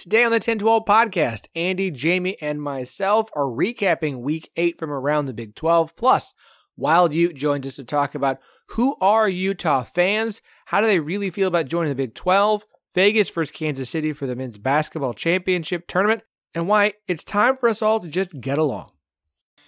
Today 0.00 0.24
on 0.24 0.32
the 0.32 0.40
Ten12 0.40 0.86
podcast, 0.86 1.44
Andy, 1.54 1.90
Jamie, 1.90 2.38
and 2.40 2.62
myself 2.62 3.28
are 3.34 3.44
recapping 3.44 4.20
week 4.20 4.50
eight 4.56 4.78
from 4.78 4.90
around 4.90 5.26
the 5.26 5.34
Big 5.34 5.54
12. 5.54 5.94
Plus, 5.94 6.32
Wild 6.74 7.12
Ute 7.12 7.36
joins 7.36 7.66
us 7.66 7.74
to 7.74 7.84
talk 7.84 8.14
about 8.14 8.38
who 8.68 8.96
are 9.02 9.28
Utah 9.28 9.82
fans, 9.82 10.40
how 10.64 10.80
do 10.80 10.86
they 10.86 11.00
really 11.00 11.28
feel 11.28 11.48
about 11.48 11.66
joining 11.66 11.90
the 11.90 11.94
Big 11.94 12.14
12, 12.14 12.64
Vegas 12.94 13.28
versus 13.28 13.52
Kansas 13.52 13.90
City 13.90 14.14
for 14.14 14.26
the 14.26 14.34
men's 14.34 14.56
basketball 14.56 15.12
championship 15.12 15.86
tournament, 15.86 16.22
and 16.54 16.66
why 16.66 16.94
it's 17.06 17.22
time 17.22 17.58
for 17.58 17.68
us 17.68 17.82
all 17.82 18.00
to 18.00 18.08
just 18.08 18.40
get 18.40 18.58
along. 18.58 18.92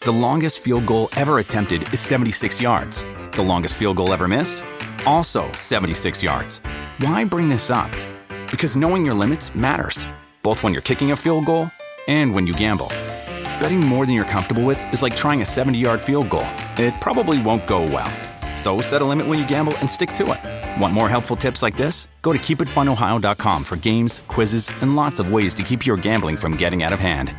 The 0.01 0.13
longest 0.13 0.61
field 0.61 0.87
goal 0.87 1.11
ever 1.15 1.41
attempted 1.41 1.93
is 1.93 2.01
76 2.01 2.59
yards. 2.59 3.05
The 3.33 3.43
longest 3.43 3.77
field 3.77 3.99
goal 3.99 4.15
ever 4.15 4.27
missed? 4.27 4.65
Also 5.05 5.53
76 5.53 6.23
yards. 6.23 6.63
Why 7.01 7.23
bring 7.23 7.51
this 7.51 7.69
up? 7.69 7.91
Because 8.51 8.79
knowing 8.79 9.05
your 9.05 9.15
limits 9.15 9.55
matters 9.55 10.07
both 10.43 10.63
when 10.63 10.73
you're 10.73 10.83
kicking 10.83 11.13
a 11.13 11.17
field 11.17 11.47
goal 11.47 11.71
and 12.09 12.35
when 12.35 12.47
you 12.47 12.53
gamble. 12.53 12.89
Betting 13.61 13.81
more 13.81 14.07
than 14.07 14.15
you're 14.15 14.25
comfortable 14.25 14.65
with 14.65 14.81
is 14.93 15.03
like 15.03 15.17
trying 15.17 15.43
a 15.43 15.47
70 15.47 15.79
yard 15.79 16.01
field 16.01 16.29
goal. 16.31 16.47
It 16.77 16.95
probably 17.01 17.41
won't 17.41 17.67
go 17.67 17.83
well. 17.83 18.11
So 18.57 18.81
set 18.81 19.03
a 19.03 19.05
limit 19.05 19.27
when 19.27 19.39
you 19.39 19.47
gamble 19.47 19.77
and 19.79 19.89
stick 19.89 20.13
to 20.13 20.33
it. 20.33 20.81
Want 20.81 20.95
more 20.95 21.09
helpful 21.09 21.37
tips 21.37 21.63
like 21.63 21.77
this? 21.77 22.09
Go 22.23 22.33
to 22.33 22.39
keepitfunohio.com 22.39 23.65
for 23.65 23.77
games, 23.77 24.23
quizzes, 24.29 24.71
and 24.83 24.95
lots 24.97 25.19
of 25.19 25.33
ways 25.33 25.55
to 25.55 25.63
keep 25.63 25.87
your 25.87 25.97
gambling 25.97 26.37
from 26.37 26.57
getting 26.57 26.83
out 26.83 26.93
of 26.93 27.01
hand. 27.01 27.35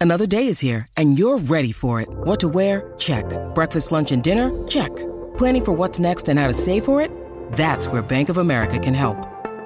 Another 0.00 0.26
day 0.26 0.46
is 0.46 0.60
here, 0.60 0.86
and 0.96 1.18
you're 1.18 1.38
ready 1.38 1.72
for 1.72 2.00
it. 2.00 2.08
What 2.08 2.38
to 2.40 2.48
wear? 2.48 2.92
Check. 2.98 3.24
Breakfast, 3.54 3.90
lunch, 3.90 4.12
and 4.12 4.22
dinner? 4.22 4.66
Check. 4.68 4.94
Planning 5.36 5.64
for 5.64 5.72
what's 5.72 5.98
next 5.98 6.28
and 6.28 6.38
how 6.38 6.46
to 6.46 6.54
save 6.54 6.84
for 6.84 7.00
it? 7.00 7.10
That's 7.52 7.88
where 7.88 8.00
Bank 8.00 8.28
of 8.28 8.38
America 8.38 8.78
can 8.78 8.94
help. 8.94 9.37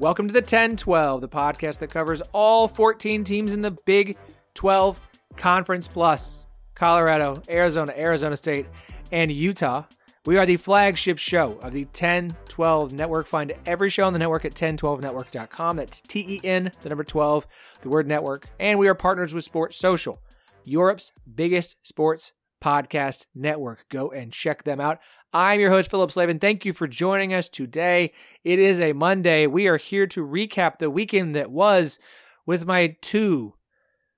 Welcome 0.00 0.28
to 0.28 0.32
the 0.32 0.40
Ten12, 0.40 1.20
the 1.20 1.28
podcast 1.28 1.80
that 1.80 1.90
covers 1.90 2.22
all 2.32 2.68
14 2.68 3.22
teams 3.22 3.52
in 3.52 3.60
the 3.60 3.72
Big 3.84 4.16
12 4.54 4.98
Conference 5.36 5.86
Plus 5.86 6.46
Colorado, 6.74 7.42
Arizona, 7.50 7.92
Arizona 7.94 8.34
State, 8.34 8.64
and 9.12 9.30
Utah. 9.30 9.84
We 10.24 10.38
are 10.38 10.46
the 10.46 10.56
flagship 10.56 11.18
show 11.18 11.58
of 11.58 11.74
the 11.74 11.84
Ten12 11.84 12.92
network. 12.92 13.26
Find 13.26 13.52
every 13.66 13.90
show 13.90 14.06
on 14.06 14.14
the 14.14 14.18
network 14.18 14.46
at 14.46 14.54
Ten12Network.com. 14.54 15.76
That's 15.76 16.00
T 16.00 16.20
E 16.20 16.40
N, 16.44 16.72
the 16.80 16.88
number 16.88 17.04
12, 17.04 17.46
the 17.82 17.90
word 17.90 18.08
network. 18.08 18.48
And 18.58 18.78
we 18.78 18.88
are 18.88 18.94
partners 18.94 19.34
with 19.34 19.44
Sports 19.44 19.76
Social, 19.76 20.18
Europe's 20.64 21.12
biggest 21.34 21.76
sports 21.82 22.32
podcast 22.64 23.26
network. 23.34 23.86
Go 23.90 24.10
and 24.10 24.32
check 24.32 24.64
them 24.64 24.80
out. 24.80 24.98
I'm 25.32 25.60
your 25.60 25.70
host, 25.70 25.90
Phillip 25.90 26.10
Slavin. 26.10 26.40
Thank 26.40 26.64
you 26.64 26.72
for 26.72 26.88
joining 26.88 27.32
us 27.32 27.48
today. 27.48 28.12
It 28.42 28.58
is 28.58 28.80
a 28.80 28.92
Monday. 28.92 29.46
We 29.46 29.68
are 29.68 29.76
here 29.76 30.08
to 30.08 30.26
recap 30.26 30.78
the 30.78 30.90
weekend 30.90 31.36
that 31.36 31.52
was 31.52 32.00
with 32.46 32.66
my 32.66 32.96
two 33.00 33.54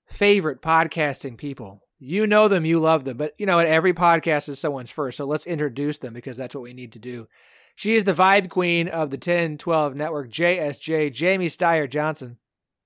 favorite 0.07 0.63
podcasting 0.63 1.37
people. 1.37 1.83
You 1.99 2.27
know 2.27 2.49
them, 2.49 2.65
you 2.65 2.81
love 2.81 3.05
them, 3.05 3.19
but 3.19 3.35
you 3.37 3.45
know, 3.45 3.59
every 3.59 3.93
podcast 3.93 4.49
is 4.49 4.59
someone's 4.59 4.91
first. 4.91 5.19
So 5.19 5.27
let's 5.27 5.47
introduce 5.47 5.99
them 5.99 6.15
because 6.15 6.39
that's 6.39 6.55
what 6.55 6.65
we 6.65 6.73
need 6.73 6.93
to 6.93 6.99
do. 6.99 7.29
She 7.75 7.95
is 7.95 8.05
the 8.05 8.15
vibe 8.15 8.49
queen 8.49 8.89
of 8.89 9.11
the 9.11 9.19
Ten12 9.19 9.95
network, 9.95 10.31
JSJ, 10.31 11.13
Jamie 11.13 11.49
Steyer 11.49 11.89
Johnson. 11.89 12.39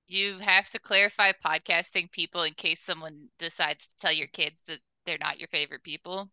You 0.09 0.39
have 0.41 0.69
to 0.71 0.81
clarify 0.81 1.31
podcasting 1.45 2.11
people 2.11 2.43
in 2.43 2.55
case 2.55 2.81
someone 2.81 3.29
decides 3.39 3.87
to 3.87 3.99
tell 3.99 4.13
your 4.13 4.29
kids 4.29 4.61
that 4.67 4.79
they're 5.05 5.19
not 5.19 5.39
your 5.39 5.49
favorite 5.49 5.85
people. 5.85 6.29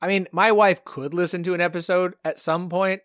I 0.00 0.06
mean, 0.06 0.28
my 0.32 0.52
wife 0.52 0.84
could 0.84 1.14
listen 1.14 1.42
to 1.44 1.54
an 1.54 1.60
episode 1.60 2.14
at 2.24 2.38
some 2.38 2.68
point, 2.68 3.02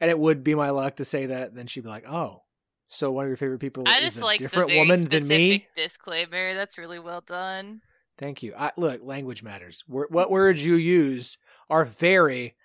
and 0.00 0.10
it 0.10 0.18
would 0.18 0.42
be 0.42 0.54
my 0.54 0.70
luck 0.70 0.96
to 0.96 1.04
say 1.04 1.26
that. 1.26 1.54
Then 1.54 1.66
she'd 1.66 1.84
be 1.84 1.88
like, 1.88 2.08
"Oh, 2.08 2.42
so 2.86 3.10
one 3.10 3.24
of 3.24 3.28
your 3.28 3.36
favorite 3.36 3.60
people 3.60 3.84
I 3.86 3.98
is 3.98 4.04
just 4.04 4.20
a 4.20 4.24
like 4.24 4.38
different 4.38 4.72
woman 4.74 5.04
than 5.08 5.28
me." 5.28 5.66
disclaimer. 5.76 6.54
That's 6.54 6.78
really 6.78 6.98
well 6.98 7.20
done. 7.20 7.82
Thank 8.16 8.42
you. 8.42 8.52
I, 8.58 8.72
look, 8.76 9.00
language 9.04 9.42
matters. 9.42 9.84
What 9.86 10.30
words 10.30 10.64
you 10.64 10.74
use 10.74 11.38
are 11.70 11.84
very, 11.84 12.56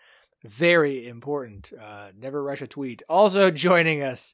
very 0.43 1.07
important. 1.07 1.71
Uh, 1.79 2.07
never 2.17 2.41
rush 2.41 2.61
a 2.61 2.67
tweet. 2.67 3.03
Also 3.07 3.51
joining 3.51 4.01
us. 4.01 4.33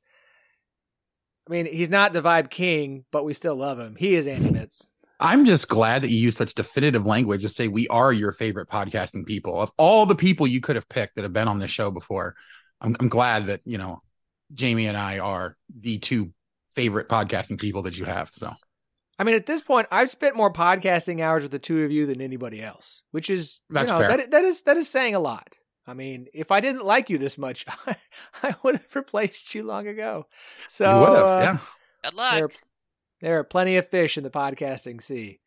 I 1.48 1.52
mean, 1.52 1.66
he's 1.66 1.90
not 1.90 2.14
the 2.14 2.22
vibe 2.22 2.50
king, 2.50 3.06
but 3.12 3.26
we 3.26 3.34
still 3.34 3.56
love 3.56 3.80
him. 3.80 3.96
He 3.98 4.16
is 4.16 4.28
Andy 4.28 4.52
Mitts. 4.52 4.88
I'm 5.20 5.46
just 5.46 5.68
glad 5.68 6.02
that 6.02 6.10
you 6.10 6.18
use 6.18 6.38
such 6.38 6.54
definitive 6.54 7.06
language 7.06 7.42
to 7.42 7.50
say 7.50 7.68
we 7.68 7.88
are 7.90 8.14
your 8.14 8.32
favorite 8.32 8.70
podcasting 8.70 9.26
people. 9.26 9.60
Of 9.60 9.72
all 9.78 10.06
the 10.06 10.16
people 10.16 10.48
you 10.48 10.62
could 10.62 10.76
have 10.76 10.88
picked 10.88 11.16
that 11.16 11.24
have 11.24 11.34
been 11.34 11.48
on 11.48 11.60
this 11.60 11.72
show 11.72 11.92
before, 11.92 12.36
I'm, 12.80 12.96
I'm 13.00 13.10
glad 13.10 13.48
that 13.48 13.62
you 13.66 13.78
know 13.78 14.02
Jamie 14.54 14.88
and 14.88 14.98
I 14.98 15.20
are 15.20 15.58
the 15.78 16.00
two 16.00 16.32
favorite 16.74 17.10
podcasting 17.10 17.60
people 17.60 17.82
that 17.84 17.98
you 17.98 18.06
have. 18.06 18.30
So 18.32 18.52
I 19.18 19.26
mean, 19.26 19.36
at 19.36 19.46
this 19.46 19.62
point, 19.62 19.88
I've 19.92 20.10
spent 20.10 20.38
more 20.38 20.52
podcasting 20.52 21.20
hours 21.20 21.44
with 21.44 21.52
the 21.52 21.60
two 21.60 21.84
of 21.84 21.92
you 21.92 22.06
than 22.06 22.22
anybody 22.22 22.62
else, 22.62 23.04
which 23.12 23.30
is 23.30 23.60
That's 23.70 23.92
you 23.92 24.00
know, 24.00 24.08
fair. 24.08 24.18
That, 24.18 24.32
that 24.32 24.46
is 24.46 24.62
that 24.64 24.78
is 24.78 24.90
saying 24.90 25.16
a 25.16 25.20
lot. 25.20 25.56
I 25.86 25.94
mean, 25.94 26.28
if 26.34 26.52
I 26.52 26.62
didn't 26.62 26.86
like 26.86 27.10
you 27.10 27.18
this 27.18 27.38
much, 27.38 27.66
I, 27.88 27.96
I 28.42 28.56
would 28.64 28.78
have 28.78 28.96
replaced 28.96 29.54
you 29.54 29.64
long 29.64 29.88
ago. 29.88 30.28
So 30.70 30.90
you 30.90 31.00
would 31.02 31.18
have, 31.18 31.26
uh, 31.26 31.42
yeah. 31.42 31.58
Good 32.04 32.14
luck. 32.14 32.54
There, 33.22 33.30
there 33.30 33.40
are 33.40 33.44
plenty 33.44 33.78
of 33.78 33.88
fish 33.90 34.18
in 34.18 34.24
the 34.24 34.30
podcasting 34.30 35.02
sea, 35.02 35.40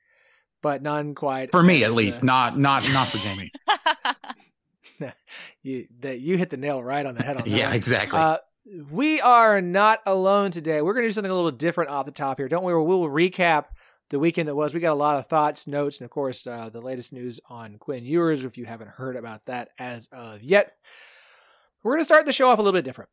but 0.63 0.83
none 0.83 1.15
quite 1.15 1.51
For 1.51 1.63
me, 1.63 1.85
at 1.85 1.93
least, 1.93 2.23
uh, 2.23 2.27
not 2.27 2.59
not 2.59 2.85
not 2.93 3.09
for 3.09 3.19
Jamie. 3.19 3.51
you 5.63 5.87
that 6.01 6.21
you 6.21 6.37
hit 6.37 6.51
the 6.51 6.57
nail 6.57 6.83
right 6.83 7.05
on 7.05 7.15
the 7.15 7.23
head 7.23 7.37
on 7.37 7.45
that. 7.45 7.49
yeah, 7.49 7.67
one. 7.67 7.77
exactly. 7.77 8.19
Uh, 8.19 8.39
we 8.91 9.21
are 9.21 9.61
not 9.61 10.01
alone 10.07 10.51
today. 10.51 10.83
We're 10.83 10.95
going 10.95 11.03
to 11.05 11.09
do 11.09 11.13
something 11.13 11.31
a 11.31 11.35
little 11.35 11.51
different 11.51 11.91
off 11.91 12.07
the 12.07 12.13
top 12.13 12.39
here. 12.39 12.49
Don't 12.49 12.63
worry, 12.63 12.81
we'll 12.83 13.01
recap 13.01 13.67
the 14.11 14.19
weekend 14.21 14.49
that 14.49 14.55
was. 14.55 14.73
We 14.73 14.81
got 14.81 14.93
a 14.93 14.95
lot 14.95 15.19
of 15.19 15.27
thoughts, 15.27 15.67
notes, 15.67 15.99
and 15.99 16.05
of 16.05 16.11
course, 16.11 16.47
uh, 16.47 16.69
the 16.69 16.81
latest 16.81 17.13
news 17.13 17.41
on 17.49 17.79
Quinn 17.79 18.05
Ewers. 18.05 18.45
If 18.45 18.57
you 18.57 18.65
haven't 18.67 18.91
heard 18.91 19.17
about 19.17 19.47
that 19.47 19.71
as 19.79 20.09
of 20.13 20.43
yet, 20.43 20.77
we're 21.83 21.95
going 21.95 22.03
to 22.03 22.07
start 22.07 22.25
the 22.27 22.33
show 22.33 22.49
off 22.49 22.59
a 22.59 22.63
little 22.63 22.77
bit 22.79 22.85
different. 22.85 23.11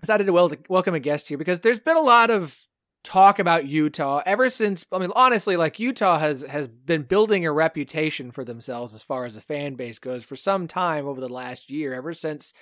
Decided 0.00 0.26
to 0.26 0.32
wel- 0.32 0.52
welcome 0.68 0.94
a 0.94 1.00
guest 1.00 1.28
here 1.28 1.38
because 1.38 1.58
there's 1.60 1.80
been 1.80 1.96
a 1.96 2.00
lot 2.00 2.30
of 2.30 2.56
talk 3.04 3.38
about 3.38 3.66
Utah 3.66 4.22
ever 4.26 4.50
since. 4.50 4.84
I 4.92 4.98
mean, 4.98 5.12
honestly, 5.14 5.56
like 5.56 5.78
Utah 5.78 6.18
has 6.18 6.42
has 6.42 6.66
been 6.66 7.02
building 7.02 7.46
a 7.46 7.52
reputation 7.52 8.30
for 8.30 8.44
themselves 8.44 8.94
as 8.94 9.02
far 9.02 9.24
as 9.24 9.34
the 9.34 9.40
fan 9.40 9.74
base 9.74 9.98
goes 9.98 10.24
for 10.24 10.36
some 10.36 10.66
time 10.68 11.06
over 11.06 11.20
the 11.20 11.28
last 11.28 11.70
year. 11.70 11.94
Ever 11.94 12.12
since 12.12 12.52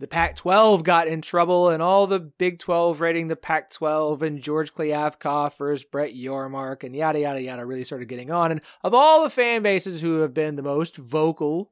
the 0.00 0.08
Pac 0.08 0.36
12 0.36 0.82
got 0.82 1.06
in 1.06 1.22
trouble 1.22 1.68
and 1.68 1.82
all 1.82 2.06
the 2.06 2.18
Big 2.18 2.58
12 2.58 3.00
rating 3.00 3.28
the 3.28 3.36
Pac 3.36 3.70
12 3.70 4.22
and 4.22 4.42
George 4.42 4.72
Kliavkoff 4.72 5.56
versus 5.56 5.84
Brett 5.84 6.14
Yormark 6.14 6.82
and 6.82 6.96
yada, 6.96 7.20
yada, 7.20 7.40
yada 7.40 7.64
really 7.64 7.84
started 7.84 8.08
getting 8.08 8.30
on. 8.30 8.50
And 8.50 8.60
of 8.82 8.92
all 8.92 9.22
the 9.22 9.30
fan 9.30 9.62
bases 9.62 10.00
who 10.00 10.20
have 10.20 10.34
been 10.34 10.56
the 10.56 10.62
most 10.62 10.96
vocal, 10.96 11.70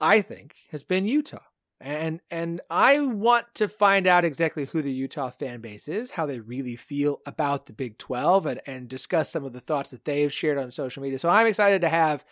I 0.00 0.22
think, 0.22 0.56
has 0.70 0.82
been 0.82 1.06
Utah. 1.06 1.38
And 1.80 2.20
and 2.30 2.60
I 2.68 3.00
want 3.00 3.46
to 3.54 3.66
find 3.66 4.06
out 4.06 4.24
exactly 4.24 4.66
who 4.66 4.82
the 4.82 4.92
Utah 4.92 5.30
fan 5.30 5.60
base 5.60 5.88
is, 5.88 6.12
how 6.12 6.26
they 6.26 6.38
really 6.38 6.76
feel 6.76 7.20
about 7.24 7.64
the 7.64 7.72
Big 7.72 7.96
12, 7.96 8.44
and, 8.44 8.60
and 8.66 8.88
discuss 8.88 9.30
some 9.30 9.46
of 9.46 9.54
the 9.54 9.60
thoughts 9.60 9.90
that 9.90 10.04
they've 10.04 10.32
shared 10.32 10.58
on 10.58 10.70
social 10.70 11.02
media. 11.02 11.18
So 11.18 11.30
I'm 11.30 11.46
excited 11.46 11.80
to 11.80 11.88
have 11.88 12.24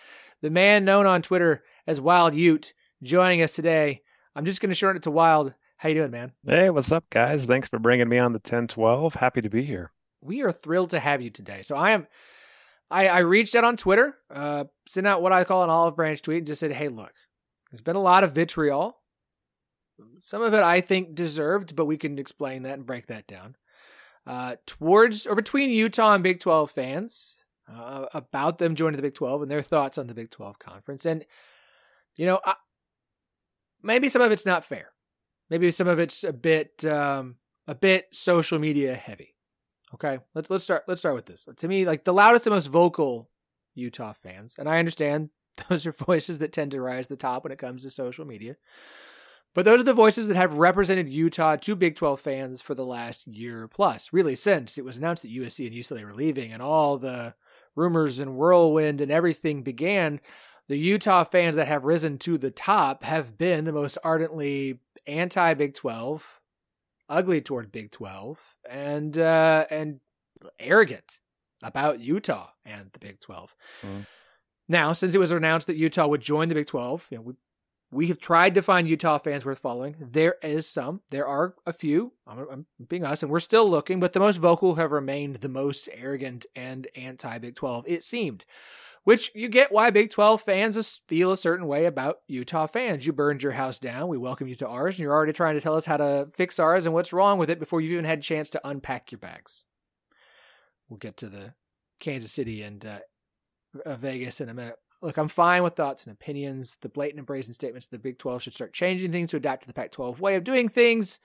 the 0.42 0.50
man 0.50 0.84
known 0.84 1.06
on 1.06 1.22
Twitter 1.22 1.64
as 1.86 2.00
Wild 2.00 2.34
Ute 2.34 2.74
joining 3.02 3.40
us 3.40 3.52
today. 3.54 4.02
I'm 4.36 4.44
just 4.44 4.60
going 4.60 4.70
to 4.70 4.74
shorten 4.74 4.98
it 4.98 5.04
to 5.04 5.10
Wild. 5.10 5.54
How 5.78 5.88
you 5.88 5.94
doing, 5.94 6.10
man? 6.10 6.32
Hey, 6.44 6.68
what's 6.70 6.92
up, 6.92 7.08
guys? 7.08 7.46
Thanks 7.46 7.68
for 7.68 7.78
bringing 7.78 8.08
me 8.08 8.18
on 8.18 8.32
the 8.32 8.40
Ten12. 8.40 9.14
Happy 9.14 9.40
to 9.40 9.48
be 9.48 9.64
here. 9.64 9.92
We 10.20 10.42
are 10.42 10.52
thrilled 10.52 10.90
to 10.90 11.00
have 11.00 11.22
you 11.22 11.30
today. 11.30 11.62
So 11.62 11.74
I 11.74 11.92
am. 11.92 12.06
I, 12.90 13.08
I 13.08 13.18
reached 13.18 13.54
out 13.54 13.64
on 13.64 13.76
Twitter, 13.76 14.16
uh, 14.30 14.64
sent 14.86 15.06
out 15.06 15.22
what 15.22 15.32
I 15.32 15.44
call 15.44 15.62
an 15.62 15.70
olive 15.70 15.94
branch 15.94 16.22
tweet, 16.22 16.38
and 16.38 16.46
just 16.46 16.60
said, 16.60 16.72
"Hey, 16.72 16.88
look, 16.88 17.12
there's 17.70 17.82
been 17.82 17.96
a 17.96 18.02
lot 18.02 18.24
of 18.24 18.32
vitriol. 18.32 18.97
Some 20.20 20.42
of 20.42 20.54
it 20.54 20.62
I 20.62 20.80
think 20.80 21.14
deserved, 21.14 21.76
but 21.76 21.86
we 21.86 21.96
can 21.96 22.18
explain 22.18 22.62
that 22.62 22.74
and 22.74 22.86
break 22.86 23.06
that 23.06 23.26
down. 23.26 23.56
Uh, 24.26 24.56
towards 24.66 25.26
or 25.26 25.34
between 25.34 25.70
Utah 25.70 26.14
and 26.14 26.22
Big 26.22 26.40
12 26.40 26.70
fans 26.70 27.36
uh, 27.72 28.06
about 28.12 28.58
them 28.58 28.74
joining 28.74 28.96
the 28.96 29.02
Big 29.02 29.14
12 29.14 29.42
and 29.42 29.50
their 29.50 29.62
thoughts 29.62 29.98
on 29.98 30.06
the 30.06 30.14
Big 30.14 30.30
12 30.30 30.58
conference. 30.58 31.06
And, 31.06 31.24
you 32.14 32.26
know, 32.26 32.40
I, 32.44 32.54
maybe 33.82 34.08
some 34.08 34.22
of 34.22 34.32
it's 34.32 34.46
not 34.46 34.64
fair. 34.64 34.90
Maybe 35.50 35.70
some 35.70 35.88
of 35.88 35.98
it's 35.98 36.24
a 36.24 36.32
bit 36.32 36.84
um, 36.84 37.36
a 37.66 37.74
bit 37.74 38.08
social 38.12 38.58
media 38.58 38.94
heavy. 38.94 39.34
Okay, 39.94 40.18
let's 40.34 40.50
let's 40.50 40.64
start 40.64 40.84
let's 40.86 41.00
start 41.00 41.14
with 41.14 41.26
this. 41.26 41.46
To 41.56 41.68
me, 41.68 41.86
like 41.86 42.04
the 42.04 42.12
loudest 42.12 42.46
and 42.46 42.54
most 42.54 42.66
vocal 42.66 43.30
Utah 43.74 44.12
fans, 44.12 44.54
and 44.58 44.68
I 44.68 44.78
understand 44.78 45.30
those 45.68 45.86
are 45.86 45.92
voices 45.92 46.38
that 46.38 46.52
tend 46.52 46.72
to 46.72 46.80
rise 46.80 47.06
to 47.06 47.14
the 47.14 47.16
top 47.16 47.44
when 47.44 47.52
it 47.52 47.58
comes 47.58 47.82
to 47.82 47.90
social 47.90 48.26
media. 48.26 48.56
But 49.54 49.64
those 49.64 49.80
are 49.80 49.84
the 49.84 49.94
voices 49.94 50.26
that 50.26 50.36
have 50.36 50.58
represented 50.58 51.08
Utah 51.08 51.56
to 51.56 51.74
Big 51.74 51.96
12 51.96 52.20
fans 52.20 52.62
for 52.62 52.74
the 52.74 52.84
last 52.84 53.26
year 53.26 53.66
plus, 53.66 54.12
really 54.12 54.34
since 54.34 54.78
it 54.78 54.84
was 54.84 54.96
announced 54.98 55.22
that 55.22 55.32
USC 55.32 55.66
and 55.66 55.74
UCLA 55.74 56.04
were 56.04 56.14
leaving 56.14 56.52
and 56.52 56.62
all 56.62 56.98
the 56.98 57.34
rumors 57.74 58.20
and 58.20 58.36
whirlwind 58.36 59.00
and 59.00 59.10
everything 59.10 59.62
began. 59.62 60.20
The 60.68 60.76
Utah 60.78 61.24
fans 61.24 61.56
that 61.56 61.66
have 61.66 61.84
risen 61.84 62.18
to 62.18 62.36
the 62.36 62.50
top 62.50 63.02
have 63.02 63.38
been 63.38 63.64
the 63.64 63.72
most 63.72 63.96
ardently 64.04 64.80
anti 65.06 65.54
Big 65.54 65.74
12, 65.74 66.40
ugly 67.08 67.40
toward 67.40 67.72
Big 67.72 67.90
12, 67.90 68.54
and 68.68 69.16
uh, 69.16 69.64
and 69.70 70.00
arrogant 70.58 71.20
about 71.62 72.00
Utah 72.00 72.50
and 72.64 72.90
the 72.92 72.98
Big 72.98 73.20
12. 73.20 73.54
Mm. 73.82 74.06
Now, 74.68 74.92
since 74.92 75.14
it 75.14 75.18
was 75.18 75.32
announced 75.32 75.66
that 75.68 75.76
Utah 75.76 76.06
would 76.06 76.20
join 76.20 76.48
the 76.48 76.54
Big 76.54 76.66
12, 76.66 77.06
you 77.10 77.16
know, 77.16 77.22
we 77.22 77.34
we 77.90 78.08
have 78.08 78.18
tried 78.18 78.54
to 78.54 78.62
find 78.62 78.86
Utah 78.86 79.18
fans 79.18 79.44
worth 79.44 79.58
following. 79.58 79.96
There 79.98 80.36
is 80.42 80.66
some. 80.68 81.00
There 81.10 81.26
are 81.26 81.54
a 81.66 81.72
few. 81.72 82.12
I'm, 82.26 82.46
I'm 82.50 82.66
being 82.88 83.04
honest, 83.04 83.22
and 83.22 83.32
we're 83.32 83.40
still 83.40 83.68
looking, 83.68 83.98
but 83.98 84.12
the 84.12 84.20
most 84.20 84.36
vocal 84.36 84.74
have 84.74 84.92
remained 84.92 85.36
the 85.36 85.48
most 85.48 85.88
arrogant 85.94 86.44
and 86.54 86.86
anti 86.94 87.38
Big 87.38 87.56
12, 87.56 87.84
it 87.88 88.02
seemed. 88.02 88.44
Which 89.04 89.30
you 89.34 89.48
get 89.48 89.72
why 89.72 89.88
Big 89.88 90.10
12 90.10 90.42
fans 90.42 91.00
feel 91.08 91.32
a 91.32 91.36
certain 91.36 91.66
way 91.66 91.86
about 91.86 92.18
Utah 92.26 92.66
fans. 92.66 93.06
You 93.06 93.14
burned 93.14 93.42
your 93.42 93.52
house 93.52 93.78
down. 93.78 94.08
We 94.08 94.18
welcome 94.18 94.48
you 94.48 94.54
to 94.56 94.68
ours, 94.68 94.96
and 94.96 95.00
you're 95.00 95.14
already 95.14 95.32
trying 95.32 95.54
to 95.54 95.60
tell 95.62 95.76
us 95.76 95.86
how 95.86 95.96
to 95.96 96.28
fix 96.34 96.58
ours 96.58 96.84
and 96.84 96.94
what's 96.94 97.12
wrong 97.12 97.38
with 97.38 97.48
it 97.48 97.58
before 97.58 97.80
you've 97.80 97.92
even 97.92 98.04
had 98.04 98.18
a 98.18 98.22
chance 98.22 98.50
to 98.50 98.68
unpack 98.68 99.10
your 99.10 99.18
bags. 99.18 99.64
We'll 100.90 100.98
get 100.98 101.16
to 101.18 101.30
the 101.30 101.54
Kansas 102.00 102.32
City 102.32 102.60
and 102.60 102.84
uh, 102.84 102.98
uh 103.86 103.96
Vegas 103.96 104.42
in 104.42 104.50
a 104.50 104.54
minute. 104.54 104.76
Look, 105.00 105.16
I'm 105.16 105.28
fine 105.28 105.62
with 105.62 105.76
thoughts 105.76 106.04
and 106.04 106.12
opinions. 106.12 106.76
The 106.80 106.88
blatant 106.88 107.18
and 107.18 107.26
brazen 107.26 107.54
statements 107.54 107.86
of 107.86 107.92
the 107.92 107.98
Big 107.98 108.18
12 108.18 108.42
should 108.42 108.54
start 108.54 108.72
changing 108.72 109.12
things 109.12 109.30
to 109.30 109.36
adapt 109.36 109.62
to 109.62 109.68
the 109.68 109.74
Pac 109.74 109.92
12 109.92 110.20
way 110.20 110.34
of 110.34 110.44
doing 110.44 110.68
things 110.68 111.20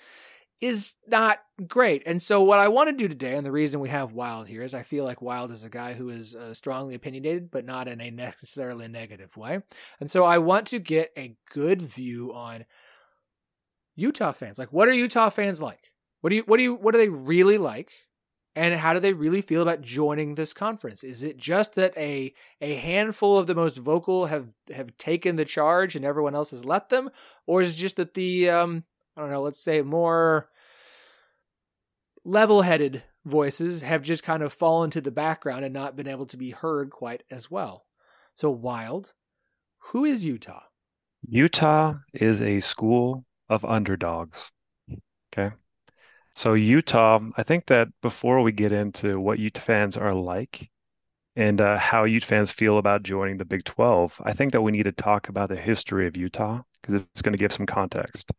is 0.61 0.95
not 1.07 1.39
great. 1.67 2.03
And 2.05 2.21
so, 2.21 2.41
what 2.41 2.59
I 2.59 2.67
want 2.69 2.89
to 2.89 2.95
do 2.95 3.07
today, 3.07 3.35
and 3.35 3.45
the 3.45 3.51
reason 3.51 3.79
we 3.79 3.89
have 3.89 4.13
Wild 4.13 4.47
here, 4.47 4.61
is 4.61 4.73
I 4.73 4.83
feel 4.83 5.03
like 5.03 5.21
Wild 5.21 5.51
is 5.51 5.63
a 5.63 5.69
guy 5.69 5.93
who 5.93 6.09
is 6.09 6.35
uh, 6.35 6.53
strongly 6.53 6.95
opinionated, 6.95 7.51
but 7.51 7.65
not 7.65 7.87
in 7.87 7.99
a 7.99 8.11
necessarily 8.11 8.87
negative 8.87 9.35
way. 9.35 9.59
And 9.99 10.09
so, 10.09 10.23
I 10.23 10.37
want 10.37 10.67
to 10.67 10.79
get 10.79 11.11
a 11.17 11.35
good 11.51 11.81
view 11.81 12.33
on 12.33 12.65
Utah 13.95 14.31
fans. 14.31 14.57
Like, 14.57 14.71
what 14.71 14.87
are 14.87 14.93
Utah 14.93 15.29
fans 15.29 15.61
like? 15.61 15.91
What 16.21 16.29
do 16.29 16.37
you, 16.37 16.43
what 16.45 16.57
do 16.57 16.63
you, 16.63 16.75
what 16.75 16.93
do 16.93 16.97
they 16.97 17.09
really 17.09 17.57
like? 17.57 17.91
And 18.55 18.75
how 18.75 18.93
do 18.93 18.99
they 18.99 19.13
really 19.13 19.41
feel 19.41 19.61
about 19.61 19.81
joining 19.81 20.35
this 20.35 20.53
conference? 20.53 21.03
Is 21.03 21.23
it 21.23 21.37
just 21.37 21.73
that 21.75 21.97
a 21.97 22.33
a 22.61 22.75
handful 22.75 23.37
of 23.37 23.47
the 23.47 23.55
most 23.55 23.77
vocal 23.77 24.27
have 24.27 24.53
have 24.73 24.95
taken 24.97 25.35
the 25.35 25.45
charge 25.45 25.95
and 25.95 26.05
everyone 26.05 26.35
else 26.35 26.51
has 26.51 26.65
let 26.65 26.89
them? 26.89 27.09
Or 27.47 27.61
is 27.61 27.73
it 27.73 27.77
just 27.77 27.95
that 27.95 28.13
the 28.13 28.49
um 28.49 28.83
i 29.17 29.21
don't 29.21 29.31
know 29.31 29.41
let's 29.41 29.59
say 29.59 29.81
more 29.81 30.49
level-headed 32.25 33.03
voices 33.25 33.81
have 33.81 34.01
just 34.01 34.23
kind 34.23 34.41
of 34.43 34.53
fallen 34.53 34.89
to 34.91 35.01
the 35.01 35.11
background 35.11 35.65
and 35.65 35.73
not 35.73 35.95
been 35.95 36.07
able 36.07 36.25
to 36.27 36.37
be 36.37 36.51
heard 36.51 36.91
quite 36.91 37.23
as 37.31 37.49
well? 37.49 37.85
So 38.35 38.51
wild 38.51 39.13
who 39.87 40.05
is 40.05 40.23
utah? 40.23 40.63
Utah 41.27 41.95
is 42.13 42.41
a 42.41 42.59
school 42.59 43.25
of 43.49 43.65
underdogs 43.65 44.51
okay 45.33 45.55
so 46.35 46.53
Utah, 46.53 47.19
I 47.37 47.43
think 47.43 47.67
that 47.67 47.89
before 48.01 48.41
we 48.41 48.51
get 48.51 48.71
into 48.71 49.19
what 49.19 49.39
Utah 49.39 49.61
fans 49.61 49.97
are 49.97 50.13
like 50.13 50.69
and 51.35 51.61
uh, 51.61 51.77
how 51.77 52.05
Utah 52.05 52.27
fans 52.27 52.51
feel 52.51 52.77
about 52.77 53.03
joining 53.03 53.37
the 53.37 53.45
Big 53.45 53.63
12, 53.65 54.21
I 54.23 54.33
think 54.33 54.51
that 54.53 54.61
we 54.61 54.71
need 54.71 54.83
to 54.83 54.91
talk 54.91 55.29
about 55.29 55.49
the 55.49 55.55
history 55.55 56.07
of 56.07 56.17
Utah 56.17 56.61
because 56.81 57.01
it's 57.01 57.21
going 57.21 57.33
to 57.33 57.39
give 57.39 57.53
some 57.53 57.65
context. 57.65 58.31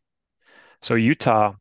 So 0.82 0.94
Utah 0.94 1.54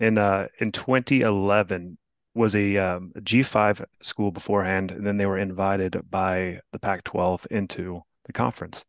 in 0.00 0.18
uh, 0.18 0.48
in 0.58 0.72
2011 0.72 1.98
was 2.34 2.54
a 2.56 2.76
um, 2.76 3.12
G5 3.18 3.84
school 4.02 4.30
beforehand, 4.30 4.90
and 4.90 5.06
then 5.06 5.16
they 5.16 5.26
were 5.26 5.38
invited 5.38 6.00
by 6.10 6.60
the 6.72 6.78
Pac-12 6.78 7.46
into 7.46 8.02
the 8.24 8.32
conference. 8.32 8.84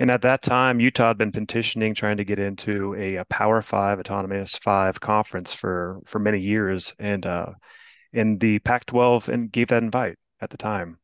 And 0.00 0.10
at 0.12 0.22
that 0.22 0.42
time, 0.42 0.78
Utah 0.78 1.08
had 1.08 1.18
been 1.18 1.32
petitioning, 1.32 1.94
trying 1.94 2.18
to 2.18 2.24
get 2.24 2.38
into 2.38 2.94
a, 2.94 3.16
a 3.16 3.24
Power 3.24 3.60
Five, 3.62 3.98
Autonomous 3.98 4.56
Five 4.56 5.00
conference 5.00 5.52
for 5.52 6.00
for 6.06 6.20
many 6.20 6.38
years, 6.38 6.94
and 6.98 7.26
uh, 7.26 7.52
in 8.12 8.38
the 8.38 8.60
Pac-12 8.60 9.28
and 9.28 9.52
gave 9.52 9.68
that 9.68 9.82
invite 9.82 10.16
at 10.40 10.50
the 10.50 10.56
time. 10.56 10.98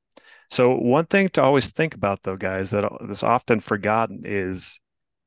So 0.50 0.76
one 0.76 1.06
thing 1.06 1.28
to 1.30 1.42
always 1.42 1.70
think 1.70 1.94
about, 1.94 2.22
though, 2.22 2.36
guys, 2.36 2.70
that 2.70 2.88
is 3.10 3.22
often 3.22 3.60
forgotten 3.60 4.22
is 4.24 4.78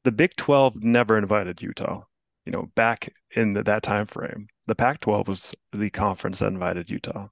the 0.04 0.12
Big 0.12 0.36
12 0.38 0.84
never 0.84 1.18
invited 1.18 1.62
Utah. 1.62 2.04
You 2.46 2.54
know, 2.54 2.72
back 2.76 3.14
in 3.36 3.54
the, 3.54 3.64
that 3.64 3.84
time 3.84 4.06
frame, 4.06 4.48
the 4.68 4.76
Pac-12 4.76 5.28
was 5.28 5.54
the 5.74 5.90
conference 5.90 6.40
that 6.40 6.48
invited 6.48 6.90
Utah. 6.90 7.28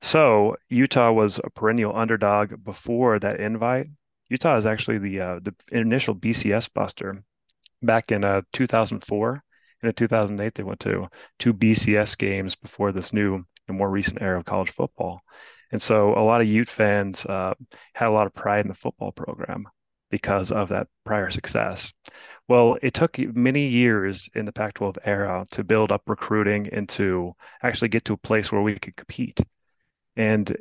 So 0.00 0.56
Utah 0.70 1.12
was 1.12 1.38
a 1.38 1.50
perennial 1.50 1.94
underdog 1.94 2.64
before 2.64 3.18
that 3.18 3.40
invite, 3.40 3.88
Utah 4.32 4.56
is 4.56 4.64
actually 4.64 4.96
the 4.96 5.20
uh, 5.20 5.40
the 5.42 5.54
initial 5.72 6.14
BCS 6.14 6.72
buster. 6.72 7.22
Back 7.82 8.12
in 8.12 8.24
uh, 8.24 8.40
2004 8.54 9.42
and 9.82 9.88
in 9.88 9.94
2008, 9.94 10.54
they 10.54 10.62
went 10.62 10.80
to 10.80 11.08
two 11.38 11.52
BCS 11.52 12.16
games 12.16 12.54
before 12.54 12.92
this 12.92 13.12
new 13.12 13.44
and 13.68 13.76
more 13.76 13.90
recent 13.90 14.22
era 14.22 14.38
of 14.38 14.46
college 14.46 14.70
football. 14.70 15.20
And 15.70 15.82
so 15.82 16.14
a 16.14 16.24
lot 16.24 16.40
of 16.40 16.46
Ute 16.46 16.70
fans 16.70 17.26
uh, 17.26 17.52
had 17.94 18.08
a 18.08 18.12
lot 18.12 18.26
of 18.26 18.32
pride 18.32 18.64
in 18.64 18.68
the 18.68 18.74
football 18.74 19.12
program 19.12 19.68
because 20.10 20.50
of 20.50 20.70
that 20.70 20.88
prior 21.04 21.30
success. 21.30 21.92
Well, 22.48 22.78
it 22.82 22.94
took 22.94 23.18
many 23.18 23.66
years 23.66 24.30
in 24.34 24.46
the 24.46 24.52
Pac 24.52 24.74
12 24.74 24.98
era 25.04 25.46
to 25.50 25.62
build 25.62 25.92
up 25.92 26.02
recruiting 26.06 26.68
and 26.72 26.88
to 26.90 27.34
actually 27.62 27.88
get 27.88 28.06
to 28.06 28.14
a 28.14 28.28
place 28.28 28.50
where 28.50 28.62
we 28.62 28.78
could 28.78 28.96
compete. 28.96 29.40
And 30.16 30.56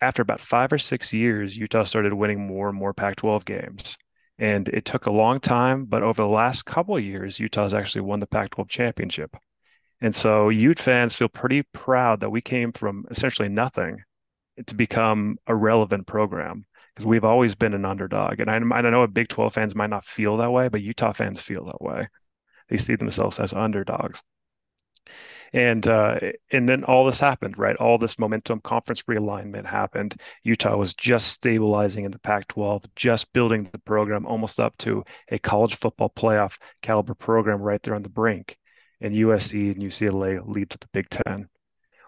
after 0.00 0.22
about 0.22 0.40
five 0.40 0.72
or 0.72 0.78
six 0.78 1.12
years, 1.12 1.56
Utah 1.56 1.84
started 1.84 2.12
winning 2.12 2.46
more 2.46 2.68
and 2.68 2.78
more 2.78 2.92
Pac 2.92 3.16
12 3.16 3.44
games. 3.44 3.96
And 4.38 4.68
it 4.68 4.84
took 4.84 5.06
a 5.06 5.12
long 5.12 5.40
time, 5.40 5.84
but 5.84 6.02
over 6.02 6.22
the 6.22 6.28
last 6.28 6.64
couple 6.64 6.96
of 6.96 7.04
years, 7.04 7.38
Utah 7.38 7.62
has 7.62 7.74
actually 7.74 8.02
won 8.02 8.20
the 8.20 8.26
Pac 8.26 8.50
12 8.50 8.68
championship. 8.68 9.36
And 10.00 10.14
so 10.14 10.48
Ute 10.48 10.78
fans 10.78 11.14
feel 11.14 11.28
pretty 11.28 11.62
proud 11.72 12.20
that 12.20 12.30
we 12.30 12.40
came 12.40 12.72
from 12.72 13.06
essentially 13.10 13.48
nothing 13.48 14.02
to 14.66 14.74
become 14.74 15.38
a 15.46 15.54
relevant 15.54 16.06
program 16.06 16.66
because 16.94 17.06
we've 17.06 17.24
always 17.24 17.54
been 17.54 17.74
an 17.74 17.84
underdog. 17.84 18.40
And 18.40 18.50
I, 18.50 18.56
I 18.56 18.80
know 18.82 19.06
Big 19.06 19.28
12 19.28 19.54
fans 19.54 19.74
might 19.74 19.90
not 19.90 20.04
feel 20.04 20.36
that 20.38 20.52
way, 20.52 20.68
but 20.68 20.82
Utah 20.82 21.12
fans 21.12 21.40
feel 21.40 21.66
that 21.66 21.80
way. 21.80 22.08
They 22.68 22.76
see 22.76 22.96
themselves 22.96 23.38
as 23.38 23.52
underdogs 23.52 24.20
and 25.52 25.86
uh, 25.86 26.18
and 26.50 26.68
then 26.68 26.84
all 26.84 27.04
this 27.04 27.20
happened, 27.20 27.58
right? 27.58 27.76
All 27.76 27.98
this 27.98 28.18
momentum, 28.18 28.60
conference 28.60 29.02
realignment 29.02 29.66
happened. 29.66 30.20
Utah 30.42 30.76
was 30.76 30.94
just 30.94 31.28
stabilizing 31.28 32.04
in 32.04 32.10
the 32.10 32.18
Pac-12, 32.18 32.84
just 32.96 33.32
building 33.32 33.68
the 33.72 33.78
program 33.78 34.26
almost 34.26 34.60
up 34.60 34.76
to 34.78 35.04
a 35.30 35.38
college 35.38 35.76
football 35.76 36.10
playoff 36.10 36.56
caliber 36.82 37.14
program 37.14 37.60
right 37.60 37.82
there 37.82 37.94
on 37.94 38.02
the 38.02 38.08
brink. 38.08 38.56
And 39.00 39.14
USC 39.14 39.72
and 39.72 39.82
UCLA 39.82 40.40
lead 40.46 40.70
to 40.70 40.78
the 40.78 40.88
Big 40.92 41.10
Ten. 41.10 41.48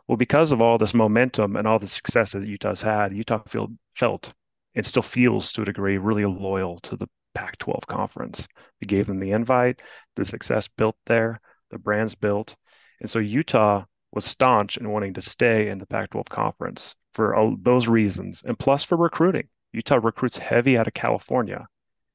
Well, 0.08 0.16
because 0.16 0.52
of 0.52 0.60
all 0.60 0.78
this 0.78 0.94
momentum 0.94 1.56
and 1.56 1.66
all 1.66 1.78
the 1.78 1.88
success 1.88 2.32
that 2.32 2.46
Utah's 2.46 2.80
had, 2.80 3.14
Utah 3.14 3.42
feel, 3.48 3.68
felt 3.94 4.32
and 4.74 4.86
still 4.86 5.02
feels 5.02 5.52
to 5.52 5.62
a 5.62 5.64
degree 5.64 5.98
really 5.98 6.24
loyal 6.24 6.78
to 6.80 6.96
the 6.96 7.08
Pac 7.34 7.58
12 7.58 7.86
conference. 7.86 8.46
We 8.80 8.86
gave 8.86 9.06
them 9.06 9.18
the 9.18 9.32
invite, 9.32 9.80
the 10.14 10.24
success 10.24 10.68
built 10.68 10.96
there, 11.06 11.40
the 11.70 11.78
brands 11.78 12.14
built. 12.14 12.54
And 13.00 13.10
so 13.10 13.18
Utah 13.18 13.84
was 14.12 14.24
staunch 14.24 14.76
in 14.76 14.90
wanting 14.90 15.14
to 15.14 15.22
stay 15.22 15.68
in 15.68 15.78
the 15.78 15.86
Pac 15.86 16.10
12 16.10 16.26
conference 16.26 16.94
for 17.14 17.54
those 17.60 17.88
reasons, 17.88 18.42
and 18.44 18.58
plus 18.58 18.84
for 18.84 18.96
recruiting. 18.96 19.48
Utah 19.72 20.00
recruits 20.02 20.38
heavy 20.38 20.78
out 20.78 20.86
of 20.86 20.94
California, 20.94 21.66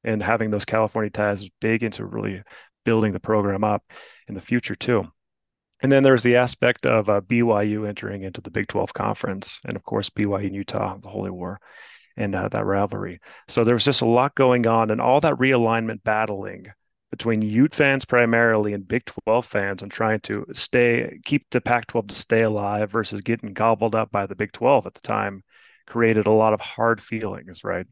and 0.04 0.22
having 0.22 0.50
those 0.50 0.64
California 0.64 1.10
ties 1.10 1.42
is 1.42 1.50
big 1.60 1.82
into 1.82 2.04
really 2.04 2.42
building 2.84 3.12
the 3.12 3.20
program 3.20 3.62
up 3.64 3.84
in 4.28 4.34
the 4.34 4.40
future, 4.40 4.74
too. 4.74 5.04
And 5.82 5.90
then 5.90 6.04
there's 6.04 6.22
the 6.22 6.36
aspect 6.36 6.86
of 6.86 7.08
uh, 7.08 7.20
BYU 7.20 7.88
entering 7.88 8.22
into 8.22 8.40
the 8.40 8.50
Big 8.50 8.68
12 8.68 8.94
conference, 8.94 9.60
and 9.64 9.76
of 9.76 9.82
course, 9.82 10.10
BYU 10.10 10.46
and 10.46 10.54
Utah, 10.54 10.96
the 10.98 11.08
Holy 11.08 11.30
War, 11.30 11.60
and 12.16 12.34
uh, 12.34 12.48
that 12.48 12.64
rivalry. 12.64 13.20
So 13.48 13.64
there 13.64 13.74
was 13.74 13.84
just 13.84 14.02
a 14.02 14.06
lot 14.06 14.34
going 14.34 14.66
on, 14.66 14.90
and 14.90 15.00
all 15.00 15.20
that 15.20 15.34
realignment 15.34 16.04
battling 16.04 16.66
between 17.12 17.42
Ute 17.42 17.74
fans 17.74 18.04
primarily 18.04 18.72
and 18.72 18.88
Big 18.88 19.04
12 19.04 19.46
fans 19.46 19.82
on 19.84 19.88
trying 19.88 20.18
to 20.22 20.44
stay 20.52 21.20
keep 21.24 21.48
the 21.50 21.60
Pac 21.60 21.86
12 21.86 22.08
to 22.08 22.16
stay 22.16 22.42
alive 22.42 22.90
versus 22.90 23.20
getting 23.20 23.52
gobbled 23.52 23.94
up 23.94 24.10
by 24.10 24.26
the 24.26 24.34
Big 24.34 24.50
12 24.52 24.86
at 24.86 24.94
the 24.94 25.00
time 25.00 25.44
created 25.86 26.26
a 26.26 26.32
lot 26.32 26.54
of 26.54 26.60
hard 26.60 27.00
feelings, 27.00 27.62
right? 27.64 27.86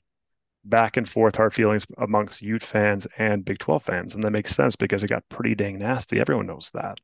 back 0.64 0.96
and 0.96 1.08
forth 1.08 1.36
hard 1.36 1.54
feelings 1.54 1.86
amongst 1.98 2.42
Ute 2.42 2.62
fans 2.62 3.06
and 3.18 3.44
Big 3.44 3.58
12 3.58 3.82
fans. 3.82 4.14
And 4.14 4.22
that 4.24 4.30
makes 4.30 4.54
sense 4.54 4.76
because 4.76 5.02
it 5.02 5.08
got 5.08 5.28
pretty 5.28 5.54
dang 5.54 5.78
nasty. 5.78 6.20
Everyone 6.20 6.46
knows 6.46 6.70
that 6.74 6.98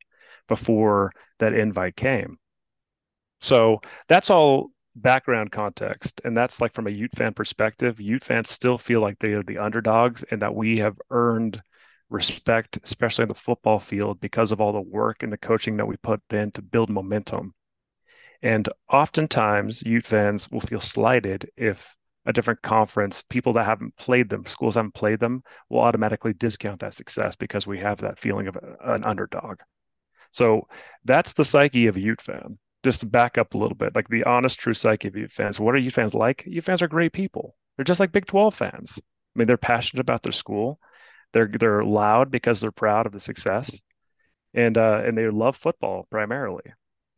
before 0.49 1.13
that 1.39 1.55
invite 1.55 1.97
came. 1.97 2.39
So 3.41 3.81
that's 4.09 4.31
all 4.31 4.71
background 4.95 5.53
context. 5.53 6.21
And 6.25 6.37
that's 6.37 6.61
like 6.61 6.75
from 6.75 6.87
a 6.87 6.91
Ute 6.91 7.17
fan 7.17 7.35
perspective, 7.35 8.01
Ute 8.01 8.25
fans 8.25 8.51
still 8.51 8.79
feel 8.79 9.01
like 9.01 9.19
they 9.19 9.33
are 9.33 9.43
the 9.43 9.59
underdogs 9.59 10.25
and 10.31 10.43
that 10.43 10.55
we 10.55 10.79
have 10.79 10.99
earned 11.11 11.63
respect, 12.09 12.79
especially 12.83 13.23
on 13.23 13.29
the 13.29 13.35
football 13.35 13.79
field, 13.79 14.21
because 14.21 14.53
of 14.53 14.61
all 14.61 14.73
the 14.73 14.81
work 14.81 15.23
and 15.23 15.33
the 15.33 15.39
coaching 15.39 15.77
that 15.77 15.87
we 15.87 15.97
put 15.97 16.21
in 16.31 16.51
to 16.53 16.63
build 16.63 16.91
momentum. 16.91 17.55
And 18.43 18.69
oftentimes, 18.91 19.83
Ute 19.83 20.07
fans 20.07 20.51
will 20.51 20.61
feel 20.61 20.81
slighted 20.81 21.51
if 21.57 21.97
a 22.27 22.33
different 22.33 22.61
conference, 22.63 23.23
people 23.23 23.53
that 23.55 23.65
haven't 23.65 23.97
played 23.97 24.29
them, 24.29 24.45
schools 24.47 24.75
haven't 24.75 24.95
played 24.95 25.21
them, 25.21 25.43
will 25.71 25.81
automatically 25.81 26.33
discount 26.33 26.81
that 26.81 26.95
success 26.95 27.37
because 27.37 27.67
we 27.67 27.79
have 27.79 27.99
that 27.99 28.19
feeling 28.19 28.49
of 28.49 28.59
an 28.85 29.05
underdog. 29.05 29.61
So 30.33 30.69
that's 31.05 31.33
the 31.33 31.45
psyche 31.45 31.87
of 31.87 31.97
a 31.97 32.01
Ute 32.01 32.21
fan. 32.21 32.59
Just 32.85 33.01
to 33.01 33.07
back 33.07 33.39
up 33.39 33.55
a 33.55 33.59
little 33.59 33.77
bit, 33.77 33.95
like 33.95 34.09
the 34.09 34.25
honest, 34.25 34.59
true 34.59 34.75
psyche 34.75 35.09
of 35.09 35.17
Ute 35.17 35.33
fans. 35.33 35.59
What 35.59 35.75
are 35.75 35.79
Ute 35.79 35.93
fans 35.93 36.15
like? 36.15 36.45
Ute 36.47 36.65
fans 36.65 36.83
are 36.83 36.89
great 36.89 37.13
people. 37.13 37.57
They're 37.77 37.85
just 37.85 38.01
like 38.01 38.13
Big 38.13 38.27
12 38.27 38.55
fans. 38.55 38.99
I 38.99 39.39
mean, 39.39 39.47
they're 39.47 39.57
passionate 39.57 40.01
about 40.01 40.23
their 40.23 40.33
school. 40.33 40.79
They're 41.37 41.53
they're 41.61 41.85
loud 41.85 42.31
because 42.31 42.63
they're 42.63 42.73
proud 42.73 43.05
of 43.05 43.13
the 43.13 43.21
success, 43.21 43.71
and 44.55 44.79
uh, 44.79 45.03
and 45.05 45.19
they 45.19 45.29
love 45.29 45.55
football 45.55 46.07
primarily. 46.11 46.65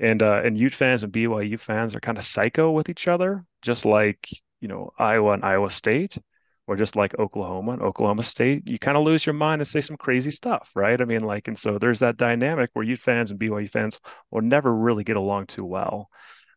And 0.01 0.21
uh, 0.25 0.43
and 0.45 0.59
Ute 0.59 0.75
fans 0.75 1.05
and 1.05 1.13
BYU 1.13 1.57
fans 1.57 1.95
are 1.95 2.01
kind 2.01 2.19
of 2.19 2.25
psycho 2.25 2.73
with 2.73 2.89
each 2.89 3.07
other, 3.07 3.45
just 3.63 3.85
like 3.85 4.29
you 4.61 4.67
know 4.67 4.91
Iowa 4.99 5.35
and 5.35 5.45
Iowa 5.45 5.71
State, 5.71 6.19
or 6.67 6.75
just 6.75 6.97
like 6.97 7.17
Oklahoma 7.17 7.75
and 7.75 7.83
Oklahoma 7.83 8.25
State. 8.25 8.67
You 8.67 8.77
kind 8.77 8.97
of 8.97 9.05
lose 9.05 9.25
your 9.25 9.35
mind 9.35 9.61
and 9.61 9.69
say 9.69 9.83
some 9.83 9.97
crazy 9.97 10.33
stuff, 10.33 10.69
right? 10.75 11.01
I 11.01 11.05
mean, 11.05 11.23
like, 11.23 11.47
and 11.47 11.57
so 11.57 11.79
there's 11.79 12.01
that 12.01 12.17
dynamic 12.17 12.71
where 12.73 12.85
Ute 12.85 12.99
fans 12.99 13.31
and 13.31 13.39
BYU 13.39 13.71
fans 13.71 14.01
will 14.33 14.43
never 14.43 14.75
really 14.75 15.05
get 15.05 15.17
along 15.17 15.47
too 15.47 15.65
well. 15.65 16.11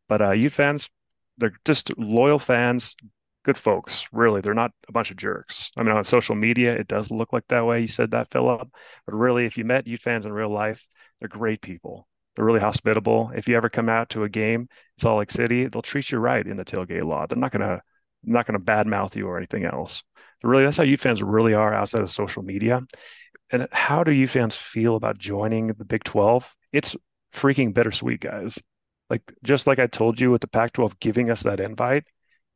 But 0.09 0.23
uh, 0.23 0.31
Ute 0.31 0.51
fans, 0.51 0.89
they're 1.37 1.53
just 1.63 1.95
loyal 1.95 2.39
fans, 2.39 2.95
good 3.43 3.57
folks. 3.57 4.05
Really, 4.11 4.41
they're 4.41 4.53
not 4.53 4.71
a 4.87 4.91
bunch 4.91 5.11
of 5.11 5.17
jerks. 5.17 5.71
I 5.77 5.83
mean, 5.83 5.95
on 5.95 6.05
social 6.05 6.35
media, 6.35 6.73
it 6.73 6.87
does 6.87 7.11
look 7.11 7.33
like 7.33 7.47
that 7.49 7.65
way. 7.65 7.81
You 7.81 7.87
said 7.87 8.11
that, 8.11 8.31
Phillip, 8.31 8.69
but 9.05 9.15
really, 9.15 9.45
if 9.45 9.57
you 9.57 9.65
met 9.65 9.87
Ute 9.87 10.01
fans 10.01 10.25
in 10.25 10.33
real 10.33 10.51
life, 10.51 10.85
they're 11.19 11.29
great 11.29 11.61
people. 11.61 12.07
They're 12.35 12.45
really 12.45 12.59
hospitable. 12.59 13.31
If 13.35 13.47
you 13.47 13.57
ever 13.57 13.69
come 13.69 13.89
out 13.89 14.09
to 14.11 14.23
a 14.23 14.29
game, 14.29 14.67
Salt 14.99 15.19
Lake 15.19 15.31
City, 15.31 15.67
they'll 15.67 15.81
treat 15.81 16.11
you 16.11 16.17
right 16.19 16.45
in 16.45 16.57
the 16.57 16.65
tailgate 16.65 17.03
lot. 17.03 17.29
They're 17.29 17.37
not 17.37 17.51
gonna 17.51 17.81
not 18.23 18.45
gonna 18.45 18.59
badmouth 18.59 19.15
you 19.15 19.27
or 19.27 19.37
anything 19.37 19.65
else. 19.65 20.03
really, 20.43 20.63
that's 20.63 20.77
how 20.77 20.83
Ute 20.83 21.01
fans 21.01 21.21
really 21.23 21.53
are 21.53 21.73
outside 21.73 22.01
of 22.01 22.11
social 22.11 22.43
media. 22.43 22.81
And 23.51 23.67
how 23.71 24.03
do 24.03 24.11
Ute 24.11 24.29
fans 24.29 24.55
feel 24.55 24.95
about 24.95 25.17
joining 25.17 25.67
the 25.67 25.85
Big 25.85 26.03
12? 26.03 26.55
It's 26.71 26.95
freaking 27.33 27.73
bittersweet, 27.73 28.21
guys. 28.21 28.59
Like 29.09 29.23
just 29.43 29.67
like 29.67 29.79
I 29.79 29.87
told 29.87 30.19
you 30.19 30.31
with 30.31 30.41
the 30.41 30.47
Pac-12 30.47 30.99
giving 30.99 31.31
us 31.31 31.43
that 31.43 31.59
invite 31.59 32.05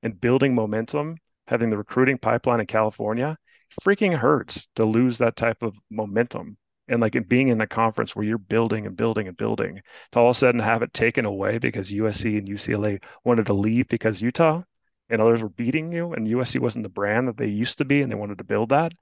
and 0.05 0.21
building 0.21 0.53
momentum, 0.53 1.17
having 1.47 1.71
the 1.71 1.77
recruiting 1.77 2.19
pipeline 2.19 2.59
in 2.59 2.67
California, 2.67 3.35
freaking 3.81 4.15
hurts 4.15 4.67
to 4.75 4.85
lose 4.85 5.17
that 5.17 5.35
type 5.35 5.63
of 5.63 5.75
momentum 5.89 6.57
and 6.87 7.01
like 7.01 7.17
being 7.27 7.47
in 7.47 7.59
a 7.59 7.65
conference 7.65 8.15
where 8.15 8.23
you're 8.23 8.37
building 8.37 8.85
and 8.85 8.95
building 8.95 9.27
and 9.27 9.35
building 9.35 9.81
to 10.11 10.19
all 10.19 10.29
of 10.29 10.35
a 10.35 10.39
sudden 10.39 10.59
have 10.59 10.83
it 10.83 10.93
taken 10.93 11.25
away 11.25 11.57
because 11.57 11.89
USC 11.89 12.37
and 12.37 12.47
UCLA 12.47 13.01
wanted 13.23 13.47
to 13.47 13.53
leave 13.53 13.87
because 13.87 14.21
Utah 14.21 14.61
and 15.09 15.19
others 15.19 15.41
were 15.41 15.49
beating 15.49 15.91
you 15.91 16.13
and 16.13 16.27
USC 16.27 16.59
wasn't 16.59 16.83
the 16.83 16.89
brand 16.89 17.27
that 17.27 17.37
they 17.37 17.47
used 17.47 17.79
to 17.79 17.85
be 17.85 18.03
and 18.03 18.11
they 18.11 18.15
wanted 18.15 18.37
to 18.37 18.43
build 18.43 18.69
that. 18.69 18.93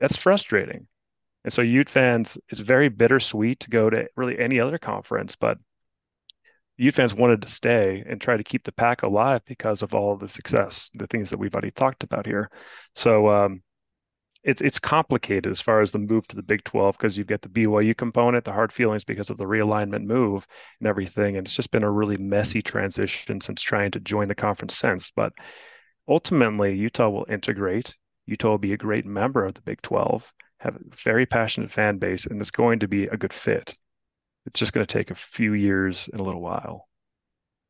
That's 0.00 0.16
frustrating. 0.16 0.88
And 1.44 1.52
so 1.52 1.62
Ute 1.62 1.88
fans, 1.88 2.36
it's 2.48 2.58
very 2.58 2.88
bittersweet 2.88 3.60
to 3.60 3.70
go 3.70 3.88
to 3.88 4.08
really 4.16 4.40
any 4.40 4.58
other 4.58 4.78
conference, 4.78 5.36
but 5.36 5.58
Ute 6.82 6.94
fans 6.96 7.14
wanted 7.14 7.40
to 7.42 7.48
stay 7.48 8.02
and 8.08 8.20
try 8.20 8.36
to 8.36 8.42
keep 8.42 8.64
the 8.64 8.72
pack 8.72 9.04
alive 9.04 9.40
because 9.46 9.82
of 9.82 9.94
all 9.94 10.16
the 10.16 10.26
success, 10.26 10.90
the 10.94 11.06
things 11.06 11.30
that 11.30 11.38
we've 11.38 11.54
already 11.54 11.70
talked 11.70 12.02
about 12.02 12.26
here. 12.26 12.50
So 12.96 13.28
um, 13.28 13.62
it's 14.42 14.60
it's 14.60 14.80
complicated 14.80 15.52
as 15.52 15.60
far 15.60 15.80
as 15.80 15.92
the 15.92 16.00
move 16.00 16.26
to 16.26 16.34
the 16.34 16.42
Big 16.42 16.64
12 16.64 16.98
because 16.98 17.16
you've 17.16 17.28
got 17.28 17.40
the 17.40 17.48
BYU 17.48 17.96
component, 17.96 18.44
the 18.44 18.52
hard 18.52 18.72
feelings 18.72 19.04
because 19.04 19.30
of 19.30 19.36
the 19.38 19.44
realignment 19.44 20.06
move 20.06 20.44
and 20.80 20.88
everything. 20.88 21.36
And 21.36 21.46
it's 21.46 21.54
just 21.54 21.70
been 21.70 21.84
a 21.84 21.90
really 21.90 22.16
messy 22.16 22.62
transition 22.62 23.40
since 23.40 23.62
trying 23.62 23.92
to 23.92 24.00
join 24.00 24.26
the 24.26 24.34
conference 24.34 24.76
since. 24.76 25.12
But 25.12 25.34
ultimately, 26.08 26.74
Utah 26.74 27.10
will 27.10 27.26
integrate. 27.28 27.94
Utah 28.26 28.50
will 28.50 28.58
be 28.58 28.72
a 28.72 28.76
great 28.76 29.06
member 29.06 29.44
of 29.44 29.54
the 29.54 29.62
Big 29.62 29.80
12, 29.82 30.32
have 30.58 30.74
a 30.74 30.96
very 31.04 31.26
passionate 31.26 31.70
fan 31.70 31.98
base, 31.98 32.26
and 32.26 32.40
it's 32.40 32.50
going 32.50 32.80
to 32.80 32.88
be 32.88 33.04
a 33.04 33.16
good 33.16 33.32
fit. 33.32 33.76
It's 34.46 34.58
just 34.58 34.72
going 34.72 34.86
to 34.86 34.92
take 34.92 35.10
a 35.10 35.14
few 35.14 35.54
years 35.54 36.08
and 36.12 36.20
a 36.20 36.24
little 36.24 36.40
while 36.40 36.88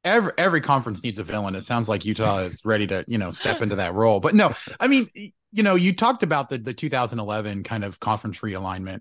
every 0.04 0.32
every 0.38 0.60
conference 0.60 1.02
needs 1.02 1.18
a 1.18 1.24
villain. 1.24 1.54
It 1.54 1.64
sounds 1.64 1.88
like 1.88 2.04
Utah 2.04 2.38
is 2.38 2.64
ready 2.64 2.86
to, 2.88 3.04
you 3.06 3.18
know, 3.18 3.30
step 3.30 3.62
into 3.62 3.76
that 3.76 3.94
role. 3.94 4.20
But 4.20 4.34
no, 4.34 4.54
I 4.80 4.88
mean, 4.88 5.08
you 5.14 5.62
know, 5.62 5.74
you 5.74 5.94
talked 5.94 6.22
about 6.22 6.48
the 6.48 6.58
the 6.58 6.74
2011 6.74 7.62
kind 7.64 7.84
of 7.84 8.00
conference 8.00 8.40
realignment. 8.40 9.00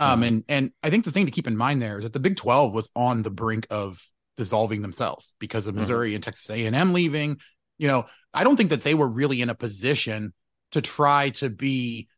Um, 0.00 0.16
mm-hmm. 0.16 0.22
and 0.22 0.44
and 0.48 0.72
I 0.82 0.90
think 0.90 1.04
the 1.04 1.10
thing 1.10 1.26
to 1.26 1.32
keep 1.32 1.46
in 1.46 1.56
mind 1.56 1.80
there 1.80 1.98
is 1.98 2.04
that 2.04 2.12
the 2.12 2.18
Big 2.18 2.36
12 2.36 2.72
was 2.72 2.90
on 2.96 3.22
the 3.22 3.30
brink 3.30 3.66
of 3.70 4.04
dissolving 4.36 4.82
themselves 4.82 5.34
because 5.38 5.66
of 5.66 5.72
mm-hmm. 5.72 5.80
Missouri 5.80 6.08
mm-hmm. 6.10 6.16
and 6.16 6.24
Texas 6.24 6.50
A&M 6.50 6.92
leaving. 6.92 7.38
You 7.78 7.88
know, 7.88 8.06
I 8.34 8.44
don't 8.44 8.56
think 8.56 8.70
that 8.70 8.82
they 8.82 8.94
were 8.94 9.08
really 9.08 9.42
in 9.42 9.50
a 9.50 9.54
position 9.54 10.32
to 10.72 10.80
try 10.80 11.30
to 11.30 11.50
be 11.50 12.08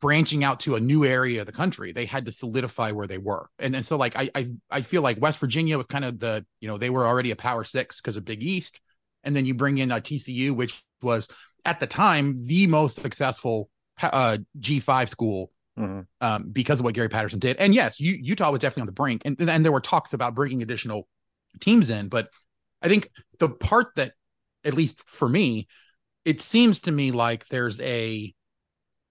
branching 0.00 0.44
out 0.44 0.60
to 0.60 0.76
a 0.76 0.80
new 0.80 1.04
area 1.04 1.40
of 1.40 1.46
the 1.46 1.52
country. 1.52 1.92
They 1.92 2.06
had 2.06 2.26
to 2.26 2.32
solidify 2.32 2.92
where 2.92 3.06
they 3.06 3.18
were. 3.18 3.48
And 3.58 3.74
and 3.74 3.84
so 3.84 3.96
like 3.96 4.16
I 4.16 4.30
I 4.34 4.50
I 4.70 4.80
feel 4.82 5.02
like 5.02 5.20
West 5.20 5.40
Virginia 5.40 5.76
was 5.76 5.86
kind 5.86 6.04
of 6.04 6.18
the, 6.18 6.44
you 6.60 6.68
know, 6.68 6.78
they 6.78 6.90
were 6.90 7.06
already 7.06 7.30
a 7.30 7.36
power 7.36 7.64
six 7.64 8.00
because 8.00 8.16
of 8.16 8.24
Big 8.24 8.42
East. 8.42 8.80
And 9.24 9.34
then 9.34 9.46
you 9.46 9.54
bring 9.54 9.78
in 9.78 9.90
a 9.90 9.96
TCU, 9.96 10.54
which 10.54 10.82
was 11.02 11.28
at 11.64 11.80
the 11.80 11.86
time 11.86 12.46
the 12.46 12.66
most 12.66 13.00
successful 13.00 13.68
uh, 14.00 14.38
G5 14.58 15.08
school 15.08 15.50
mm-hmm. 15.78 16.00
um, 16.20 16.48
because 16.50 16.80
of 16.80 16.84
what 16.84 16.94
Gary 16.94 17.08
Patterson 17.08 17.38
did. 17.38 17.56
And 17.56 17.74
yes, 17.74 18.00
U- 18.00 18.18
Utah 18.20 18.50
was 18.50 18.60
definitely 18.60 18.82
on 18.82 18.86
the 18.86 18.92
brink, 18.92 19.22
and 19.24 19.38
and 19.40 19.64
there 19.64 19.72
were 19.72 19.80
talks 19.80 20.12
about 20.12 20.34
bringing 20.34 20.62
additional 20.62 21.08
teams 21.60 21.90
in. 21.90 22.08
But 22.08 22.28
I 22.82 22.88
think 22.88 23.10
the 23.38 23.48
part 23.48 23.88
that, 23.96 24.12
at 24.64 24.74
least 24.74 25.08
for 25.08 25.28
me, 25.28 25.66
it 26.24 26.40
seems 26.40 26.80
to 26.82 26.92
me 26.92 27.10
like 27.10 27.48
there's 27.48 27.80
a 27.80 28.34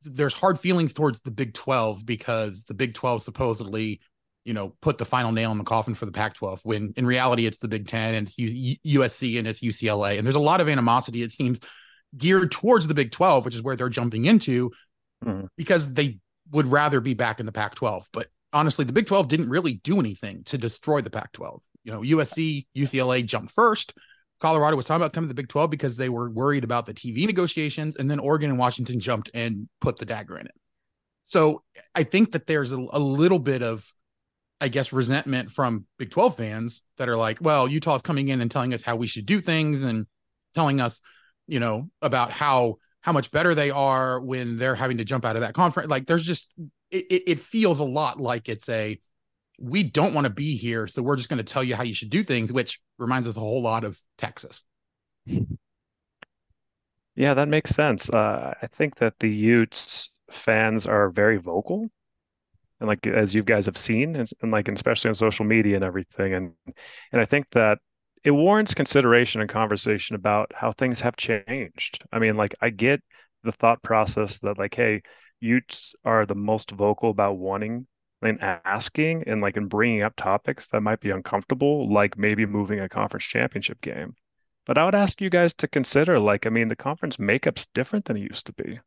there's 0.03 0.33
hard 0.33 0.59
feelings 0.59 0.93
towards 0.93 1.21
the 1.21 1.31
Big 1.31 1.53
12 1.53 2.05
because 2.05 2.65
the 2.65 2.73
Big 2.73 2.93
12 2.93 3.23
supposedly 3.23 3.99
you 4.47 4.53
know, 4.53 4.73
put 4.79 4.97
the 4.97 5.03
final 5.03 5.33
nail 5.33 5.51
in 5.51 5.57
the 5.57 5.63
coffin 5.65 5.93
for 5.93 6.05
the 6.05 6.11
Pac 6.13 6.35
12 6.35 6.61
when 6.63 6.93
in 6.95 7.05
reality 7.05 7.45
it's 7.45 7.59
the 7.59 7.67
Big 7.67 7.85
10 7.85 8.15
and 8.15 8.27
it's 8.29 8.37
USC 8.37 9.37
and 9.37 9.45
it's 9.45 9.59
UCLA. 9.59 10.17
And 10.17 10.25
there's 10.25 10.37
a 10.37 10.39
lot 10.39 10.61
of 10.61 10.69
animosity, 10.69 11.21
it 11.21 11.33
seems, 11.33 11.59
geared 12.15 12.49
towards 12.49 12.87
the 12.87 12.93
Big 12.93 13.11
12, 13.11 13.43
which 13.43 13.55
is 13.55 13.61
where 13.61 13.75
they're 13.75 13.89
jumping 13.89 14.23
into 14.23 14.71
mm-hmm. 15.25 15.47
because 15.57 15.93
they 15.93 16.19
would 16.49 16.65
rather 16.65 17.01
be 17.01 17.13
back 17.13 17.41
in 17.41 17.45
the 17.45 17.51
Pac 17.51 17.75
12. 17.75 18.07
But 18.13 18.27
honestly, 18.53 18.85
the 18.85 18.93
Big 18.93 19.07
12 19.07 19.27
didn't 19.27 19.49
really 19.49 19.81
do 19.83 19.99
anything 19.99 20.45
to 20.45 20.57
destroy 20.57 21.01
the 21.01 21.09
Pac 21.09 21.33
12. 21.33 21.61
You 21.83 21.91
know, 21.91 21.99
USC, 21.99 22.67
UCLA 22.73 23.25
jumped 23.25 23.51
first. 23.51 23.95
Colorado 24.39 24.77
was 24.77 24.85
talking 24.85 25.01
about 25.01 25.13
coming 25.13 25.27
to 25.27 25.33
the 25.33 25.41
Big 25.41 25.49
12 25.49 25.69
because 25.69 25.97
they 25.97 26.09
were 26.09 26.29
worried 26.29 26.63
about 26.63 26.85
the 26.85 26.93
TV 26.93 27.25
negotiations. 27.25 27.95
And 27.95 28.09
then 28.09 28.19
Oregon 28.19 28.49
and 28.51 28.59
Washington 28.59 28.99
jumped 28.99 29.29
and 29.33 29.67
put 29.81 29.97
the 29.97 30.05
dagger 30.05 30.37
in 30.37 30.45
it. 30.45 30.55
So 31.23 31.63
I 31.95 32.03
think 32.03 32.31
that 32.33 32.47
there's 32.47 32.71
a, 32.71 32.77
a 32.91 32.99
little 32.99 33.39
bit 33.39 33.61
of 33.63 33.91
I 34.59 34.69
guess, 34.69 34.91
resentment 34.91 35.51
from 35.51 35.85
Big 35.99 36.09
12 36.09 36.37
fans 36.37 36.81
that 36.97 37.09
are 37.09 37.17
like, 37.17 37.39
well, 37.41 37.67
Utah's 37.67 38.01
coming 38.01 38.29
in 38.29 38.41
and 38.41 38.49
telling 38.49 38.73
us 38.73 38.81
how 38.81 38.95
we 38.95 39.07
should 39.07 39.25
do 39.25 39.39
things 39.39 39.83
and 39.83 40.07
telling 40.55 40.81
us, 40.81 41.01
you 41.47 41.59
know, 41.59 41.89
about 42.01 42.31
how 42.31 42.77
how 43.01 43.11
much 43.11 43.31
better 43.31 43.53
they 43.53 43.69
are 43.69 44.19
when 44.19 44.57
they're 44.57 44.75
having 44.75 44.97
to 44.97 45.05
jump 45.05 45.25
out 45.25 45.35
of 45.35 45.41
that 45.41 45.53
conference. 45.53 45.89
Like 45.89 46.07
there's 46.07 46.25
just 46.25 46.53
it, 46.89 47.23
it 47.27 47.39
feels 47.39 47.79
a 47.79 47.85
lot 47.85 48.19
like 48.19 48.49
it's 48.49 48.67
a 48.67 48.99
we 49.57 49.83
don't 49.83 50.13
want 50.13 50.25
to 50.25 50.33
be 50.33 50.55
here, 50.55 50.87
so 50.87 51.01
we're 51.01 51.15
just 51.15 51.29
going 51.29 51.37
to 51.37 51.43
tell 51.43 51.63
you 51.63 51.75
how 51.75 51.83
you 51.83 51.93
should 51.93 52.09
do 52.09 52.23
things, 52.23 52.53
which 52.53 52.79
reminds 52.97 53.27
us 53.27 53.37
a 53.37 53.39
whole 53.39 53.61
lot 53.61 53.83
of 53.83 53.99
Texas. 54.17 54.63
Yeah, 57.15 57.33
that 57.33 57.47
makes 57.47 57.71
sense. 57.71 58.09
Uh, 58.09 58.53
I 58.61 58.67
think 58.67 58.97
that 58.97 59.15
the 59.19 59.29
Utes 59.29 60.09
fans 60.29 60.85
are 60.85 61.09
very 61.09 61.37
vocal 61.37 61.89
and 62.79 62.87
like 62.87 63.05
as 63.07 63.33
you 63.33 63.43
guys 63.43 63.65
have 63.65 63.77
seen 63.77 64.15
and, 64.15 64.29
and 64.41 64.51
like 64.51 64.67
especially 64.67 65.09
on 65.09 65.15
social 65.15 65.45
media 65.45 65.75
and 65.75 65.85
everything 65.85 66.33
and 66.33 66.53
and 67.11 67.21
i 67.21 67.25
think 67.25 67.45
that 67.51 67.79
it 68.23 68.31
warrants 68.31 68.73
consideration 68.73 69.41
and 69.41 69.49
conversation 69.49 70.15
about 70.15 70.51
how 70.53 70.71
things 70.71 70.99
have 70.99 71.15
changed 71.15 72.03
i 72.11 72.19
mean 72.19 72.35
like 72.35 72.55
i 72.61 72.69
get 72.69 73.01
the 73.43 73.51
thought 73.51 73.81
process 73.83 74.39
that 74.39 74.57
like 74.57 74.75
hey 74.75 75.01
utes 75.39 75.93
are 76.03 76.25
the 76.25 76.35
most 76.35 76.71
vocal 76.71 77.09
about 77.09 77.37
wanting 77.37 77.87
and 78.21 78.41
asking 78.41 79.23
and 79.27 79.41
like 79.41 79.57
and 79.57 79.69
bringing 79.69 80.01
up 80.03 80.15
topics 80.15 80.67
that 80.69 80.81
might 80.81 80.99
be 80.99 81.11
uncomfortable 81.11 81.91
like 81.91 82.17
maybe 82.17 82.45
moving 82.45 82.79
a 82.79 82.89
conference 82.89 83.25
championship 83.25 83.79
game 83.81 84.15
But 84.67 84.77
I 84.77 84.85
would 84.85 84.95
ask 84.95 85.21
you 85.21 85.29
guys 85.31 85.53
to 85.55 85.67
consider, 85.67 86.19
like, 86.19 86.45
I 86.47 86.51
mean, 86.51 86.69
the 86.69 86.75
conference 86.77 87.17
makeup's 87.19 87.67
different 87.73 88.05
than 88.05 88.17
it 88.17 88.29
used 88.31 88.47
to 88.47 88.53
be. 88.53 88.79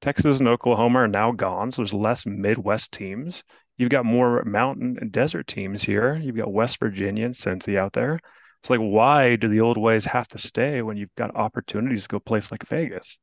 Texas 0.00 0.38
and 0.38 0.48
Oklahoma 0.48 1.00
are 1.00 1.08
now 1.08 1.32
gone, 1.32 1.72
so 1.72 1.82
there's 1.82 1.94
less 1.94 2.26
Midwest 2.26 2.92
teams. 2.92 3.42
You've 3.76 3.90
got 3.90 4.04
more 4.04 4.44
mountain 4.44 4.98
and 5.00 5.10
desert 5.10 5.48
teams 5.48 5.82
here. 5.82 6.14
You've 6.16 6.36
got 6.36 6.52
West 6.52 6.78
Virginia 6.78 7.24
and 7.26 7.34
Cincy 7.34 7.76
out 7.76 7.92
there. 7.92 8.20
It's 8.62 8.70
like, 8.70 8.80
why 8.80 9.36
do 9.36 9.48
the 9.48 9.60
old 9.62 9.78
ways 9.78 10.04
have 10.04 10.28
to 10.28 10.38
stay 10.38 10.82
when 10.82 10.96
you've 10.96 11.14
got 11.16 11.34
opportunities 11.34 12.02
to 12.04 12.08
go 12.08 12.20
place 12.20 12.50
like 12.52 12.68
Vegas? 12.68 13.18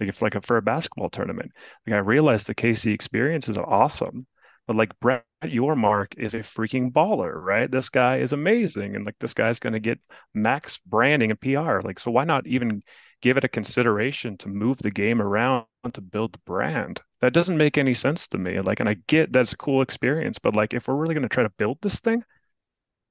Like 0.00 0.10
if 0.10 0.22
like 0.22 0.34
a, 0.36 0.40
for 0.42 0.58
a 0.58 0.62
basketball 0.62 1.10
tournament. 1.10 1.52
Like 1.86 1.94
I 1.94 1.98
realize 1.98 2.44
the 2.44 2.54
KC 2.54 2.92
experience 2.92 3.48
is 3.48 3.58
awesome, 3.58 4.26
but 4.66 4.76
like 4.76 4.98
Brett 5.00 5.24
Yormark 5.42 6.18
is 6.18 6.34
a 6.34 6.38
freaking 6.38 6.92
baller, 6.92 7.32
right? 7.34 7.70
This 7.70 7.88
guy 7.88 8.18
is 8.18 8.32
amazing, 8.32 8.96
and 8.96 9.04
like 9.04 9.16
this 9.20 9.34
guy's 9.34 9.58
going 9.58 9.74
to 9.74 9.80
get 9.80 10.00
max 10.34 10.78
branding 10.86 11.30
and 11.30 11.40
PR. 11.40 11.80
Like 11.80 11.98
so, 11.98 12.10
why 12.10 12.24
not 12.24 12.46
even 12.46 12.82
give 13.22 13.36
it 13.36 13.44
a 13.44 13.48
consideration 13.48 14.36
to 14.38 14.48
move 14.48 14.78
the 14.78 14.90
game 14.90 15.22
around 15.22 15.66
to 15.92 16.00
build 16.00 16.32
the 16.32 16.38
brand. 16.46 17.00
That 17.20 17.32
doesn't 17.32 17.56
make 17.56 17.78
any 17.78 17.94
sense 17.94 18.28
to 18.28 18.38
me. 18.38 18.60
Like, 18.60 18.80
and 18.80 18.88
I 18.88 18.96
get 19.06 19.32
that's 19.32 19.52
a 19.52 19.56
cool 19.56 19.82
experience, 19.82 20.38
but 20.38 20.54
like, 20.54 20.74
if 20.74 20.88
we're 20.88 20.94
really 20.94 21.14
going 21.14 21.22
to 21.22 21.28
try 21.28 21.44
to 21.44 21.52
build 21.58 21.78
this 21.80 22.00
thing, 22.00 22.22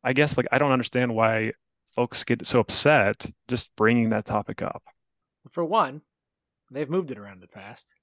I 0.04 0.14
guess 0.14 0.38
like 0.38 0.48
I 0.52 0.58
don't 0.58 0.72
understand 0.72 1.16
why 1.16 1.54
folks 1.96 2.24
get 2.24 2.46
so 2.46 2.60
upset 2.60 3.26
just 3.48 3.76
bringing 3.76 4.10
that 4.10 4.26
topic 4.26 4.62
up. 4.62 4.84
For 5.50 5.64
one, 5.64 6.02
they've 6.72 6.90
moved 6.90 7.12
it 7.12 7.18
around 7.18 7.36
in 7.36 7.40
the 7.42 7.48
past. 7.48 7.94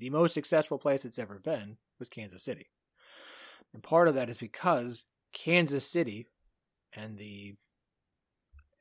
The 0.00 0.10
most 0.10 0.32
successful 0.32 0.78
place 0.78 1.04
it's 1.04 1.18
ever 1.18 1.38
been 1.38 1.76
was 1.98 2.08
Kansas 2.08 2.42
City. 2.42 2.70
And 3.74 3.82
part 3.82 4.08
of 4.08 4.14
that 4.14 4.30
is 4.30 4.38
because 4.38 5.04
Kansas 5.34 5.86
City 5.86 6.26
and 6.94 7.18
the 7.18 7.54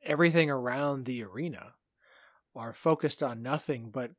everything 0.01 0.49
around 0.49 1.03
the 1.03 1.21
arena 1.23 1.73
are 2.55 2.71
focused 2.71 3.21
on 3.21 3.43
nothing 3.43 3.89
but 3.91 4.11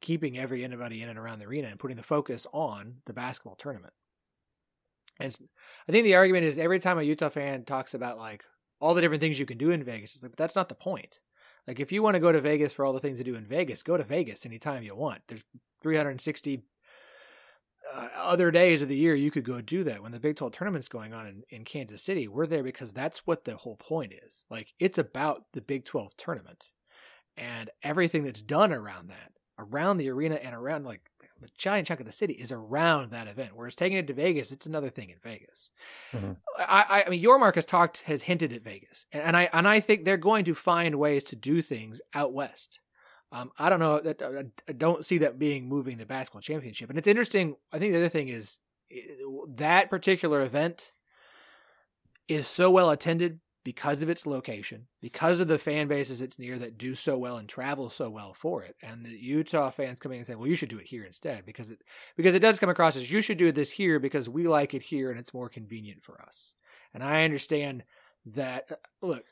keeping 0.00 0.38
every 0.38 0.64
anybody 0.64 1.02
in 1.02 1.08
and 1.08 1.18
around 1.18 1.40
the 1.40 1.46
arena 1.46 1.66
and 1.66 1.80
putting 1.80 1.96
the 1.96 2.02
focus 2.02 2.46
on 2.52 2.98
the 3.06 3.12
basketball 3.12 3.56
tournament. 3.56 3.92
And 5.18 5.36
I 5.88 5.92
think 5.92 6.04
the 6.04 6.14
argument 6.14 6.44
is 6.44 6.58
every 6.58 6.78
time 6.78 6.98
a 6.98 7.02
Utah 7.02 7.28
fan 7.28 7.64
talks 7.64 7.92
about 7.92 8.18
like 8.18 8.44
all 8.80 8.94
the 8.94 9.00
different 9.00 9.20
things 9.20 9.40
you 9.40 9.46
can 9.46 9.58
do 9.58 9.72
in 9.72 9.82
Vegas, 9.82 10.14
it's 10.14 10.22
like, 10.22 10.32
but 10.32 10.38
that's 10.38 10.56
not 10.56 10.68
the 10.68 10.76
point. 10.76 11.18
Like 11.70 11.78
if 11.78 11.92
you 11.92 12.02
want 12.02 12.14
to 12.16 12.20
go 12.20 12.32
to 12.32 12.40
Vegas 12.40 12.72
for 12.72 12.84
all 12.84 12.92
the 12.92 12.98
things 12.98 13.18
to 13.18 13.24
do 13.24 13.36
in 13.36 13.44
Vegas, 13.44 13.84
go 13.84 13.96
to 13.96 14.02
Vegas 14.02 14.44
anytime 14.44 14.82
you 14.82 14.96
want. 14.96 15.22
There's 15.28 15.44
360 15.82 16.64
uh, 17.94 18.08
other 18.16 18.50
days 18.50 18.82
of 18.82 18.88
the 18.88 18.96
year 18.96 19.14
you 19.14 19.30
could 19.30 19.44
go 19.44 19.60
do 19.60 19.84
that. 19.84 20.02
When 20.02 20.10
the 20.10 20.18
Big 20.18 20.34
12 20.34 20.52
tournament's 20.52 20.88
going 20.88 21.14
on 21.14 21.28
in, 21.28 21.42
in 21.48 21.64
Kansas 21.64 22.02
City, 22.02 22.26
we're 22.26 22.48
there 22.48 22.64
because 22.64 22.92
that's 22.92 23.24
what 23.24 23.44
the 23.44 23.56
whole 23.56 23.76
point 23.76 24.12
is. 24.12 24.46
Like 24.50 24.74
it's 24.80 24.98
about 24.98 25.44
the 25.52 25.60
Big 25.60 25.84
12 25.84 26.16
tournament 26.16 26.64
and 27.36 27.70
everything 27.84 28.24
that's 28.24 28.42
done 28.42 28.72
around 28.72 29.08
that, 29.10 29.34
around 29.56 29.98
the 29.98 30.10
arena 30.10 30.40
and 30.42 30.56
around 30.56 30.84
like 30.84 31.09
a 31.42 31.48
giant 31.56 31.88
chunk 31.88 32.00
of 32.00 32.06
the 32.06 32.12
city 32.12 32.34
is 32.34 32.52
around 32.52 33.10
that 33.10 33.28
event. 33.28 33.52
Whereas 33.54 33.74
taking 33.74 33.98
it 33.98 34.06
to 34.06 34.14
Vegas, 34.14 34.52
it's 34.52 34.66
another 34.66 34.90
thing 34.90 35.10
in 35.10 35.16
Vegas. 35.22 35.70
Mm-hmm. 36.12 36.32
I, 36.58 37.04
I 37.06 37.10
mean, 37.10 37.22
Yormark 37.22 37.54
has 37.54 37.64
talked, 37.64 38.02
has 38.02 38.22
hinted 38.22 38.52
at 38.52 38.62
Vegas, 38.62 39.06
and, 39.12 39.22
and, 39.22 39.36
I 39.36 39.48
and 39.52 39.66
I 39.66 39.80
think 39.80 40.04
they're 40.04 40.16
going 40.16 40.44
to 40.44 40.54
find 40.54 40.96
ways 40.96 41.24
to 41.24 41.36
do 41.36 41.62
things 41.62 42.00
out 42.14 42.32
west. 42.32 42.80
Um, 43.32 43.52
I 43.58 43.68
don't 43.68 43.78
know 43.78 44.00
that 44.00 44.50
I 44.68 44.72
don't 44.72 45.04
see 45.04 45.18
that 45.18 45.38
being 45.38 45.68
moving 45.68 45.98
the 45.98 46.06
basketball 46.06 46.42
championship, 46.42 46.90
and 46.90 46.98
it's 46.98 47.08
interesting. 47.08 47.56
I 47.72 47.78
think 47.78 47.92
the 47.92 48.00
other 48.00 48.08
thing 48.08 48.28
is 48.28 48.58
that 49.48 49.88
particular 49.88 50.42
event 50.42 50.92
is 52.26 52.46
so 52.46 52.70
well 52.70 52.90
attended 52.90 53.40
because 53.62 54.02
of 54.02 54.08
its 54.08 54.26
location, 54.26 54.86
because 55.00 55.40
of 55.40 55.48
the 55.48 55.58
fan 55.58 55.86
bases 55.86 56.20
it's 56.20 56.38
near 56.38 56.58
that 56.58 56.78
do 56.78 56.94
so 56.94 57.18
well 57.18 57.36
and 57.36 57.48
travel 57.48 57.90
so 57.90 58.08
well 58.08 58.32
for 58.32 58.62
it, 58.62 58.76
and 58.82 59.04
the 59.04 59.10
Utah 59.10 59.70
fans 59.70 60.00
coming 60.00 60.18
and 60.18 60.26
saying, 60.26 60.38
"Well, 60.38 60.48
you 60.48 60.54
should 60.54 60.70
do 60.70 60.78
it 60.78 60.88
here 60.88 61.04
instead," 61.04 61.44
because 61.44 61.70
it 61.70 61.82
because 62.16 62.34
it 62.34 62.40
does 62.40 62.58
come 62.58 62.70
across 62.70 62.96
as 62.96 63.12
you 63.12 63.20
should 63.20 63.38
do 63.38 63.52
this 63.52 63.72
here 63.72 63.98
because 63.98 64.28
we 64.28 64.48
like 64.48 64.72
it 64.74 64.82
here 64.82 65.10
and 65.10 65.18
it's 65.18 65.34
more 65.34 65.48
convenient 65.48 66.02
for 66.02 66.20
us. 66.22 66.54
And 66.94 67.02
I 67.02 67.24
understand 67.24 67.84
that. 68.24 68.70
Uh, 68.70 69.06
look, 69.06 69.24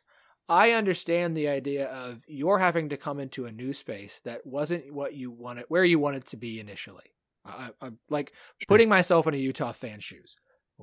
I 0.48 0.72
understand 0.72 1.37
the 1.37 1.48
idea 1.48 1.87
of 1.87 2.24
you're 2.26 2.59
having 2.59 2.88
to 2.88 2.96
come 2.96 3.20
into 3.20 3.46
a 3.46 3.53
new 3.53 3.72
space 3.72 4.20
that 4.24 4.46
wasn't 4.46 4.92
what 4.92 5.14
you 5.14 5.31
wanted, 5.31 5.66
where 5.68 5.85
you 5.85 5.98
wanted 5.98 6.26
to 6.26 6.37
be 6.37 6.59
initially. 6.59 7.14
I, 7.44 7.70
I, 7.81 7.90
like 8.09 8.33
putting 8.66 8.88
myself 8.88 9.26
in 9.26 9.35
a 9.35 9.38
Utah 9.38 9.72
fan 9.72 10.00
shoes. 10.00 10.37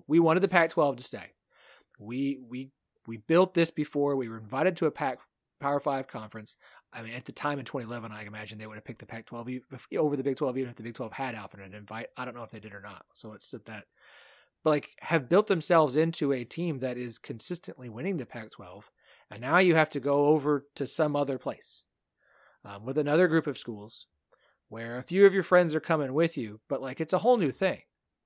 We 0.07 0.19
wanted 0.19 0.41
the 0.41 0.47
Pac-12 0.47 0.97
to 0.97 1.03
stay. 1.03 1.33
We 1.99 2.39
we 2.47 2.71
we 3.07 3.17
built 3.17 3.53
this 3.53 3.71
before. 3.71 4.15
We 4.15 4.29
were 4.29 4.37
invited 4.37 4.77
to 4.77 4.85
a 4.85 4.91
Pac 4.91 5.19
Power 5.59 5.79
Five 5.79 6.07
conference. 6.07 6.57
I 6.93 7.01
mean, 7.01 7.13
at 7.13 7.25
the 7.25 7.31
time 7.31 7.59
in 7.59 7.65
2011, 7.65 8.11
I 8.11 8.23
imagine 8.23 8.57
they 8.57 8.67
would 8.67 8.75
have 8.75 8.85
picked 8.85 8.99
the 8.99 9.05
Pac-12 9.05 9.61
over 9.97 10.15
the 10.15 10.23
Big 10.23 10.37
12, 10.37 10.57
even 10.57 10.69
if 10.69 10.77
the 10.77 10.83
Big 10.83 10.93
12 10.93 11.11
had 11.11 11.35
alternate 11.35 11.73
invite. 11.73 12.07
I 12.15 12.23
don't 12.23 12.35
know 12.35 12.43
if 12.43 12.51
they 12.51 12.59
did 12.59 12.73
or 12.73 12.81
not. 12.81 13.05
So 13.15 13.27
let's 13.27 13.49
set 13.49 13.65
that. 13.65 13.83
But 14.63 14.69
like, 14.69 14.89
have 15.01 15.27
built 15.27 15.47
themselves 15.47 15.97
into 15.97 16.31
a 16.31 16.45
team 16.45 16.79
that 16.79 16.97
is 16.97 17.17
consistently 17.17 17.89
winning 17.89 18.15
the 18.15 18.25
Pac-12, 18.25 18.83
and 19.29 19.41
now 19.41 19.57
you 19.57 19.75
have 19.75 19.89
to 19.89 19.99
go 19.99 20.27
over 20.27 20.67
to 20.75 20.87
some 20.87 21.15
other 21.15 21.37
place 21.37 21.83
um, 22.63 22.85
with 22.85 22.97
another 22.97 23.27
group 23.27 23.45
of 23.45 23.57
schools 23.57 24.07
where 24.69 24.97
a 24.97 25.03
few 25.03 25.25
of 25.25 25.33
your 25.33 25.43
friends 25.43 25.75
are 25.75 25.81
coming 25.81 26.13
with 26.13 26.37
you, 26.37 26.61
but 26.69 26.81
like 26.81 26.99
it's 27.01 27.13
a 27.13 27.19
whole 27.19 27.37
new 27.37 27.51
thing. 27.51 27.81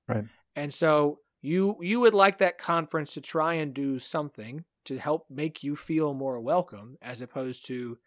Right. 0.08 0.24
And 0.56 0.72
so 0.72 1.18
you 1.42 1.76
you 1.80 2.00
would 2.00 2.14
like 2.14 2.38
that 2.38 2.58
conference 2.58 3.14
to 3.14 3.20
try 3.20 3.54
and 3.54 3.74
do 3.74 3.98
something 3.98 4.64
to 4.84 4.98
help 4.98 5.26
make 5.30 5.62
you 5.62 5.76
feel 5.76 6.14
more 6.14 6.40
welcome 6.40 6.96
as 7.02 7.20
opposed 7.20 7.66
to 7.66 7.98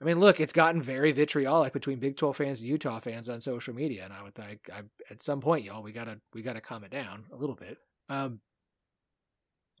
I 0.00 0.04
mean, 0.04 0.20
look, 0.20 0.40
it's 0.40 0.52
gotten 0.52 0.82
very 0.82 1.12
vitriolic 1.12 1.72
between 1.72 1.98
Big 1.98 2.18
12 2.18 2.36
fans 2.36 2.60
and 2.60 2.68
Utah 2.68 3.00
fans 3.00 3.30
on 3.30 3.40
social 3.40 3.74
media, 3.74 4.04
and 4.04 4.12
I 4.12 4.22
would 4.22 4.34
think 4.34 4.68
I, 4.70 4.82
at 5.10 5.22
some 5.22 5.40
point, 5.40 5.64
y'all, 5.64 5.82
we 5.82 5.92
gotta 5.92 6.20
we 6.34 6.42
gotta 6.42 6.60
calm 6.60 6.84
it 6.84 6.90
down 6.90 7.24
a 7.32 7.36
little 7.36 7.54
bit. 7.54 7.78
Um, 8.08 8.40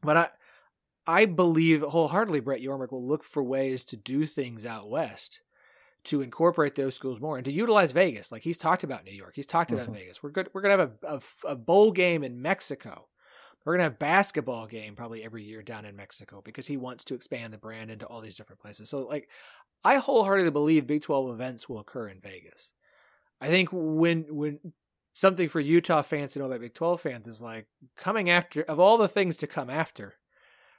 but 0.02 0.16
I 0.16 0.28
I 1.06 1.24
believe 1.26 1.82
wholeheartedly 1.82 2.40
Brett 2.40 2.62
Yormark 2.62 2.92
will 2.92 3.06
look 3.06 3.24
for 3.24 3.42
ways 3.42 3.84
to 3.86 3.96
do 3.96 4.26
things 4.26 4.64
out 4.64 4.88
west 4.88 5.40
to 6.06 6.22
incorporate 6.22 6.74
those 6.74 6.94
schools 6.94 7.20
more 7.20 7.36
and 7.36 7.44
to 7.44 7.52
utilize 7.52 7.92
Vegas. 7.92 8.32
Like 8.32 8.42
he's 8.42 8.58
talked 8.58 8.84
about 8.84 9.04
New 9.04 9.12
York, 9.12 9.32
he's 9.36 9.46
talked 9.46 9.70
mm-hmm. 9.70 9.80
about 9.80 9.94
Vegas. 9.94 10.22
We're 10.22 10.30
good. 10.30 10.48
We're 10.52 10.62
gonna 10.62 10.78
have 10.78 10.90
a, 11.02 11.14
a, 11.46 11.52
a 11.52 11.56
bowl 11.56 11.92
game 11.92 12.24
in 12.24 12.40
Mexico 12.40 13.08
we're 13.66 13.74
gonna 13.74 13.82
have 13.84 13.94
a 13.94 13.96
basketball 13.96 14.66
game 14.66 14.94
probably 14.94 15.24
every 15.24 15.42
year 15.42 15.60
down 15.60 15.84
in 15.84 15.96
Mexico 15.96 16.40
because 16.42 16.68
he 16.68 16.76
wants 16.76 17.04
to 17.04 17.14
expand 17.14 17.52
the 17.52 17.58
brand 17.58 17.90
into 17.90 18.06
all 18.06 18.20
these 18.20 18.36
different 18.36 18.60
places. 18.60 18.88
So 18.88 18.98
like 18.98 19.28
I 19.84 19.96
wholeheartedly 19.96 20.52
believe 20.52 20.86
Big 20.86 21.02
12 21.02 21.34
events 21.34 21.68
will 21.68 21.80
occur 21.80 22.08
in 22.08 22.20
Vegas. 22.20 22.72
I 23.40 23.48
think 23.48 23.70
when 23.72 24.24
when 24.30 24.60
something 25.14 25.48
for 25.48 25.58
Utah 25.58 26.02
fans 26.02 26.32
to 26.32 26.38
know 26.38 26.44
about 26.46 26.60
Big 26.60 26.74
12 26.74 27.00
fans 27.00 27.26
is 27.26 27.42
like 27.42 27.66
coming 27.96 28.30
after 28.30 28.62
of 28.62 28.78
all 28.78 28.96
the 28.96 29.08
things 29.08 29.36
to 29.38 29.48
come 29.48 29.68
after. 29.68 30.14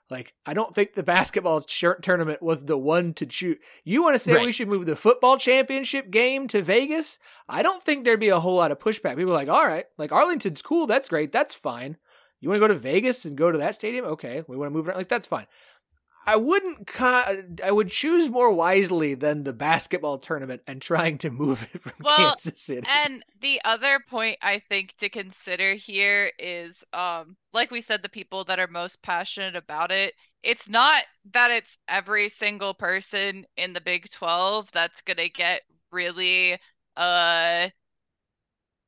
Like 0.09 0.33
I 0.45 0.53
don't 0.53 0.73
think 0.73 0.93
the 0.93 1.03
basketball 1.03 1.65
shirt 1.67 2.01
tournament 2.01 2.41
was 2.41 2.65
the 2.65 2.77
one 2.77 3.13
to 3.15 3.25
choose. 3.25 3.57
You 3.83 4.01
want 4.01 4.15
to 4.15 4.19
say 4.19 4.33
right. 4.33 4.45
we 4.45 4.51
should 4.51 4.69
move 4.69 4.85
the 4.85 4.95
football 4.95 5.37
championship 5.37 6.11
game 6.11 6.47
to 6.49 6.61
Vegas? 6.61 7.19
I 7.49 7.61
don't 7.61 7.83
think 7.83 8.05
there'd 8.05 8.19
be 8.19 8.29
a 8.29 8.39
whole 8.39 8.55
lot 8.55 8.71
of 8.71 8.79
pushback. 8.79 9.17
People 9.17 9.31
are 9.31 9.35
like, 9.35 9.49
all 9.49 9.67
right, 9.67 9.85
like 9.97 10.11
Arlington's 10.11 10.61
cool, 10.61 10.87
that's 10.87 11.09
great, 11.09 11.31
that's 11.31 11.55
fine. 11.55 11.97
You 12.39 12.49
want 12.49 12.61
to 12.61 12.67
go 12.67 12.73
to 12.73 12.79
Vegas 12.79 13.25
and 13.25 13.35
go 13.35 13.51
to 13.51 13.57
that 13.57 13.75
stadium? 13.75 14.05
Okay, 14.05 14.43
we 14.47 14.55
want 14.55 14.71
to 14.71 14.73
move 14.73 14.87
around. 14.87 14.97
Like 14.97 15.09
that's 15.09 15.27
fine. 15.27 15.47
I 16.27 16.35
wouldn't. 16.35 17.01
I 17.01 17.71
would 17.71 17.89
choose 17.89 18.29
more 18.29 18.51
wisely 18.51 19.13
than 19.13 19.45
the 19.45 19.53
basketball 19.53 20.17
tournament 20.17 20.61
and 20.67 20.81
trying 20.81 21.17
to 21.19 21.31
move 21.31 21.67
it 21.73 21.81
from 21.81 21.93
well, 22.03 22.31
Kansas 22.31 22.61
City. 22.61 22.85
And 23.05 23.23
the 23.41 23.61
other 23.63 24.01
point 24.09 24.37
I 24.41 24.59
think 24.59 24.95
to 24.97 25.07
consider 25.07 25.73
here 25.73 26.29
is, 26.37 26.83
um, 26.91 27.37
like 27.53 27.71
we 27.71 27.79
said, 27.79 28.03
the 28.03 28.09
people 28.09 28.43
that 28.43 28.59
are 28.59 28.67
most 28.67 29.01
passionate 29.01 29.55
about 29.55 29.91
it. 29.91 30.13
It's 30.43 30.67
not 30.67 31.03
that 31.31 31.49
it's 31.51 31.77
every 31.87 32.27
single 32.29 32.73
person 32.73 33.45
in 33.55 33.71
the 33.71 33.81
Big 33.81 34.09
Twelve 34.09 34.69
that's 34.73 35.01
gonna 35.01 35.29
get 35.29 35.61
really 35.91 36.57
uh 36.97 37.69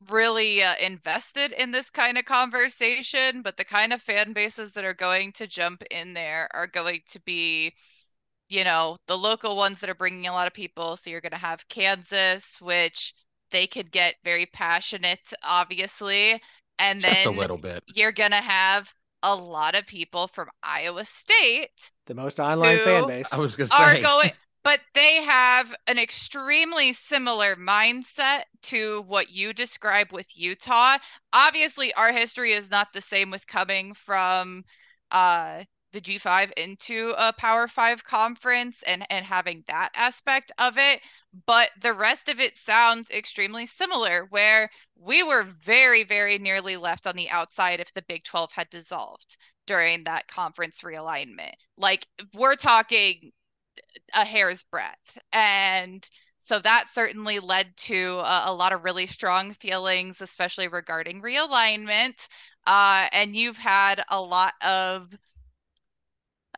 really 0.09 0.63
uh, 0.63 0.75
invested 0.81 1.51
in 1.51 1.71
this 1.71 1.89
kind 1.89 2.17
of 2.17 2.25
conversation, 2.25 3.41
but 3.41 3.57
the 3.57 3.65
kind 3.65 3.91
of 3.93 4.01
fan 4.01 4.33
bases 4.33 4.73
that 4.73 4.85
are 4.85 4.93
going 4.93 5.31
to 5.33 5.47
jump 5.47 5.83
in 5.91 6.13
there 6.13 6.47
are 6.53 6.67
going 6.67 7.01
to 7.11 7.21
be, 7.21 7.73
you 8.47 8.63
know, 8.63 8.95
the 9.07 9.17
local 9.17 9.57
ones 9.57 9.79
that 9.79 9.89
are 9.89 9.95
bringing 9.95 10.27
a 10.27 10.31
lot 10.31 10.47
of 10.47 10.53
people. 10.53 10.95
So 10.95 11.09
you're 11.09 11.21
going 11.21 11.31
to 11.31 11.37
have 11.37 11.67
Kansas, 11.67 12.59
which 12.61 13.13
they 13.51 13.67
could 13.67 13.91
get 13.91 14.15
very 14.23 14.45
passionate, 14.45 15.19
obviously. 15.43 16.41
And 16.79 17.01
then 17.01 17.11
Just 17.11 17.23
then 17.25 17.33
a 17.35 17.37
little 17.37 17.57
bit. 17.57 17.83
You're 17.93 18.13
going 18.13 18.31
to 18.31 18.37
have 18.37 18.93
a 19.21 19.35
lot 19.35 19.75
of 19.75 19.85
people 19.85 20.27
from 20.27 20.47
Iowa 20.63 21.03
State, 21.03 21.91
the 22.05 22.15
most 22.15 22.39
online 22.39 22.79
fan 22.79 23.05
base. 23.05 23.27
I 23.33 23.37
was 23.37 23.57
going 23.57 23.69
to 23.69 23.75
say. 23.75 23.83
Are 23.83 24.01
going 24.01 24.31
but 24.63 24.79
they 24.93 25.23
have 25.23 25.73
an 25.87 25.97
extremely 25.97 26.93
similar 26.93 27.55
mindset 27.55 28.43
to 28.63 29.01
what 29.07 29.29
you 29.29 29.53
describe 29.53 30.11
with 30.11 30.27
Utah. 30.35 30.97
Obviously, 31.31 31.93
our 31.93 32.11
history 32.11 32.53
is 32.53 32.69
not 32.69 32.87
the 32.93 33.01
same 33.01 33.31
with 33.31 33.47
coming 33.47 33.93
from 33.93 34.63
uh, 35.11 35.63
the 35.91 36.01
G5 36.01 36.51
into 36.57 37.13
a 37.17 37.33
Power 37.33 37.67
5 37.67 38.03
conference 38.03 38.83
and 38.83 39.05
and 39.09 39.25
having 39.25 39.63
that 39.67 39.89
aspect 39.95 40.51
of 40.57 40.77
it, 40.77 41.01
but 41.45 41.69
the 41.81 41.93
rest 41.93 42.29
of 42.29 42.39
it 42.39 42.57
sounds 42.57 43.09
extremely 43.09 43.65
similar 43.65 44.27
where 44.29 44.69
we 44.95 45.23
were 45.23 45.43
very 45.43 46.03
very 46.03 46.37
nearly 46.37 46.77
left 46.77 47.07
on 47.07 47.15
the 47.15 47.29
outside 47.29 47.79
if 47.79 47.91
the 47.93 48.03
Big 48.03 48.23
12 48.23 48.51
had 48.51 48.69
dissolved 48.69 49.37
during 49.65 50.03
that 50.03 50.27
conference 50.27 50.81
realignment. 50.81 51.53
Like 51.77 52.05
we're 52.33 52.55
talking 52.55 53.31
a 54.13 54.25
hair's 54.25 54.63
breadth 54.63 55.17
and 55.31 56.09
so 56.49 56.59
that 56.59 56.85
certainly 56.89 57.39
led 57.39 57.75
to 57.77 58.19
a, 58.23 58.45
a, 58.47 58.53
lot 58.53 58.73
of 58.73 58.83
really 58.83 59.05
strong 59.05 59.53
feelings, 59.53 60.19
especially 60.19 60.67
regarding 60.67 61.21
realignment. 61.21 62.27
Uh, 62.65 63.07
and 63.11 63.35
you've 63.35 63.57
had 63.57 64.03
a 64.09 64.19
lot 64.19 64.53
of 64.65 65.13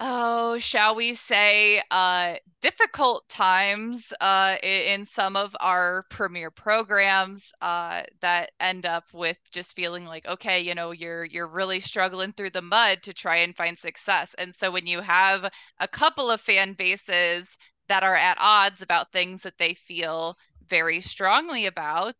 oh, 0.01 0.57
shall 0.59 0.95
we 0.95 1.13
say, 1.13 1.81
uh, 1.91 2.35
difficult 2.61 3.27
times 3.29 4.11
uh, 4.19 4.55
in 4.63 5.05
some 5.05 5.35
of 5.35 5.55
our 5.59 6.05
premier 6.09 6.49
programs 6.51 7.51
uh, 7.61 8.01
that 8.21 8.51
end 8.59 8.85
up 8.85 9.05
with 9.13 9.37
just 9.51 9.75
feeling 9.75 10.05
like, 10.05 10.27
okay, 10.27 10.59
you 10.61 10.73
know, 10.75 10.91
you're 10.91 11.23
you're 11.25 11.47
really 11.47 11.79
struggling 11.79 12.33
through 12.33 12.49
the 12.49 12.61
mud 12.61 13.03
to 13.03 13.13
try 13.13 13.37
and 13.37 13.55
find 13.55 13.77
success. 13.79 14.33
And 14.39 14.55
so 14.55 14.71
when 14.71 14.87
you 14.87 15.01
have 15.01 15.49
a 15.79 15.87
couple 15.87 16.29
of 16.31 16.41
fan 16.41 16.73
bases 16.73 17.55
that 17.87 18.03
are 18.03 18.15
at 18.15 18.37
odds 18.39 18.81
about 18.81 19.11
things 19.11 19.43
that 19.43 19.57
they 19.59 19.75
feel 19.75 20.35
very 20.67 21.01
strongly 21.01 21.65
about, 21.67 22.15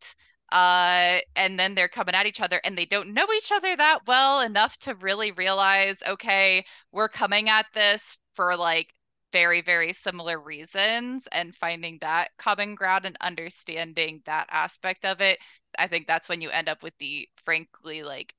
uh, 0.52 1.20
and 1.36 1.60
then 1.60 1.76
they're 1.76 1.88
coming 1.88 2.16
at 2.16 2.26
each 2.26 2.42
other 2.42 2.60
and 2.64 2.78
they 2.78 2.86
don't 2.86 3.14
know 3.14 3.28
each 3.36 3.52
other 3.52 3.76
that 3.76 4.00
well 4.08 4.42
enough 4.42 4.78
to 4.78 4.96
really 4.96 5.32
realize 5.32 5.98
okay 6.08 6.64
we're 6.92 7.10
coming 7.10 7.50
at 7.50 7.66
this 7.74 8.18
for 8.36 8.56
like 8.56 8.94
very 9.32 9.62
very 9.62 9.94
similar 9.94 10.40
reasons 10.40 11.28
and 11.32 11.56
finding 11.56 11.98
that 12.02 12.30
common 12.38 12.76
ground 12.76 13.06
and 13.06 13.18
understanding 13.22 14.22
that 14.26 14.48
aspect 14.52 15.06
of 15.06 15.22
it 15.22 15.40
i 15.78 15.88
think 15.88 16.06
that's 16.08 16.28
when 16.30 16.42
you 16.42 16.50
end 16.50 16.68
up 16.70 16.84
with 16.84 16.98
the 17.00 17.28
frankly 17.46 18.04
like 18.04 18.34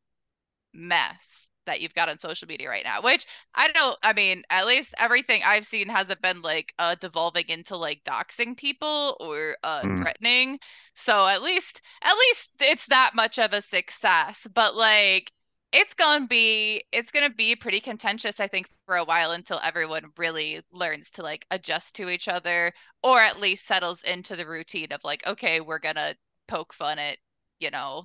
mess 0.75 1.42
that 1.67 1.81
you've 1.81 1.95
got 1.95 2.09
on 2.09 2.19
social 2.19 2.49
media 2.49 2.69
right 2.69 2.85
now 2.85 3.03
which 3.03 3.27
i 3.55 3.69
don't 3.69 3.97
i 4.03 4.13
mean 4.13 4.43
at 4.51 4.67
least 4.67 4.95
everything 4.99 5.43
i've 5.45 5.65
seen 5.65 5.89
hasn't 5.89 6.21
been 6.23 6.43
like 6.43 6.73
uh 6.79 6.95
devolving 6.97 7.49
into 7.49 7.77
like 7.77 8.03
doxing 8.05 8.57
people 8.57 9.17
or 9.21 9.57
uh 9.63 9.83
mm. 9.83 9.97
threatening 9.97 10.59
so 10.95 11.27
at 11.27 11.43
least 11.43 11.83
at 12.03 12.15
least 12.15 12.51
it's 12.61 12.87
that 12.87 13.13
much 13.15 13.39
of 13.39 13.53
a 13.53 13.63
success 13.63 14.47
but 14.55 14.75
like 14.75 15.31
it's 15.73 15.95
gonna 15.95 16.27
be 16.27 16.85
it's 16.93 17.11
gonna 17.11 17.31
be 17.31 17.57
pretty 17.57 17.81
contentious 17.81 18.41
i 18.41 18.47
think 18.47 18.69
for 18.87 18.97
a 18.97 19.05
while 19.05 19.33
until 19.33 19.59
everyone 19.65 20.05
really 20.19 20.61
learns 20.71 21.11
to 21.11 21.23
like 21.23 21.47
adjust 21.51 21.95
to 21.95 22.11
each 22.11 22.29
other 22.29 22.73
or 23.03 23.21
at 23.21 23.41
least 23.41 23.67
settles 23.67 24.03
into 24.03 24.37
the 24.37 24.47
routine 24.47 24.93
of 24.93 25.01
like 25.03 25.27
okay 25.27 25.61
we're 25.61 25.79
gonna 25.79 26.15
poke 26.47 26.73
fun 26.75 26.99
at 26.99 27.17
you 27.59 27.71
know 27.71 28.05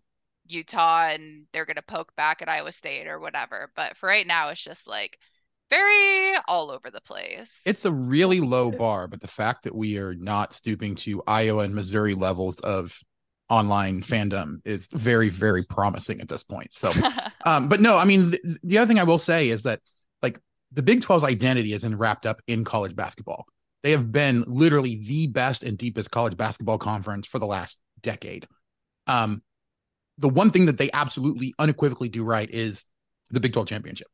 Utah 0.52 1.10
and 1.10 1.46
they're 1.52 1.66
going 1.66 1.76
to 1.76 1.82
poke 1.82 2.16
back 2.16 2.42
at 2.42 2.50
Iowa 2.50 2.72
State 2.72 3.08
or 3.08 3.20
whatever. 3.20 3.72
But 3.76 3.98
for 3.98 4.08
right 4.08 4.28
now, 4.28 4.50
it's 4.50 4.62
just 4.62 4.88
like 4.88 5.18
very 5.70 6.36
all 6.48 6.72
over 6.72 6.90
the 6.90 7.02
place. 7.02 7.62
It's 7.66 7.86
a 7.86 7.92
really 7.92 8.40
low 8.40 8.72
bar, 8.72 9.08
but 9.08 9.22
the 9.22 9.28
fact 9.28 9.64
that 9.64 9.76
we 9.76 9.98
are 9.98 10.16
not 10.16 10.54
stooping 10.54 10.96
to 10.96 11.24
Iowa 11.28 11.64
and 11.64 11.76
Missouri 11.76 12.14
levels 12.14 12.60
of 12.60 12.98
online 13.50 14.02
fandom 14.02 14.58
is 14.66 14.88
very, 14.92 15.30
very 15.30 15.64
promising 15.64 16.22
at 16.22 16.30
this 16.30 16.44
point. 16.44 16.74
So, 16.74 16.92
um, 17.46 17.70
but 17.70 17.82
no, 17.82 17.98
I 17.98 18.06
mean, 18.06 18.32
the, 18.32 18.60
the 18.64 18.78
other 18.78 18.88
thing 18.88 19.00
I 19.00 19.04
will 19.04 19.20
say 19.20 19.50
is 19.50 19.64
that 19.64 19.82
like 20.22 20.40
the 20.72 20.84
Big 20.84 21.02
12's 21.02 21.24
identity 21.24 21.74
isn't 21.74 21.98
wrapped 21.98 22.26
up 22.26 22.42
in 22.48 22.64
college 22.64 22.96
basketball. 22.96 23.46
They 23.84 23.92
have 23.92 24.12
been 24.12 24.44
literally 24.48 25.02
the 25.06 25.28
best 25.28 25.64
and 25.64 25.78
deepest 25.78 26.12
college 26.12 26.36
basketball 26.36 26.78
conference 26.78 27.28
for 27.28 27.40
the 27.40 27.46
last 27.46 27.80
decade. 28.02 28.48
Um, 29.06 29.42
the 30.18 30.30
one 30.30 30.52
thing 30.52 30.66
that 30.66 30.78
they 30.78 30.90
absolutely 30.94 31.54
unequivocally 31.60 32.10
do 32.10 32.24
right 32.24 32.50
is 32.50 32.86
the 33.30 33.40
Big 33.40 33.54
12 33.54 33.68
championship. 33.68 34.08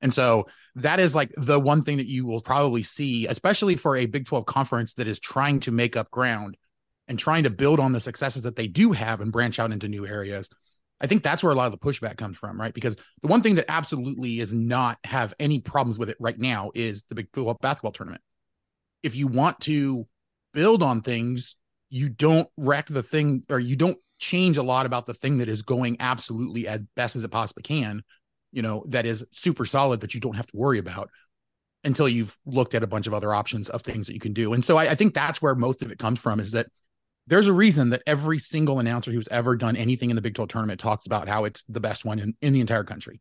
And 0.00 0.12
so 0.12 0.46
that 0.76 1.00
is 1.00 1.14
like 1.14 1.32
the 1.36 1.58
one 1.58 1.82
thing 1.82 1.96
that 1.98 2.08
you 2.08 2.26
will 2.26 2.40
probably 2.40 2.82
see, 2.82 3.26
especially 3.26 3.76
for 3.76 3.96
a 3.96 4.06
Big 4.06 4.26
12 4.26 4.44
conference 4.44 4.94
that 4.94 5.06
is 5.06 5.18
trying 5.18 5.60
to 5.60 5.70
make 5.70 5.96
up 5.96 6.10
ground 6.10 6.56
and 7.08 7.18
trying 7.18 7.44
to 7.44 7.50
build 7.50 7.80
on 7.80 7.92
the 7.92 8.00
successes 8.00 8.42
that 8.42 8.56
they 8.56 8.66
do 8.66 8.92
have 8.92 9.20
and 9.20 9.32
branch 9.32 9.58
out 9.58 9.72
into 9.72 9.88
new 9.88 10.06
areas. 10.06 10.48
I 11.00 11.06
think 11.06 11.22
that's 11.22 11.42
where 11.42 11.52
a 11.52 11.54
lot 11.54 11.66
of 11.66 11.72
the 11.72 11.78
pushback 11.78 12.16
comes 12.16 12.38
from, 12.38 12.60
right? 12.60 12.72
Because 12.72 12.96
the 13.20 13.28
one 13.28 13.42
thing 13.42 13.56
that 13.56 13.70
absolutely 13.70 14.40
is 14.40 14.52
not 14.52 14.98
have 15.04 15.34
any 15.38 15.60
problems 15.60 15.98
with 15.98 16.08
it 16.08 16.16
right 16.20 16.38
now 16.38 16.70
is 16.74 17.04
the 17.04 17.14
Big 17.14 17.30
12 17.32 17.58
basketball 17.60 17.92
tournament. 17.92 18.22
If 19.02 19.16
you 19.16 19.26
want 19.26 19.60
to 19.60 20.06
build 20.52 20.82
on 20.82 21.02
things, 21.02 21.56
you 21.90 22.08
don't 22.08 22.48
wreck 22.56 22.86
the 22.86 23.02
thing 23.02 23.42
or 23.50 23.58
you 23.58 23.76
don't 23.76 23.98
change 24.24 24.56
a 24.56 24.62
lot 24.62 24.86
about 24.86 25.06
the 25.06 25.12
thing 25.12 25.38
that 25.38 25.48
is 25.48 25.62
going 25.62 25.98
absolutely 26.00 26.66
as 26.66 26.80
best 26.96 27.14
as 27.14 27.24
it 27.24 27.30
possibly 27.30 27.62
can, 27.62 28.02
you 28.52 28.62
know, 28.62 28.84
that 28.88 29.04
is 29.04 29.24
super 29.32 29.66
solid 29.66 30.00
that 30.00 30.14
you 30.14 30.20
don't 30.20 30.36
have 30.36 30.46
to 30.46 30.56
worry 30.56 30.78
about 30.78 31.10
until 31.84 32.08
you've 32.08 32.34
looked 32.46 32.74
at 32.74 32.82
a 32.82 32.86
bunch 32.86 33.06
of 33.06 33.12
other 33.12 33.34
options 33.34 33.68
of 33.68 33.82
things 33.82 34.06
that 34.06 34.14
you 34.14 34.20
can 34.20 34.32
do. 34.32 34.54
And 34.54 34.64
so 34.64 34.78
I, 34.78 34.84
I 34.84 34.94
think 34.94 35.12
that's 35.12 35.42
where 35.42 35.54
most 35.54 35.82
of 35.82 35.92
it 35.92 35.98
comes 35.98 36.18
from 36.18 36.40
is 36.40 36.52
that 36.52 36.68
there's 37.26 37.46
a 37.46 37.52
reason 37.52 37.90
that 37.90 38.02
every 38.06 38.38
single 38.38 38.78
announcer 38.78 39.12
who's 39.12 39.28
ever 39.30 39.56
done 39.56 39.76
anything 39.76 40.08
in 40.08 40.16
the 40.16 40.22
Big 40.22 40.34
12 40.34 40.48
tournament 40.48 40.80
talks 40.80 41.04
about 41.04 41.28
how 41.28 41.44
it's 41.44 41.62
the 41.64 41.80
best 41.80 42.06
one 42.06 42.18
in, 42.18 42.34
in 42.40 42.54
the 42.54 42.60
entire 42.60 42.84
country. 42.84 43.20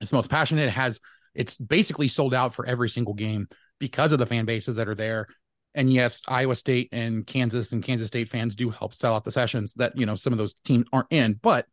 It's 0.00 0.12
the 0.12 0.16
most 0.16 0.30
passionate. 0.30 0.66
It 0.66 0.70
has 0.70 1.00
it's 1.34 1.56
basically 1.56 2.06
sold 2.06 2.32
out 2.32 2.54
for 2.54 2.64
every 2.64 2.88
single 2.88 3.14
game 3.14 3.48
because 3.80 4.12
of 4.12 4.20
the 4.20 4.26
fan 4.26 4.44
bases 4.44 4.76
that 4.76 4.88
are 4.88 4.94
there 4.94 5.26
and 5.74 5.92
yes, 5.92 6.22
Iowa 6.28 6.54
State 6.54 6.88
and 6.92 7.26
Kansas 7.26 7.72
and 7.72 7.82
Kansas 7.82 8.06
State 8.06 8.28
fans 8.28 8.54
do 8.54 8.70
help 8.70 8.94
sell 8.94 9.14
out 9.14 9.24
the 9.24 9.32
sessions 9.32 9.74
that, 9.74 9.96
you 9.98 10.06
know, 10.06 10.14
some 10.14 10.32
of 10.32 10.38
those 10.38 10.54
teams 10.54 10.86
aren't 10.92 11.10
in, 11.10 11.34
but 11.42 11.66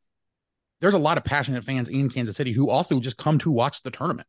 there's 0.80 0.96
a 0.96 1.00
lot 1.00 1.18
of 1.18 1.24
passionate 1.24 1.64
fans 1.64 1.88
in 1.88 2.10
Kansas 2.10 2.36
City 2.36 2.52
who 2.52 2.70
also 2.70 3.00
just 3.00 3.18
come 3.18 3.38
to 3.40 3.52
watch 3.52 3.84
the 3.84 3.92
tournament. 3.92 4.28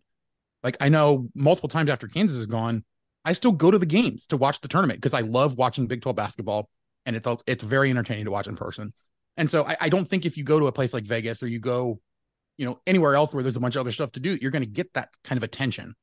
Like 0.63 0.77
I 0.81 0.91
know 0.91 1.29
multiple 1.35 1.71
times 1.71 1.91
after 1.91 2.07
Kansas 2.07 2.37
is 2.37 2.47
gone, 2.47 2.85
I 3.25 3.33
still 3.33 3.53
go 3.53 3.71
to 3.71 3.79
the 3.79 3.87
games 3.87 4.27
to 4.29 4.37
watch 4.37 4.61
the 4.61 4.69
tournament 4.69 5.01
because 5.01 5.15
I 5.15 5.21
love 5.21 5.57
watching 5.57 5.87
Big 5.87 6.03
12 6.03 6.17
basketball 6.17 6.69
and 7.07 7.17
it's 7.17 7.27
it's 7.47 7.65
very 7.65 7.89
entertaining 7.91 8.27
to 8.27 8.31
watch 8.31 8.47
in 8.47 8.57
person. 8.57 8.93
And 9.39 9.51
so 9.51 9.65
I, 9.65 9.77
I 9.81 9.89
don't 9.89 10.07
think 10.07 10.27
if 10.27 10.37
you 10.37 10.45
go 10.45 10.59
to 10.61 10.67
a 10.67 10.73
place 10.73 10.93
like 10.93 11.05
Vegas 11.05 11.43
or 11.43 11.49
you 11.49 11.59
go, 11.59 12.01
you 12.59 12.67
know, 12.67 12.79
anywhere 12.87 13.15
else 13.15 13.33
where 13.33 13.43
there's 13.43 13.57
a 13.57 13.61
bunch 13.61 13.77
of 13.77 13.81
other 13.81 13.93
stuff 13.93 14.13
to 14.13 14.21
do, 14.21 14.37
you're 14.41 14.51
going 14.51 14.63
to 14.63 14.69
get 14.69 14.93
that 14.93 15.09
kind 15.25 15.39
of 15.39 15.43
attention 15.43 15.95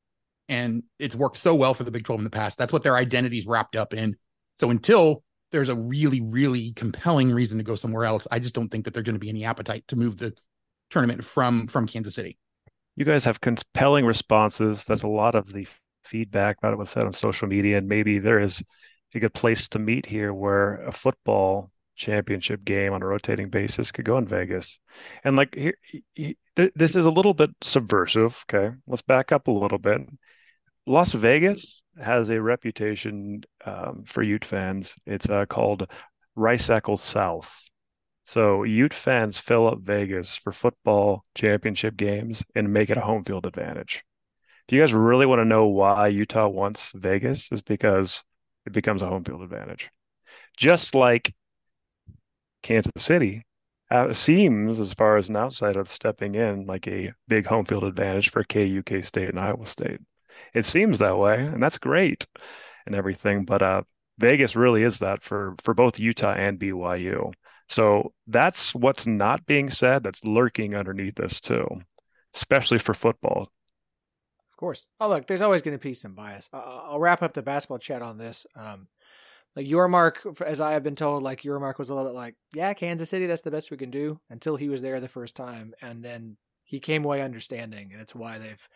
and 0.50 0.82
it's 0.98 1.14
worked 1.14 1.36
so 1.36 1.54
well 1.54 1.72
for 1.72 1.84
the 1.84 1.92
Big 1.92 2.04
12 2.04 2.20
in 2.20 2.24
the 2.24 2.30
past. 2.30 2.58
That's 2.58 2.72
what 2.72 2.82
their 2.82 2.96
identity 2.96 3.38
is 3.38 3.46
wrapped 3.46 3.76
up 3.76 3.94
in. 3.94 4.16
So 4.56 4.68
until 4.68 5.22
there's 5.52 5.68
a 5.68 5.76
really, 5.76 6.20
really 6.20 6.72
compelling 6.72 7.32
reason 7.32 7.56
to 7.58 7.64
go 7.64 7.76
somewhere 7.76 8.04
else, 8.04 8.26
I 8.30 8.40
just 8.40 8.54
don't 8.54 8.68
think 8.68 8.84
that 8.84 8.92
there's 8.92 9.04
going 9.04 9.14
to 9.14 9.20
be 9.20 9.28
any 9.28 9.44
appetite 9.44 9.84
to 9.88 9.96
move 9.96 10.18
the 10.18 10.34
tournament 10.90 11.24
from 11.24 11.68
from 11.68 11.86
Kansas 11.86 12.14
City. 12.14 12.36
You 12.96 13.04
guys 13.04 13.24
have 13.24 13.40
compelling 13.40 14.04
responses. 14.04 14.84
That's 14.84 15.04
a 15.04 15.08
lot 15.08 15.36
of 15.36 15.52
the 15.52 15.66
feedback 16.04 16.58
about 16.58 16.72
what 16.72 16.80
was 16.80 16.90
said 16.90 17.04
on 17.04 17.12
social 17.12 17.46
media, 17.46 17.78
and 17.78 17.88
maybe 17.88 18.18
there 18.18 18.40
is 18.40 18.60
a 19.14 19.20
good 19.20 19.34
place 19.34 19.68
to 19.68 19.78
meet 19.78 20.04
here 20.04 20.34
where 20.34 20.82
a 20.82 20.92
football 20.92 21.70
championship 21.96 22.64
game 22.64 22.92
on 22.92 23.02
a 23.02 23.06
rotating 23.06 23.50
basis 23.50 23.92
could 23.92 24.04
go 24.04 24.18
in 24.18 24.26
Vegas. 24.26 24.80
And 25.22 25.36
like 25.36 25.54
here, 25.54 25.74
this 26.56 26.96
is 26.96 27.04
a 27.04 27.10
little 27.10 27.34
bit 27.34 27.50
subversive. 27.62 28.44
Okay, 28.52 28.74
let's 28.88 29.02
back 29.02 29.30
up 29.30 29.46
a 29.46 29.52
little 29.52 29.78
bit. 29.78 30.00
Las 30.90 31.12
Vegas 31.12 31.82
has 32.02 32.30
a 32.30 32.42
reputation 32.42 33.44
um, 33.64 34.02
for 34.04 34.24
Ute 34.24 34.44
fans. 34.44 34.92
It's 35.06 35.30
uh, 35.30 35.46
called 35.46 35.88
Rice 36.34 36.68
Eccles 36.68 37.00
South. 37.00 37.48
So 38.26 38.64
Ute 38.64 38.92
fans 38.92 39.38
fill 39.38 39.68
up 39.68 39.78
Vegas 39.78 40.34
for 40.34 40.50
football 40.50 41.24
championship 41.36 41.96
games 41.96 42.42
and 42.56 42.72
make 42.72 42.90
it 42.90 42.96
a 42.96 43.02
home 43.02 43.22
field 43.22 43.46
advantage. 43.46 44.02
Do 44.66 44.74
you 44.74 44.82
guys 44.82 44.92
really 44.92 45.26
want 45.26 45.38
to 45.38 45.44
know 45.44 45.68
why 45.68 46.08
Utah 46.08 46.48
wants 46.48 46.90
Vegas? 46.92 47.46
Is 47.52 47.62
because 47.62 48.20
it 48.66 48.72
becomes 48.72 49.02
a 49.02 49.06
home 49.06 49.22
field 49.22 49.42
advantage. 49.42 49.90
Just 50.56 50.96
like 50.96 51.32
Kansas 52.64 52.90
City 52.98 53.46
uh, 53.92 54.12
seems, 54.12 54.80
as 54.80 54.92
far 54.94 55.18
as 55.18 55.28
an 55.28 55.36
outsider 55.36 55.78
of 55.78 55.88
stepping 55.88 56.34
in, 56.34 56.66
like 56.66 56.88
a 56.88 57.12
big 57.28 57.46
home 57.46 57.64
field 57.64 57.84
advantage 57.84 58.30
for 58.30 58.42
KU, 58.42 58.82
K 58.84 59.02
State, 59.02 59.28
and 59.28 59.38
Iowa 59.38 59.66
State 59.66 60.00
it 60.54 60.64
seems 60.64 60.98
that 60.98 61.18
way, 61.18 61.36
and 61.36 61.62
that's 61.62 61.78
great 61.78 62.26
and 62.86 62.94
everything. 62.94 63.44
But 63.44 63.62
uh, 63.62 63.82
Vegas 64.18 64.56
really 64.56 64.82
is 64.82 64.98
that 64.98 65.22
for 65.22 65.54
for 65.64 65.74
both 65.74 65.98
Utah 65.98 66.34
and 66.34 66.58
BYU. 66.58 67.32
So 67.68 68.12
that's 68.26 68.74
what's 68.74 69.06
not 69.06 69.46
being 69.46 69.70
said. 69.70 70.02
That's 70.02 70.24
lurking 70.24 70.74
underneath 70.74 71.14
this 71.14 71.40
too, 71.40 71.66
especially 72.34 72.78
for 72.78 72.94
football. 72.94 73.52
Of 74.50 74.56
course. 74.56 74.88
Oh, 75.00 75.08
look, 75.08 75.26
there's 75.26 75.40
always 75.40 75.62
going 75.62 75.78
to 75.78 75.82
be 75.82 75.94
some 75.94 76.14
bias. 76.14 76.48
I'll 76.52 76.98
wrap 76.98 77.22
up 77.22 77.32
the 77.32 77.42
basketball 77.42 77.78
chat 77.78 78.02
on 78.02 78.18
this. 78.18 78.44
Um, 78.56 78.88
like 79.56 79.66
Yormark, 79.66 80.40
as 80.42 80.60
I 80.60 80.72
have 80.72 80.82
been 80.82 80.96
told, 80.96 81.22
like 81.22 81.42
Yormark 81.42 81.78
was 81.78 81.90
a 81.90 81.94
little 81.94 82.10
bit 82.10 82.16
like, 82.16 82.34
yeah, 82.54 82.72
Kansas 82.74 83.10
City, 83.10 83.26
that's 83.26 83.42
the 83.42 83.50
best 83.50 83.70
we 83.70 83.76
can 83.76 83.90
do 83.90 84.20
until 84.28 84.56
he 84.56 84.68
was 84.68 84.82
there 84.82 85.00
the 85.00 85.08
first 85.08 85.34
time, 85.34 85.74
and 85.82 86.04
then 86.04 86.36
he 86.62 86.78
came 86.78 87.04
away 87.04 87.20
understanding, 87.20 87.90
and 87.92 88.00
it's 88.00 88.14
why 88.14 88.38
they've 88.38 88.68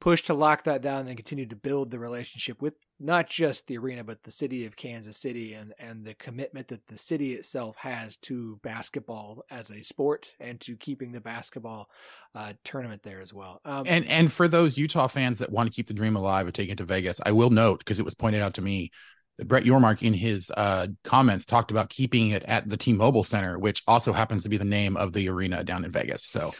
push 0.00 0.22
to 0.22 0.34
lock 0.34 0.64
that 0.64 0.82
down 0.82 1.06
and 1.06 1.16
continue 1.16 1.46
to 1.46 1.56
build 1.56 1.90
the 1.90 1.98
relationship 1.98 2.60
with 2.60 2.74
not 3.00 3.28
just 3.28 3.66
the 3.66 3.76
arena 3.76 4.04
but 4.04 4.22
the 4.22 4.30
city 4.30 4.66
of 4.66 4.76
Kansas 4.76 5.16
City 5.16 5.52
and 5.54 5.72
and 5.78 6.04
the 6.04 6.14
commitment 6.14 6.68
that 6.68 6.86
the 6.88 6.98
city 6.98 7.34
itself 7.34 7.76
has 7.76 8.16
to 8.18 8.60
basketball 8.62 9.44
as 9.50 9.70
a 9.70 9.82
sport 9.82 10.32
and 10.38 10.60
to 10.60 10.76
keeping 10.76 11.12
the 11.12 11.20
basketball 11.20 11.88
uh, 12.34 12.52
tournament 12.64 13.02
there 13.02 13.20
as 13.20 13.32
well. 13.32 13.60
Um, 13.64 13.84
and 13.86 14.06
and 14.06 14.32
for 14.32 14.48
those 14.48 14.76
Utah 14.76 15.06
fans 15.06 15.38
that 15.38 15.50
want 15.50 15.70
to 15.70 15.74
keep 15.74 15.86
the 15.86 15.94
dream 15.94 16.16
alive 16.16 16.46
of 16.46 16.52
taking 16.52 16.72
it 16.72 16.78
to 16.78 16.84
Vegas, 16.84 17.20
I 17.24 17.32
will 17.32 17.50
note 17.50 17.78
because 17.78 17.98
it 17.98 18.04
was 18.04 18.14
pointed 18.14 18.42
out 18.42 18.54
to 18.54 18.62
me 18.62 18.90
Brett 19.38 19.64
Yormark 19.64 20.02
in 20.02 20.12
his 20.12 20.50
uh, 20.56 20.86
comments 21.02 21.44
talked 21.44 21.70
about 21.70 21.88
keeping 21.88 22.30
it 22.30 22.44
at 22.44 22.68
the 22.68 22.76
T-Mobile 22.76 23.24
Center, 23.24 23.58
which 23.58 23.82
also 23.86 24.12
happens 24.12 24.44
to 24.44 24.48
be 24.48 24.56
the 24.56 24.64
name 24.64 24.96
of 24.96 25.12
the 25.12 25.28
arena 25.28 25.64
down 25.64 25.84
in 25.84 25.90
Vegas. 25.90 26.24
So 26.24 26.52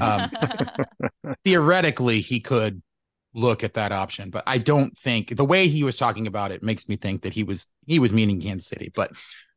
um, 0.00 0.30
theoretically, 1.44 2.20
he 2.20 2.40
could 2.40 2.82
look 3.34 3.62
at 3.62 3.74
that 3.74 3.92
option, 3.92 4.30
but 4.30 4.44
I 4.46 4.58
don't 4.58 4.96
think 4.98 5.36
the 5.36 5.44
way 5.44 5.68
he 5.68 5.84
was 5.84 5.96
talking 5.96 6.26
about 6.26 6.50
it 6.50 6.62
makes 6.62 6.88
me 6.88 6.96
think 6.96 7.22
that 7.22 7.34
he 7.34 7.42
was 7.42 7.66
he 7.86 7.98
was 7.98 8.12
meaning 8.12 8.40
Kansas 8.40 8.68
City. 8.68 8.90
But 8.94 9.12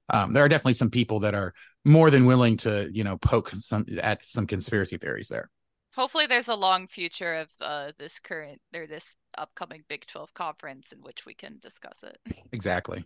um, 0.09 0.33
there 0.33 0.43
are 0.43 0.49
definitely 0.49 0.73
some 0.73 0.89
people 0.89 1.21
that 1.21 1.35
are 1.35 1.53
more 1.85 2.09
than 2.09 2.25
willing 2.25 2.57
to 2.57 2.89
you 2.91 3.03
know 3.03 3.17
poke 3.17 3.49
some 3.51 3.85
at 4.01 4.23
some 4.23 4.45
conspiracy 4.45 4.97
theories 4.97 5.29
there. 5.29 5.49
Hopefully, 5.97 6.27
there's 6.27 6.47
a 6.47 6.55
long 6.55 6.85
future 6.85 7.35
of 7.35 7.49
uh, 7.59 7.91
this 7.97 8.19
current 8.19 8.61
or 8.73 8.85
this 8.85 9.15
upcoming 9.37 9.83
Big 9.89 10.05
12 10.05 10.33
conference 10.33 10.91
in 10.91 10.99
which 10.99 11.25
we 11.25 11.33
can 11.33 11.57
discuss 11.61 12.03
it. 12.03 12.17
Exactly. 12.51 13.03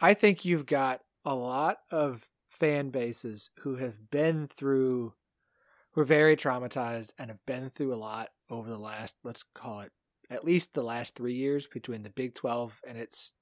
I 0.00 0.14
think 0.14 0.44
you've 0.44 0.66
got 0.66 1.00
a 1.24 1.36
lot 1.36 1.78
of 1.92 2.26
fan 2.50 2.90
bases 2.90 3.50
who 3.60 3.76
have 3.76 4.10
been 4.10 4.48
through 4.48 5.14
who 5.92 6.00
are 6.00 6.04
very 6.04 6.36
traumatized 6.36 7.12
and 7.18 7.30
have 7.30 7.44
been 7.46 7.70
through 7.70 7.94
a 7.94 7.96
lot 7.96 8.30
over 8.50 8.68
the 8.68 8.78
last, 8.78 9.14
let's 9.22 9.44
call 9.54 9.80
it, 9.80 9.92
at 10.30 10.44
least 10.44 10.74
the 10.74 10.82
last 10.82 11.14
three 11.14 11.34
years 11.34 11.68
between 11.68 12.02
the 12.02 12.10
Big 12.10 12.34
12 12.34 12.80
and 12.88 12.98
its 12.98 13.34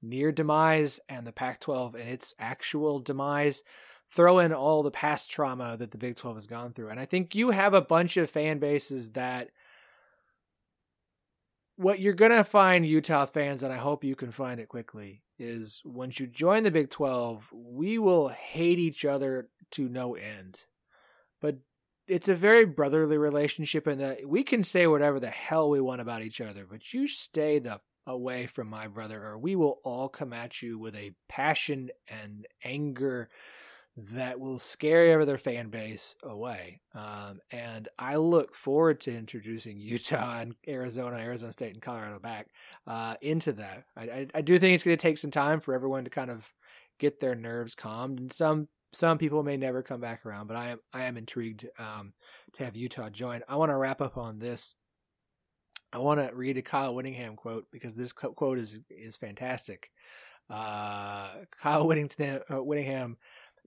near 0.00 0.30
demise 0.30 1.00
and 1.08 1.26
the 1.26 1.32
Pac 1.32 1.58
12 1.58 1.94
and 1.96 2.08
its 2.08 2.34
actual 2.38 3.00
demise. 3.00 3.64
Throw 4.08 4.38
in 4.38 4.52
all 4.52 4.82
the 4.82 4.90
past 4.90 5.30
trauma 5.30 5.76
that 5.76 5.90
the 5.90 5.98
Big 5.98 6.16
12 6.16 6.36
has 6.36 6.46
gone 6.46 6.72
through. 6.72 6.88
And 6.88 7.00
I 7.00 7.06
think 7.06 7.34
you 7.34 7.50
have 7.50 7.74
a 7.74 7.80
bunch 7.80 8.16
of 8.16 8.30
fan 8.30 8.58
bases 8.58 9.10
that 9.12 9.50
what 11.76 12.00
you're 12.00 12.14
going 12.14 12.30
to 12.30 12.44
find 12.44 12.86
Utah 12.86 13.26
fans, 13.26 13.62
and 13.62 13.72
I 13.72 13.76
hope 13.76 14.04
you 14.04 14.16
can 14.16 14.30
find 14.30 14.60
it 14.60 14.68
quickly, 14.68 15.22
is 15.38 15.82
once 15.84 16.18
you 16.18 16.26
join 16.26 16.62
the 16.62 16.70
Big 16.70 16.90
12, 16.90 17.50
we 17.52 17.98
will 17.98 18.28
hate 18.28 18.78
each 18.78 19.04
other 19.04 19.48
to 19.72 19.88
no 19.88 20.14
end. 20.14 20.60
But 21.40 21.58
it's 22.06 22.28
a 22.28 22.34
very 22.34 22.64
brotherly 22.64 23.18
relationship 23.18 23.86
in 23.86 23.98
that 23.98 24.26
we 24.26 24.42
can 24.42 24.62
say 24.62 24.86
whatever 24.86 25.20
the 25.20 25.28
hell 25.28 25.68
we 25.68 25.80
want 25.80 26.00
about 26.00 26.22
each 26.22 26.40
other, 26.40 26.64
but 26.68 26.94
you 26.94 27.08
stay 27.08 27.58
the 27.58 27.80
away 28.06 28.46
from 28.46 28.68
my 28.68 28.86
brother, 28.86 29.22
or 29.22 29.36
we 29.36 29.56
will 29.56 29.80
all 29.82 30.08
come 30.08 30.32
at 30.32 30.62
you 30.62 30.78
with 30.78 30.94
a 30.94 31.12
passion 31.28 31.90
and 32.08 32.46
anger 32.62 33.28
that 33.96 34.38
will 34.38 34.58
scare 34.58 35.06
every 35.06 35.22
other 35.22 35.38
fan 35.38 35.68
base 35.68 36.14
away. 36.22 36.80
Um, 36.94 37.40
and 37.50 37.88
I 37.98 38.16
look 38.16 38.54
forward 38.54 39.00
to 39.02 39.16
introducing 39.16 39.78
Utah 39.80 40.40
and 40.40 40.54
Arizona, 40.68 41.16
Arizona 41.16 41.52
State, 41.52 41.72
and 41.72 41.82
Colorado 41.82 42.18
back 42.18 42.48
uh, 42.86 43.14
into 43.22 43.52
that. 43.54 43.84
I, 43.96 44.02
I, 44.02 44.26
I 44.34 44.40
do 44.42 44.58
think 44.58 44.74
it's 44.74 44.84
going 44.84 44.96
to 44.96 45.02
take 45.02 45.18
some 45.18 45.30
time 45.30 45.60
for 45.60 45.74
everyone 45.74 46.04
to 46.04 46.10
kind 46.10 46.30
of 46.30 46.52
get 46.98 47.20
their 47.20 47.34
nerves 47.34 47.74
calmed, 47.74 48.20
and 48.20 48.32
some 48.32 48.68
some 48.92 49.18
people 49.18 49.42
may 49.42 49.56
never 49.56 49.82
come 49.82 50.00
back 50.00 50.24
around, 50.24 50.46
but 50.46 50.56
I 50.56 50.68
am 50.68 50.78
I 50.92 51.04
am 51.04 51.16
intrigued 51.16 51.66
um, 51.78 52.12
to 52.54 52.64
have 52.64 52.76
Utah 52.76 53.10
join. 53.10 53.42
I 53.48 53.56
want 53.56 53.70
to 53.70 53.76
wrap 53.76 54.00
up 54.00 54.16
on 54.16 54.38
this. 54.38 54.74
I 55.92 55.98
want 55.98 56.20
to 56.20 56.34
read 56.34 56.56
a 56.56 56.62
Kyle 56.62 56.94
Whittingham 56.94 57.36
quote 57.36 57.66
because 57.70 57.94
this 57.94 58.12
quote 58.12 58.58
is 58.58 58.78
is 58.90 59.16
fantastic. 59.16 59.90
Uh, 60.48 61.28
Kyle 61.60 61.82
uh, 61.82 62.62
Whittingham 62.62 63.16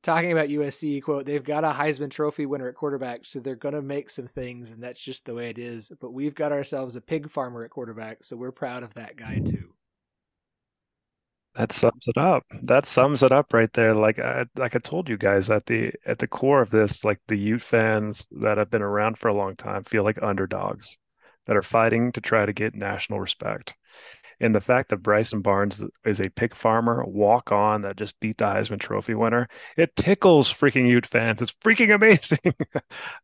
talking 0.02 0.32
about 0.32 0.50
USC 0.50 1.02
quote 1.02 1.26
they've 1.26 1.44
got 1.44 1.64
a 1.64 1.72
Heisman 1.72 2.10
Trophy 2.12 2.46
winner 2.46 2.70
at 2.70 2.76
quarterback, 2.76 3.26
so 3.26 3.40
they're 3.40 3.56
gonna 3.56 3.82
make 3.82 4.10
some 4.10 4.28
things, 4.28 4.72
and 4.72 4.82
that's 4.82 5.00
just 5.00 5.26
the 5.26 5.34
way 5.34 5.50
it 5.50 5.58
is. 5.58 5.92
But 6.00 6.14
we've 6.14 6.36
got 6.36 6.52
ourselves 6.52 6.96
a 6.96 7.02
pig 7.02 7.30
farmer 7.30 7.64
at 7.64 7.72
quarterback, 7.72 8.24
so 8.24 8.36
we're 8.36 8.52
proud 8.52 8.84
of 8.84 8.94
that 8.96 9.16
guy 9.16 9.40
too. 9.40 9.74
That 11.56 11.74
sums 11.74 12.08
it 12.08 12.18
up. 12.18 12.46
That 12.64 12.86
sums 12.86 13.24
it 13.24 13.32
up 13.32 13.54
right 13.54 13.72
there. 13.74 13.94
Like 13.94 14.20
I, 14.20 14.46
like 14.56 14.76
I 14.76 14.80
told 14.80 15.10
you 15.10 15.18
guys 15.18 15.50
at 15.50 15.66
the 15.66 15.92
at 16.06 16.20
the 16.20 16.28
core 16.28 16.62
of 16.62 16.70
this, 16.70 17.04
like 17.04 17.20
the 17.28 17.38
Ute 17.38 17.62
fans 17.62 18.26
that 18.32 18.58
have 18.58 18.70
been 18.70 18.82
around 18.82 19.18
for 19.18 19.28
a 19.28 19.34
long 19.34 19.56
time 19.56 19.84
feel 19.84 20.04
like 20.04 20.22
underdogs 20.22 20.98
that 21.48 21.58
are 21.58 21.62
fighting 21.62 22.12
to 22.14 22.22
try 22.22 22.46
to 22.46 22.54
get 22.54 22.76
national 22.76 23.20
respect. 23.20 23.76
And 24.42 24.56
the 24.56 24.62
fact 24.62 24.90
that 24.90 25.04
Bryson 25.04 25.42
Barnes 25.42 25.84
is 26.06 26.22
a 26.22 26.30
pig 26.30 26.56
farmer, 26.56 27.04
walk 27.06 27.52
on 27.52 27.82
that 27.82 27.98
just 27.98 28.20
beat 28.20 28.38
the 28.38 28.46
Heisman 28.46 28.80
Trophy 28.80 29.14
winner, 29.14 29.50
it 29.78 29.96
tickles 29.96 30.52
freaking 30.52 30.88
Ute 30.88 31.06
fans. 31.06 31.42
It's 31.42 31.54
freaking 31.64 31.94
amazing. 31.96 32.54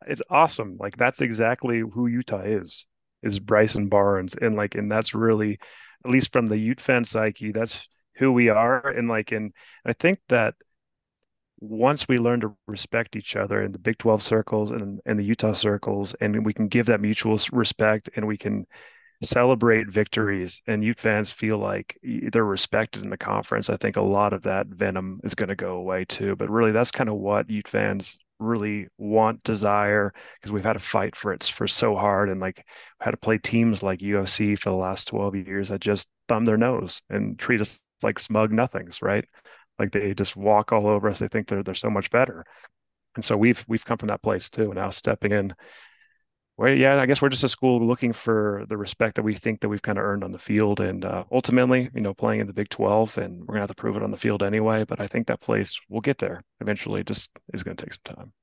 it's 0.08 0.22
awesome. 0.30 0.78
Like 0.80 0.98
that's 0.98 1.22
exactly 1.22 1.80
who 1.80 2.08
Utah 2.08 2.42
is, 2.42 2.86
is 3.24 3.40
Bryson 3.40 3.88
Barnes. 3.88 4.36
And 4.40 4.56
like, 4.56 4.76
and 4.76 4.92
that's 4.92 5.14
really, 5.14 5.60
at 6.04 6.12
least 6.12 6.34
from 6.34 6.48
the 6.48 6.58
Ute 6.58 6.82
fan 6.82 7.06
psyche, 7.06 7.52
that's 7.52 7.88
who 8.18 8.32
we 8.32 8.50
are. 8.50 8.88
And 8.88 9.08
like, 9.08 9.32
and 9.32 9.54
I 9.86 9.94
think 9.94 10.20
that 10.30 10.56
once 11.60 12.08
we 12.08 12.20
learn 12.20 12.42
to 12.42 12.56
respect 12.68 13.16
each 13.16 13.36
other 13.36 13.64
in 13.64 13.72
the 13.72 13.80
Big 13.80 13.98
12 13.98 14.22
circles 14.22 14.72
and 14.72 15.00
in 15.06 15.18
the 15.18 15.24
Utah 15.24 15.54
circles, 15.54 16.14
and 16.20 16.46
we 16.46 16.54
can 16.54 16.68
give 16.68 16.88
that 16.88 17.02
mutual 17.02 17.40
respect 17.52 18.10
and 18.16 18.28
we 18.28 18.38
can 18.38 18.68
celebrate 19.24 19.88
victories 19.90 20.62
and 20.68 20.84
Ute 20.84 21.00
fans 21.00 21.32
feel 21.32 21.58
like 21.58 21.98
they're 22.04 22.46
respected 22.46 23.04
in 23.04 23.10
the 23.10 23.18
conference, 23.18 23.70
I 23.70 23.78
think 23.78 23.96
a 23.98 24.02
lot 24.02 24.34
of 24.34 24.44
that 24.44 24.68
venom 24.68 25.22
is 25.24 25.36
going 25.36 25.50
to 25.50 25.56
go 25.56 25.76
away 25.76 26.06
too. 26.06 26.36
But 26.36 26.50
really, 26.50 26.72
that's 26.72 26.92
kind 26.92 27.10
of 27.10 27.16
what 27.16 27.50
Ute 27.50 27.68
fans 27.68 28.18
really 28.40 28.88
want, 28.98 29.44
desire, 29.44 30.14
because 30.40 30.52
we've 30.52 30.64
had 30.64 30.74
to 30.74 30.80
fight 30.80 31.16
for 31.16 31.34
it 31.34 31.44
for 31.44 31.68
so 31.68 31.96
hard 31.96 32.30
and 32.30 32.42
like 32.42 32.66
had 33.00 33.12
to 33.12 33.18
play 33.18 33.38
teams 33.38 33.82
like 33.82 34.02
USC 34.02 34.56
for 34.56 34.70
the 34.70 34.76
last 34.76 35.08
12 35.08 35.36
years 35.36 35.70
that 35.70 35.80
just 35.82 36.08
thumb 36.28 36.46
their 36.46 36.58
nose 36.58 37.02
and 37.10 37.40
treat 37.40 37.62
us 37.62 37.80
like 38.04 38.20
smug 38.20 38.52
nothings, 38.52 39.02
right? 39.02 39.26
Like 39.80 39.92
they 39.92 40.14
just 40.14 40.36
walk 40.36 40.72
all 40.72 40.88
over 40.88 41.10
us. 41.10 41.20
They 41.20 41.28
think 41.28 41.48
they're 41.48 41.64
they're 41.64 41.76
so 41.76 41.90
much 41.90 42.10
better. 42.12 42.46
And 43.16 43.24
so 43.24 43.38
we've 43.38 43.64
we've 43.68 43.86
come 43.86 43.98
from 43.98 44.10
that 44.10 44.22
place 44.22 44.50
too. 44.50 44.74
Now 44.74 44.90
stepping 44.90 45.32
in 45.32 45.54
well, 46.58 46.74
yeah, 46.74 47.02
I 47.02 47.06
guess 47.06 47.22
we're 47.22 47.30
just 47.30 47.44
a 47.44 47.50
school 47.50 47.86
looking 47.86 48.14
for 48.14 48.64
the 48.70 48.78
respect 48.78 49.16
that 49.16 49.24
we 49.24 49.36
think 49.36 49.60
that 49.60 49.70
we've 49.70 49.82
kind 49.82 49.98
of 49.98 50.06
earned 50.06 50.24
on 50.24 50.32
the 50.32 50.40
field, 50.40 50.80
and 50.80 51.04
uh, 51.04 51.26
ultimately, 51.32 51.90
you 51.94 52.02
know, 52.02 52.14
playing 52.14 52.40
in 52.40 52.48
the 52.48 52.54
Big 52.54 52.70
12, 52.70 53.18
and 53.18 53.40
we're 53.42 53.56
gonna 53.56 53.62
have 53.62 53.70
to 53.70 53.76
prove 53.76 53.98
it 53.98 54.04
on 54.04 54.12
the 54.12 54.18
field 54.18 54.42
anyway. 54.42 54.86
But 54.86 55.02
I 55.02 55.08
think 55.08 55.28
that 55.28 55.42
place 55.42 55.80
will 55.90 56.02
get 56.02 56.18
there 56.18 56.44
eventually. 56.62 57.04
Just 57.04 57.30
is 57.54 57.64
going 57.64 57.76
to 57.76 57.86
take 57.86 57.94
some 57.94 58.16
time. 58.16 58.34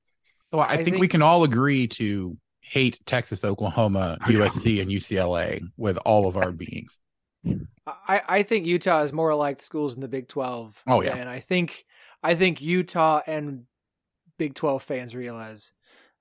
Well, 0.51 0.61
I, 0.61 0.65
I 0.65 0.75
think, 0.75 0.89
think, 0.89 0.99
we 0.99 1.07
can 1.07 1.23
all 1.23 1.43
agree 1.43 1.87
to 1.87 2.37
hate 2.61 2.99
Texas, 3.05 3.43
Oklahoma, 3.43 4.17
USC, 4.21 4.81
and 4.81 4.91
UCLA 4.91 5.63
with 5.75 5.97
all 5.97 6.27
of 6.27 6.37
our 6.37 6.51
beings. 6.51 6.99
I, 7.85 8.21
I 8.27 8.43
think 8.43 8.65
Utah 8.65 9.01
is 9.01 9.11
more 9.11 9.35
like 9.35 9.57
the 9.57 9.63
schools 9.63 9.95
in 9.95 10.01
the 10.01 10.07
Big 10.07 10.27
12. 10.27 10.83
Oh 10.87 11.01
yeah, 11.01 11.15
and 11.15 11.27
I 11.27 11.39
think 11.39 11.85
I 12.21 12.35
think 12.35 12.61
Utah 12.61 13.21
and 13.25 13.65
Big 14.37 14.53
12 14.53 14.83
fans 14.83 15.15
realize 15.15 15.71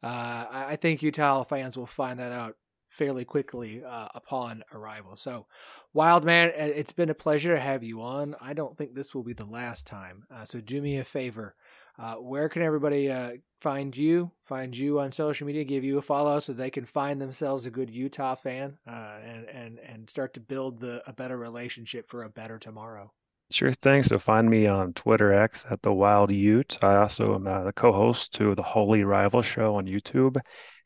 uh, 0.03 0.47
I 0.51 0.77
think 0.77 1.03
Utah 1.03 1.45
fans 1.45 1.77
will 1.77 1.87
find 1.87 2.19
that 2.19 2.33
out 2.33 2.57
fairly 2.89 3.25
quickly 3.25 3.83
uh, 3.85 4.09
upon 4.15 4.63
arrival. 4.73 5.17
So, 5.17 5.47
Wild 5.95 6.25
Man, 6.25 6.53
it's 6.55 6.93
been 6.93 7.09
a 7.11 7.15
pleasure 7.15 7.55
to 7.55 7.61
have 7.61 7.83
you 7.83 8.03
on. 8.03 8.37
I 8.41 8.53
don't 8.53 8.77
think 8.77 8.95
this 8.95 9.15
will 9.15 9.23
be 9.23 9.33
the 9.33 9.47
last 9.47 9.87
time. 9.87 10.25
Uh, 10.33 10.45
so, 10.45 10.61
do 10.61 10.83
me 10.83 10.99
a 10.99 11.05
favor. 11.05 11.55
Uh, 11.99 12.15
where 12.15 12.49
can 12.49 12.63
everybody 12.63 13.11
uh, 13.11 13.33
find 13.61 13.97
you? 13.97 14.33
Find 14.43 14.77
you 14.77 14.99
on 14.99 15.13
social 15.13 15.47
media, 15.47 15.65
give 15.65 15.85
you 15.85 15.99
a 15.99 16.03
follow 16.03 16.41
so 16.41 16.53
they 16.53 16.71
can 16.71 16.87
find 16.87 17.21
themselves 17.21 17.67
a 17.67 17.71
good 17.71 17.91
Utah 17.91 18.35
fan 18.35 18.79
uh, 18.87 19.19
and 19.25 19.47
and 19.47 19.79
and 19.79 20.11
start 20.11 20.35
to 20.35 20.41
build 20.41 20.81
the 20.81 21.03
a 21.07 21.13
better 21.13 21.37
relationship 21.37 22.09
for 22.09 22.23
a 22.23 22.31
better 22.31 22.59
tomorrow. 22.59 23.13
Sure 23.53 23.73
thing. 23.75 24.03
So 24.03 24.19
find 24.19 24.49
me 24.49 24.67
on 24.67 24.95
Twitter 24.95 25.33
X 25.35 25.67
at 25.71 25.83
the 25.83 25.93
Wild 25.93 26.33
Ute. 26.33 26.79
I 26.83 26.97
also 26.97 27.35
am 27.35 27.47
uh, 27.47 27.65
the 27.65 27.73
co-host 27.73 28.33
to 28.35 28.55
the 28.55 28.63
Holy 28.63 29.05
Rival 29.05 29.43
Show 29.43 29.77
on 29.77 29.85
YouTube 29.85 30.39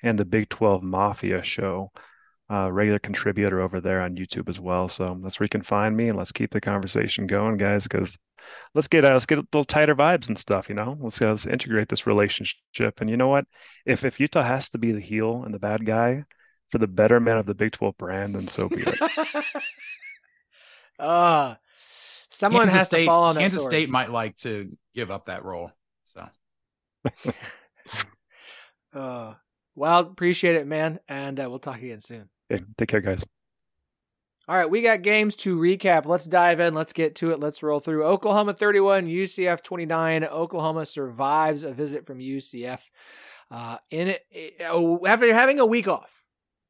and 0.02 0.18
the 0.18 0.24
Big 0.24 0.48
12 0.48 0.82
Mafia 0.82 1.44
Show. 1.44 1.92
Uh, 2.50 2.70
regular 2.70 2.98
contributor 2.98 3.60
over 3.60 3.80
there 3.80 4.00
on 4.00 4.16
YouTube 4.16 4.48
as 4.48 4.58
well. 4.58 4.88
So 4.88 5.16
that's 5.22 5.38
where 5.38 5.44
you 5.44 5.48
can 5.48 5.62
find 5.62 5.96
me, 5.96 6.08
and 6.08 6.18
let's 6.18 6.32
keep 6.32 6.50
the 6.50 6.60
conversation 6.60 7.28
going, 7.28 7.56
guys. 7.56 7.86
Because 7.86 8.18
let's 8.74 8.88
get 8.88 9.04
uh, 9.04 9.12
let's 9.12 9.26
get 9.26 9.38
a 9.38 9.42
little 9.42 9.64
tighter 9.64 9.94
vibes 9.94 10.28
and 10.28 10.38
stuff. 10.38 10.68
You 10.68 10.74
know, 10.74 10.96
let's 11.00 11.20
uh, 11.22 11.30
let's 11.30 11.46
integrate 11.46 11.88
this 11.88 12.06
relationship. 12.06 13.00
And 13.00 13.08
you 13.08 13.16
know 13.16 13.28
what? 13.28 13.46
If 13.84 14.04
if 14.04 14.18
Utah 14.18 14.42
has 14.42 14.70
to 14.70 14.78
be 14.78 14.90
the 14.92 15.00
heel 15.00 15.42
and 15.44 15.54
the 15.54 15.60
bad 15.60 15.86
guy 15.86 16.24
for 16.70 16.78
the 16.78 16.88
betterment 16.88 17.38
of 17.38 17.46
the 17.46 17.54
Big 17.54 17.72
12 17.72 17.96
brand, 17.96 18.34
then 18.34 18.48
so 18.48 18.68
be 18.68 18.82
it. 18.82 18.98
Ah. 20.98 21.58
Someone 22.28 22.62
Kansas 22.62 22.78
has 22.78 22.86
State, 22.88 23.00
to 23.00 23.06
fall 23.06 23.24
on 23.24 23.34
that 23.34 23.40
Kansas 23.40 23.60
sword. 23.60 23.72
State 23.72 23.88
might 23.88 24.10
like 24.10 24.36
to 24.38 24.70
give 24.94 25.10
up 25.10 25.26
that 25.26 25.44
role. 25.44 25.70
So, 26.04 26.28
uh, 28.94 29.34
well, 29.74 29.98
appreciate 30.00 30.56
it, 30.56 30.66
man, 30.66 31.00
and 31.08 31.38
uh, 31.38 31.46
we'll 31.48 31.58
talk 31.58 31.78
again 31.82 32.00
soon. 32.00 32.28
Okay, 32.50 32.64
take 32.76 32.88
care, 32.88 33.00
guys. 33.00 33.24
All 34.48 34.56
right, 34.56 34.70
we 34.70 34.80
got 34.80 35.02
games 35.02 35.34
to 35.36 35.56
recap. 35.56 36.06
Let's 36.06 36.24
dive 36.24 36.60
in. 36.60 36.72
Let's 36.72 36.92
get 36.92 37.16
to 37.16 37.32
it. 37.32 37.40
Let's 37.40 37.64
roll 37.64 37.80
through. 37.80 38.04
Oklahoma 38.04 38.54
31, 38.54 39.08
UCF 39.08 39.60
29. 39.60 40.24
Oklahoma 40.24 40.86
survives 40.86 41.64
a 41.64 41.72
visit 41.72 42.06
from 42.06 42.18
UCF. 42.18 42.80
Uh, 43.50 43.78
in 43.90 44.08
it, 44.08 44.60
uh, 44.60 45.04
after 45.04 45.32
having 45.34 45.58
a 45.58 45.66
week 45.66 45.88
off, 45.88 46.22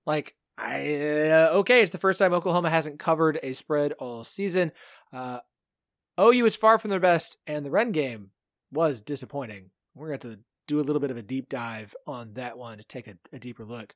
like 0.07 0.35
I 0.57 1.29
uh, 1.31 1.49
okay, 1.57 1.83
it's 1.83 1.91
the 1.91 1.99
first 1.99 2.19
time 2.19 2.33
Oklahoma 2.33 2.71
hasn't 2.71 2.99
covered 2.99 3.39
a 3.43 3.53
spread 3.53 3.93
all 3.93 4.25
season. 4.25 4.73
Uh, 5.13 5.41
OU 6.21 6.47
is 6.47 6.57
far 6.57 6.79
from 6.79 6.91
their 6.91 7.01
best, 7.01 7.37
and 7.47 7.65
the 7.65 7.71
run 7.71 7.93
game 7.93 8.31
was 8.73 9.01
disappointing. 9.01 9.71
We're 9.95 10.09
going 10.09 10.19
to 10.21 10.29
have 10.29 10.37
to 10.37 10.43
do 10.67 10.81
a 10.81 10.83
little 10.83 11.01
bit 11.01 11.11
of 11.11 11.17
a 11.17 11.23
deep 11.23 11.49
dive 11.49 11.95
on 12.07 12.35
that 12.35 12.59
one 12.59 12.79
to 12.79 12.85
take 12.85 13.07
a, 13.07 13.17
a 13.33 13.39
deeper 13.39 13.65
look. 13.65 13.95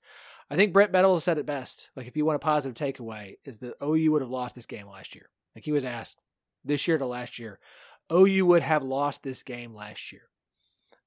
I 0.51 0.57
think 0.57 0.73
Brent 0.73 0.93
Venables 0.93 1.25
said 1.25 1.39
it 1.39 1.47
best. 1.47 1.91
Like, 1.97 2.07
if 2.07 2.17
you 2.17 2.25
want 2.25 2.37
a 2.37 2.41
positive 2.41 2.75
takeaway, 2.75 3.35
is 3.45 3.59
that 3.59 3.75
OU 3.83 4.13
would 4.13 4.23
have 4.23 4.31
lost 4.31 4.55
this 4.55 4.67
game 4.67 4.87
last 4.87 5.15
year. 5.15 5.31
Like, 5.55 5.65
he 5.65 5.73
was 5.73 5.85
asked 5.85 6.21
this 6.65 6.87
year 6.87 6.99
to 6.99 7.07
last 7.07 7.39
year, 7.39 7.59
OU 8.13 8.47
would 8.47 8.63
have 8.63 8.83
lost 8.83 9.23
this 9.23 9.43
game 9.43 9.73
last 9.73 10.13
year. 10.13 10.23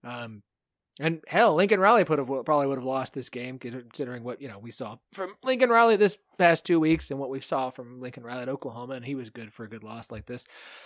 Um, 0.04 0.44
and 1.00 1.22
hell, 1.28 1.56
Lincoln 1.56 1.80
Riley 1.80 2.06
have, 2.08 2.28
probably 2.46 2.68
would 2.68 2.78
have 2.78 2.86
lost 2.86 3.14
this 3.14 3.30
game, 3.30 3.58
considering 3.58 4.24
what 4.24 4.40
you 4.42 4.48
know 4.48 4.60
we 4.60 4.70
saw 4.70 4.98
from 5.12 5.36
Lincoln 5.44 5.72
Riley 5.72 5.96
this 5.96 6.20
past 6.38 6.66
two 6.66 6.80
weeks 6.80 7.10
and 7.10 7.20
what 7.20 7.32
we 7.32 7.40
saw 7.40 7.72
from 7.72 8.00
Lincoln 8.00 8.24
Riley 8.24 8.44
at 8.44 8.50
Oklahoma, 8.50 8.94
and 8.94 9.06
he 9.06 9.16
was 9.16 9.32
good 9.32 9.52
for 9.52 9.64
a 9.64 9.70
good 9.70 9.84
loss 9.84 10.12
like 10.12 10.28
this. 10.28 10.46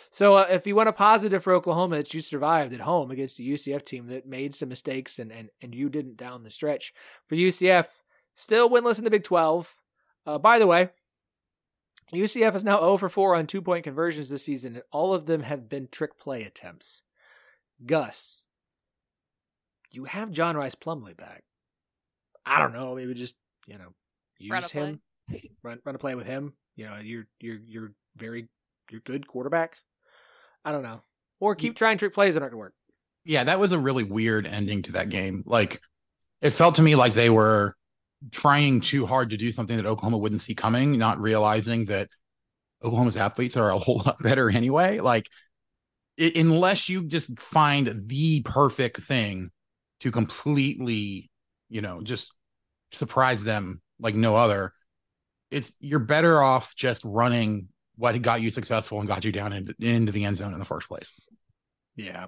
So 0.09 0.35
uh, 0.35 0.47
if 0.49 0.65
you 0.65 0.75
want 0.75 0.87
a 0.87 0.93
positive 0.93 1.43
for 1.43 1.53
Oklahoma, 1.53 1.97
it's 1.97 2.13
you 2.13 2.21
survived 2.21 2.73
at 2.73 2.81
home 2.81 3.11
against 3.11 3.39
a 3.39 3.43
UCF 3.43 3.83
team 3.83 4.07
that 4.07 4.25
made 4.25 4.55
some 4.55 4.69
mistakes 4.69 5.19
and 5.19 5.31
and 5.31 5.49
and 5.61 5.75
you 5.75 5.89
didn't 5.89 6.15
down 6.15 6.43
the 6.43 6.51
stretch. 6.51 6.93
For 7.25 7.35
UCF, 7.35 7.87
still 8.33 8.69
winless 8.69 8.99
in 8.99 9.03
the 9.03 9.11
Big 9.11 9.25
Twelve. 9.25 9.75
Uh, 10.25 10.37
by 10.37 10.57
the 10.57 10.67
way, 10.67 10.89
UCF 12.13 12.55
is 12.55 12.63
now 12.63 12.79
0 12.79 12.97
for 12.97 13.09
4 13.09 13.35
on 13.35 13.47
two 13.47 13.61
point 13.61 13.83
conversions 13.83 14.29
this 14.29 14.43
season, 14.43 14.75
and 14.75 14.83
all 14.91 15.13
of 15.13 15.25
them 15.25 15.41
have 15.43 15.67
been 15.67 15.89
trick 15.89 16.17
play 16.17 16.43
attempts. 16.43 17.03
Gus, 17.85 18.43
you 19.97 20.03
have 20.03 20.31
John 20.31 20.55
Rhys 20.55 20.75
Plumlee 20.75 21.17
back. 21.17 21.43
I 22.45 22.59
don't 22.59 22.71
know, 22.71 22.93
maybe 22.93 23.15
just 23.15 23.33
you 23.65 23.79
know 23.79 23.93
use 24.37 24.51
run 24.51 24.63
him, 24.63 25.01
run 25.63 25.79
run 25.83 25.95
a 25.95 25.97
play 25.97 26.13
with 26.13 26.27
him. 26.27 26.53
You 26.75 26.85
know, 26.85 26.97
you're 27.01 27.25
you're 27.39 27.59
you're 27.65 27.91
very 28.15 28.47
you're 28.91 29.01
good 29.01 29.25
quarterback. 29.25 29.77
I 30.63 30.71
don't 30.71 30.83
know, 30.83 31.01
or 31.39 31.55
keep 31.55 31.75
trying 31.75 31.97
trick 31.97 32.13
plays 32.13 32.35
that 32.35 32.43
aren't 32.43 32.51
gonna 32.51 32.59
work. 32.59 32.73
Yeah, 33.25 33.43
that 33.45 33.59
was 33.59 33.71
a 33.71 33.79
really 33.79 34.03
weird 34.03 34.45
ending 34.45 34.83
to 34.83 34.91
that 34.93 35.09
game. 35.09 35.43
Like, 35.47 35.81
it 36.41 36.51
felt 36.51 36.75
to 36.75 36.83
me 36.83 36.95
like 36.95 37.13
they 37.13 37.31
were 37.31 37.75
trying 38.31 38.81
too 38.81 39.07
hard 39.07 39.31
to 39.31 39.37
do 39.37 39.51
something 39.51 39.77
that 39.77 39.87
Oklahoma 39.87 40.19
wouldn't 40.19 40.43
see 40.43 40.53
coming, 40.53 40.97
not 40.99 41.19
realizing 41.19 41.85
that 41.85 42.07
Oklahoma's 42.83 43.17
athletes 43.17 43.57
are 43.57 43.71
a 43.71 43.79
whole 43.79 44.03
lot 44.05 44.21
better 44.21 44.47
anyway. 44.51 44.99
Like, 44.99 45.27
it, 46.17 46.37
unless 46.37 46.87
you 46.87 47.03
just 47.03 47.39
find 47.39 48.03
the 48.05 48.43
perfect 48.43 48.97
thing 49.01 49.51
to 50.01 50.11
completely, 50.11 51.29
you 51.69 51.81
know, 51.81 52.01
just 52.01 52.33
surprise 52.91 53.43
them 53.43 53.81
like 53.99 54.15
no 54.15 54.35
other. 54.35 54.73
It's 55.51 55.73
you're 55.79 55.99
better 55.99 56.41
off 56.41 56.75
just 56.75 57.03
running 57.05 57.69
what 57.95 58.21
got 58.21 58.41
you 58.41 58.51
successful 58.51 58.99
and 58.99 59.07
got 59.07 59.25
you 59.25 59.31
down 59.31 59.53
into, 59.53 59.73
into 59.79 60.11
the 60.11 60.25
end 60.25 60.37
zone 60.37 60.53
in 60.53 60.59
the 60.59 60.65
first 60.65 60.87
place. 60.87 61.13
Yeah. 61.95 62.27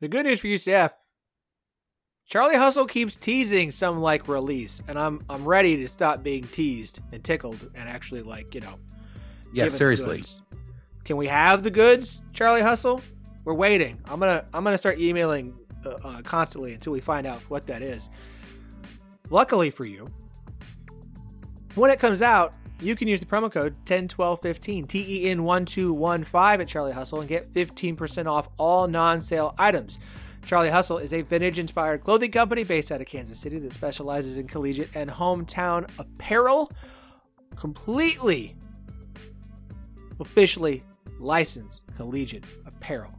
The 0.00 0.08
good 0.08 0.24
news 0.24 0.40
for 0.40 0.46
UCF, 0.46 0.92
Charlie 2.26 2.56
Hustle 2.56 2.86
keeps 2.86 3.16
teasing 3.16 3.70
some 3.70 4.00
like 4.00 4.28
release, 4.28 4.80
and 4.88 4.98
I'm 4.98 5.22
I'm 5.28 5.44
ready 5.44 5.76
to 5.76 5.88
stop 5.88 6.22
being 6.22 6.44
teased 6.44 7.00
and 7.12 7.22
tickled 7.22 7.70
and 7.74 7.86
actually 7.86 8.22
like 8.22 8.54
you 8.54 8.62
know. 8.62 8.78
Yeah, 9.52 9.68
seriously. 9.68 10.22
Can 11.04 11.16
we 11.16 11.26
have 11.26 11.62
the 11.62 11.70
goods, 11.70 12.22
Charlie 12.32 12.62
Hustle? 12.62 13.02
We're 13.44 13.54
waiting. 13.54 14.00
I'm 14.06 14.18
gonna 14.20 14.46
I'm 14.54 14.64
gonna 14.64 14.78
start 14.78 14.98
emailing 14.98 15.54
uh, 15.84 15.90
uh, 15.90 16.22
constantly 16.22 16.72
until 16.72 16.94
we 16.94 17.00
find 17.00 17.26
out 17.26 17.40
what 17.50 17.66
that 17.66 17.82
is. 17.82 18.08
Luckily 19.28 19.70
for 19.70 19.84
you, 19.84 20.10
when 21.74 21.90
it 21.90 21.98
comes 21.98 22.22
out, 22.22 22.54
you 22.80 22.96
can 22.96 23.08
use 23.08 23.20
the 23.20 23.26
promo 23.26 23.52
code 23.52 23.74
101215 23.86 24.86
TEN1215 24.86 26.60
at 26.60 26.68
Charlie 26.68 26.92
Hustle 26.92 27.20
and 27.20 27.28
get 27.28 27.52
15% 27.52 28.26
off 28.26 28.48
all 28.56 28.88
non 28.88 29.20
sale 29.20 29.54
items. 29.58 29.98
Charlie 30.46 30.70
Hustle 30.70 30.98
is 30.98 31.12
a 31.12 31.22
vintage 31.22 31.58
inspired 31.58 32.02
clothing 32.02 32.30
company 32.30 32.64
based 32.64 32.90
out 32.90 33.00
of 33.00 33.06
Kansas 33.06 33.38
City 33.38 33.58
that 33.58 33.72
specializes 33.72 34.38
in 34.38 34.46
collegiate 34.46 34.88
and 34.94 35.10
hometown 35.10 35.90
apparel. 35.98 36.72
Completely 37.56 38.56
officially 40.18 40.82
licensed 41.18 41.82
collegiate 41.96 42.44
apparel. 42.66 43.12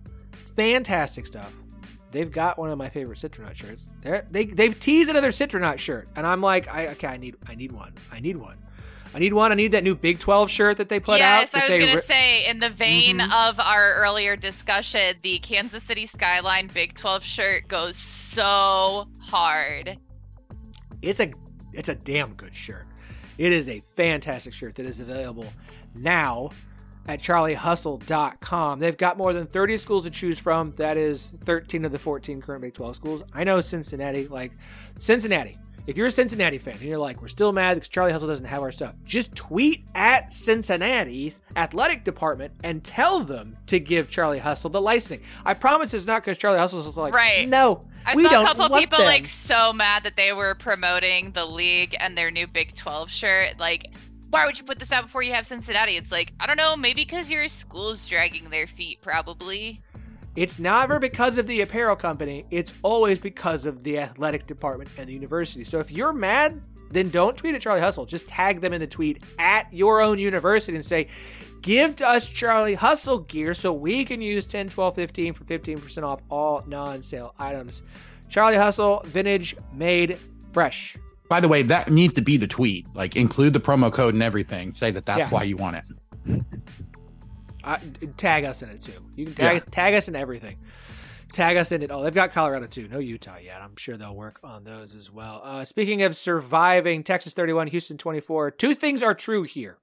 Fantastic 0.55 1.27
stuff. 1.27 1.53
They've 2.11 2.31
got 2.31 2.57
one 2.57 2.69
of 2.69 2.77
my 2.77 2.89
favorite 2.89 3.19
Citronaut 3.19 3.55
shirts. 3.55 3.89
They're, 4.01 4.27
they 4.29 4.45
they've 4.45 4.77
teased 4.77 5.09
another 5.09 5.29
Citronaut 5.29 5.77
shirt, 5.77 6.09
and 6.15 6.27
I'm 6.27 6.41
like, 6.41 6.67
I, 6.73 6.87
okay, 6.89 7.07
I 7.07 7.17
need 7.17 7.35
I 7.47 7.55
need 7.55 7.71
one. 7.71 7.93
I 8.11 8.19
need 8.19 8.35
one. 8.35 8.57
I 9.13 9.19
need 9.19 9.33
one. 9.33 9.51
I 9.51 9.55
need 9.55 9.73
that 9.73 9.83
new 9.83 9.95
Big 9.95 10.19
12 10.19 10.49
shirt 10.49 10.77
that 10.77 10.89
they 10.89 10.99
put 10.99 11.19
yes, 11.19 11.53
out. 11.53 11.59
Yes, 11.59 11.63
I 11.63 11.69
was 11.69 11.79
going 11.79 11.91
to 11.91 11.95
ri- 11.97 12.01
say, 12.01 12.49
in 12.49 12.59
the 12.59 12.69
vein 12.69 13.17
mm-hmm. 13.17 13.49
of 13.49 13.59
our 13.59 13.95
earlier 13.95 14.35
discussion, 14.35 15.17
the 15.21 15.39
Kansas 15.39 15.83
City 15.83 16.05
Skyline 16.05 16.67
Big 16.73 16.95
12 16.95 17.23
shirt 17.23 17.67
goes 17.67 17.97
so 17.97 19.07
hard. 19.19 19.97
It's 21.01 21.19
a 21.19 21.33
it's 21.73 21.89
a 21.89 21.95
damn 21.95 22.33
good 22.35 22.55
shirt. 22.55 22.85
It 23.37 23.51
is 23.51 23.67
a 23.67 23.81
fantastic 23.95 24.53
shirt 24.53 24.75
that 24.75 24.85
is 24.85 24.99
available 24.99 25.47
now 25.95 26.51
at 27.07 27.21
charliehustle.com. 27.21 28.79
They've 28.79 28.97
got 28.97 29.17
more 29.17 29.33
than 29.33 29.47
30 29.47 29.77
schools 29.77 30.03
to 30.03 30.11
choose 30.11 30.37
from. 30.37 30.73
That 30.75 30.97
is 30.97 31.33
13 31.45 31.85
of 31.85 31.91
the 31.91 31.99
14 31.99 32.41
current 32.41 32.61
Big 32.61 32.73
12 32.73 32.95
schools. 32.95 33.23
I 33.33 33.43
know 33.43 33.59
Cincinnati, 33.61 34.27
like 34.27 34.51
Cincinnati 34.97 35.57
if 35.87 35.97
you're 35.97 36.07
a 36.07 36.11
Cincinnati 36.11 36.57
fan 36.57 36.75
and 36.75 36.83
you're 36.83 36.97
like, 36.97 37.21
we're 37.21 37.27
still 37.27 37.51
mad 37.51 37.75
because 37.75 37.89
Charlie 37.89 38.11
Hustle 38.11 38.27
doesn't 38.27 38.45
have 38.45 38.61
our 38.61 38.71
stuff, 38.71 38.95
just 39.03 39.35
tweet 39.35 39.85
at 39.95 40.31
Cincinnati's 40.31 41.39
athletic 41.55 42.03
department 42.03 42.53
and 42.63 42.83
tell 42.83 43.21
them 43.21 43.57
to 43.67 43.79
give 43.79 44.09
Charlie 44.09 44.39
Hustle 44.39 44.69
the 44.69 44.81
licensing. 44.81 45.25
I 45.45 45.53
promise 45.53 45.93
it's 45.93 46.05
not 46.05 46.23
because 46.23 46.37
Charlie 46.37 46.59
Hustle 46.59 46.79
is 46.79 46.97
like, 46.97 47.13
right. 47.13 47.47
no, 47.47 47.85
I 48.05 48.15
we 48.15 48.23
saw 48.23 48.29
don't 48.31 48.45
a 48.45 48.47
couple 48.47 48.77
people 48.77 48.99
them. 48.99 49.07
like 49.07 49.27
so 49.27 49.73
mad 49.73 50.03
that 50.03 50.15
they 50.15 50.33
were 50.33 50.55
promoting 50.55 51.31
the 51.31 51.45
league 51.45 51.95
and 51.99 52.17
their 52.17 52.31
new 52.31 52.47
Big 52.47 52.73
12 52.75 53.09
shirt. 53.09 53.59
Like, 53.59 53.87
why 54.29 54.45
would 54.45 54.57
you 54.57 54.63
put 54.63 54.79
this 54.79 54.91
out 54.91 55.03
before 55.03 55.21
you 55.21 55.33
have 55.33 55.45
Cincinnati? 55.45 55.97
It's 55.97 56.11
like, 56.11 56.33
I 56.39 56.47
don't 56.47 56.57
know, 56.57 56.75
maybe 56.75 57.03
because 57.03 57.29
your 57.29 57.47
school's 57.47 58.07
dragging 58.07 58.49
their 58.49 58.65
feet, 58.65 59.01
probably. 59.01 59.81
It's 60.35 60.59
never 60.59 60.97
because 60.97 61.37
of 61.37 61.45
the 61.45 61.59
apparel 61.61 61.95
company, 61.95 62.45
it's 62.51 62.71
always 62.83 63.19
because 63.19 63.65
of 63.65 63.83
the 63.83 63.99
athletic 63.99 64.47
department 64.47 64.89
and 64.97 65.09
the 65.09 65.13
university. 65.13 65.65
So 65.65 65.79
if 65.79 65.91
you're 65.91 66.13
mad, 66.13 66.61
then 66.89 67.09
don't 67.09 67.35
tweet 67.35 67.55
at 67.55 67.61
Charlie 67.61 67.81
Hustle. 67.81 68.05
Just 68.05 68.27
tag 68.27 68.61
them 68.61 68.71
in 68.71 68.79
the 68.79 68.87
tweet 68.87 69.23
at 69.39 69.71
your 69.73 70.01
own 70.01 70.19
university 70.19 70.75
and 70.75 70.85
say, 70.85 71.07
give 71.61 72.01
us 72.01 72.29
Charlie 72.29 72.75
Hustle 72.75 73.19
gear 73.19 73.53
so 73.53 73.73
we 73.73 74.05
can 74.05 74.21
use 74.21 74.45
10, 74.45 74.69
12, 74.69 74.95
15 74.95 75.33
for 75.33 75.43
15% 75.43 76.03
off 76.03 76.21
all 76.29 76.63
non 76.65 77.01
sale 77.01 77.33
items. 77.37 77.83
Charlie 78.29 78.57
Hustle, 78.57 79.01
vintage, 79.05 79.55
made 79.73 80.17
fresh. 80.53 80.95
By 81.27 81.41
the 81.41 81.47
way, 81.49 81.61
that 81.63 81.91
needs 81.91 82.13
to 82.13 82.21
be 82.21 82.37
the 82.37 82.47
tweet. 82.47 82.85
Like, 82.93 83.17
include 83.17 83.53
the 83.53 83.59
promo 83.59 83.91
code 83.91 84.13
and 84.13 84.23
everything. 84.23 84.71
Say 84.71 84.91
that 84.91 85.05
that's 85.05 85.19
yeah. 85.19 85.29
why 85.29 85.43
you 85.43 85.57
want 85.57 85.77
it. 85.77 86.45
Uh, 87.63 87.77
tag 88.17 88.43
us 88.45 88.61
in 88.61 88.69
it 88.69 88.81
too. 88.81 88.93
You 89.15 89.25
can 89.25 89.35
tag, 89.35 89.53
yeah. 89.53 89.57
us, 89.57 89.65
tag 89.69 89.93
us 89.93 90.07
in 90.07 90.15
everything. 90.15 90.57
Tag 91.31 91.55
us 91.55 91.71
in 91.71 91.81
it. 91.81 91.91
Oh, 91.91 92.03
they've 92.03 92.13
got 92.13 92.31
Colorado 92.31 92.67
too. 92.67 92.87
No 92.89 92.99
Utah 92.99 93.37
yet. 93.37 93.61
I'm 93.61 93.77
sure 93.77 93.95
they'll 93.95 94.15
work 94.15 94.39
on 94.43 94.63
those 94.65 94.95
as 94.95 95.11
well. 95.11 95.41
Uh, 95.43 95.63
speaking 95.63 96.01
of 96.01 96.17
surviving, 96.17 97.03
Texas 97.03 97.33
31, 97.33 97.67
Houston 97.67 97.97
24. 97.97 98.51
Two 98.51 98.75
things 98.75 99.01
are 99.01 99.13
true 99.13 99.43
here. 99.43 99.77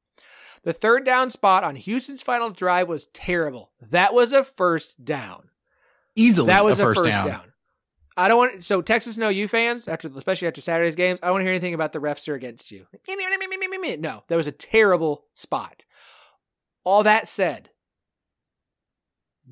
The 0.62 0.72
third 0.72 1.04
down 1.04 1.30
spot 1.30 1.64
on 1.64 1.76
Houston's 1.76 2.22
final 2.22 2.50
drive 2.50 2.88
was 2.88 3.06
terrible. 3.06 3.70
That 3.80 4.12
was 4.12 4.32
a 4.32 4.44
first 4.44 5.04
down. 5.04 5.50
Easily, 6.16 6.48
that 6.48 6.64
was 6.64 6.80
a 6.80 6.82
first, 6.82 7.00
first 7.00 7.10
down. 7.10 7.28
down. 7.28 7.52
I 8.16 8.26
don't 8.26 8.36
want 8.36 8.64
so 8.64 8.82
Texas 8.82 9.16
no 9.16 9.28
you 9.28 9.46
fans 9.46 9.86
after 9.86 10.08
especially 10.08 10.48
after 10.48 10.60
Saturday's 10.60 10.96
games. 10.96 11.20
I 11.22 11.26
don't 11.26 11.34
want 11.34 11.42
to 11.42 11.44
hear 11.44 11.52
anything 11.52 11.74
about 11.74 11.92
the 11.92 12.00
refs 12.00 12.28
are 12.28 12.34
against 12.34 12.72
you. 12.72 12.86
No, 14.00 14.24
that 14.26 14.34
was 14.34 14.48
a 14.48 14.52
terrible 14.52 15.24
spot. 15.34 15.84
All 16.88 17.02
that 17.02 17.28
said, 17.28 17.68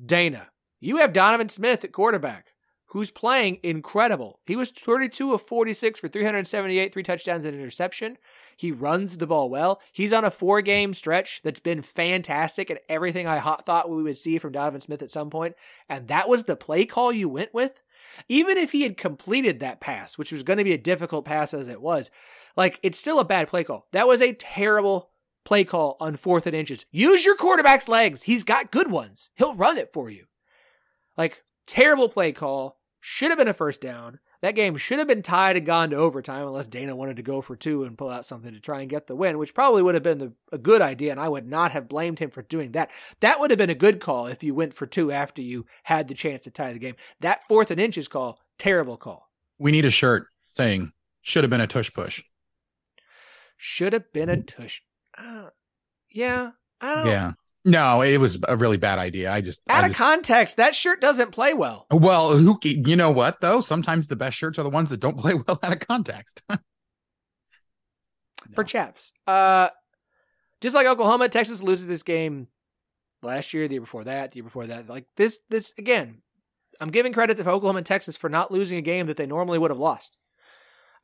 Dana, 0.03 0.47
you 0.79 0.97
have 0.97 1.13
Donovan 1.13 1.49
Smith 1.49 1.83
at 1.83 1.91
quarterback, 1.91 2.53
who's 2.87 3.11
playing 3.11 3.59
incredible. 3.61 4.39
He 4.47 4.55
was 4.55 4.71
32 4.71 5.35
of 5.35 5.43
46 5.43 5.99
for 5.99 6.07
378, 6.07 6.91
three 6.91 7.03
touchdowns 7.03 7.45
and 7.45 7.53
an 7.53 7.61
interception. 7.61 8.17
He 8.57 8.71
runs 8.71 9.17
the 9.17 9.27
ball 9.27 9.51
well. 9.51 9.79
He's 9.91 10.13
on 10.13 10.25
a 10.25 10.31
four 10.31 10.63
game 10.63 10.95
stretch 10.95 11.41
that's 11.43 11.59
been 11.59 11.83
fantastic 11.83 12.71
and 12.71 12.79
everything 12.89 13.27
I 13.27 13.39
thought 13.39 13.91
we 13.91 14.01
would 14.01 14.17
see 14.17 14.39
from 14.39 14.53
Donovan 14.53 14.81
Smith 14.81 15.03
at 15.03 15.11
some 15.11 15.29
point. 15.29 15.53
And 15.87 16.07
that 16.07 16.27
was 16.27 16.45
the 16.45 16.55
play 16.55 16.85
call 16.87 17.13
you 17.13 17.29
went 17.29 17.53
with. 17.53 17.83
Even 18.27 18.57
if 18.57 18.71
he 18.71 18.81
had 18.81 18.97
completed 18.97 19.59
that 19.59 19.79
pass, 19.79 20.17
which 20.17 20.31
was 20.31 20.41
going 20.41 20.57
to 20.57 20.63
be 20.63 20.73
a 20.73 20.77
difficult 20.79 21.23
pass 21.23 21.53
as 21.53 21.67
it 21.67 21.83
was, 21.83 22.09
like 22.55 22.79
it's 22.81 22.97
still 22.97 23.19
a 23.19 23.23
bad 23.23 23.47
play 23.47 23.63
call. 23.63 23.85
That 23.91 24.07
was 24.07 24.23
a 24.23 24.33
terrible 24.33 25.11
play 25.47 25.63
call 25.63 25.95
on 26.01 26.17
fourth 26.17 26.45
and 26.45 26.53
inches. 26.53 26.85
Use 26.91 27.25
your 27.25 27.37
quarterback's 27.37 27.87
legs. 27.87 28.23
He's 28.23 28.43
got 28.43 28.69
good 28.69 28.91
ones. 28.91 29.29
He'll 29.35 29.55
run 29.55 29.77
it 29.77 29.93
for 29.93 30.09
you. 30.09 30.25
Like, 31.15 31.41
terrible 31.65 32.09
play 32.09 32.33
call. 32.33 32.81
Should 32.99 33.29
have 33.29 33.37
been 33.37 33.47
a 33.47 33.53
first 33.53 33.79
down. 33.79 34.19
That 34.41 34.55
game 34.55 34.75
should 34.75 34.99
have 34.99 35.07
been 35.07 35.21
tied 35.21 35.55
and 35.55 35.65
gone 35.65 35.91
to 35.91 35.95
overtime 35.95 36.45
unless 36.45 36.67
Dana 36.67 36.97
wanted 36.97 37.15
to 37.15 37.23
go 37.23 37.39
for 37.39 37.55
two 37.55 37.85
and 37.85 37.97
pull 37.97 38.09
out 38.09 38.25
something 38.25 38.51
to 38.53 38.59
try 38.59 38.81
and 38.81 38.89
get 38.89 39.07
the 39.07 39.15
win, 39.15 39.37
which 39.37 39.53
probably 39.53 39.81
would 39.81 39.95
have 39.95 40.03
been 40.03 40.17
the, 40.17 40.33
a 40.51 40.57
good 40.57 40.81
idea, 40.81 41.11
and 41.11 41.19
I 41.19 41.29
would 41.29 41.47
not 41.47 41.71
have 41.71 41.87
blamed 41.87 42.19
him 42.19 42.29
for 42.29 42.41
doing 42.41 42.73
that. 42.73 42.91
That 43.21 43.39
would 43.39 43.49
have 43.49 43.57
been 43.57 43.69
a 43.69 43.75
good 43.75 44.01
call 44.01 44.27
if 44.27 44.43
you 44.43 44.53
went 44.53 44.73
for 44.73 44.85
two 44.85 45.13
after 45.13 45.41
you 45.41 45.65
had 45.83 46.09
the 46.09 46.13
chance 46.13 46.41
to 46.41 46.51
tie 46.51 46.73
the 46.73 46.77
game. 46.77 46.95
That 47.21 47.47
fourth 47.47 47.71
and 47.71 47.79
inches 47.79 48.09
call, 48.09 48.41
terrible 48.59 48.97
call. 48.97 49.29
We 49.57 49.71
need 49.71 49.85
a 49.85 49.91
shirt 49.91 50.27
saying 50.45 50.91
should 51.21 51.45
have 51.45 51.51
been 51.51 51.61
a 51.61 51.67
tush 51.67 51.93
push. 51.93 52.21
Should 53.55 53.93
have 53.93 54.11
been 54.11 54.29
a 54.29 54.43
tush. 54.43 54.81
Uh, 55.17 55.49
yeah, 56.11 56.51
I 56.79 56.95
don't. 56.95 57.07
Yeah. 57.07 57.31
No, 57.65 58.01
it 58.01 58.17
was 58.17 58.37
a 58.47 58.55
really 58.55 58.77
bad 58.77 58.97
idea. 58.97 59.29
I 59.29 59.41
just 59.41 59.61
out 59.69 59.83
I 59.83 59.87
of 59.87 59.91
just, 59.91 59.97
context, 59.97 60.55
that 60.55 60.73
shirt 60.73 61.01
doesn't 61.01 61.31
play 61.31 61.53
well. 61.53 61.85
Well, 61.91 62.37
who 62.37 62.57
you 62.63 62.95
know 62.95 63.11
what 63.11 63.41
though? 63.41 63.59
Sometimes 63.59 64.07
the 64.07 64.15
best 64.15 64.37
shirts 64.37 64.57
are 64.57 64.63
the 64.63 64.69
ones 64.69 64.89
that 64.89 65.01
don't 65.01 65.19
play 65.19 65.33
well 65.33 65.59
out 65.61 65.73
of 65.73 65.79
context. 65.79 66.43
For 68.55 68.63
chaps, 68.63 69.11
uh, 69.25 69.67
just 70.61 70.73
like 70.73 70.87
Oklahoma, 70.87 71.27
Texas 71.27 71.61
loses 71.61 71.87
this 71.87 72.03
game 72.03 72.47
last 73.21 73.53
year, 73.53 73.67
the 73.67 73.73
year 73.73 73.81
before 73.81 74.05
that, 74.05 74.31
the 74.31 74.37
year 74.37 74.45
before 74.45 74.65
that. 74.67 74.87
Like 74.87 75.07
this, 75.17 75.39
this 75.49 75.73
again, 75.77 76.21
I'm 76.79 76.91
giving 76.91 77.11
credit 77.11 77.35
to 77.35 77.49
Oklahoma 77.49 77.79
and 77.79 77.85
Texas 77.85 78.15
for 78.15 78.29
not 78.29 78.49
losing 78.51 78.77
a 78.77 78.81
game 78.81 79.07
that 79.07 79.17
they 79.17 79.25
normally 79.25 79.59
would 79.59 79.71
have 79.71 79.79
lost. 79.79 80.17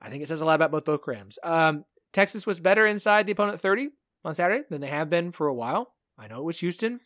I 0.01 0.09
think 0.09 0.23
it 0.23 0.29
says 0.29 0.39
a 0.39 0.45
lot 0.45 0.55
about 0.55 0.71
both 0.71 0.85
both 0.85 1.01
Grams. 1.01 1.37
Um, 1.43 1.83
Texas 2.13 2.47
was 2.47 2.61
better 2.61 2.85
inside 2.85 3.25
the 3.25 3.33
opponent 3.33 3.59
30 3.59 3.89
on 4.23 4.35
Saturday 4.35 4.63
than 4.69 4.81
they 4.81 4.87
have 4.87 5.09
been 5.09 5.31
for 5.31 5.47
a 5.47 5.53
while. 5.53 5.93
I 6.17 6.27
know 6.27 6.39
it 6.39 6.45
was 6.45 6.59
Houston. 6.59 6.99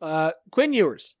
Uh, 0.00 0.32
Quinn 0.50 0.72
Ewers. 0.72 1.14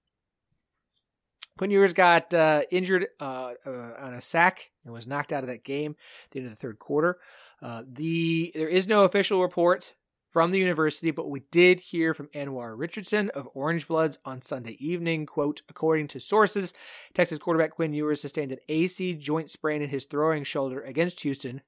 Quinn 1.56 1.70
Ewers 1.70 1.94
got 1.94 2.34
uh, 2.34 2.62
injured 2.70 3.06
uh, 3.18 3.52
uh, 3.66 3.92
on 3.98 4.14
a 4.14 4.20
sack 4.20 4.70
and 4.84 4.92
was 4.92 5.06
knocked 5.06 5.32
out 5.32 5.42
of 5.42 5.48
that 5.48 5.64
game 5.64 5.96
at 6.24 6.30
the 6.30 6.40
end 6.40 6.46
of 6.48 6.52
the 6.52 6.60
third 6.60 6.78
quarter. 6.78 7.18
Uh, 7.62 7.82
the 7.90 8.52
there 8.54 8.68
is 8.68 8.86
no 8.86 9.04
official 9.04 9.40
report 9.40 9.94
from 10.30 10.50
the 10.50 10.58
university, 10.58 11.10
but 11.10 11.30
we 11.30 11.40
did 11.50 11.80
hear 11.80 12.12
from 12.12 12.28
Anwar 12.34 12.78
Richardson 12.78 13.30
of 13.30 13.48
Orange 13.54 13.88
Bloods 13.88 14.18
on 14.26 14.42
Sunday 14.42 14.76
evening. 14.78 15.24
Quote, 15.24 15.62
according 15.66 16.08
to 16.08 16.20
sources, 16.20 16.74
Texas 17.14 17.38
quarterback 17.38 17.70
Quinn 17.70 17.94
Ewers 17.94 18.20
sustained 18.20 18.52
an 18.52 18.58
AC 18.68 19.14
joint 19.14 19.48
sprain 19.48 19.80
in 19.80 19.88
his 19.88 20.04
throwing 20.04 20.44
shoulder 20.44 20.82
against 20.82 21.20
Houston. 21.20 21.62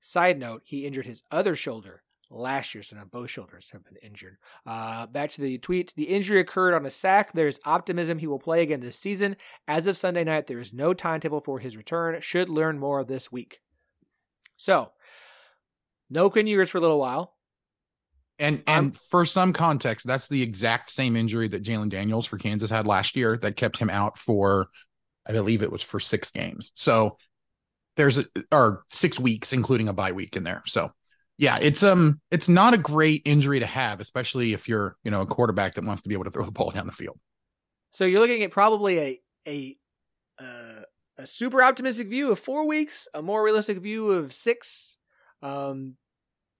Side 0.00 0.38
note, 0.38 0.62
he 0.64 0.86
injured 0.86 1.06
his 1.06 1.24
other 1.32 1.56
shoulder 1.56 2.04
last 2.32 2.74
year, 2.74 2.82
so 2.82 2.96
now 2.96 3.04
both 3.04 3.30
shoulders 3.30 3.68
have 3.72 3.84
been 3.84 3.96
injured. 4.02 4.38
Uh, 4.66 5.06
back 5.06 5.30
to 5.32 5.40
the 5.40 5.58
tweet. 5.58 5.92
The 5.96 6.04
injury 6.04 6.40
occurred 6.40 6.74
on 6.74 6.86
a 6.86 6.90
sack. 6.90 7.32
There's 7.32 7.60
optimism 7.64 8.18
he 8.18 8.26
will 8.26 8.38
play 8.38 8.62
again 8.62 8.80
this 8.80 8.98
season. 8.98 9.36
As 9.68 9.86
of 9.86 9.96
Sunday 9.96 10.24
night, 10.24 10.46
there 10.46 10.58
is 10.58 10.72
no 10.72 10.94
timetable 10.94 11.40
for 11.40 11.58
his 11.58 11.76
return. 11.76 12.20
Should 12.20 12.48
learn 12.48 12.78
more 12.78 13.04
this 13.04 13.30
week. 13.30 13.60
So, 14.56 14.92
no 16.10 16.30
Quinn 16.30 16.46
Ewers 16.46 16.70
for 16.70 16.78
a 16.78 16.82
little 16.82 16.98
while. 16.98 17.34
And 18.38 18.62
and 18.66 18.96
for 18.96 19.24
some 19.24 19.52
context, 19.52 20.06
that's 20.06 20.26
the 20.26 20.42
exact 20.42 20.90
same 20.90 21.16
injury 21.16 21.48
that 21.48 21.62
Jalon 21.62 21.90
Daniels 21.90 22.26
for 22.26 22.38
Kansas 22.38 22.70
had 22.70 22.86
last 22.86 23.14
year 23.14 23.36
that 23.38 23.56
kept 23.56 23.78
him 23.78 23.90
out 23.90 24.18
for, 24.18 24.68
I 25.26 25.32
believe 25.32 25.62
it 25.62 25.70
was 25.70 25.82
for 25.82 26.00
six 26.00 26.30
games. 26.30 26.72
So 26.74 27.18
there's 27.96 28.18
a 28.18 28.24
or 28.50 28.84
six 28.88 29.20
weeks, 29.20 29.52
including 29.52 29.88
a 29.88 29.92
bye 29.92 30.12
week 30.12 30.36
in 30.36 30.44
there. 30.44 30.62
So 30.66 30.90
yeah, 31.38 31.58
it's 31.60 31.82
um 31.82 32.20
it's 32.30 32.48
not 32.48 32.74
a 32.74 32.78
great 32.78 33.22
injury 33.24 33.60
to 33.60 33.66
have, 33.66 34.00
especially 34.00 34.52
if 34.52 34.68
you're, 34.68 34.96
you 35.04 35.10
know, 35.10 35.22
a 35.22 35.26
quarterback 35.26 35.74
that 35.74 35.84
wants 35.84 36.02
to 36.02 36.08
be 36.08 36.14
able 36.14 36.24
to 36.24 36.30
throw 36.30 36.44
the 36.44 36.52
ball 36.52 36.70
down 36.70 36.86
the 36.86 36.92
field. 36.92 37.18
So 37.90 38.04
you're 38.04 38.20
looking 38.20 38.42
at 38.42 38.50
probably 38.50 38.98
a 38.98 39.20
a 39.46 39.76
uh, 40.38 40.82
a 41.18 41.26
super 41.26 41.62
optimistic 41.62 42.08
view 42.08 42.30
of 42.32 42.38
four 42.38 42.66
weeks, 42.66 43.06
a 43.14 43.22
more 43.22 43.42
realistic 43.42 43.78
view 43.78 44.10
of 44.10 44.32
six. 44.32 44.96
Um, 45.42 45.96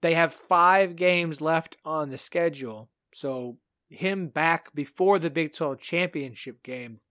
they 0.01 0.15
have 0.15 0.35
five 0.35 0.97
games 0.97 1.41
left 1.41 1.77
on 1.85 2.11
the 2.11 2.19
schedule, 2.19 2.91
so 3.15 3.59
him 3.89 4.29
back 4.29 4.75
before 4.75 5.19
the 5.19 5.31
Big 5.31 5.53
12 5.53 5.81
championship 5.81 6.63
games 6.63 7.05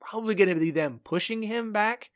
probably 0.00 0.34
going 0.34 0.52
to 0.52 0.54
be 0.54 0.70
them 0.70 1.00
pushing 1.02 1.42
him 1.42 1.72
back 1.72 2.10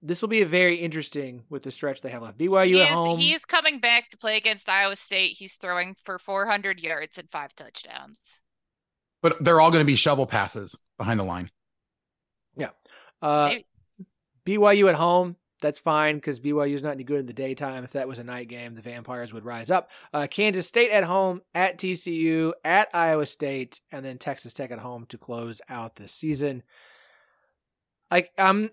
this 0.00 0.22
will 0.22 0.28
be 0.28 0.42
a 0.42 0.46
very 0.46 0.76
interesting 0.76 1.44
with 1.48 1.64
the 1.64 1.70
stretch 1.70 2.00
they 2.00 2.10
have 2.10 2.22
left. 2.22 2.38
BYU 2.38 2.66
he 2.66 2.82
at 2.82 2.88
is, 2.88 2.94
home. 2.94 3.18
He's 3.18 3.44
coming 3.44 3.80
back 3.80 4.10
to 4.10 4.18
play 4.18 4.36
against 4.36 4.68
Iowa 4.68 4.96
State. 4.96 5.36
He's 5.36 5.54
throwing 5.54 5.96
for 6.04 6.18
400 6.18 6.80
yards 6.80 7.18
and 7.18 7.28
five 7.28 7.54
touchdowns. 7.56 8.40
But 9.22 9.42
they're 9.44 9.60
all 9.60 9.70
going 9.70 9.82
to 9.82 9.86
be 9.86 9.96
shovel 9.96 10.26
passes 10.26 10.80
behind 10.96 11.18
the 11.18 11.24
line. 11.24 11.50
Yeah. 12.56 12.70
Uh, 13.20 13.54
BYU 14.46 14.88
at 14.88 14.94
home. 14.94 15.36
That's 15.60 15.80
fine 15.80 16.16
because 16.16 16.38
BYU 16.38 16.74
is 16.74 16.84
not 16.84 16.92
any 16.92 17.02
good 17.02 17.18
in 17.18 17.26
the 17.26 17.32
daytime. 17.32 17.82
If 17.82 17.90
that 17.92 18.06
was 18.06 18.20
a 18.20 18.24
night 18.24 18.46
game, 18.46 18.76
the 18.76 18.80
Vampires 18.80 19.32
would 19.32 19.44
rise 19.44 19.72
up. 19.72 19.90
Uh, 20.14 20.28
Kansas 20.30 20.68
State 20.68 20.92
at 20.92 21.02
home, 21.02 21.42
at 21.52 21.78
TCU, 21.78 22.52
at 22.64 22.88
Iowa 22.94 23.26
State, 23.26 23.80
and 23.90 24.04
then 24.04 24.18
Texas 24.18 24.52
Tech 24.52 24.70
at 24.70 24.78
home 24.78 25.04
to 25.06 25.18
close 25.18 25.60
out 25.68 25.96
the 25.96 26.06
season. 26.06 26.62
Like 28.08 28.30
I'm 28.38 28.70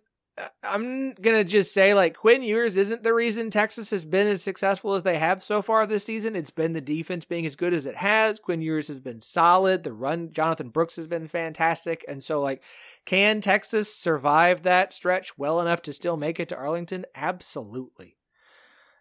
I'm 0.64 1.14
gonna 1.14 1.46
just 1.46 1.74
say 1.74 1.94
like 1.94 2.18
Quinn 2.18 2.44
Ewers 2.44 2.76
isn't 2.76 3.04
the 3.04 3.14
reason 3.14 3.50
Texas 3.50 3.90
has 3.92 4.04
been 4.04 4.28
as 4.28 4.44
successful 4.44 4.94
as 4.94 5.04
they 5.04 5.18
have 5.18 5.42
so 5.42 5.62
far 5.62 5.86
this 5.86 6.04
season. 6.04 6.36
It's 6.36 6.50
been 6.50 6.74
the 6.74 6.82
defense 6.82 7.24
being 7.24 7.46
as 7.46 7.56
good 7.56 7.74
as 7.74 7.86
it 7.86 7.96
has. 7.96 8.40
Quinn 8.40 8.62
Ewers 8.62 8.90
has 8.90 9.00
been 9.00 9.22
solid. 9.22 9.84
The 9.84 9.94
run, 9.94 10.34
Jonathan 10.34 10.70
Brooks 10.70 10.98
has 10.98 11.08
been 11.08 11.28
fantastic, 11.28 12.04
and 12.08 12.22
so 12.22 12.42
like, 12.42 12.62
can 13.06 13.40
Texas 13.40 13.96
survive 13.96 14.64
that 14.64 14.92
stretch 14.92 15.38
well 15.38 15.62
enough 15.62 15.82
to 15.84 15.94
still 15.94 16.18
make 16.18 16.40
it 16.40 16.50
to 16.50 16.58
Arlington? 16.58 17.06
Absolutely, 17.16 18.18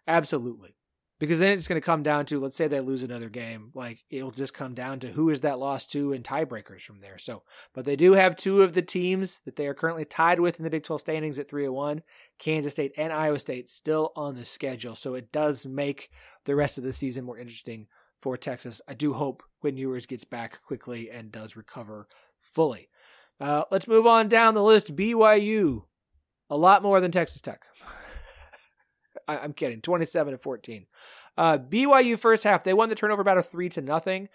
absolutely 0.07 0.74
because 1.19 1.39
then 1.39 1.53
it's 1.53 1.67
going 1.67 1.79
to 1.79 1.85
come 1.85 2.03
down 2.03 2.25
to 2.25 2.39
let's 2.39 2.57
say 2.57 2.67
they 2.67 2.79
lose 2.79 3.03
another 3.03 3.29
game 3.29 3.71
like 3.73 4.03
it'll 4.09 4.31
just 4.31 4.53
come 4.53 4.73
down 4.73 4.99
to 4.99 5.09
who 5.09 5.29
is 5.29 5.41
that 5.41 5.59
loss 5.59 5.85
to 5.87 6.11
and 6.11 6.23
tiebreakers 6.23 6.81
from 6.81 6.99
there. 6.99 7.17
So 7.17 7.43
but 7.73 7.85
they 7.85 7.95
do 7.95 8.13
have 8.13 8.35
two 8.35 8.61
of 8.61 8.73
the 8.73 8.81
teams 8.81 9.41
that 9.45 9.55
they 9.55 9.67
are 9.67 9.73
currently 9.73 10.05
tied 10.05 10.39
with 10.39 10.57
in 10.57 10.63
the 10.63 10.69
big 10.69 10.83
12 10.83 11.01
standings 11.01 11.39
at 11.39 11.49
301 11.49 12.01
kansas 12.39 12.73
state 12.73 12.93
and 12.97 13.13
iowa 13.13 13.39
state 13.39 13.69
still 13.69 14.11
on 14.15 14.35
the 14.35 14.45
schedule. 14.45 14.95
So 14.95 15.13
it 15.13 15.31
does 15.31 15.65
make 15.65 16.09
the 16.45 16.55
rest 16.55 16.77
of 16.77 16.83
the 16.83 16.93
season 16.93 17.25
more 17.25 17.37
interesting 17.37 17.87
for 18.17 18.37
texas. 18.37 18.81
I 18.87 18.93
do 18.93 19.13
hope 19.13 19.43
quinn 19.61 19.77
ewers 19.77 20.05
gets 20.05 20.23
back 20.23 20.61
quickly 20.63 21.09
and 21.09 21.31
does 21.31 21.55
recover 21.55 22.07
fully. 22.39 22.89
Uh, 23.39 23.63
let's 23.71 23.87
move 23.87 24.07
on 24.07 24.29
down 24.29 24.53
the 24.53 24.63
list. 24.63 24.95
Byu 24.95 25.83
a 26.49 26.57
lot 26.57 26.83
more 26.83 27.01
than 27.01 27.11
texas 27.11 27.41
tech 27.41 27.65
I, 29.27 29.37
am 29.37 29.53
kidding. 29.53 29.81
27 29.81 30.31
to 30.31 30.37
14. 30.37 30.85
Uh, 31.37 31.57
BYU 31.57 32.17
first 32.17 32.43
half, 32.43 32.63
they 32.63 32.73
won 32.73 32.89
the 32.89 32.95
turnover 32.95 33.23
battle 33.23 33.43
three 33.43 33.69
to 33.69 33.81
nothing 33.81 34.29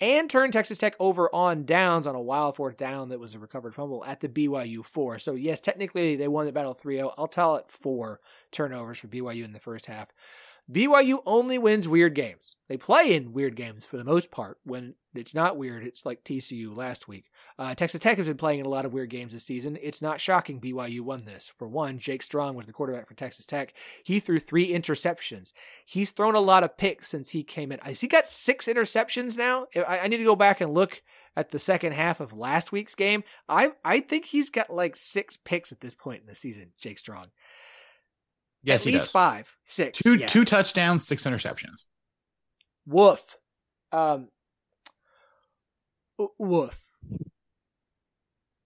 and 0.00 0.28
turned 0.28 0.52
Texas 0.52 0.78
Tech 0.78 0.96
over 0.98 1.32
on 1.34 1.64
downs 1.64 2.06
on 2.08 2.14
a 2.14 2.20
wild 2.20 2.56
fourth 2.56 2.76
down 2.76 3.08
that 3.10 3.20
was 3.20 3.34
a 3.34 3.38
recovered 3.38 3.74
fumble 3.74 4.04
at 4.04 4.20
the 4.20 4.28
BYU 4.28 4.84
four. 4.84 5.18
So, 5.18 5.34
yes, 5.34 5.60
technically 5.60 6.16
they 6.16 6.28
won 6.28 6.46
the 6.46 6.52
battle 6.52 6.74
3 6.74 6.96
0. 6.96 7.14
I'll 7.16 7.28
tell 7.28 7.54
it 7.56 7.70
four 7.70 8.20
turnovers 8.50 8.98
for 8.98 9.06
BYU 9.06 9.44
in 9.44 9.52
the 9.52 9.60
first 9.60 9.86
half. 9.86 10.12
BYU 10.72 11.18
only 11.26 11.58
wins 11.58 11.86
weird 11.86 12.14
games. 12.14 12.56
They 12.68 12.78
play 12.78 13.14
in 13.14 13.32
weird 13.32 13.56
games 13.56 13.84
for 13.84 13.98
the 13.98 14.04
most 14.04 14.30
part. 14.30 14.58
When 14.64 14.94
it's 15.14 15.34
not 15.34 15.58
weird, 15.58 15.84
it's 15.84 16.06
like 16.06 16.24
TCU 16.24 16.74
last 16.74 17.06
week. 17.06 17.30
Uh, 17.58 17.74
Texas 17.74 18.00
Tech 18.00 18.16
has 18.16 18.28
been 18.28 18.38
playing 18.38 18.60
in 18.60 18.66
a 18.66 18.70
lot 18.70 18.86
of 18.86 18.92
weird 18.92 19.10
games 19.10 19.32
this 19.32 19.44
season. 19.44 19.76
It's 19.82 20.00
not 20.00 20.20
shocking 20.20 20.60
BYU 20.60 21.02
won 21.02 21.26
this. 21.26 21.50
For 21.54 21.68
one, 21.68 21.98
Jake 21.98 22.22
Strong 22.22 22.54
was 22.54 22.66
the 22.66 22.72
quarterback 22.72 23.06
for 23.06 23.14
Texas 23.14 23.44
Tech. 23.44 23.74
He 24.02 24.18
threw 24.18 24.38
three 24.38 24.70
interceptions. 24.70 25.52
He's 25.84 26.10
thrown 26.10 26.34
a 26.34 26.40
lot 26.40 26.64
of 26.64 26.78
picks 26.78 27.08
since 27.08 27.30
he 27.30 27.42
came 27.42 27.70
in. 27.70 27.78
Has 27.80 28.00
he 28.00 28.08
got 28.08 28.24
six 28.24 28.66
interceptions 28.66 29.36
now? 29.36 29.66
I, 29.76 29.98
I 30.00 30.08
need 30.08 30.18
to 30.18 30.24
go 30.24 30.36
back 30.36 30.60
and 30.62 30.72
look 30.72 31.02
at 31.36 31.50
the 31.50 31.58
second 31.58 31.92
half 31.92 32.20
of 32.20 32.32
last 32.32 32.72
week's 32.72 32.94
game. 32.94 33.24
I 33.48 33.72
I 33.84 34.00
think 34.00 34.26
he's 34.26 34.50
got 34.50 34.72
like 34.72 34.96
six 34.96 35.36
picks 35.36 35.72
at 35.72 35.80
this 35.80 35.94
point 35.94 36.22
in 36.22 36.26
the 36.26 36.34
season. 36.34 36.72
Jake 36.78 36.98
Strong. 36.98 37.28
Yes, 38.62 38.82
At 38.82 38.86
he 38.86 38.92
least 38.92 39.06
does. 39.06 39.12
five, 39.12 39.56
six. 39.64 39.98
Two 39.98 40.14
yeah. 40.16 40.26
two 40.26 40.44
touchdowns, 40.44 41.06
six 41.06 41.24
interceptions. 41.24 41.86
Woof. 42.86 43.36
Um. 43.90 44.28
Woof. 46.38 46.78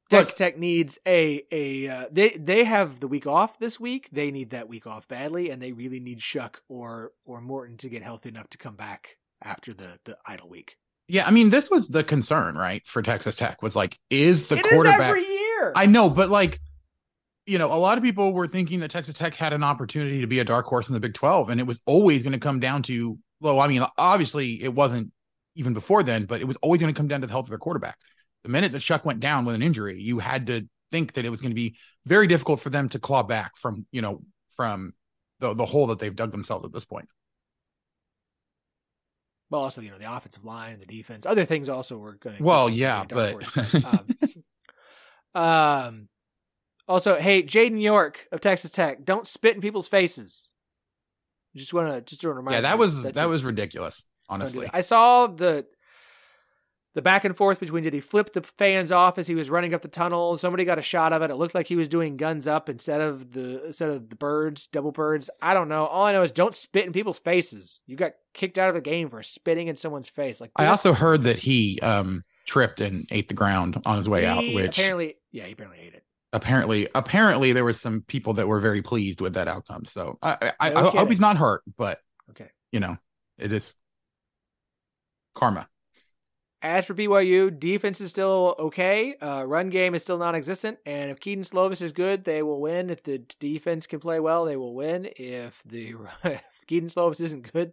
Texas 0.09 0.35
Tech 0.35 0.57
needs 0.59 0.99
a 1.07 1.43
a 1.51 1.89
uh, 1.89 2.05
they 2.13 2.31
they 2.31 2.65
have 2.65 3.01
the 3.01 3.09
week 3.09 3.27
off 3.27 3.59
this 3.59 3.81
week. 3.81 4.09
They 4.13 4.31
need 4.31 4.51
that 4.51 4.69
week 4.69 4.87
off 4.87 5.09
badly, 5.09 5.51
and 5.51 5.61
they 5.61 5.73
really 5.73 5.99
need 5.99 6.21
Shough 6.21 6.57
or 6.69 7.13
or 7.25 7.41
Morton 7.41 7.77
to 7.79 7.89
get 7.89 8.03
healthy 8.03 8.29
enough 8.29 8.49
to 8.51 8.59
come 8.59 8.77
back 8.77 9.17
after 9.43 9.75
the 9.75 9.99
the 10.05 10.17
idle 10.27 10.49
week. 10.49 10.77
Yeah, 11.09 11.27
I 11.27 11.31
mean, 11.31 11.51
this 11.51 11.71
was 11.71 11.89
the 11.89 12.03
concern, 12.05 12.57
right, 12.57 12.85
for 12.87 13.01
Texas 13.01 13.37
Tech 13.37 13.63
was 13.63 13.77
like, 13.77 13.99
is 14.11 14.49
the 14.49 14.57
It 14.59 14.67
is 14.67 14.73
quarterback? 14.73 15.01
every 15.03 15.25
year. 15.25 15.73
I 15.77 15.87
know, 15.87 16.11
but 16.11 16.31
like, 16.31 16.61
you 17.47 17.59
know, 17.59 17.73
a 17.73 17.79
lot 17.79 17.97
of 17.97 18.05
people 18.05 18.33
were 18.33 18.49
thinking 18.49 18.81
that 18.81 18.91
Texas 18.91 19.17
Tech 19.17 19.35
had 19.35 19.53
an 19.53 19.63
opportunity 19.63 20.21
to 20.21 20.27
be 20.27 20.41
a 20.41 20.45
dark 20.45 20.67
horse 20.67 20.89
in 20.89 20.95
the 20.95 21.01
Big 21.01 21.15
12, 21.15 21.49
and 21.49 21.61
it 21.61 21.67
was 21.67 21.81
always 21.87 22.23
going 22.23 22.33
to 22.33 22.39
come 22.39 22.59
down 22.59 22.83
to, 22.83 23.19
well, 23.41 23.61
I 23.61 23.69
mean, 23.69 23.83
obviously 23.97 24.63
it 24.63 24.75
wasn't 24.75 25.13
even 25.55 25.73
before 25.73 26.03
then, 26.03 26.25
but 26.27 26.41
it 26.41 26.47
was 26.47 26.57
always 26.57 26.81
going 26.81 26.93
to 26.93 26.99
come 26.99 27.09
down 27.09 27.21
to 27.21 27.27
the 27.27 27.33
health 27.33 27.47
of 27.47 27.51
their 27.51 27.59
quarterback. 27.59 27.97
The 28.43 28.49
minute 28.51 28.73
that 28.73 28.83
Shough 28.83 29.05
went 29.05 29.21
down 29.21 29.45
with 29.45 29.55
an 29.55 29.63
injury, 29.63 30.01
you 30.01 30.19
had 30.19 30.49
to 30.49 30.69
think 30.91 31.15
that 31.15 31.25
it 31.25 31.31
was 31.31 31.41
going 31.41 31.51
to 31.51 31.57
be 31.57 31.77
very 32.05 32.27
difficult 32.27 32.61
for 32.61 32.71
them 32.71 32.89
to 32.91 32.99
claw 32.99 33.23
back 33.23 33.57
from, 33.57 33.87
you 33.93 34.03
know, 34.03 34.23
from 34.51 34.93
the 35.41 35.55
the 35.55 35.67
hole 35.67 35.87
that 35.89 35.99
they've 35.99 36.15
dug 36.15 36.33
themselves 36.33 36.65
at 36.65 36.73
this 36.73 36.85
point. 36.85 37.09
well, 39.51 39.63
also 39.63 39.81
you 39.81 39.91
know 39.91 39.99
the 39.99 40.13
offensive 40.13 40.45
line 40.45 40.75
and 40.75 40.83
the 40.83 40.87
defense. 40.87 41.27
Other 41.27 41.45
things 41.45 41.69
also 41.69 41.97
were 41.99 42.15
going. 42.15 42.39
to 42.39 42.43
Well, 42.43 42.69
yeah, 42.69 43.05
but- 43.05 43.45
um, 43.75 44.05
um, 45.43 46.09
also, 46.89 47.17
hey, 47.17 47.43
Jaden 47.43 47.81
York 47.81 48.29
of 48.33 48.41
Texas 48.41 48.71
Tech, 48.71 49.05
don't 49.05 49.27
spit 49.27 49.55
in 49.57 49.61
people's 49.61 49.89
faces. 49.89 50.51
Just 51.55 51.73
want 51.73 51.89
to 51.89 52.01
just 52.03 52.23
want 52.25 52.35
to 52.35 52.39
remind. 52.39 52.55
yeah, 52.55 52.61
that 52.61 52.75
you, 52.75 52.79
was 52.79 53.03
that 53.03 53.17
a- 53.17 53.29
was 53.29 53.43
ridiculous, 53.43 54.01
do 54.01 54.07
honestly. 54.29 54.71
I 54.73 54.83
saw 54.83 55.27
the 55.27 55.67
the 56.95 57.03
back 57.03 57.25
and 57.27 57.37
forth 57.37 57.61
between 57.61 57.85
did 57.85 57.93
he 57.93 58.01
flip 58.01 58.33
the 58.33 58.41
fans 58.41 58.91
off 58.91 59.19
as 59.19 59.27
he 59.27 59.35
was 59.35 59.51
running 59.51 59.75
up 59.75 59.83
the 59.83 59.89
tunnel? 59.89 60.39
Somebody 60.39 60.65
got 60.65 60.79
a 60.79 60.83
shot 60.83 61.13
of 61.13 61.21
it. 61.21 61.31
It 61.31 61.37
looked 61.37 61.55
like 61.55 61.67
he 61.67 61.77
was 61.77 61.89
doing 61.89 62.17
guns 62.17 62.49
up 62.49 62.71
instead 62.71 63.03
of 63.03 63.33
the 63.35 63.67
instead 63.67 63.91
of 63.91 64.09
the 64.09 64.17
birds, 64.17 64.67
double 64.67 64.93
birds. 64.93 65.29
I 65.43 65.53
don't 65.55 65.69
know. 65.69 65.87
All 65.87 66.05
I 66.05 66.13
know 66.13 66.23
is 66.23 66.33
don't 66.33 66.55
spit 66.55 66.87
in 66.87 66.93
people's 66.93 67.19
faces. 67.19 67.83
You 67.87 67.97
got 67.97 68.13
kicked 68.33 68.59
out 68.59 68.71
of 68.71 68.75
the 68.75 68.81
game 68.81 69.11
for 69.11 69.23
spitting 69.23 69.69
in 69.69 69.77
someone's 69.77 70.09
face. 70.09 70.41
Like 70.41 70.53
I 70.57 70.67
also 70.67 70.93
heard 70.95 71.23
that 71.23 71.37
he 71.37 71.79
um 71.81 72.25
tripped 72.47 72.81
and 72.81 73.07
ate 73.11 73.29
the 73.29 73.35
ground 73.35 73.81
on 73.85 73.99
his 73.99 74.09
way 74.09 74.25
out, 74.25 74.45
which 74.55 74.79
apparently, 74.79 75.17
yeah, 75.33 75.45
he 75.45 75.53
apparently 75.53 75.81
ate 75.81 75.95
it. 75.95 76.03
Apparently 76.37 76.87
apparently 76.95 77.55
there 77.55 77.65
were 77.65 77.73
some 77.73 78.03
people 78.03 78.35
that 78.35 78.47
were 78.47 78.61
very 78.61 78.83
pleased 78.83 79.23
with 79.23 79.33
that 79.35 79.49
outcome. 79.49 79.87
So 79.87 80.19
I 80.23 80.53
I, 80.61 80.75
I, 80.75 80.81
hope 80.83 81.09
he's 81.09 81.21
not 81.21 81.39
hurt, 81.39 81.63
but 81.79 81.99
Okay. 82.31 82.51
you 82.71 82.79
know, 82.79 82.99
it 83.39 83.53
is 83.53 83.75
karma. 85.35 85.67
As 86.61 86.85
for 86.85 86.95
BYU, 86.95 87.59
defense 87.59 88.03
is 88.03 88.11
still 88.11 88.55
okay. 88.59 89.17
Uh, 89.17 89.45
run 89.45 89.71
game 89.71 89.95
is 89.95 90.03
still 90.03 90.19
non-existent, 90.19 90.79
and 90.85 91.11
if 91.11 91.21
Kedon 91.21 91.45
Slovis 91.45 91.81
is 91.81 91.93
good, 91.93 92.25
they 92.25 92.43
will 92.43 92.61
win. 92.61 92.91
If 92.91 93.03
the 93.03 93.19
defense 93.41 93.87
can 93.87 94.01
play 94.01 94.21
well, 94.21 94.45
they 94.45 94.57
will 94.57 94.75
win. 94.75 95.09
If 95.17 95.63
the 95.65 95.95
if 96.25 96.43
Kedon 96.67 96.91
Slovis 96.91 97.21
isn't 97.21 97.51
good, 97.51 97.73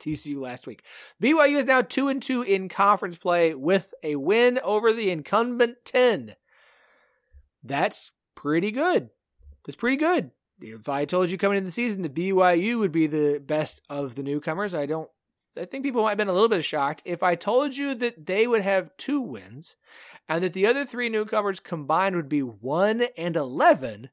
TCU 0.00 0.40
last 0.40 0.66
week. 0.66 0.82
BYU 1.22 1.58
is 1.58 1.66
now 1.66 1.82
two 1.82 2.08
and 2.08 2.22
two 2.22 2.40
in 2.40 2.70
conference 2.70 3.18
play 3.18 3.54
with 3.54 3.92
a 4.02 4.16
win 4.16 4.60
over 4.62 4.94
the 4.94 5.10
incumbent 5.10 5.78
ten. 5.84 6.36
That's 7.66 8.12
pretty 8.34 8.70
good. 8.70 9.10
That's 9.64 9.76
pretty 9.76 9.96
good. 9.96 10.30
If 10.60 10.88
I 10.88 11.04
told 11.04 11.30
you 11.30 11.36
coming 11.36 11.58
into 11.58 11.66
the 11.66 11.72
season 11.72 12.02
the 12.02 12.08
BYU 12.08 12.78
would 12.78 12.92
be 12.92 13.06
the 13.06 13.42
best 13.44 13.82
of 13.90 14.14
the 14.14 14.22
newcomers, 14.22 14.74
I 14.74 14.86
don't 14.86 15.10
I 15.58 15.64
think 15.64 15.84
people 15.84 16.02
might 16.02 16.10
have 16.10 16.18
been 16.18 16.28
a 16.28 16.32
little 16.32 16.48
bit 16.48 16.64
shocked 16.64 17.02
if 17.04 17.22
I 17.22 17.34
told 17.34 17.76
you 17.76 17.94
that 17.96 18.26
they 18.26 18.46
would 18.46 18.62
have 18.62 18.96
two 18.96 19.20
wins 19.20 19.76
and 20.28 20.44
that 20.44 20.52
the 20.52 20.66
other 20.66 20.84
three 20.84 21.08
newcomers 21.08 21.60
combined 21.60 22.16
would 22.16 22.28
be 22.28 22.42
1 22.42 23.06
and 23.16 23.36
11. 23.36 24.10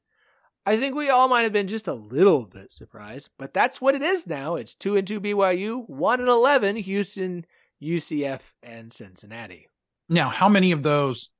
I 0.66 0.78
think 0.78 0.94
we 0.94 1.10
all 1.10 1.28
might 1.28 1.42
have 1.42 1.52
been 1.52 1.68
just 1.68 1.86
a 1.86 1.92
little 1.92 2.46
bit 2.46 2.72
surprised, 2.72 3.28
but 3.38 3.52
that's 3.52 3.80
what 3.80 3.94
it 3.94 4.02
is 4.02 4.26
now. 4.26 4.54
It's 4.54 4.74
2 4.74 4.96
and 4.96 5.06
2 5.06 5.20
BYU, 5.20 5.88
1 5.88 6.20
and 6.20 6.28
11 6.28 6.76
Houston, 6.76 7.44
UCF 7.82 8.40
and 8.62 8.92
Cincinnati. 8.92 9.68
Now, 10.08 10.30
how 10.30 10.48
many 10.48 10.72
of 10.72 10.82
those 10.82 11.30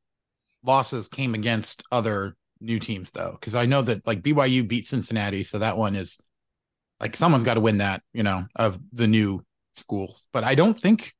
losses 0.64 1.08
came 1.08 1.34
against 1.34 1.82
other 1.92 2.36
new 2.60 2.78
teams 2.78 3.10
though? 3.10 3.36
Because 3.38 3.54
I 3.54 3.66
know 3.66 3.82
that 3.82 4.06
like 4.06 4.22
BYU 4.22 4.66
beat 4.66 4.86
Cincinnati, 4.86 5.42
so 5.42 5.58
that 5.58 5.76
one 5.76 5.94
is 5.94 6.18
like 7.00 7.16
someone's 7.16 7.44
got 7.44 7.54
to 7.54 7.60
win 7.60 7.78
that, 7.78 8.02
you 8.12 8.22
know, 8.22 8.46
of 8.56 8.78
the 8.92 9.06
new 9.06 9.44
schools. 9.76 10.28
But 10.32 10.44
I 10.44 10.54
don't 10.54 10.78
think 10.78 11.14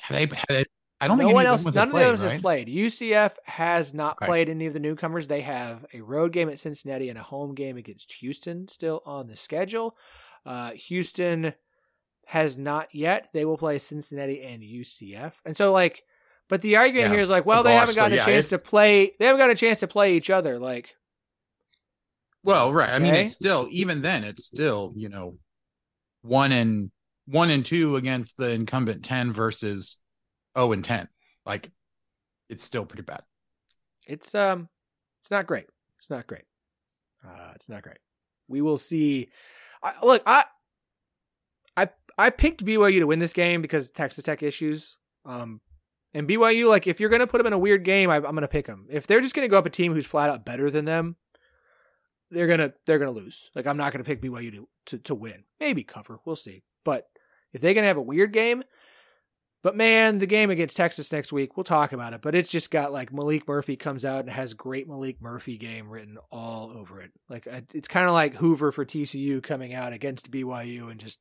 have 0.00 0.16
they. 0.16 0.26
Have 0.36 0.46
they 0.48 0.64
I 0.98 1.08
don't 1.08 1.18
no 1.18 1.24
think 1.24 1.34
one 1.34 1.44
else, 1.44 1.62
none 1.62 1.88
of 1.88 1.92
played, 1.92 2.06
those 2.06 2.24
right? 2.24 2.32
have 2.32 2.40
played. 2.40 2.68
UCF 2.68 3.32
has 3.44 3.92
not 3.92 4.16
Okay. 4.16 4.26
played 4.26 4.48
any 4.48 4.64
of 4.64 4.72
the 4.72 4.80
newcomers. 4.80 5.26
They 5.28 5.42
have 5.42 5.84
a 5.92 6.00
road 6.00 6.32
game 6.32 6.48
at 6.48 6.58
Cincinnati 6.58 7.10
and 7.10 7.18
a 7.18 7.22
home 7.22 7.54
game 7.54 7.76
against 7.76 8.12
Houston 8.14 8.66
still 8.66 9.02
on 9.04 9.26
the 9.26 9.36
schedule. 9.36 9.94
Uh, 10.46 10.70
Houston 10.70 11.52
has 12.24 12.56
not 12.56 12.94
yet. 12.94 13.28
They 13.34 13.44
will 13.44 13.58
play 13.58 13.76
Cincinnati 13.76 14.42
and 14.42 14.62
UCF. 14.62 15.34
And 15.44 15.54
so, 15.54 15.70
like, 15.70 16.02
but 16.48 16.62
the 16.62 16.76
argument 16.76 17.08
Yeah. 17.08 17.12
here 17.14 17.20
is 17.20 17.30
like, 17.30 17.44
well, 17.46 17.60
Oh, 17.60 17.62
they 17.62 17.74
haven't 17.74 17.94
so 17.94 18.00
gotten 18.02 18.16
yeah, 18.16 18.22
a 18.22 18.26
chance 18.26 18.48
to 18.50 18.58
play. 18.58 19.12
They 19.18 19.26
haven't 19.26 19.38
got 19.40 19.50
a 19.50 19.54
chance 19.56 19.80
to 19.80 19.86
play 19.88 20.16
each 20.16 20.30
other. 20.30 20.58
Like, 20.58 20.94
Well, 22.42 22.72
right. 22.72 22.90
I 22.90 22.98
mean, 22.98 23.14
it's 23.14 23.34
still 23.34 23.68
even 23.70 24.02
then, 24.02 24.24
it's 24.24 24.44
still 24.46 24.92
you 24.96 25.08
know 25.08 25.38
one 26.22 26.52
and 26.52 26.90
one 27.26 27.50
and 27.50 27.64
two 27.64 27.96
against 27.96 28.36
the 28.36 28.50
incumbent 28.50 29.04
ten 29.04 29.32
versus 29.32 29.98
zero 30.56 30.72
and 30.72 30.84
ten. 30.84 31.08
Like, 31.44 31.70
it's 32.48 32.62
still 32.64 32.84
pretty 32.86 33.02
bad. 33.02 33.22
it's 34.06 34.34
um, 34.34 34.68
it's 35.20 35.30
not 35.30 35.46
great. 35.46 35.66
It's 35.98 36.10
not 36.10 36.26
great. 36.26 36.44
Uh, 37.26 37.52
it's 37.56 37.68
not 37.68 37.82
great. 37.82 37.98
We 38.48 38.60
will 38.60 38.76
see. 38.76 39.28
I, 39.82 39.94
look, 40.04 40.22
I, 40.26 40.44
I, 41.76 41.88
I 42.16 42.30
picked 42.30 42.64
BYU 42.64 43.00
to 43.00 43.06
win 43.06 43.18
this 43.18 43.32
game 43.32 43.60
because 43.62 43.90
Texas 43.90 44.22
Tech 44.24 44.42
issues. 44.44 44.98
Um, 45.24 45.60
and 46.16 46.26
BYU, 46.26 46.66
like, 46.66 46.86
if 46.86 46.98
you're 46.98 47.10
gonna 47.10 47.26
put 47.26 47.36
them 47.38 47.46
in 47.46 47.52
a 47.52 47.58
weird 47.58 47.84
game, 47.84 48.08
I, 48.08 48.16
I'm 48.16 48.22
gonna 48.22 48.48
pick 48.48 48.66
them. 48.66 48.86
If 48.88 49.06
they're 49.06 49.20
just 49.20 49.34
gonna 49.34 49.48
go 49.48 49.58
up 49.58 49.66
a 49.66 49.70
team 49.70 49.92
who's 49.92 50.06
flat 50.06 50.30
out 50.30 50.46
better 50.46 50.70
than 50.70 50.86
them, 50.86 51.16
they're 52.30 52.46
gonna 52.46 52.72
they're 52.86 52.98
gonna 52.98 53.10
lose. 53.10 53.50
Like, 53.54 53.66
I'm 53.66 53.76
not 53.76 53.92
gonna 53.92 54.02
pick 54.02 54.22
BYU 54.22 54.50
to 54.52 54.68
to, 54.86 54.98
to 54.98 55.14
win. 55.14 55.44
Maybe 55.60 55.84
cover. 55.84 56.20
We'll 56.24 56.34
see. 56.34 56.62
But 56.84 57.08
if 57.52 57.60
they're 57.60 57.74
gonna 57.74 57.86
have 57.86 57.98
a 57.98 58.02
weird 58.02 58.32
game, 58.32 58.64
but 59.62 59.76
man, 59.76 60.18
the 60.18 60.26
game 60.26 60.48
against 60.48 60.76
Texas 60.76 61.12
next 61.12 61.32
week, 61.32 61.56
we'll 61.56 61.64
talk 61.64 61.92
about 61.92 62.14
it. 62.14 62.22
But 62.22 62.34
it's 62.34 62.50
just 62.50 62.70
got 62.70 62.94
like 62.94 63.12
Maalik 63.12 63.46
Murphy 63.46 63.76
comes 63.76 64.06
out 64.06 64.20
and 64.20 64.30
has 64.30 64.54
great 64.54 64.88
Maalik 64.88 65.20
Murphy 65.20 65.58
game 65.58 65.90
written 65.90 66.16
all 66.32 66.70
over 66.70 67.02
it. 67.02 67.10
Like 67.28 67.46
it's 67.74 67.88
kind 67.88 68.06
of 68.06 68.12
like 68.12 68.36
Hoover 68.36 68.72
for 68.72 68.86
TCU 68.86 69.42
coming 69.42 69.74
out 69.74 69.92
against 69.92 70.30
BYU 70.30 70.90
and 70.90 70.98
just 70.98 71.18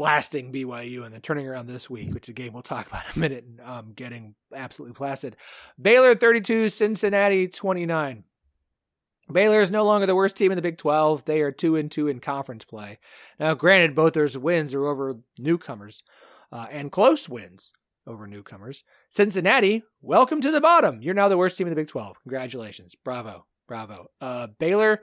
blasting 0.00 0.50
BYU 0.50 1.04
and 1.04 1.12
then 1.12 1.20
turning 1.20 1.46
around 1.46 1.66
this 1.66 1.90
week, 1.90 2.14
which 2.14 2.24
is 2.24 2.30
a 2.30 2.32
game 2.32 2.54
we'll 2.54 2.62
talk 2.62 2.86
about 2.88 3.04
in 3.04 3.12
a 3.16 3.18
minute 3.18 3.44
and 3.44 3.60
um, 3.60 3.92
getting 3.94 4.34
absolutely 4.54 4.94
blasted. 4.94 5.36
Baylor 5.80 6.14
32, 6.14 6.70
Cincinnati 6.70 7.46
29. 7.46 8.24
Baylor 9.30 9.60
is 9.60 9.70
no 9.70 9.84
longer 9.84 10.06
the 10.06 10.14
worst 10.14 10.36
team 10.36 10.50
in 10.50 10.56
the 10.56 10.62
Big 10.62 10.78
12. 10.78 11.26
They 11.26 11.42
are 11.42 11.52
2 11.52 11.76
and 11.76 11.90
2 11.90 12.08
in 12.08 12.18
conference 12.18 12.64
play. 12.64 12.98
Now, 13.38 13.52
granted, 13.52 13.94
both 13.94 14.14
their 14.14 14.26
wins 14.40 14.72
are 14.74 14.86
over 14.86 15.18
newcomers 15.38 16.02
uh, 16.50 16.66
and 16.70 16.90
close 16.90 17.28
wins 17.28 17.74
over 18.06 18.26
newcomers. 18.26 18.84
Cincinnati, 19.10 19.82
welcome 20.00 20.40
to 20.40 20.50
the 20.50 20.62
bottom. 20.62 21.02
You're 21.02 21.12
now 21.12 21.28
the 21.28 21.36
worst 21.36 21.58
team 21.58 21.66
in 21.66 21.72
the 21.72 21.80
Big 21.80 21.88
12. 21.88 22.22
Congratulations. 22.22 22.94
Bravo. 23.04 23.44
Bravo. 23.68 24.10
Uh, 24.18 24.46
Baylor, 24.58 25.02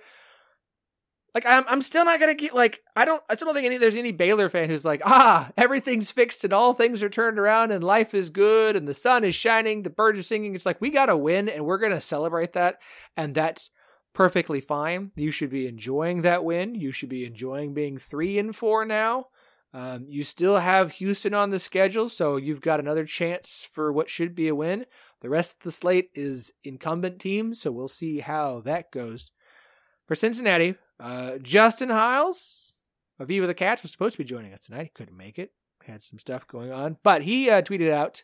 like, 1.37 1.45
I'm, 1.45 1.65
I'm 1.67 1.83
still 1.83 2.03
not 2.03 2.19
to 2.19 2.33
get, 2.33 2.55
like, 2.55 2.81
I 2.95 3.05
don't, 3.05 3.21
I 3.29 3.35
still 3.35 3.45
don't 3.45 3.53
think 3.53 3.67
any, 3.67 3.77
there's 3.77 3.95
any 3.95 4.11
Baylor 4.11 4.49
fan 4.49 4.69
who's 4.69 4.83
like, 4.83 5.03
ah, 5.05 5.51
everything's 5.55 6.09
fixed 6.09 6.43
and 6.43 6.51
all 6.51 6.73
things 6.73 7.03
are 7.03 7.09
turned 7.09 7.37
around 7.37 7.71
and 7.71 7.83
life 7.83 8.15
is 8.15 8.31
good 8.31 8.75
and 8.75 8.87
the 8.87 8.95
sun 8.95 9.23
is 9.23 9.35
shining, 9.35 9.83
the 9.83 9.91
birds 9.91 10.19
are 10.19 10.23
singing. 10.23 10.55
It's 10.55 10.65
like, 10.65 10.81
we 10.81 10.89
got 10.89 11.05
to 11.05 11.15
win 11.15 11.47
and 11.47 11.63
we're 11.63 11.77
to 11.77 12.01
celebrate 12.01 12.53
that. 12.53 12.79
And 13.15 13.35
that's 13.35 13.69
perfectly 14.15 14.59
fine. 14.59 15.11
You 15.15 15.29
should 15.29 15.51
be 15.51 15.67
enjoying 15.67 16.23
that 16.23 16.43
win. 16.43 16.73
You 16.73 16.91
should 16.91 17.09
be 17.09 17.23
enjoying 17.23 17.75
being 17.75 17.99
three 17.99 18.39
and 18.39 18.55
four 18.55 18.83
now. 18.83 19.27
Um, 19.75 20.07
you 20.09 20.23
still 20.23 20.57
have 20.57 20.93
Houston 20.93 21.35
on 21.35 21.51
the 21.51 21.59
schedule, 21.59 22.09
so 22.09 22.37
you've 22.37 22.61
got 22.61 22.79
another 22.79 23.05
chance 23.05 23.67
for 23.71 23.93
what 23.93 24.09
should 24.09 24.33
be 24.33 24.47
a 24.47 24.55
win. 24.55 24.87
The 25.21 25.29
rest 25.29 25.51
of 25.51 25.59
the 25.59 25.71
slate 25.71 26.09
is 26.15 26.51
incumbent 26.63 27.19
teams, 27.19 27.61
so 27.61 27.71
we'll 27.71 27.89
see 27.89 28.21
how 28.21 28.61
that 28.61 28.91
goes. 28.91 29.29
For 30.07 30.15
Cincinnati, 30.15 30.77
uh, 30.99 31.37
Justin 31.37 31.89
Hiles 31.89 32.77
of 33.19 33.27
Viva 33.27 33.47
the 33.47 33.53
Cats 33.53 33.81
was 33.81 33.91
supposed 33.91 34.13
to 34.13 34.23
be 34.23 34.27
joining 34.29 34.53
us 34.53 34.61
tonight. 34.61 34.83
He 34.83 34.91
couldn't 34.93 35.17
make 35.17 35.37
it. 35.39 35.51
Had 35.85 36.03
some 36.03 36.19
stuff 36.19 36.45
going 36.45 36.71
on, 36.71 36.97
but 37.01 37.21
he 37.21 37.49
uh, 37.49 37.61
tweeted 37.61 37.89
out 37.89 38.23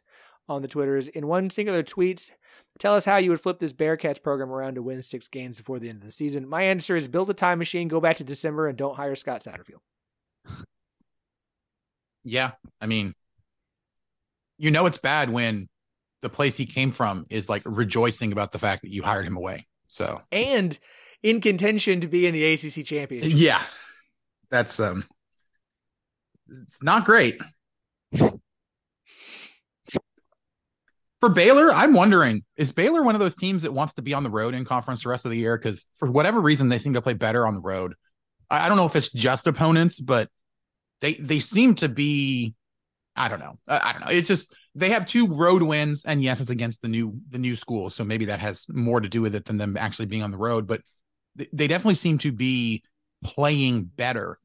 on 0.49 0.61
the 0.61 0.67
Twitters 0.67 1.07
in 1.07 1.27
one 1.27 1.49
singular 1.49 1.81
tweet. 1.81 2.31
Tell 2.77 2.93
us 2.93 3.05
how 3.05 3.15
you 3.17 3.29
would 3.29 3.39
flip 3.39 3.59
this 3.59 3.71
Bearcats 3.71 4.21
program 4.21 4.51
around 4.51 4.75
to 4.75 4.81
win 4.81 5.01
six 5.01 5.29
games 5.29 5.57
before 5.57 5.79
the 5.79 5.87
end 5.87 5.99
of 5.99 6.05
the 6.05 6.11
season. 6.11 6.47
My 6.47 6.63
answer 6.63 6.97
is 6.97 7.07
build 7.07 7.29
a 7.29 7.33
time 7.33 7.59
machine, 7.59 7.87
go 7.87 8.01
back 8.01 8.17
to 8.17 8.23
December, 8.25 8.67
and 8.67 8.77
don't 8.77 8.97
hire 8.97 9.15
Scott 9.15 9.43
Satterfield. 9.43 9.79
Yeah, 12.25 12.51
I 12.81 12.85
mean, 12.85 13.13
you 14.57 14.71
know 14.71 14.85
it's 14.85 14.97
bad 14.97 15.29
when 15.29 15.69
the 16.21 16.29
place 16.29 16.57
he 16.57 16.65
came 16.65 16.91
from 16.91 17.25
is 17.29 17.49
like 17.49 17.61
rejoicing 17.65 18.31
about 18.31 18.51
the 18.51 18.59
fact 18.59 18.81
that 18.81 18.91
you 18.91 19.03
hired 19.03 19.25
him 19.25 19.37
away. 19.37 19.67
So 19.87 20.21
and 20.31 20.77
in 21.23 21.41
contention 21.41 22.01
to 22.01 22.07
be 22.07 22.27
in 22.27 22.33
the 22.33 22.43
ACC 22.43 22.85
championship. 22.85 23.31
Yeah, 23.33 23.63
that's 24.51 24.79
um, 24.79 25.05
it's 26.63 26.83
not 26.83 27.05
great. 27.05 27.41
For 31.19 31.29
Baylor, 31.29 31.71
I'm 31.71 31.93
wondering 31.93 32.43
is 32.57 32.73
Baylor 32.73 33.01
one 33.01 33.15
of 33.15 33.19
those 33.19 33.37
teams 33.37 33.63
that 33.63 33.71
wants 33.71 33.93
to 33.93 34.01
be 34.01 34.13
on 34.13 34.23
the 34.23 34.29
road 34.29 34.53
in 34.53 34.65
conference 34.65 35.03
the 35.03 35.09
rest 35.09 35.23
of 35.23 35.31
the 35.31 35.37
year? 35.37 35.57
Because 35.57 35.87
for 35.95 36.11
whatever 36.11 36.41
reason, 36.41 36.67
they 36.67 36.79
seem 36.79 36.93
to 36.95 37.01
play 37.01 37.13
better 37.13 37.47
on 37.47 37.53
the 37.53 37.61
road. 37.61 37.93
I, 38.49 38.65
I 38.65 38.67
don't 38.67 38.77
know 38.77 38.85
if 38.85 38.97
it's 38.97 39.09
just 39.09 39.47
opponents, 39.47 40.01
but 40.01 40.29
they 40.99 41.13
they 41.13 41.39
seem 41.39 41.75
to 41.75 41.87
be. 41.87 42.55
I 43.15 43.29
don't 43.29 43.39
know. 43.39 43.57
I, 43.67 43.89
I 43.89 43.91
don't 43.93 44.01
know. 44.01 44.11
It's 44.11 44.27
just 44.27 44.53
they 44.75 44.89
have 44.89 45.05
two 45.05 45.27
road 45.27 45.61
wins, 45.61 46.03
and 46.03 46.21
yes, 46.21 46.41
it's 46.41 46.49
against 46.49 46.81
the 46.81 46.89
new 46.89 47.17
the 47.29 47.37
new 47.37 47.55
school, 47.55 47.89
so 47.89 48.03
maybe 48.03 48.25
that 48.25 48.41
has 48.41 48.65
more 48.67 48.99
to 48.99 49.07
do 49.07 49.21
with 49.21 49.33
it 49.33 49.45
than 49.45 49.57
them 49.57 49.77
actually 49.77 50.07
being 50.07 50.23
on 50.23 50.31
the 50.31 50.37
road. 50.37 50.67
But 50.67 50.81
they, 51.35 51.47
they 51.53 51.67
definitely 51.67 51.95
seem 51.95 52.17
to 52.19 52.31
be 52.31 52.83
playing 53.23 53.83
better 53.83 54.39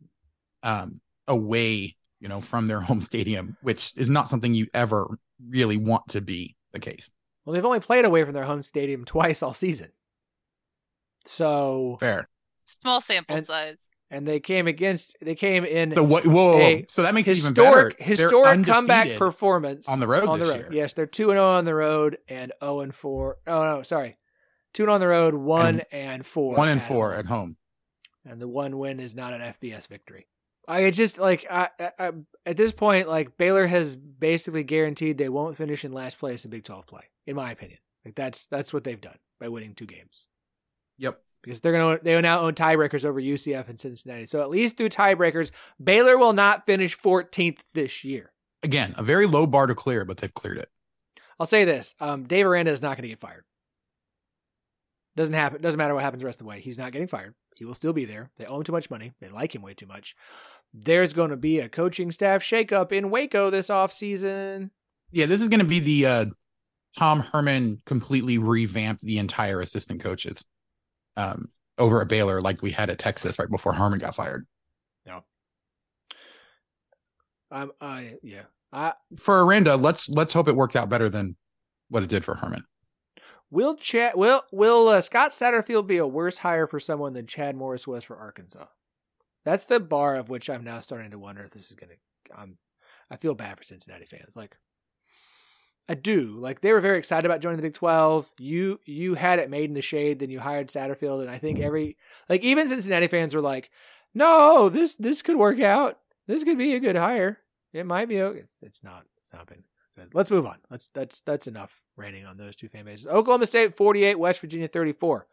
um, 0.62 1.00
away, 1.26 1.96
you 2.20 2.28
know, 2.28 2.40
from 2.40 2.66
their 2.66 2.80
home 2.88 3.02
stadium, 3.02 3.56
which 3.62 3.92
is 3.96 4.08
not 4.10 4.28
something 4.28 4.54
you 4.54 4.66
ever 4.74 5.06
really 5.48 5.76
want 5.76 6.08
to 6.08 6.20
be 6.20 6.56
the 6.72 6.78
case. 6.80 7.10
Well, 7.44 7.54
they've 7.54 7.64
only 7.64 7.80
played 7.80 8.04
away 8.04 8.24
from 8.24 8.34
their 8.34 8.44
home 8.44 8.62
stadium 8.62 9.04
twice 9.04 9.42
all 9.42 9.54
season. 9.54 9.88
So 11.26 11.96
fair. 12.00 12.28
Small 12.64 13.00
sample 13.00 13.36
And- 13.36 13.46
size. 13.46 13.88
and 14.10 14.26
they 14.26 14.40
came 14.40 14.66
against 14.66 15.16
they 15.20 15.34
came 15.34 15.64
in 15.64 15.94
So 15.94 16.02
what? 16.02 16.26
Whoa, 16.26 16.58
a 16.58 16.84
so 16.88 17.02
that 17.02 17.14
makes 17.14 17.28
it 17.28 17.38
even 17.38 17.54
historic 17.54 17.98
better. 17.98 18.08
Historic 18.10 18.64
comeback 18.66 19.18
performance 19.18 19.88
on 19.88 20.00
the 20.00 20.06
road 20.06 20.28
on 20.28 20.38
the 20.38 20.44
this 20.46 20.54
road. 20.54 20.60
year. 20.72 20.82
Yes, 20.82 20.94
they're 20.94 21.06
two 21.06 21.30
and 21.30 21.36
zero 21.36 21.50
on 21.50 21.64
the 21.64 21.74
road 21.74 22.18
and 22.28 22.52
zero 22.62 22.80
and 22.80 22.94
four. 22.94 23.36
Oh 23.46 23.64
no, 23.64 23.82
sorry, 23.82 24.16
two 24.86 24.90
on 24.90 25.00
the 25.00 25.08
road, 25.08 25.34
one 25.34 25.82
and 25.92 26.24
four, 26.24 26.56
One 26.56 26.68
and 26.68 26.80
at 26.80 26.86
four 26.88 27.10
home. 27.10 27.18
at 27.18 27.26
home. 27.26 27.56
and 28.24 28.40
the 28.40 28.48
one 28.48 28.78
win 28.78 29.00
is 29.00 29.14
not 29.14 29.32
an 29.32 29.40
FBS 29.40 29.86
victory. 29.88 30.26
I 30.66 30.80
it's 30.80 30.96
just 30.98 31.18
like 31.18 31.46
I, 31.50 31.68
I, 31.98 32.12
at 32.44 32.56
this 32.56 32.72
point, 32.72 33.08
like 33.08 33.36
Baylor 33.38 33.66
has 33.66 33.96
basically 33.96 34.64
guaranteed 34.64 35.16
they 35.18 35.28
won't 35.30 35.56
finish 35.56 35.84
in 35.84 35.92
last 35.92 36.18
place 36.18 36.44
in 36.44 36.50
Big 36.50 36.64
Twelve 36.64 36.86
play, 36.86 37.04
in 37.26 37.36
my 37.36 37.50
opinion. 37.52 37.78
Like 38.04 38.14
that's 38.14 38.46
that's 38.46 38.72
what 38.72 38.84
they've 38.84 39.00
done 39.00 39.16
by 39.40 39.48
winning 39.48 39.74
two 39.74 39.86
games 39.86 40.26
Yep. 40.98 41.20
because 41.42 41.60
they're 41.60 41.72
gonna 41.72 41.98
they 42.02 42.20
now 42.20 42.40
own 42.40 42.52
tiebreakers 42.54 43.04
over 43.06 43.20
UCF 43.20 43.68
and 43.68 43.80
Cincinnati. 43.80 44.26
So 44.26 44.42
at 44.42 44.50
least 44.50 44.76
through 44.76 44.90
tiebreakers, 44.90 45.50
Baylor 45.82 46.18
will 46.18 46.32
not 46.34 46.66
finish 46.66 46.98
14th 46.98 47.60
this 47.74 48.04
year. 48.04 48.32
Again, 48.62 48.94
a 48.98 49.02
very 49.02 49.26
low 49.26 49.46
bar 49.46 49.66
to 49.68 49.74
clear, 49.74 50.04
but 50.04 50.18
they've 50.18 50.34
cleared 50.34 50.58
it. 50.58 50.68
I'll 51.40 51.46
say 51.46 51.64
this: 51.64 51.94
um, 52.00 52.24
Dave 52.24 52.44
Aranda 52.46 52.72
is 52.72 52.82
not 52.82 52.96
going 52.96 53.02
to 53.04 53.08
get 53.08 53.20
fired. 53.20 53.44
Doesn't 55.18 55.34
happen. 55.34 55.60
Doesn't 55.60 55.78
matter 55.78 55.94
what 55.94 56.04
happens 56.04 56.22
the 56.22 56.26
rest 56.26 56.40
of 56.40 56.44
the 56.44 56.48
way. 56.48 56.60
He's 56.60 56.78
not 56.78 56.92
getting 56.92 57.08
fired. 57.08 57.34
He 57.56 57.64
will 57.64 57.74
still 57.74 57.92
be 57.92 58.04
there. 58.04 58.30
They 58.36 58.46
owe 58.46 58.58
him 58.58 58.62
too 58.62 58.70
much 58.70 58.88
money. 58.88 59.14
They 59.20 59.28
like 59.28 59.52
him 59.52 59.62
way 59.62 59.74
too 59.74 59.88
much. 59.88 60.14
There's 60.72 61.12
going 61.12 61.30
to 61.30 61.36
be 61.36 61.58
a 61.58 61.68
coaching 61.68 62.12
staff 62.12 62.40
shakeup 62.40 62.92
in 62.92 63.10
Waco 63.10 63.50
this 63.50 63.66
offseason. 63.66 64.70
Yeah, 65.10 65.26
this 65.26 65.42
is 65.42 65.48
going 65.48 65.58
to 65.58 65.66
be 65.66 65.80
the 65.80 66.06
uh, 66.06 66.24
Tom 66.96 67.20
Herman 67.20 67.82
completely 67.84 68.38
revamped 68.38 69.02
the 69.02 69.18
entire 69.18 69.60
assistant 69.60 70.00
coaches 70.00 70.44
um, 71.16 71.48
over 71.78 72.00
at 72.00 72.06
Baylor, 72.06 72.40
like 72.40 72.62
we 72.62 72.70
had 72.70 72.88
at 72.88 73.00
Texas 73.00 73.40
right 73.40 73.50
before 73.50 73.72
Herman 73.72 73.98
got 73.98 74.14
fired. 74.14 74.46
Um, 77.50 77.72
I 77.80 78.14
yeah. 78.22 78.42
I 78.72 78.92
For 79.18 79.44
Aranda, 79.44 79.76
let's 79.76 80.08
let's 80.08 80.32
hope 80.32 80.48
it 80.48 80.56
worked 80.56 80.76
out 80.76 80.88
better 80.88 81.08
than 81.08 81.36
what 81.88 82.02
it 82.02 82.08
did 82.08 82.24
for 82.24 82.34
Herman. 82.34 82.64
Will 83.50 83.76
chat. 83.76 84.16
Will 84.16 84.42
will 84.52 84.88
uh, 84.88 85.00
Scott 85.00 85.30
Satterfield 85.30 85.86
be 85.86 85.98
a 85.98 86.06
worse 86.06 86.38
hire 86.38 86.66
for 86.66 86.80
someone 86.80 87.12
than 87.12 87.26
Chad 87.26 87.56
Morris 87.56 87.86
was 87.86 88.04
for 88.04 88.16
Arkansas? 88.16 88.66
That's 89.44 89.64
the 89.64 89.80
bar 89.80 90.16
of 90.16 90.28
which 90.28 90.50
I'm 90.50 90.64
now 90.64 90.80
starting 90.80 91.10
to 91.10 91.18
wonder 91.18 91.42
if 91.42 91.50
this 91.50 91.70
is 91.70 91.76
going 91.76 91.90
to. 91.90 92.40
Um, 92.40 92.58
I 93.10 93.16
feel 93.16 93.34
bad 93.34 93.56
for 93.56 93.64
Cincinnati 93.64 94.04
fans. 94.04 94.36
Like 94.36 94.56
I 95.88 95.94
do. 95.94 96.36
Like 96.38 96.60
they 96.60 96.72
were 96.72 96.80
very 96.80 96.98
excited 96.98 97.24
about 97.24 97.40
joining 97.40 97.56
the 97.56 97.62
Big 97.62 97.74
Twelve. 97.74 98.28
You 98.38 98.80
you 98.84 99.14
had 99.14 99.38
it 99.38 99.50
made 99.50 99.70
in 99.70 99.74
the 99.74 99.82
shade, 99.82 100.18
then 100.18 100.30
you 100.30 100.40
hired 100.40 100.68
Satterfield, 100.68 101.22
and 101.22 101.30
I 101.30 101.38
think 101.38 101.60
every 101.60 101.96
like 102.28 102.42
even 102.42 102.68
Cincinnati 102.68 103.06
fans 103.06 103.34
were 103.34 103.40
like, 103.40 103.70
"No, 104.14 104.68
this 104.68 104.94
this 104.94 105.22
could 105.22 105.36
work 105.36 105.60
out. 105.60 105.98
This 106.26 106.44
could 106.44 106.58
be 106.58 106.74
a 106.74 106.80
good 106.80 106.96
hire. 106.96 107.38
It 107.72 107.86
might 107.86 108.08
be 108.08 108.20
okay. 108.20 108.40
It's, 108.40 108.56
it's 108.62 108.84
not. 108.84 109.04
It's 109.18 109.32
not 109.32 109.46
been 109.46 109.64
Let's 110.12 110.30
move 110.30 110.46
on. 110.46 110.56
Let's 110.70 110.88
that's 110.94 111.20
that's 111.20 111.46
enough 111.46 111.82
ranting 111.96 112.26
on 112.26 112.36
those 112.36 112.56
two 112.56 112.68
fan 112.68 112.84
bases. 112.84 113.06
Oklahoma 113.06 113.46
State 113.46 113.76
forty 113.76 114.04
eight, 114.04 114.18
West 114.18 114.40
Virginia 114.40 114.68
thirty 114.68 114.92
four. 114.92 115.26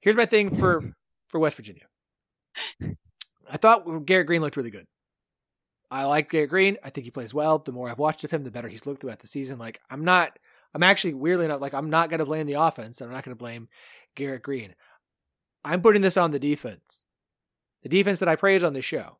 Here's 0.00 0.16
my 0.16 0.26
thing 0.26 0.56
for 0.56 0.94
for 1.28 1.38
West 1.38 1.56
Virginia. 1.56 1.84
I 3.50 3.56
thought 3.56 4.06
Garrett 4.06 4.26
Greene 4.26 4.42
looked 4.42 4.56
really 4.56 4.70
good. 4.70 4.86
I 5.90 6.04
like 6.04 6.30
Garrett 6.30 6.50
Greene. 6.50 6.76
I 6.84 6.90
think 6.90 7.04
he 7.04 7.10
plays 7.10 7.34
well. 7.34 7.58
The 7.58 7.72
more 7.72 7.90
I've 7.90 7.98
watched 7.98 8.22
of 8.24 8.30
him, 8.30 8.44
the 8.44 8.50
better 8.50 8.68
he's 8.68 8.86
looked 8.86 9.00
throughout 9.00 9.18
the 9.20 9.26
season. 9.26 9.58
Like 9.58 9.80
I'm 9.90 10.04
not, 10.04 10.38
I'm 10.72 10.84
actually 10.84 11.14
weirdly 11.14 11.46
enough, 11.46 11.60
like 11.60 11.74
I'm 11.74 11.90
not 11.90 12.10
going 12.10 12.20
to 12.20 12.24
blame 12.24 12.46
the 12.46 12.54
offense. 12.54 13.00
I'm 13.00 13.10
not 13.10 13.24
going 13.24 13.36
to 13.36 13.38
blame 13.38 13.68
Garrett 14.14 14.42
Greene. 14.42 14.74
I'm 15.64 15.82
putting 15.82 16.02
this 16.02 16.16
on 16.16 16.30
the 16.30 16.38
defense. 16.38 17.02
The 17.82 17.88
defense 17.88 18.20
that 18.20 18.28
I 18.28 18.36
praise 18.36 18.62
on 18.62 18.72
this 18.72 18.84
show 18.84 19.18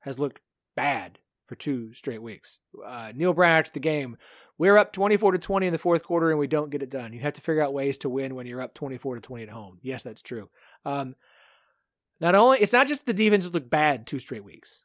has 0.00 0.18
looked 0.18 0.40
bad 0.76 1.18
for 1.46 1.54
two 1.54 1.94
straight 1.94 2.22
weeks. 2.22 2.58
Uh, 2.84 3.12
Neal 3.14 3.32
Brown 3.32 3.58
after 3.58 3.72
the 3.72 3.80
game, 3.80 4.16
we're 4.58 4.76
up 4.76 4.92
24 4.92 5.32
to 5.32 5.38
20 5.38 5.66
in 5.66 5.72
the 5.72 5.78
fourth 5.78 6.02
quarter 6.02 6.30
and 6.30 6.38
we 6.38 6.46
don't 6.46 6.70
get 6.70 6.82
it 6.82 6.90
done. 6.90 7.12
You 7.12 7.20
have 7.20 7.34
to 7.34 7.40
figure 7.40 7.62
out 7.62 7.72
ways 7.72 7.98
to 7.98 8.10
win 8.10 8.34
when 8.34 8.46
you're 8.46 8.60
up 8.60 8.74
24 8.74 9.16
to 9.16 9.20
20 9.20 9.44
at 9.44 9.48
home. 9.50 9.78
Yes, 9.82 10.02
that's 10.02 10.22
true. 10.22 10.50
Um, 10.84 11.14
not 12.20 12.34
only 12.34 12.58
it's 12.58 12.72
not 12.72 12.86
just 12.86 13.06
the 13.06 13.12
defense 13.12 13.48
look 13.50 13.70
bad 13.70 14.06
two 14.06 14.18
straight 14.18 14.44
weeks 14.44 14.82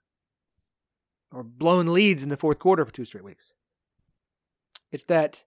or 1.31 1.43
blown 1.43 1.87
leads 1.87 2.23
in 2.23 2.29
the 2.29 2.37
fourth 2.37 2.59
quarter 2.59 2.85
for 2.85 2.91
two 2.91 3.05
straight 3.05 3.23
weeks. 3.23 3.53
It's 4.91 5.05
that 5.05 5.43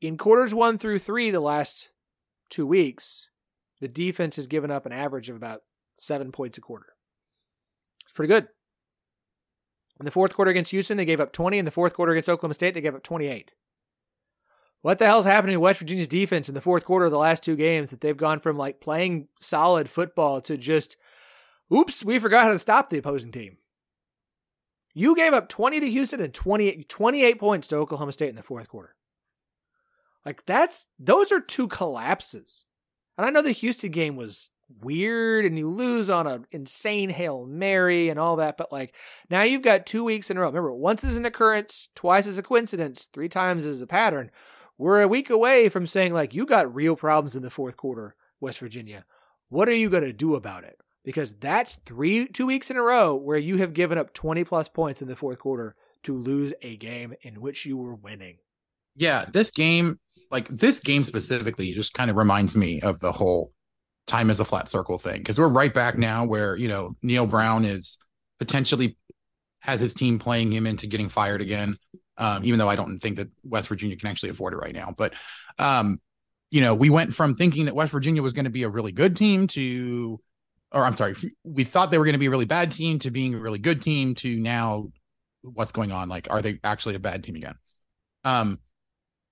in 0.00 0.16
quarters 0.16 0.54
one 0.54 0.78
through 0.78 0.98
three, 1.00 1.30
the 1.30 1.40
last 1.40 1.90
two 2.50 2.66
weeks, 2.66 3.28
the 3.80 3.88
defense 3.88 4.36
has 4.36 4.46
given 4.46 4.70
up 4.70 4.86
an 4.86 4.92
average 4.92 5.28
of 5.30 5.36
about 5.36 5.62
seven 5.96 6.30
points 6.30 6.58
a 6.58 6.60
quarter. 6.60 6.94
It's 8.04 8.12
pretty 8.12 8.32
good. 8.32 8.48
In 9.98 10.04
the 10.04 10.10
fourth 10.10 10.34
quarter 10.34 10.50
against 10.50 10.70
Houston, 10.70 10.96
they 10.96 11.04
gave 11.04 11.20
up 11.20 11.32
20. 11.32 11.58
In 11.58 11.64
the 11.64 11.70
fourth 11.70 11.94
quarter 11.94 12.12
against 12.12 12.28
Oklahoma 12.28 12.54
State, 12.54 12.74
they 12.74 12.80
gave 12.80 12.94
up 12.94 13.02
28. 13.02 13.52
What 14.80 14.98
the 14.98 15.06
hell's 15.06 15.24
happening 15.24 15.54
to 15.54 15.60
West 15.60 15.80
Virginia's 15.80 16.06
defense 16.06 16.48
in 16.48 16.54
the 16.54 16.60
fourth 16.60 16.84
quarter 16.84 17.06
of 17.06 17.10
the 17.10 17.18
last 17.18 17.42
two 17.42 17.56
games 17.56 17.90
that 17.90 18.00
they've 18.00 18.16
gone 18.16 18.38
from 18.38 18.56
like 18.56 18.80
playing 18.80 19.26
solid 19.38 19.90
football 19.90 20.40
to 20.42 20.56
just, 20.56 20.96
oops, 21.74 22.04
we 22.04 22.20
forgot 22.20 22.44
how 22.44 22.52
to 22.52 22.58
stop 22.58 22.88
the 22.88 22.98
opposing 22.98 23.32
team. 23.32 23.58
You 24.94 25.16
gave 25.16 25.32
up 25.32 25.48
20 25.48 25.80
to 25.80 25.90
Houston 25.90 26.20
and 26.20 26.32
28, 26.32 26.88
28 26.88 27.38
points 27.38 27.68
to 27.68 27.76
Oklahoma 27.76 28.12
State 28.12 28.30
in 28.30 28.36
the 28.36 28.42
fourth 28.42 28.68
quarter. 28.68 28.94
Like 30.24 30.44
that's 30.46 30.86
those 30.98 31.32
are 31.32 31.40
two 31.40 31.68
collapses. 31.68 32.64
And 33.16 33.26
I 33.26 33.30
know 33.30 33.42
the 33.42 33.52
Houston 33.52 33.90
game 33.90 34.16
was 34.16 34.50
weird 34.80 35.44
and 35.44 35.58
you 35.58 35.68
lose 35.68 36.10
on 36.10 36.26
an 36.26 36.46
insane 36.50 37.10
Hail 37.10 37.46
Mary 37.46 38.08
and 38.08 38.18
all 38.18 38.36
that, 38.36 38.56
but 38.56 38.70
like 38.70 38.94
now 39.30 39.42
you've 39.42 39.62
got 39.62 39.86
two 39.86 40.04
weeks 40.04 40.30
in 40.30 40.36
a 40.36 40.40
row. 40.40 40.48
Remember, 40.48 40.72
once 40.72 41.04
is 41.04 41.16
an 41.16 41.24
occurrence, 41.24 41.88
twice 41.94 42.26
is 42.26 42.38
a 42.38 42.42
coincidence, 42.42 43.08
three 43.12 43.28
times 43.28 43.64
is 43.64 43.80
a 43.80 43.86
pattern. 43.86 44.30
We're 44.78 45.02
a 45.02 45.08
week 45.08 45.28
away 45.28 45.68
from 45.68 45.88
saying, 45.88 46.14
like, 46.14 46.34
you 46.34 46.46
got 46.46 46.72
real 46.72 46.94
problems 46.94 47.34
in 47.34 47.42
the 47.42 47.50
fourth 47.50 47.76
quarter, 47.76 48.14
West 48.40 48.60
Virginia. 48.60 49.04
What 49.48 49.68
are 49.68 49.74
you 49.74 49.90
going 49.90 50.04
to 50.04 50.12
do 50.12 50.36
about 50.36 50.62
it? 50.62 50.78
Because 51.04 51.32
that's 51.32 51.76
three, 51.84 52.28
two 52.28 52.46
weeks 52.46 52.70
in 52.70 52.76
a 52.76 52.82
row 52.82 53.16
where 53.16 53.38
you 53.38 53.56
have 53.56 53.74
given 53.74 53.98
up 53.98 54.14
20 54.14 54.44
plus 54.44 54.68
points 54.68 55.02
in 55.02 55.08
the 55.08 55.16
fourth 55.16 55.40
quarter 55.40 55.74
to 56.04 56.16
lose 56.16 56.52
a 56.62 56.76
game 56.76 57.14
in 57.22 57.40
which 57.40 57.66
you 57.66 57.76
were 57.76 57.94
winning. 57.94 58.38
Yeah, 58.94 59.24
this 59.32 59.50
game, 59.50 59.98
like 60.30 60.46
this 60.48 60.78
game 60.78 61.02
specifically, 61.02 61.72
just 61.72 61.94
kind 61.94 62.10
of 62.10 62.16
reminds 62.16 62.56
me 62.56 62.80
of 62.80 63.00
the 63.00 63.12
whole 63.12 63.52
time 64.08 64.30
is 64.30 64.40
a 64.40 64.44
flat 64.44 64.68
circle 64.68 64.98
thing 64.98 65.18
because 65.18 65.38
we're 65.38 65.48
right 65.48 65.72
back 65.72 65.96
now 65.96 66.24
where 66.24 66.56
you 66.56 66.68
know 66.68 66.96
Neal 67.02 67.26
Brown 67.26 67.64
is 67.64 67.98
potentially 68.38 68.96
has 69.60 69.80
his 69.80 69.94
team 69.94 70.18
playing 70.18 70.52
him 70.52 70.66
into 70.66 70.86
getting 70.86 71.08
fired 71.08 71.40
again. 71.40 71.76
Um, 72.16 72.44
even 72.44 72.58
though 72.58 72.68
I 72.68 72.74
don't 72.74 72.98
think 72.98 73.16
that 73.16 73.28
West 73.44 73.68
Virginia 73.68 73.96
can 73.96 74.08
actually 74.08 74.30
afford 74.30 74.52
it 74.52 74.56
right 74.56 74.74
now, 74.74 74.92
but 74.96 75.14
um, 75.60 76.00
you 76.50 76.60
know, 76.60 76.74
we 76.74 76.90
went 76.90 77.14
from 77.14 77.36
thinking 77.36 77.66
that 77.66 77.74
West 77.74 77.92
Virginia 77.92 78.22
was 78.22 78.32
going 78.32 78.46
to 78.46 78.50
be 78.50 78.64
a 78.64 78.68
really 78.68 78.90
good 78.90 79.16
team 79.16 79.46
to, 79.48 80.18
or 80.72 80.82
I'm 80.82 80.96
sorry, 80.96 81.14
we 81.44 81.62
thought 81.62 81.92
they 81.92 81.98
were 81.98 82.04
going 82.04 82.14
to 82.14 82.18
be 82.18 82.26
a 82.26 82.30
really 82.30 82.44
bad 82.44 82.72
team 82.72 82.98
to 83.00 83.10
being 83.12 83.34
a 83.34 83.38
really 83.38 83.58
good 83.58 83.82
team 83.82 84.14
to 84.16 84.36
now 84.36 84.88
what's 85.42 85.72
going 85.72 85.92
on? 85.92 86.08
Like, 86.08 86.26
are 86.30 86.42
they 86.42 86.58
actually 86.64 86.94
a 86.94 87.00
bad 87.00 87.22
team 87.22 87.36
again? 87.36 87.54
Um, 88.24 88.58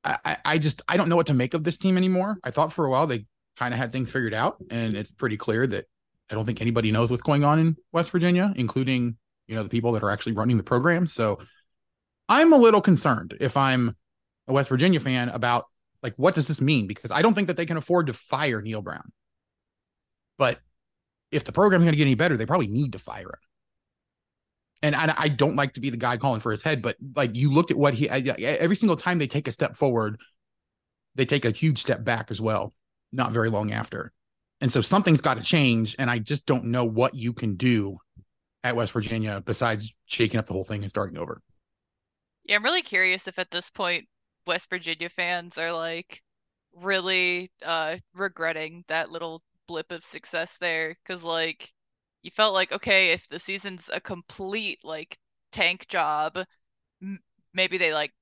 I, 0.05 0.37
I 0.45 0.59
just 0.59 0.83
I 0.89 0.97
don't 0.97 1.09
know 1.09 1.16
what 1.16 1.27
to 1.27 1.35
make 1.35 1.55
of 1.55 1.64
this 1.64 1.77
team 1.77 1.97
anymore. 1.97 2.39
I 2.45 2.53
thought 2.53 2.72
for 2.72 2.85
a 2.85 2.91
while 2.91 3.09
they 3.09 3.27
kind 3.57 3.75
of 3.75 3.79
had 3.79 3.93
things 3.93 4.11
figured 4.11 4.35
out, 4.35 4.57
and 4.71 4.95
it's 4.95 5.11
pretty 5.11 5.37
clear 5.37 5.67
that 5.67 5.87
I 6.31 6.35
don't 6.35 6.45
think 6.45 6.61
anybody 6.61 6.93
knows 6.93 7.11
what's 7.11 7.23
going 7.23 7.45
on 7.45 7.59
in 7.59 7.77
West 7.93 8.11
Virginia, 8.11 8.53
including 8.57 9.17
you 9.47 9.55
know 9.55 9.63
the 9.63 9.69
people 9.69 9.93
that 9.93 10.03
are 10.03 10.11
actually 10.11 10.33
running 10.33 10.57
the 10.57 10.63
program. 10.63 11.07
So 11.07 11.39
I'm 12.29 12.53
a 12.53 12.59
little 12.59 12.81
concerned 12.81 13.37
if 13.41 13.57
I'm 13.57 13.97
a 14.49 14.53
West 14.53 14.69
Virginia 14.69 15.01
fan 15.01 15.29
about 15.29 15.67
like 16.03 16.15
what 16.17 16.35
does 16.35 16.49
this 16.49 16.61
mean 16.61 16.87
because 16.87 17.11
I 17.11 17.23
don't 17.23 17.35
think 17.35 17.49
that 17.49 17.57
they 17.57 17.67
can 17.67 17.77
afford 17.77 18.07
to 18.09 18.13
fire 18.13 18.61
Neal 18.61 18.83
Brown. 18.83 19.13
But 20.39 20.61
if 21.31 21.45
the 21.45 21.53
program's 21.53 21.85
going 21.85 21.93
to 21.93 21.97
get 21.97 22.05
any 22.05 22.15
better, 22.15 22.37
they 22.37 22.47
probably 22.47 22.69
need 22.69 22.93
to 22.93 22.99
fire 22.99 23.27
him. 23.29 23.41
And 24.83 24.95
I, 24.95 25.15
I, 25.17 25.29
don't 25.29 25.57
like 25.57 25.73
to 25.75 25.81
be 25.81 25.89
the 25.91 25.97
guy 25.97 26.19
calling 26.19 26.41
for 26.41 26.53
his 26.53 26.63
head, 26.63 26.83
but 26.83 26.97
like 27.17 27.35
you 27.35 27.51
looked 27.51 27.71
at 27.71 27.79
what 27.79 27.95
he 27.95 28.09
every 28.09 28.77
single 28.77 28.97
time 28.97 29.19
they 29.19 29.27
take 29.27 29.49
a 29.49 29.53
step 29.53 29.75
forward, 29.75 30.21
they 31.15 31.25
take 31.25 31.47
a 31.47 31.51
huge 31.51 31.79
step 31.79 32.05
back 32.05 32.31
as 32.31 32.41
well. 32.41 32.75
Not 33.13 33.33
very 33.33 33.51
long 33.51 33.73
after, 33.73 34.13
and 34.61 34.71
so 34.71 34.83
something's 34.83 35.21
got 35.21 35.37
to 35.37 35.43
change. 35.43 35.97
And 35.99 36.11
I 36.11 36.19
just 36.19 36.47
don't 36.47 36.67
know 36.67 36.85
what 36.85 37.15
you 37.15 37.33
can 37.33 37.57
do 37.57 37.99
at 38.65 38.77
West 38.77 38.93
Virginia 38.93 39.43
besides 39.45 39.95
shaking 40.07 40.39
up 40.39 40.47
the 40.47 40.53
whole 40.53 40.65
thing 40.65 40.83
and 40.83 40.91
starting 40.91 41.19
over. 41.19 41.43
Yeah, 42.45 42.57
I'm 42.57 42.65
really 42.65 42.83
curious 42.83 43.27
if 43.27 43.39
at 43.39 43.51
this 43.51 43.71
point 43.71 44.09
West 44.47 44.71
Virginia 44.71 45.09
fans 45.09 45.59
are 45.59 45.73
like 45.73 46.23
really 46.73 47.51
uh 47.63 47.97
regretting 48.15 48.85
that 48.89 49.11
little 49.11 49.43
blip 49.67 49.91
of 49.93 50.05
success 50.05 50.59
there 50.59 50.97
because 51.03 51.23
like 51.25 51.73
you 52.23 52.31
felt 52.31 52.55
like 52.55 52.71
okay 52.73 53.13
if 53.13 53.27
the 53.29 53.39
season's 53.41 53.89
a 53.93 54.01
complete 54.01 54.79
like 54.85 55.19
tank 55.53 55.89
job 55.89 56.37
m- 57.03 57.21
maybe 57.55 57.79
they 57.79 57.93
like 57.95 58.13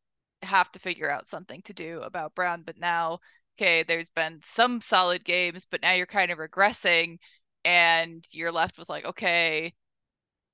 have 0.42 0.70
to 0.72 0.78
figure 0.78 1.10
out 1.10 1.28
something 1.28 1.62
to 1.62 1.74
do 1.74 2.00
about 2.02 2.34
Brown 2.34 2.62
but 2.64 2.78
now 2.78 3.20
okay 3.56 3.82
there's 3.82 4.10
been 4.10 4.40
some 4.42 4.80
solid 4.80 5.24
games 5.24 5.66
but 5.70 5.82
now 5.82 5.92
you're 5.92 6.06
kind 6.06 6.30
of 6.30 6.38
regressing 6.38 7.18
and 7.64 8.24
you're 8.32 8.52
left 8.52 8.78
with 8.78 8.88
like 8.88 9.04
okay 9.04 9.72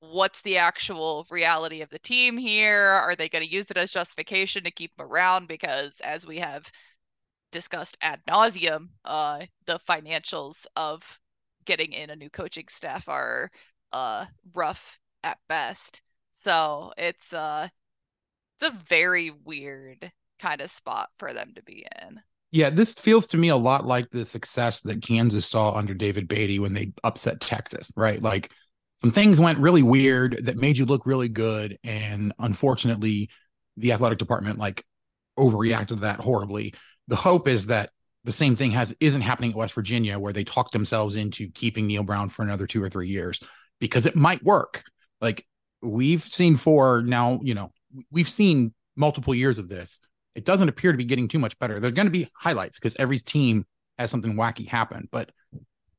what's 0.00 0.42
the 0.42 0.58
actual 0.58 1.26
reality 1.30 1.82
of 1.82 1.90
the 1.90 1.98
team 1.98 2.36
here? 2.36 2.82
Are 2.82 3.14
they 3.14 3.28
going 3.28 3.44
to 3.44 3.50
use 3.50 3.70
it 3.70 3.76
as 3.76 3.92
justification 3.92 4.64
to 4.64 4.70
keep 4.70 4.92
him 4.98 5.06
around? 5.06 5.46
Because 5.46 6.00
as 6.00 6.26
we 6.26 6.38
have 6.38 6.70
discussed 7.52 7.96
ad 8.00 8.20
nauseum, 8.28 8.88
uh, 9.04 9.44
the 9.66 9.78
financials 9.80 10.66
of 10.76 11.20
getting 11.66 11.92
in 11.92 12.10
a 12.10 12.16
new 12.16 12.30
coaching 12.30 12.66
staff 12.68 13.08
are 13.08 13.50
uh, 13.92 14.24
rough 14.54 14.98
at 15.22 15.38
best. 15.48 16.00
So 16.34 16.92
it's 16.96 17.32
uh, 17.32 17.68
it's 18.56 18.74
a 18.74 18.78
very 18.88 19.30
weird 19.30 20.10
kind 20.38 20.60
of 20.62 20.70
spot 20.70 21.10
for 21.18 21.34
them 21.34 21.52
to 21.56 21.62
be 21.62 21.86
in. 22.02 22.22
Yeah, 22.52 22.70
this 22.70 22.94
feels 22.94 23.28
to 23.28 23.36
me 23.36 23.48
a 23.48 23.56
lot 23.56 23.84
like 23.84 24.10
the 24.10 24.26
success 24.26 24.80
that 24.80 25.02
Kansas 25.02 25.46
saw 25.46 25.72
under 25.74 25.94
David 25.94 26.26
Beaty 26.26 26.58
when 26.58 26.72
they 26.72 26.92
upset 27.04 27.40
Texas, 27.40 27.92
right? 27.96 28.20
Like 28.20 28.52
some 28.96 29.12
things 29.12 29.40
went 29.40 29.58
really 29.58 29.82
weird 29.82 30.46
that 30.46 30.56
made 30.56 30.76
you 30.76 30.84
look 30.84 31.06
really 31.06 31.28
good 31.28 31.78
and 31.84 32.32
unfortunately 32.38 33.30
the 33.76 33.92
athletic 33.92 34.18
department 34.18 34.58
like 34.58 34.84
overreacted 35.38 35.88
to 35.88 35.94
that 35.96 36.18
horribly. 36.18 36.74
The 37.08 37.16
hope 37.16 37.46
is 37.46 37.66
that 37.66 37.90
the 38.24 38.32
same 38.32 38.56
thing 38.56 38.72
has 38.72 38.94
isn't 39.00 39.22
happening 39.22 39.52
at 39.52 39.56
west 39.56 39.72
virginia 39.72 40.18
where 40.18 40.32
they 40.32 40.44
talked 40.44 40.72
themselves 40.72 41.16
into 41.16 41.48
keeping 41.52 41.86
Neal 41.86 42.02
brown 42.02 42.28
for 42.28 42.42
another 42.42 42.66
two 42.66 42.82
or 42.82 42.90
three 42.90 43.08
years 43.08 43.40
because 43.80 44.06
it 44.06 44.16
might 44.16 44.42
work. 44.42 44.82
Like 45.20 45.46
we've 45.80 46.24
seen 46.24 46.56
for 46.56 47.00
now 47.02 47.40
you 47.42 47.54
know 47.54 47.72
we've 48.10 48.28
seen 48.28 48.74
multiple 48.96 49.34
years 49.34 49.58
of 49.58 49.68
this 49.68 50.00
it 50.40 50.44
doesn't 50.46 50.68
appear 50.68 50.92
to 50.92 50.98
be 50.98 51.04
getting 51.04 51.28
too 51.28 51.38
much 51.38 51.58
better 51.58 51.78
there're 51.78 51.90
going 51.90 52.06
to 52.06 52.12
be 52.12 52.28
highlights 52.34 52.78
because 52.78 52.96
every 52.96 53.18
team 53.18 53.64
has 53.98 54.10
something 54.10 54.34
wacky 54.34 54.66
happen 54.66 55.08
but 55.12 55.30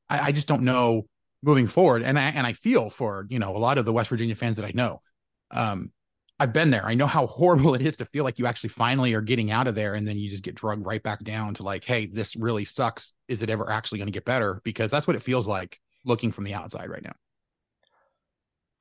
I, 0.09 0.19
I 0.27 0.31
just 0.31 0.47
don't 0.47 0.63
know 0.63 1.05
moving 1.43 1.67
forward. 1.67 2.03
And 2.03 2.19
I 2.19 2.29
and 2.29 2.45
I 2.45 2.53
feel 2.53 2.89
for 2.89 3.25
you 3.29 3.39
know 3.39 3.55
a 3.55 3.59
lot 3.59 3.77
of 3.77 3.85
the 3.85 3.93
West 3.93 4.09
Virginia 4.09 4.35
fans 4.35 4.57
that 4.57 4.65
I 4.65 4.71
know. 4.73 5.01
Um, 5.49 5.91
I've 6.39 6.53
been 6.53 6.71
there. 6.71 6.85
I 6.85 6.95
know 6.95 7.07
how 7.07 7.27
horrible 7.27 7.75
it 7.75 7.81
is 7.81 7.97
to 7.97 8.05
feel 8.05 8.23
like 8.23 8.39
you 8.39 8.45
actually 8.45 8.69
finally 8.69 9.13
are 9.13 9.21
getting 9.21 9.51
out 9.51 9.67
of 9.67 9.75
there, 9.75 9.95
and 9.95 10.07
then 10.07 10.17
you 10.17 10.29
just 10.29 10.43
get 10.43 10.55
drugged 10.55 10.85
right 10.85 11.01
back 11.01 11.23
down 11.23 11.53
to 11.55 11.63
like, 11.63 11.83
hey, 11.83 12.05
this 12.05 12.35
really 12.35 12.65
sucks. 12.65 13.13
Is 13.27 13.41
it 13.41 13.49
ever 13.49 13.69
actually 13.69 13.99
going 13.99 14.07
to 14.07 14.13
get 14.13 14.25
better? 14.25 14.61
Because 14.63 14.91
that's 14.91 15.07
what 15.07 15.15
it 15.15 15.23
feels 15.23 15.47
like 15.47 15.79
looking 16.05 16.31
from 16.31 16.43
the 16.43 16.53
outside 16.53 16.89
right 16.89 17.03
now. 17.03 17.13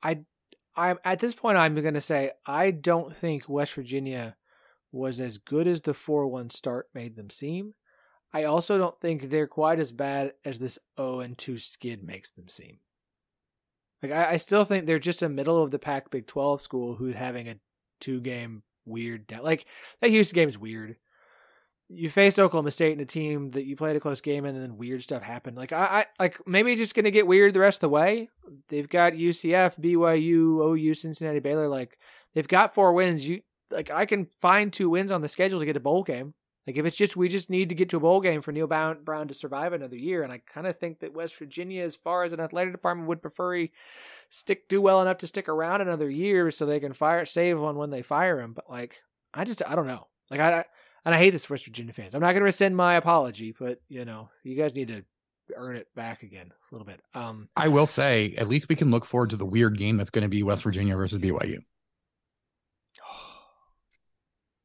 I, 0.03 0.19
I'm 0.75 0.97
at 1.03 1.19
this 1.19 1.35
point. 1.35 1.57
I'm 1.57 1.75
going 1.75 1.93
to 1.93 2.01
say 2.01 2.31
I 2.45 2.71
don't 2.71 3.15
think 3.15 3.47
West 3.47 3.73
Virginia 3.73 4.35
was 4.91 5.19
as 5.19 5.37
good 5.37 5.67
as 5.67 5.81
the 5.81 5.93
four 5.93 6.27
one 6.27 6.49
start 6.49 6.89
made 6.93 7.15
them 7.15 7.29
seem. 7.29 7.73
I 8.33 8.43
also 8.43 8.77
don't 8.77 8.99
think 8.99 9.29
they're 9.29 9.47
quite 9.47 9.79
as 9.79 9.91
bad 9.91 10.33
as 10.45 10.59
this 10.59 10.79
0 10.97 11.19
and 11.19 11.37
2 11.37 11.57
skid 11.57 12.03
makes 12.03 12.31
them 12.31 12.47
seem. 12.47 12.77
Like 14.01 14.11
I, 14.11 14.31
I 14.31 14.37
still 14.37 14.63
think 14.63 14.85
they're 14.85 14.99
just 14.99 15.21
a 15.21 15.29
middle 15.29 15.61
of 15.61 15.71
the 15.71 15.79
pack 15.79 16.09
Big 16.09 16.27
12 16.27 16.61
school 16.61 16.95
who's 16.95 17.15
having 17.15 17.47
a 17.47 17.55
two 17.99 18.19
game 18.19 18.63
weird 18.85 19.27
down. 19.27 19.43
Like 19.43 19.65
that 20.01 20.09
Houston 20.09 20.35
game 20.35 20.49
is 20.49 20.57
weird. 20.57 20.97
You 21.93 22.09
faced 22.09 22.39
Oklahoma 22.39 22.71
State 22.71 22.93
in 22.93 23.01
a 23.01 23.05
team 23.05 23.51
that 23.51 23.65
you 23.65 23.75
played 23.75 23.97
a 23.97 23.99
close 23.99 24.21
game 24.21 24.45
and 24.45 24.59
then 24.59 24.77
weird 24.77 25.03
stuff 25.03 25.23
happened. 25.23 25.57
Like 25.57 25.73
I, 25.73 25.85
I 25.85 26.05
like 26.23 26.37
maybe 26.47 26.75
just 26.75 26.95
gonna 26.95 27.11
get 27.11 27.27
weird 27.27 27.53
the 27.53 27.59
rest 27.59 27.77
of 27.77 27.81
the 27.81 27.89
way. 27.89 28.29
They've 28.69 28.89
got 28.89 29.13
UCF, 29.13 29.79
BYU, 29.79 30.77
OU, 30.77 30.93
Cincinnati, 30.93 31.39
Baylor. 31.39 31.67
Like 31.67 31.97
they've 32.33 32.47
got 32.47 32.73
four 32.73 32.93
wins. 32.93 33.27
You 33.27 33.41
like 33.71 33.89
I 33.89 34.05
can 34.05 34.27
find 34.39 34.71
two 34.71 34.89
wins 34.89 35.11
on 35.11 35.21
the 35.21 35.27
schedule 35.27 35.59
to 35.59 35.65
get 35.65 35.77
a 35.77 35.81
bowl 35.81 36.03
game. 36.03 36.33
Like 36.67 36.77
if 36.77 36.85
it's 36.85 36.97
just 36.97 37.17
we 37.17 37.27
just 37.27 37.49
need 37.49 37.69
to 37.69 37.75
get 37.75 37.89
to 37.89 37.97
a 37.97 38.01
bowl 38.01 38.21
game 38.21 38.41
for 38.41 38.51
Neal 38.51 38.67
Brown 38.67 39.27
to 39.27 39.33
survive 39.33 39.73
another 39.73 39.95
year, 39.95 40.21
and 40.21 40.31
I 40.31 40.39
kind 40.39 40.67
of 40.67 40.77
think 40.77 40.99
that 40.99 41.13
West 41.13 41.35
Virginia, 41.37 41.83
as 41.83 41.95
far 41.95 42.23
as 42.23 42.33
an 42.33 42.39
athletic 42.39 42.71
department, 42.71 43.07
would 43.07 43.21
prefer 43.21 43.55
he 43.55 43.71
stick 44.29 44.69
do 44.69 44.79
well 44.81 45.01
enough 45.01 45.17
to 45.19 45.27
stick 45.27 45.49
around 45.49 45.81
another 45.81 46.09
year 46.09 46.51
so 46.51 46.65
they 46.65 46.79
can 46.79 46.93
fire 46.93 47.25
save 47.25 47.59
one 47.59 47.77
when 47.77 47.89
they 47.89 48.03
fire 48.03 48.39
him. 48.39 48.53
But 48.53 48.69
like 48.69 49.01
I 49.33 49.43
just 49.43 49.63
I 49.67 49.75
don't 49.75 49.87
know. 49.87 50.07
Like 50.29 50.39
I, 50.39 50.59
I 50.59 50.65
and 51.03 51.15
I 51.15 51.17
hate 51.17 51.31
this 51.31 51.49
West 51.49 51.65
Virginia 51.65 51.93
fans. 51.93 52.13
I'm 52.13 52.21
not 52.21 52.33
going 52.33 52.41
to 52.41 52.45
rescind 52.45 52.77
my 52.77 52.93
apology, 52.93 53.55
but 53.57 53.81
you 53.89 54.05
know 54.05 54.29
you 54.43 54.55
guys 54.55 54.75
need 54.75 54.89
to 54.89 55.03
earn 55.55 55.75
it 55.75 55.87
back 55.95 56.23
again 56.23 56.51
a 56.51 56.75
little 56.75 56.85
bit. 56.85 57.01
Um, 57.13 57.49
I 57.55 57.69
will 57.69 57.87
say 57.87 58.35
at 58.37 58.47
least 58.47 58.69
we 58.69 58.75
can 58.75 58.91
look 58.91 59.05
forward 59.05 59.31
to 59.31 59.35
the 59.35 59.45
weird 59.45 59.77
game 59.77 59.97
that's 59.97 60.11
going 60.11 60.23
to 60.23 60.29
be 60.29 60.43
West 60.43 60.63
Virginia 60.63 60.95
versus 60.95 61.19
BYU. 61.19 61.59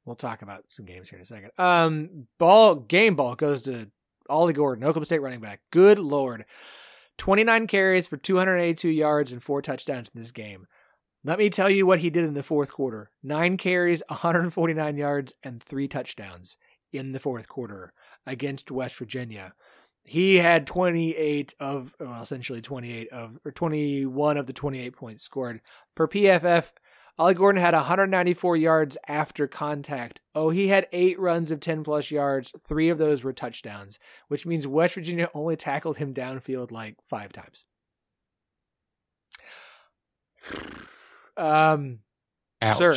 We'll 0.07 0.17
talk 0.17 0.41
about 0.41 0.65
some 0.69 0.87
games 0.87 1.11
here 1.11 1.19
in 1.19 1.23
a 1.23 1.27
second. 1.27 1.51
Um, 1.59 2.29
ball 2.39 2.77
game 2.77 3.17
ball 3.17 3.35
goes 3.35 3.63
to 3.63 3.91
Ollie 4.29 4.53
Gordon, 4.53 4.85
Oklahoma 4.85 5.07
State 5.07 5.21
running 5.21 5.41
back. 5.41 5.61
Good 5.73 5.99
lord, 5.99 6.45
twenty 7.19 7.43
nine 7.43 7.67
carries 7.67 8.07
for 8.07 8.17
two 8.17 8.37
hundred 8.39 8.59
eighty 8.59 8.75
two 8.75 8.89
yards 8.89 9.33
and 9.33 9.43
four 9.43 9.61
touchdowns 9.61 10.11
in 10.15 10.21
this 10.21 10.31
game. 10.31 10.67
Let 11.25 11.41
me 11.41 11.51
tell 11.51 11.69
you 11.69 11.87
what 11.87 11.99
he 11.99 12.09
did 12.09 12.25
in 12.25 12.35
the 12.35 12.45
fourth 12.45 12.73
quarter: 12.73 13.11
nine 13.21 13.57
carries, 13.57 14.01
one 14.09 14.21
hundred 14.21 14.49
forty 14.53 14.75
nine 14.75 14.97
yards, 14.97 15.35
and 15.43 15.61
three 15.61 15.89
touchdowns 15.89 16.57
in 16.93 17.11
the 17.11 17.21
fourth 17.21 17.49
quarter 17.49 17.93
against 18.25 18.71
West 18.71 18.97
Virginia. 18.97 19.55
He 20.05 20.37
had 20.37 20.69
28 20.69 21.55
of, 21.59 21.93
well, 21.99 22.23
essentially 22.23 22.61
28 22.61 23.09
of, 23.09 23.39
or 23.45 23.51
21 23.51 24.37
of 24.37 24.47
the 24.47 24.53
28 24.53 24.95
points 24.95 25.25
scored 25.25 25.61
per 25.97 26.07
PFF. 26.07 26.67
Ollie 27.19 27.35
Gordon 27.35 27.63
had 27.63 27.75
194 27.75 28.57
yards 28.57 28.99
after 29.09 29.47
contact. 29.47 30.21
Oh, 30.35 30.51
he 30.51 30.69
had 30.69 30.87
eight 30.93 31.19
runs 31.19 31.51
of 31.51 31.61
10 31.61 31.83
plus 31.83 32.11
yards. 32.11 32.53
Three 32.63 32.91
of 32.91 32.99
those 32.99 33.25
were 33.25 33.33
touchdowns, 33.33 33.99
which 34.29 34.45
means 34.45 34.67
West 34.67 34.95
Virginia 34.95 35.31
only 35.33 35.57
tackled 35.57 35.97
him 35.97 36.13
downfield 36.13 36.71
like 36.71 36.97
five 37.03 37.33
times. 37.33 37.65
Um, 41.39 42.01
Ouch. 42.61 42.77
sir, 42.77 42.95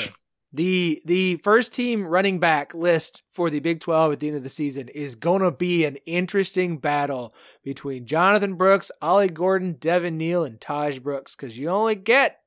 the 0.51 1.01
the 1.05 1.37
first 1.37 1.73
team 1.73 2.05
running 2.05 2.39
back 2.39 2.73
list 2.73 3.23
for 3.27 3.49
the 3.49 3.59
Big 3.59 3.79
12 3.79 4.13
at 4.13 4.19
the 4.19 4.27
end 4.27 4.37
of 4.37 4.43
the 4.43 4.49
season 4.49 4.87
is 4.89 5.15
going 5.15 5.41
to 5.41 5.51
be 5.51 5.85
an 5.85 5.97
interesting 6.05 6.77
battle 6.77 7.33
between 7.63 8.05
Jonathan 8.05 8.55
Brooks, 8.55 8.91
Ollie 9.01 9.29
Gordon, 9.29 9.73
Devin 9.73 10.17
Neal, 10.17 10.43
and 10.43 10.59
Tahj 10.59 11.01
Brooks 11.01 11.35
because 11.35 11.57
you 11.57 11.69
only 11.69 11.95
get 11.95 12.39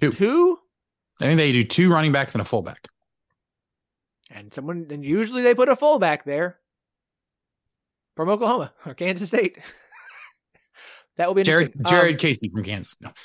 Two. 0.00 0.10
Two? 0.12 0.58
I 1.20 1.24
think 1.26 1.38
they 1.38 1.52
do 1.52 1.64
two 1.64 1.90
running 1.90 2.12
backs 2.12 2.34
and 2.34 2.42
a 2.42 2.44
fullback. 2.44 2.88
And 4.30 4.52
someone, 4.52 4.86
and 4.90 5.04
usually 5.04 5.42
they 5.42 5.54
put 5.54 5.68
a 5.68 5.76
fullback 5.76 6.24
there. 6.24 6.58
from 8.16 8.28
Oklahoma 8.28 8.72
or 8.84 8.94
Kansas 8.94 9.28
State. 9.28 9.58
that 11.16 11.28
will 11.28 11.34
be 11.34 11.42
Jared. 11.42 11.72
Jared 11.86 12.12
Um, 12.14 12.18
Casey 12.18 12.48
from 12.48 12.64
Kansas. 12.64 12.96
No. 13.00 13.12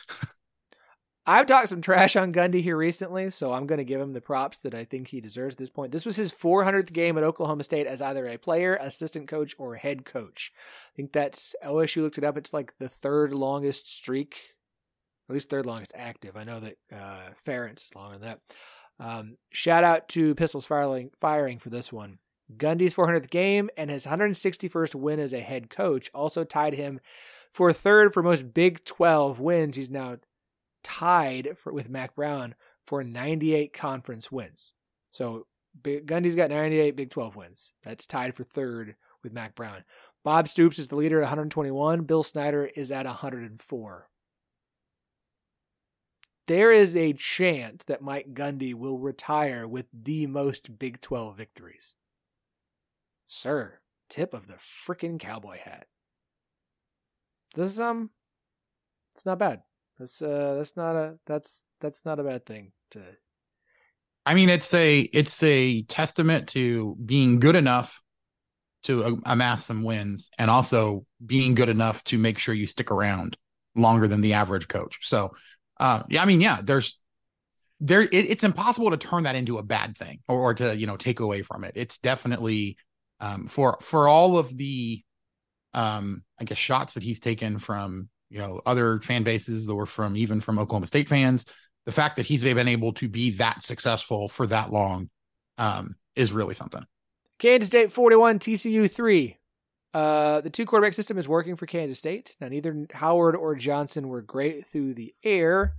I've 1.28 1.46
talked 1.46 1.70
some 1.70 1.82
trash 1.82 2.16
on 2.16 2.34
Gundy 2.34 2.64
here 2.64 2.76
recently, 2.76 3.30
so 3.30 3.54
I'm 3.54 3.68
going 3.68 3.78
to 3.78 3.84
give 3.86 4.02
him 4.02 4.14
the 4.14 4.22
props 4.22 4.58
that 4.60 4.74
I 4.74 4.86
think 4.86 5.10
he 5.10 5.22
deserves 5.22 5.54
at 5.54 5.60
this 5.60 5.70
point. 5.70 5.92
This 5.92 6.06
was 6.06 6.16
his 6.16 6.32
400th 6.34 6.92
game 6.94 7.16
at 7.16 7.24
Oklahoma 7.24 7.64
State 7.64 7.86
as 7.86 8.02
either 8.02 8.26
a 8.28 8.38
player, 8.38 8.76
assistant 8.82 9.28
coach, 9.28 9.54
or 9.60 9.76
head 9.76 10.04
coach. 10.04 10.52
I 10.92 10.96
think 10.96 11.14
that's 11.14 11.56
OSU 11.64 12.02
looked 12.02 12.18
it 12.18 12.24
up. 12.24 12.38
It's 12.38 12.54
like 12.54 12.74
the 12.80 12.90
third 12.90 13.34
longest 13.34 13.88
streak, 13.96 14.56
at 15.32 15.34
least 15.34 15.50
third 15.50 15.66
longest 15.66 15.94
active. 15.96 16.36
I 16.36 16.44
know 16.44 16.60
that 16.60 16.76
uh, 16.92 17.30
Ferentz 17.46 17.86
is 17.86 17.96
longer 17.96 18.18
than 18.18 18.28
that. 18.28 18.40
Um, 19.00 19.38
shout 19.50 19.84
out 19.84 20.10
to 20.10 20.36
Pistols 20.36 20.66
firing, 20.66 21.10
firing 21.18 21.58
for 21.58 21.70
this 21.70 21.92
one. 21.92 22.20
Gundy's 22.58 22.94
400th 22.94 23.30
game 23.30 23.70
and 23.78 23.90
his 23.90 24.06
161st 24.06 24.94
win 24.96 25.22
as 25.22 25.34
a 25.34 25.40
head 25.40 25.70
coach 25.70 26.12
also 26.14 26.44
tied 26.44 26.74
him 26.74 27.00
for 27.50 27.72
third 27.72 28.14
for 28.14 28.22
most 28.22 28.54
Big 28.54 28.84
12 28.84 29.40
wins. 29.40 29.78
He's 29.78 29.90
now 29.90 30.18
tied 30.84 31.58
for, 31.58 31.72
with 31.72 31.90
Mack 31.90 32.14
Brown 32.14 32.56
for 32.86 33.02
98 33.02 33.72
conference 33.72 34.34
wins. 34.34 34.74
So 35.12 35.48
Gundy's 35.82 36.36
got 36.36 36.50
98 36.50 36.98
Big 36.98 37.10
12 37.10 37.38
wins. 37.38 37.74
That's 37.84 38.06
tied 38.06 38.36
for 38.36 38.44
third 38.44 38.96
with 39.24 39.32
Mack 39.32 39.56
Brown. 39.56 39.86
Bob 40.26 40.50
Stoops 40.50 40.78
is 40.78 40.90
the 40.90 40.98
leader 40.98 41.20
at 41.20 41.24
121. 41.24 42.02
Bill 42.02 42.24
Snyder 42.24 42.70
is 42.76 42.92
at 42.92 43.06
104. 43.06 44.10
There 46.52 46.74
is 46.74 46.98
a 46.98 47.14
chance 47.14 47.86
that 47.86 48.02
Mike 48.02 48.34
Gundy 48.34 48.74
will 48.74 49.00
retire 49.00 49.66
with 49.66 49.86
the 49.94 50.28
most 50.28 50.78
Big 50.78 51.00
12 51.00 51.38
victories. 51.38 51.96
Sir, 53.26 53.80
tip 54.10 54.34
of 54.34 54.48
the 54.48 54.56
freaking 54.56 55.18
cowboy 55.18 55.60
hat. 55.60 55.86
This 57.56 57.72
is 57.72 57.80
um 57.80 58.10
it's 59.16 59.26
not 59.26 59.40
bad. 59.40 59.62
That's 59.98 60.22
uh 60.22 60.56
that's 60.58 60.76
not 60.76 60.98
a 60.98 61.20
that's 61.26 61.64
that's 61.80 62.04
not 62.04 62.20
a 62.20 62.24
bad 62.26 62.46
thing 62.46 62.74
to 62.90 63.00
I 64.26 64.34
mean, 64.34 64.50
it's 64.50 64.74
a 64.74 65.00
it's 65.00 65.42
a 65.44 65.84
testament 65.84 66.50
to 66.50 66.98
being 67.06 67.40
good 67.40 67.56
enough 67.56 68.04
to 68.84 69.22
amass 69.26 69.64
some 69.64 69.84
wins, 69.84 70.32
and 70.38 70.52
also 70.52 71.06
being 71.26 71.56
good 71.56 71.70
enough 71.70 72.04
to 72.04 72.18
make 72.18 72.40
sure 72.40 72.54
you 72.54 72.68
stick 72.68 72.92
around 72.92 73.38
longer 73.74 74.06
than 74.06 74.20
the 74.20 74.34
average 74.34 74.68
coach. 74.68 75.00
So, 75.08 75.32
uh, 75.82 76.04
yeah, 76.10 76.22
I 76.22 76.26
mean, 76.26 76.40
yeah, 76.40 76.60
there's 76.64 76.98
there. 77.80 78.02
It, 78.02 78.14
it's 78.14 78.44
impossible 78.44 78.92
to 78.92 78.98
turn 78.98 79.24
that 79.24 79.36
into 79.36 79.58
a 79.58 79.64
bad 79.64 79.98
thing 79.98 80.20
or, 80.28 80.40
or 80.40 80.54
to 80.54 80.76
you 80.78 80.88
know 80.88 80.96
take 80.96 81.20
away 81.20 81.42
from 81.42 81.64
it. 81.64 81.74
It's 81.76 81.98
definitely 81.98 82.78
um, 83.20 83.48
for 83.48 83.78
for 83.82 84.08
all 84.08 84.38
of 84.38 84.56
the 84.56 85.04
um, 85.74 86.24
I 86.40 86.46
guess 86.46 86.58
shots 86.58 86.94
that 86.94 87.04
he's 87.04 87.20
taken 87.20 87.60
from 87.60 88.08
you 88.30 88.40
know 88.40 88.62
other 88.66 89.02
fan 89.02 89.24
bases 89.24 89.68
or 89.68 89.86
from 89.86 90.16
even 90.16 90.40
from 90.40 90.58
Oklahoma 90.58 90.88
State 90.88 91.10
fans 91.10 91.46
the 91.86 91.92
fact 91.92 92.16
that 92.18 92.26
he's 92.26 92.44
been 92.44 92.68
able 92.68 92.94
to 92.94 93.10
be 93.10 93.32
that 93.32 93.64
successful 93.64 94.28
for 94.28 94.46
that 94.48 94.72
long 94.72 95.10
um, 95.58 95.96
is 96.16 96.32
really 96.32 96.54
something. 96.54 96.86
Kansas 97.40 97.70
State 97.70 97.92
41, 97.92 98.40
TCU 98.40 98.92
3. 98.92 99.38
Uh, 99.94 100.40
the 100.42 100.50
two 100.50 100.66
quarterback 100.66 100.94
system 100.94 101.18
is 101.18 101.28
working 101.28 101.56
for 101.56 101.66
Kansas 101.66 101.98
State. 101.98 102.36
Now, 102.40 102.48
neither 102.48 102.88
Howard 102.94 103.36
or 103.36 103.56
Johnson 103.56 104.08
were 104.08 104.22
great 104.22 104.66
through 104.66 104.94
the 104.94 105.14
air. 105.24 105.76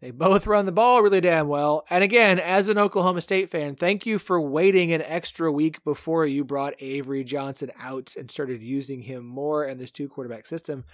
They 0.00 0.10
both 0.10 0.46
run 0.46 0.66
the 0.66 0.72
ball 0.72 1.00
really 1.00 1.20
damn 1.20 1.48
well. 1.48 1.84
And 1.88 2.04
again, 2.04 2.38
as 2.38 2.68
an 2.68 2.76
Oklahoma 2.76 3.20
State 3.22 3.48
fan, 3.48 3.76
thank 3.76 4.04
you 4.04 4.18
for 4.18 4.40
waiting 4.40 4.92
an 4.92 5.00
extra 5.00 5.50
week 5.50 5.82
before 5.84 6.26
you 6.26 6.44
brought 6.44 6.74
Avery 6.80 7.24
Johnson 7.24 7.70
out 7.80 8.14
and 8.18 8.30
started 8.30 8.62
using 8.62 9.02
him 9.02 9.24
more 9.24 9.64
in 9.64 9.78
this 9.78 9.90
two 9.90 10.08
quarterback 10.08 10.46
system. 10.46 10.84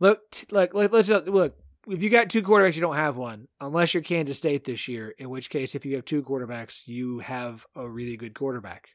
Look, 0.00 0.20
look, 0.50 0.74
look, 0.74 0.92
let's 0.92 1.08
just- 1.08 1.26
look. 1.26 1.56
If 1.86 2.02
you 2.02 2.10
got 2.10 2.28
two 2.28 2.42
quarterbacks, 2.42 2.74
you 2.74 2.82
don't 2.82 2.96
have 2.96 3.16
one, 3.16 3.48
unless 3.60 3.94
you're 3.94 4.02
Kansas 4.02 4.36
State 4.36 4.64
this 4.64 4.88
year. 4.88 5.14
In 5.16 5.30
which 5.30 5.48
case, 5.48 5.74
if 5.74 5.86
you 5.86 5.94
have 5.96 6.04
two 6.04 6.22
quarterbacks, 6.22 6.86
you 6.86 7.20
have 7.20 7.64
a 7.74 7.88
really 7.88 8.16
good 8.16 8.34
quarterback. 8.34 8.90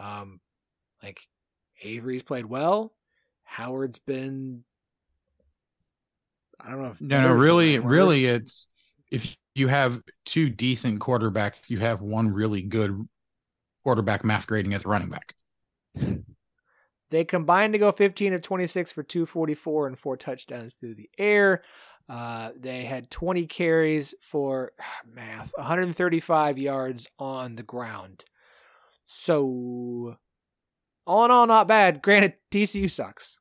Um, 0.00 0.40
like 1.02 1.20
Avery's 1.82 2.22
played 2.22 2.46
well. 2.46 2.92
Howard's 3.44 3.98
been. 3.98 4.64
I 6.60 6.70
don't 6.70 6.82
know. 6.82 6.88
If 6.88 7.00
No, 7.00 7.22
no, 7.22 7.32
really, 7.34 7.78
really, 7.78 8.26
it's 8.26 8.66
if 9.10 9.36
you 9.54 9.68
have 9.68 10.02
two 10.24 10.48
decent 10.48 11.00
quarterbacks, 11.00 11.70
you 11.70 11.78
have 11.78 12.00
one 12.00 12.32
really 12.32 12.62
good 12.62 13.06
quarterback 13.82 14.24
masquerading 14.24 14.74
as 14.74 14.84
a 14.84 14.88
running 14.88 15.08
back. 15.08 15.34
They 17.10 17.24
combined 17.24 17.72
to 17.72 17.78
go 17.78 17.90
15 17.90 18.34
of 18.34 18.42
26 18.42 18.92
for 18.92 19.02
244 19.02 19.86
and 19.86 19.98
four 19.98 20.16
touchdowns 20.16 20.74
through 20.74 20.94
the 20.94 21.08
air. 21.16 21.62
Uh, 22.08 22.50
they 22.58 22.84
had 22.84 23.10
20 23.10 23.46
carries 23.46 24.14
for 24.20 24.72
math, 25.06 25.52
135 25.56 26.58
yards 26.58 27.08
on 27.18 27.56
the 27.56 27.62
ground. 27.62 28.24
So, 29.06 30.16
all 31.08 31.24
in 31.24 31.30
all, 31.30 31.46
not 31.46 31.66
bad. 31.66 32.02
Granted, 32.02 32.34
TCU 32.50 32.90
sucks. 32.90 33.38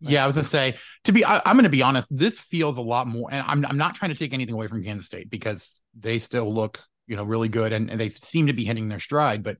Yeah, 0.00 0.22
I 0.22 0.26
was 0.26 0.36
gonna 0.36 0.44
say 0.44 0.76
to 1.04 1.12
be. 1.12 1.24
I, 1.24 1.40
I'm 1.46 1.56
gonna 1.56 1.70
be 1.70 1.82
honest. 1.82 2.14
This 2.14 2.38
feels 2.38 2.76
a 2.76 2.82
lot 2.82 3.06
more, 3.06 3.28
and 3.32 3.42
I'm 3.46 3.64
I'm 3.64 3.78
not 3.78 3.94
trying 3.94 4.10
to 4.10 4.16
take 4.16 4.34
anything 4.34 4.54
away 4.54 4.68
from 4.68 4.84
Kansas 4.84 5.06
State 5.06 5.30
because 5.30 5.82
they 5.98 6.18
still 6.18 6.52
look 6.52 6.80
you 7.06 7.16
know 7.16 7.24
really 7.24 7.48
good 7.48 7.72
and, 7.72 7.90
and 7.90 7.98
they 7.98 8.10
seem 8.10 8.48
to 8.48 8.52
be 8.52 8.64
hitting 8.64 8.88
their 8.88 9.00
stride. 9.00 9.42
But 9.42 9.56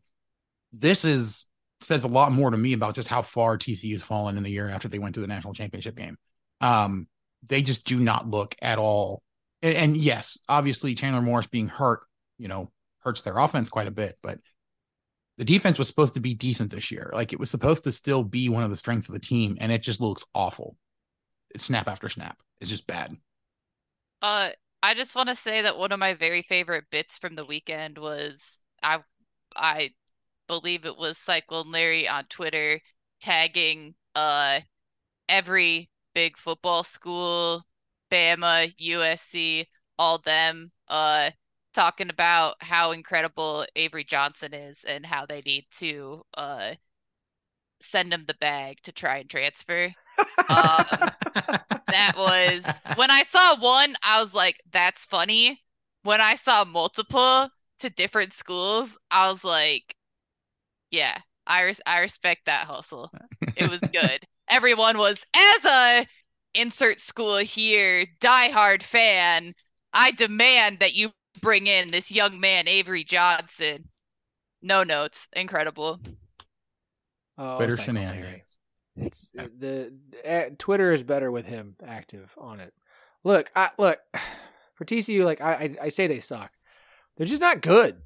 this 0.72 1.04
is 1.06 1.46
says 1.80 2.04
a 2.04 2.08
lot 2.08 2.32
more 2.32 2.50
to 2.50 2.56
me 2.56 2.74
about 2.74 2.94
just 2.94 3.08
how 3.08 3.22
far 3.22 3.56
TCU's 3.56 4.02
fallen 4.02 4.36
in 4.36 4.42
the 4.42 4.50
year 4.50 4.68
after 4.68 4.88
they 4.88 4.98
went 4.98 5.14
to 5.14 5.20
the 5.20 5.26
national 5.26 5.54
championship 5.54 5.96
game. 5.96 6.18
Um, 6.60 7.08
they 7.46 7.62
just 7.62 7.86
do 7.86 7.98
not 7.98 8.28
look 8.28 8.54
at 8.60 8.78
all. 8.78 9.22
And, 9.62 9.74
and 9.74 9.96
yes, 9.96 10.38
obviously 10.48 10.94
Chandler 10.94 11.22
Morris 11.22 11.46
being 11.46 11.68
hurt, 11.68 12.00
you 12.38 12.48
know, 12.48 12.70
hurts 12.98 13.22
their 13.22 13.38
offense 13.38 13.70
quite 13.70 13.88
a 13.88 13.92
bit, 13.92 14.18
but 14.22 14.38
the 15.40 15.46
defense 15.46 15.78
was 15.78 15.88
supposed 15.88 16.12
to 16.12 16.20
be 16.20 16.34
decent 16.34 16.70
this 16.70 16.90
year. 16.90 17.10
Like 17.14 17.32
it 17.32 17.40
was 17.40 17.50
supposed 17.50 17.84
to 17.84 17.92
still 17.92 18.22
be 18.22 18.50
one 18.50 18.62
of 18.62 18.68
the 18.68 18.76
strengths 18.76 19.08
of 19.08 19.14
the 19.14 19.20
team, 19.20 19.56
and 19.58 19.72
it 19.72 19.80
just 19.80 19.98
looks 19.98 20.22
awful. 20.34 20.76
It's 21.54 21.64
snap 21.64 21.88
after 21.88 22.10
snap. 22.10 22.38
It's 22.60 22.68
just 22.68 22.86
bad. 22.86 23.16
Uh, 24.20 24.50
I 24.82 24.92
just 24.92 25.16
want 25.16 25.30
to 25.30 25.34
say 25.34 25.62
that 25.62 25.78
one 25.78 25.92
of 25.92 25.98
my 25.98 26.12
very 26.12 26.42
favorite 26.42 26.84
bits 26.90 27.16
from 27.16 27.36
the 27.36 27.46
weekend 27.46 27.96
was 27.96 28.58
I 28.82 28.98
I 29.56 29.94
believe 30.46 30.84
it 30.84 30.98
was 30.98 31.16
Cyclone 31.16 31.72
Larry 31.72 32.06
on 32.06 32.24
Twitter 32.24 32.78
tagging 33.22 33.94
uh 34.14 34.60
every 35.26 35.88
big 36.14 36.36
football 36.36 36.82
school, 36.82 37.62
Bama, 38.10 38.74
USC, 38.78 39.64
all 39.98 40.18
them 40.18 40.70
uh 40.86 41.30
talking 41.74 42.10
about 42.10 42.56
how 42.60 42.92
incredible 42.92 43.66
Avery 43.76 44.04
Johnson 44.04 44.54
is 44.54 44.84
and 44.84 45.04
how 45.06 45.26
they 45.26 45.40
need 45.42 45.66
to 45.78 46.24
uh 46.34 46.74
send 47.80 48.12
him 48.12 48.24
the 48.26 48.34
bag 48.34 48.78
to 48.82 48.92
try 48.92 49.18
and 49.18 49.30
transfer. 49.30 49.92
Um, 50.48 51.12
that 51.90 52.14
was 52.16 52.80
when 52.94 53.10
I 53.10 53.24
saw 53.24 53.60
one, 53.60 53.96
I 54.02 54.20
was 54.20 54.34
like, 54.34 54.60
that's 54.72 55.06
funny. 55.06 55.62
When 56.02 56.20
I 56.20 56.36
saw 56.36 56.64
multiple 56.64 57.50
to 57.80 57.90
different 57.90 58.32
schools, 58.34 58.98
I 59.10 59.30
was 59.30 59.44
like, 59.44 59.96
yeah, 60.90 61.18
I 61.46 61.62
res- 61.64 61.80
I 61.86 62.00
respect 62.00 62.46
that 62.46 62.66
hustle. 62.66 63.12
It 63.56 63.66
was 63.66 63.80
good. 63.92 64.20
Everyone 64.48 64.98
was 64.98 65.24
as 65.34 65.64
a 65.64 66.06
insert 66.54 67.00
school 67.00 67.38
here 67.38 68.06
diehard 68.20 68.82
fan. 68.82 69.54
I 69.92 70.12
demand 70.12 70.80
that 70.80 70.94
you 70.94 71.10
bring 71.40 71.66
in 71.66 71.90
this 71.90 72.12
young 72.12 72.40
man 72.40 72.68
Avery 72.68 73.04
Johnson. 73.04 73.88
No 74.62 74.82
notes, 74.82 75.28
incredible. 75.32 76.00
Oh, 77.38 77.56
Twitter 77.56 77.76
Cyclone 77.76 77.96
Larry. 77.96 78.12
shenanigans. 78.16 78.58
It's 78.96 79.30
the 79.32 79.92
uh, 80.28 80.54
Twitter 80.58 80.92
is 80.92 81.02
better 81.02 81.30
with 81.30 81.46
him 81.46 81.76
active 81.84 82.34
on 82.36 82.60
it. 82.60 82.74
Look, 83.24 83.50
I 83.56 83.70
look 83.78 83.98
for 84.74 84.84
TCU. 84.84 85.24
Like 85.24 85.40
I, 85.40 85.52
I, 85.52 85.76
I 85.82 85.88
say 85.88 86.06
they 86.06 86.20
suck. 86.20 86.52
They're 87.16 87.26
just 87.26 87.40
not 87.40 87.62
good. 87.62 88.02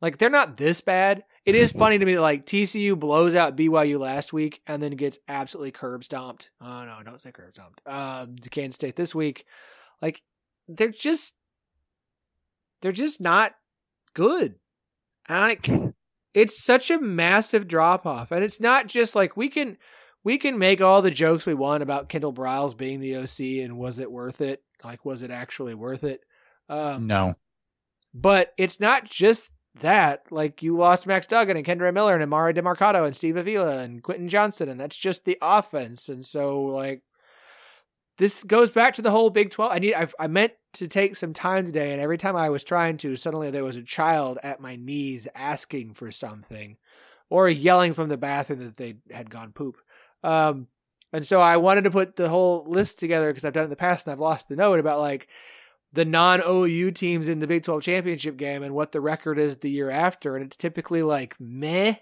Like 0.00 0.18
they're 0.18 0.30
not 0.30 0.56
this 0.56 0.80
bad. 0.80 1.22
It 1.44 1.54
is 1.54 1.72
funny 1.72 1.98
to 1.98 2.04
me 2.04 2.14
that 2.14 2.20
like 2.20 2.44
TCU 2.44 2.98
blows 2.98 3.34
out 3.34 3.56
BYU 3.56 3.98
last 3.98 4.32
week 4.32 4.62
and 4.66 4.82
then 4.82 4.92
gets 4.92 5.18
absolutely 5.28 5.70
curb 5.70 6.02
stomped. 6.04 6.50
Oh 6.60 6.84
no, 6.84 6.98
don't 7.04 7.20
say 7.20 7.30
curb 7.32 7.54
stomped. 7.54 7.80
Um, 7.86 8.36
to 8.36 8.50
Kansas 8.50 8.74
State 8.74 8.96
this 8.96 9.14
week. 9.14 9.44
Like 10.00 10.22
they're 10.68 10.88
just 10.88 11.34
they're 12.82 12.92
just 12.92 13.20
not 13.20 13.54
good. 14.14 14.56
And 15.28 15.38
like 15.38 15.94
it's 16.34 16.62
such 16.62 16.90
a 16.90 17.00
massive 17.00 17.66
drop 17.66 18.04
off, 18.04 18.30
and 18.30 18.44
it's 18.44 18.60
not 18.60 18.86
just 18.86 19.14
like 19.14 19.36
we 19.36 19.48
can 19.48 19.78
we 20.24 20.38
can 20.38 20.58
make 20.58 20.80
all 20.80 21.02
the 21.02 21.10
jokes 21.10 21.46
we 21.46 21.54
want 21.54 21.82
about 21.82 22.08
Kendall 22.08 22.32
Briles 22.32 22.76
being 22.76 23.00
the 23.00 23.16
OC 23.16 23.64
and 23.64 23.76
was 23.76 23.98
it 23.98 24.12
worth 24.12 24.40
it? 24.40 24.62
Like, 24.84 25.04
was 25.04 25.22
it 25.22 25.30
actually 25.30 25.74
worth 25.74 26.04
it? 26.04 26.20
Um, 26.68 27.06
No, 27.06 27.36
but 28.14 28.52
it's 28.56 28.80
not 28.80 29.04
just 29.04 29.50
that. 29.80 30.22
Like 30.30 30.62
you 30.62 30.76
lost 30.76 31.06
Max 31.06 31.26
Duggan 31.26 31.56
and 31.56 31.66
Kendre 31.66 31.92
Miller 31.92 32.16
and 32.16 32.30
Emari 32.30 32.56
Demercado 32.56 33.06
and 33.06 33.16
Steve 33.16 33.36
Avila 33.36 33.78
and 33.78 34.02
Quentin 34.02 34.28
Johnston, 34.28 34.68
and 34.68 34.80
that's 34.80 34.96
just 34.96 35.24
the 35.24 35.38
offense. 35.40 36.08
And 36.08 36.24
so 36.24 36.62
like 36.62 37.02
this 38.22 38.44
goes 38.44 38.70
back 38.70 38.94
to 38.94 39.02
the 39.02 39.10
whole 39.10 39.30
Big 39.30 39.50
Twelve. 39.50 39.72
I 39.72 39.80
need 39.80 39.94
I, 39.94 40.06
I 40.16 40.28
meant 40.28 40.52
to 40.74 40.86
take 40.86 41.16
some 41.16 41.32
time 41.32 41.66
today, 41.66 41.90
and 41.90 42.00
every 42.00 42.16
time 42.16 42.36
I 42.36 42.50
was 42.50 42.62
trying 42.62 42.96
to, 42.98 43.16
suddenly 43.16 43.50
there 43.50 43.64
was 43.64 43.76
a 43.76 43.82
child 43.82 44.38
at 44.44 44.60
my 44.60 44.76
knees 44.76 45.26
asking 45.34 45.94
for 45.94 46.12
something, 46.12 46.76
or 47.28 47.48
yelling 47.48 47.94
from 47.94 48.08
the 48.08 48.16
bathroom 48.16 48.60
that 48.60 48.76
they 48.76 48.98
had 49.10 49.28
gone 49.28 49.50
poop. 49.50 49.76
Um, 50.22 50.68
and 51.12 51.26
so 51.26 51.40
I 51.40 51.56
wanted 51.56 51.82
to 51.82 51.90
put 51.90 52.14
the 52.14 52.28
whole 52.28 52.64
list 52.68 53.00
together 53.00 53.28
because 53.28 53.44
I've 53.44 53.54
done 53.54 53.62
it 53.62 53.64
in 53.64 53.70
the 53.70 53.76
past 53.76 54.06
and 54.06 54.12
I've 54.12 54.20
lost 54.20 54.48
the 54.48 54.54
note 54.54 54.78
about 54.78 55.00
like 55.00 55.26
the 55.92 56.04
non 56.04 56.40
OU 56.46 56.92
teams 56.92 57.28
in 57.28 57.40
the 57.40 57.48
Big 57.48 57.64
12 57.64 57.82
championship 57.82 58.36
game 58.36 58.62
and 58.62 58.72
what 58.72 58.92
the 58.92 59.00
record 59.00 59.36
is 59.36 59.56
the 59.56 59.70
year 59.70 59.90
after. 59.90 60.36
And 60.36 60.46
it's 60.46 60.56
typically 60.56 61.02
like 61.02 61.34
meh. 61.40 61.96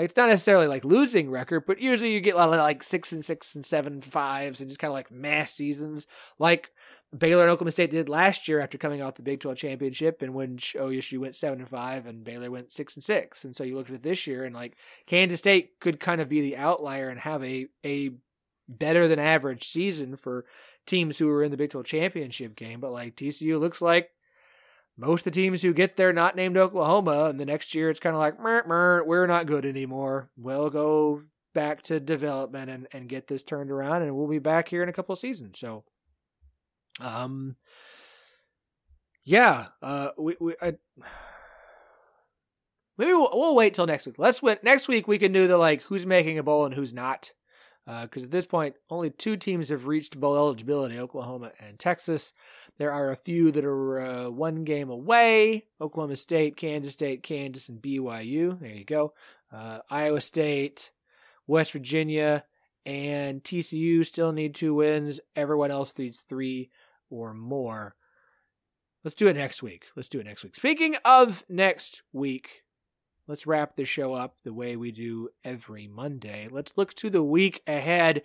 Like 0.00 0.08
it's 0.08 0.16
not 0.16 0.30
necessarily 0.30 0.66
like 0.66 0.82
losing 0.82 1.30
record, 1.30 1.66
but 1.66 1.78
usually 1.78 2.14
you 2.14 2.20
get 2.20 2.34
a 2.34 2.38
lot 2.38 2.48
of 2.48 2.54
like 2.54 2.82
six 2.82 3.12
and 3.12 3.22
six 3.22 3.54
and 3.54 3.66
seven 3.66 4.00
fives 4.00 4.58
and 4.58 4.70
just 4.70 4.80
kind 4.80 4.88
of 4.88 4.94
like 4.94 5.10
mass 5.10 5.52
seasons. 5.52 6.06
Like 6.38 6.70
Baylor 7.16 7.42
and 7.42 7.50
Oklahoma 7.50 7.72
State 7.72 7.90
did 7.90 8.08
last 8.08 8.48
year 8.48 8.60
after 8.60 8.78
coming 8.78 9.02
off 9.02 9.16
the 9.16 9.22
Big 9.22 9.40
12 9.40 9.58
championship, 9.58 10.22
and 10.22 10.32
when 10.32 10.56
OSU 10.56 11.18
went 11.18 11.34
seven 11.34 11.58
and 11.58 11.68
five, 11.68 12.06
and 12.06 12.24
Baylor 12.24 12.50
went 12.50 12.72
six 12.72 12.96
and 12.96 13.04
six. 13.04 13.44
And 13.44 13.54
so 13.54 13.62
you 13.62 13.76
look 13.76 13.90
at 13.90 13.96
it 13.96 14.02
this 14.02 14.26
year, 14.26 14.42
and 14.42 14.54
like 14.54 14.74
Kansas 15.04 15.40
State 15.40 15.78
could 15.80 16.00
kind 16.00 16.22
of 16.22 16.30
be 16.30 16.40
the 16.40 16.56
outlier 16.56 17.10
and 17.10 17.20
have 17.20 17.44
a 17.44 17.66
a 17.84 18.12
better 18.70 19.06
than 19.06 19.18
average 19.18 19.68
season 19.68 20.16
for 20.16 20.46
teams 20.86 21.18
who 21.18 21.26
were 21.26 21.42
in 21.42 21.50
the 21.50 21.58
Big 21.58 21.72
12 21.72 21.84
championship 21.84 22.56
game. 22.56 22.80
But 22.80 22.92
like 22.92 23.16
TCU 23.16 23.60
looks 23.60 23.82
like 23.82 24.08
most 24.96 25.26
of 25.26 25.32
the 25.32 25.40
teams 25.40 25.62
who 25.62 25.72
get 25.72 25.96
there 25.96 26.12
not 26.12 26.36
named 26.36 26.56
Oklahoma, 26.56 27.24
and 27.24 27.40
the 27.40 27.46
next 27.46 27.74
year 27.74 27.90
it's 27.90 28.00
kind 28.00 28.14
of 28.14 28.20
like 28.20 28.40
mer, 28.40 28.64
mer, 28.66 29.04
we're 29.04 29.26
not 29.26 29.46
good 29.46 29.64
anymore. 29.64 30.30
We'll 30.36 30.70
go 30.70 31.22
back 31.54 31.82
to 31.82 31.98
development 32.00 32.70
and, 32.70 32.86
and 32.92 33.08
get 33.08 33.26
this 33.26 33.42
turned 33.42 33.70
around, 33.70 34.02
and 34.02 34.14
we'll 34.14 34.28
be 34.28 34.38
back 34.38 34.68
here 34.68 34.82
in 34.82 34.88
a 34.88 34.92
couple 34.92 35.12
of 35.12 35.18
seasons. 35.18 35.58
So 35.58 35.84
um, 37.00 37.56
yeah, 39.24 39.68
uh, 39.82 40.08
we, 40.18 40.36
we, 40.40 40.54
I, 40.60 40.74
maybe 42.98 43.12
we'll, 43.12 43.30
we'll 43.32 43.54
wait 43.54 43.74
till 43.74 43.86
next 43.86 44.06
week. 44.06 44.16
Let's 44.18 44.42
wait. 44.42 44.62
Next 44.64 44.88
week 44.88 45.08
we 45.08 45.18
can 45.18 45.32
do 45.32 45.46
the 45.46 45.58
like 45.58 45.82
who's 45.82 46.06
making 46.06 46.38
a 46.38 46.42
bowl 46.42 46.64
and 46.64 46.74
who's 46.74 46.92
not. 46.92 47.32
Because 48.02 48.22
uh, 48.22 48.26
at 48.26 48.30
this 48.30 48.46
point, 48.46 48.76
only 48.88 49.10
two 49.10 49.36
teams 49.36 49.70
have 49.70 49.86
reached 49.86 50.20
bowl 50.20 50.36
eligibility 50.36 50.98
Oklahoma 50.98 51.52
and 51.58 51.78
Texas. 51.78 52.32
There 52.78 52.92
are 52.92 53.10
a 53.10 53.16
few 53.16 53.50
that 53.52 53.64
are 53.64 54.00
uh, 54.00 54.30
one 54.30 54.64
game 54.64 54.90
away 54.90 55.66
Oklahoma 55.80 56.16
State, 56.16 56.56
Kansas 56.56 56.92
State, 56.92 57.22
Kansas, 57.22 57.68
and 57.68 57.82
BYU. 57.82 58.60
There 58.60 58.70
you 58.70 58.84
go. 58.84 59.14
Uh, 59.52 59.80
Iowa 59.90 60.20
State, 60.20 60.92
West 61.46 61.72
Virginia, 61.72 62.44
and 62.86 63.42
TCU 63.42 64.06
still 64.06 64.32
need 64.32 64.54
two 64.54 64.74
wins. 64.74 65.20
Everyone 65.34 65.70
else 65.70 65.92
needs 65.98 66.20
three 66.20 66.70
or 67.10 67.34
more. 67.34 67.96
Let's 69.02 69.16
do 69.16 69.26
it 69.26 69.36
next 69.36 69.62
week. 69.62 69.86
Let's 69.96 70.08
do 70.08 70.20
it 70.20 70.26
next 70.26 70.44
week. 70.44 70.54
Speaking 70.54 70.96
of 71.04 71.44
next 71.48 72.02
week, 72.12 72.62
let's 73.30 73.46
wrap 73.46 73.76
the 73.76 73.84
show 73.84 74.12
up 74.12 74.38
the 74.42 74.52
way 74.52 74.74
we 74.74 74.90
do 74.90 75.28
every 75.44 75.86
Monday. 75.86 76.48
Let's 76.50 76.72
look 76.76 76.92
to 76.94 77.08
the 77.08 77.22
week 77.22 77.62
ahead 77.64 78.22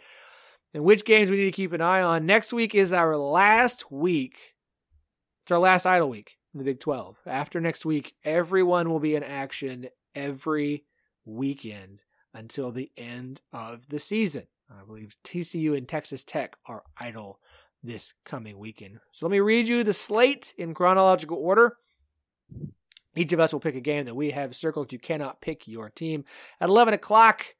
and 0.74 0.84
which 0.84 1.06
games 1.06 1.30
we 1.30 1.38
need 1.38 1.46
to 1.46 1.52
keep 1.52 1.74
an 1.74 1.82
eye 1.82 2.02
on. 2.02 2.26
Next 2.26 2.52
week 2.52 2.74
is 2.74 2.92
our 2.92 3.16
last 3.16 3.92
week. 3.92 4.56
It's 5.44 5.52
our 5.52 5.60
last 5.60 5.86
idle 5.86 6.10
week 6.10 6.38
in 6.56 6.58
the 6.58 6.64
Big 6.64 6.80
12. 6.80 7.20
After 7.28 7.62
next 7.62 7.86
week, 7.86 8.16
everyone 8.24 8.90
will 8.90 9.00
be 9.00 9.16
in 9.16 9.22
action 9.22 9.90
every 10.16 10.86
weekend 11.24 12.04
until 12.34 12.72
the 12.72 12.92
end 12.98 13.42
of 13.54 13.90
the 13.90 14.00
season. 14.00 14.48
I 14.72 14.84
believe 14.84 15.18
TCU 15.24 15.78
and 15.78 15.88
Texas 15.88 16.24
Tech 16.24 16.58
are 16.66 16.82
idle 17.00 17.40
this 17.84 18.16
coming 18.26 18.58
weekend. 18.58 19.02
So 19.12 19.28
let 19.28 19.32
me 19.32 19.40
read 19.40 19.68
you 19.68 19.84
the 19.84 19.94
slate 19.94 20.56
in 20.58 20.74
chronological 20.74 21.38
order. 21.38 21.78
Each 23.16 23.34
of 23.34 23.40
us 23.40 23.54
will 23.54 23.60
pick 23.60 23.76
a 23.76 23.82
game 23.82 24.06
that 24.06 24.16
we 24.16 24.32
have 24.32 24.56
circled. 24.56 24.92
You 24.92 25.00
cannot 25.00 25.42
pick 25.42 25.68
your 25.68 25.90
team. 25.90 26.26
At 26.60 26.70
11 26.70 26.94
o'clock, 26.94 27.56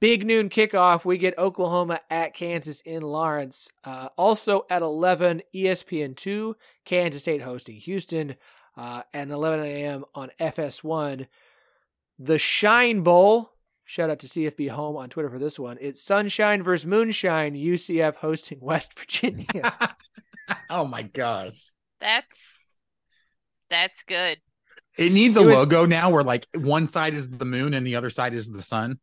big 0.00 0.24
noon 0.26 0.48
kickoff, 0.48 1.04
we 1.04 1.18
get 1.18 1.38
Oklahoma 1.38 2.00
at 2.10 2.34
Kansas 2.34 2.80
in 2.82 3.02
Lawrence. 3.02 3.70
Uh, 3.84 4.08
also 4.16 4.64
at 4.70 4.82
11, 4.82 5.42
ESPN2, 5.54 6.54
Kansas 6.84 7.22
State 7.22 7.42
hosting 7.42 7.76
Houston. 7.76 8.36
Uh, 8.76 9.02
at 9.14 9.28
11 9.30 9.60
a.m. 9.60 10.04
on 10.14 10.30
FS1, 10.38 11.28
the 12.18 12.36
Shine 12.36 13.00
Bowl 13.00 13.56
Shout 13.88 14.10
out 14.10 14.18
to 14.18 14.26
CFB 14.26 14.70
Home 14.70 14.96
on 14.96 15.08
Twitter 15.08 15.30
for 15.30 15.38
this 15.38 15.60
one. 15.60 15.78
It's 15.80 16.02
Sunshine 16.02 16.60
versus 16.60 16.84
Moonshine, 16.84 17.54
UCF 17.54 18.16
hosting 18.16 18.58
West 18.60 18.98
Virginia. 18.98 19.96
oh 20.70 20.84
my 20.84 21.02
gosh. 21.02 21.70
That's 22.00 22.78
that's 23.70 24.02
good. 24.02 24.38
It 24.98 25.12
needs 25.12 25.36
a 25.36 25.40
it 25.40 25.46
was, 25.46 25.54
logo 25.54 25.86
now 25.86 26.10
where 26.10 26.24
like 26.24 26.46
one 26.54 26.86
side 26.86 27.14
is 27.14 27.30
the 27.30 27.44
moon 27.44 27.74
and 27.74 27.86
the 27.86 27.96
other 27.96 28.10
side 28.10 28.34
is 28.34 28.50
the 28.50 28.62
sun. 28.62 28.98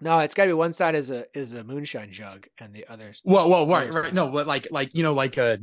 No, 0.00 0.18
it's 0.18 0.34
got 0.34 0.44
to 0.44 0.48
be 0.50 0.54
one 0.54 0.72
side 0.72 0.96
is 0.96 1.10
a 1.10 1.26
is 1.32 1.54
a 1.54 1.62
moonshine 1.62 2.10
jug 2.10 2.48
and 2.58 2.74
the 2.74 2.86
other. 2.88 3.14
Well, 3.24 3.48
well, 3.48 3.68
right, 3.68 3.92
right. 3.92 4.12
No, 4.12 4.26
like 4.26 4.66
like 4.72 4.94
you 4.94 5.04
know, 5.04 5.12
like 5.12 5.36
a 5.36 5.58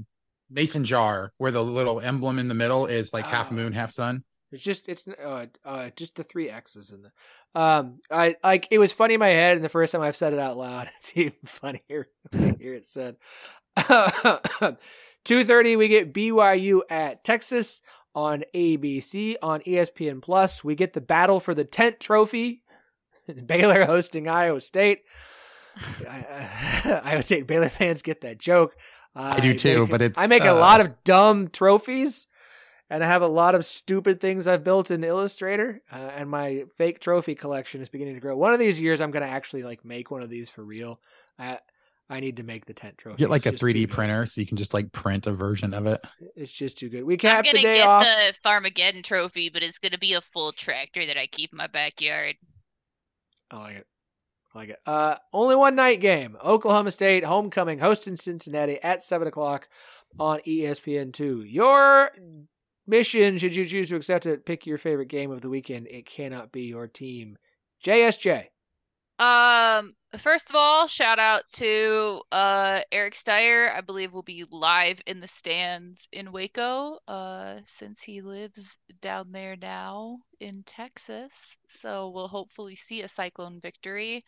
mason 0.49 0.85
jar 0.85 1.33
where 1.37 1.51
the 1.51 1.63
little 1.63 1.99
emblem 1.99 2.39
in 2.39 2.47
the 2.47 2.53
middle 2.53 2.85
is 2.85 3.13
like 3.13 3.25
half 3.25 3.51
ah. 3.51 3.55
moon, 3.55 3.73
half 3.73 3.91
sun. 3.91 4.23
It's 4.51 4.63
just 4.63 4.87
it's 4.87 5.07
uh, 5.07 5.47
uh 5.65 5.89
just 5.95 6.15
the 6.15 6.23
three 6.23 6.49
X's 6.49 6.91
in 6.91 7.03
the 7.03 7.59
um 7.59 7.99
I 8.09 8.37
like 8.43 8.67
it 8.71 8.79
was 8.79 8.93
funny 8.93 9.15
in 9.15 9.19
my 9.19 9.29
head 9.29 9.57
and 9.57 9.63
the 9.63 9.69
first 9.69 9.91
time 9.91 10.01
I've 10.01 10.15
said 10.15 10.33
it 10.33 10.39
out 10.39 10.57
loud 10.57 10.89
it's 10.97 11.11
even 11.15 11.33
funnier 11.45 12.07
when 12.31 12.51
I 12.51 12.57
hear 12.57 12.73
it 12.73 12.87
said. 12.87 13.17
Two 15.25 15.43
thirty 15.43 15.75
we 15.75 15.89
get 15.89 16.13
BYU 16.13 16.81
at 16.89 17.23
Texas 17.23 17.81
on 18.15 18.43
ABC 18.53 19.35
on 19.41 19.61
ESPN 19.61 20.21
Plus. 20.21 20.63
We 20.63 20.75
get 20.75 20.93
the 20.93 21.01
battle 21.01 21.39
for 21.39 21.53
the 21.53 21.65
tent 21.65 21.99
trophy. 21.99 22.63
Baylor 23.45 23.85
hosting 23.85 24.27
Iowa 24.27 24.61
State. 24.61 25.01
Iowa 26.07 27.23
State 27.23 27.47
Baylor 27.47 27.69
fans 27.69 28.01
get 28.01 28.21
that 28.21 28.37
joke. 28.37 28.75
I 29.15 29.39
do 29.39 29.53
too, 29.53 29.81
make, 29.81 29.89
but 29.89 30.01
it's 30.01 30.19
I 30.19 30.27
make 30.27 30.43
uh, 30.43 30.53
a 30.53 30.53
lot 30.53 30.81
of 30.81 31.03
dumb 31.03 31.49
trophies 31.49 32.27
and 32.89 33.03
I 33.03 33.07
have 33.07 33.21
a 33.21 33.27
lot 33.27 33.55
of 33.55 33.65
stupid 33.65 34.19
things 34.19 34.47
I've 34.47 34.63
built 34.63 34.89
in 34.89 35.03
Illustrator, 35.03 35.81
uh, 35.91 35.95
and 35.95 36.29
my 36.29 36.63
fake 36.75 36.99
trophy 36.99 37.35
collection 37.35 37.81
is 37.81 37.89
beginning 37.89 38.15
to 38.15 38.19
grow. 38.19 38.35
One 38.35 38.53
of 38.53 38.59
these 38.59 38.81
years, 38.81 38.99
I'm 38.99 39.11
going 39.11 39.25
to 39.25 39.29
actually 39.29 39.63
like 39.63 39.85
make 39.85 40.09
one 40.09 40.23
of 40.23 40.29
these 40.29 40.49
for 40.49 40.63
real. 40.63 40.99
I 42.09 42.17
I 42.17 42.19
need 42.21 42.37
to 42.37 42.43
make 42.43 42.65
the 42.65 42.73
tent 42.73 42.97
trophy. 42.97 43.17
Get 43.17 43.29
like 43.29 43.45
it's 43.45 43.61
a 43.61 43.65
3D 43.65 43.89
printer 43.89 44.25
so 44.25 44.41
you 44.41 44.47
can 44.47 44.57
just 44.57 44.73
like 44.73 44.91
print 44.91 45.25
a 45.25 45.31
version 45.31 45.73
of 45.73 45.85
it. 45.85 46.01
It's 46.35 46.51
just 46.51 46.77
too 46.77 46.89
good. 46.89 47.05
We 47.05 47.15
capped 47.15 47.47
I'm 47.47 47.55
gonna 47.55 47.73
get 47.73 47.87
off. 47.87 48.03
the 48.03 48.33
Farmageddon 48.43 49.03
trophy, 49.03 49.49
but 49.49 49.63
it's 49.63 49.77
gonna 49.77 49.97
be 49.97 50.13
a 50.13 50.21
full 50.21 50.51
tractor 50.51 51.05
that 51.05 51.17
I 51.17 51.27
keep 51.27 51.53
in 51.53 51.57
my 51.57 51.67
backyard. 51.67 52.35
I 53.49 53.59
like 53.59 53.75
it. 53.77 53.87
I 54.53 54.57
like 54.57 54.69
it. 54.69 54.79
Uh, 54.85 55.15
only 55.31 55.55
one 55.55 55.75
night 55.75 56.01
game. 56.01 56.35
Oklahoma 56.43 56.91
State 56.91 57.23
homecoming 57.23 57.79
hosting 57.79 58.17
Cincinnati 58.17 58.81
at 58.83 59.01
seven 59.01 59.27
o'clock 59.27 59.69
on 60.19 60.39
ESPN 60.45 61.13
two. 61.13 61.43
Your 61.43 62.11
mission, 62.85 63.37
should 63.37 63.55
you 63.55 63.63
choose 63.63 63.89
to 63.89 63.95
accept 63.95 64.25
it, 64.25 64.45
pick 64.45 64.65
your 64.65 64.77
favorite 64.77 65.07
game 65.07 65.31
of 65.31 65.39
the 65.39 65.49
weekend. 65.49 65.87
It 65.87 66.05
cannot 66.05 66.51
be 66.51 66.63
your 66.63 66.87
team. 66.87 67.37
JSJ. 67.85 68.47
Um, 69.19 69.93
first 70.17 70.49
of 70.49 70.55
all, 70.55 70.87
shout 70.87 71.19
out 71.19 71.43
to 71.53 72.21
uh 72.31 72.81
Eric 72.91 73.13
Steyer. 73.15 73.73
I 73.75 73.81
believe 73.81 74.13
will 74.13 74.23
be 74.23 74.45
live 74.49 75.01
in 75.05 75.19
the 75.19 75.27
stands 75.27 76.07
in 76.13 76.31
Waco, 76.31 76.99
uh, 77.07 77.59
since 77.65 78.01
he 78.01 78.21
lives 78.21 78.77
down 79.01 79.31
there 79.31 79.57
now 79.57 80.19
in 80.39 80.63
Texas. 80.63 81.57
So 81.67 82.09
we'll 82.09 82.29
hopefully 82.29 82.75
see 82.75 83.01
a 83.01 83.09
Cyclone 83.09 83.59
victory. 83.59 84.23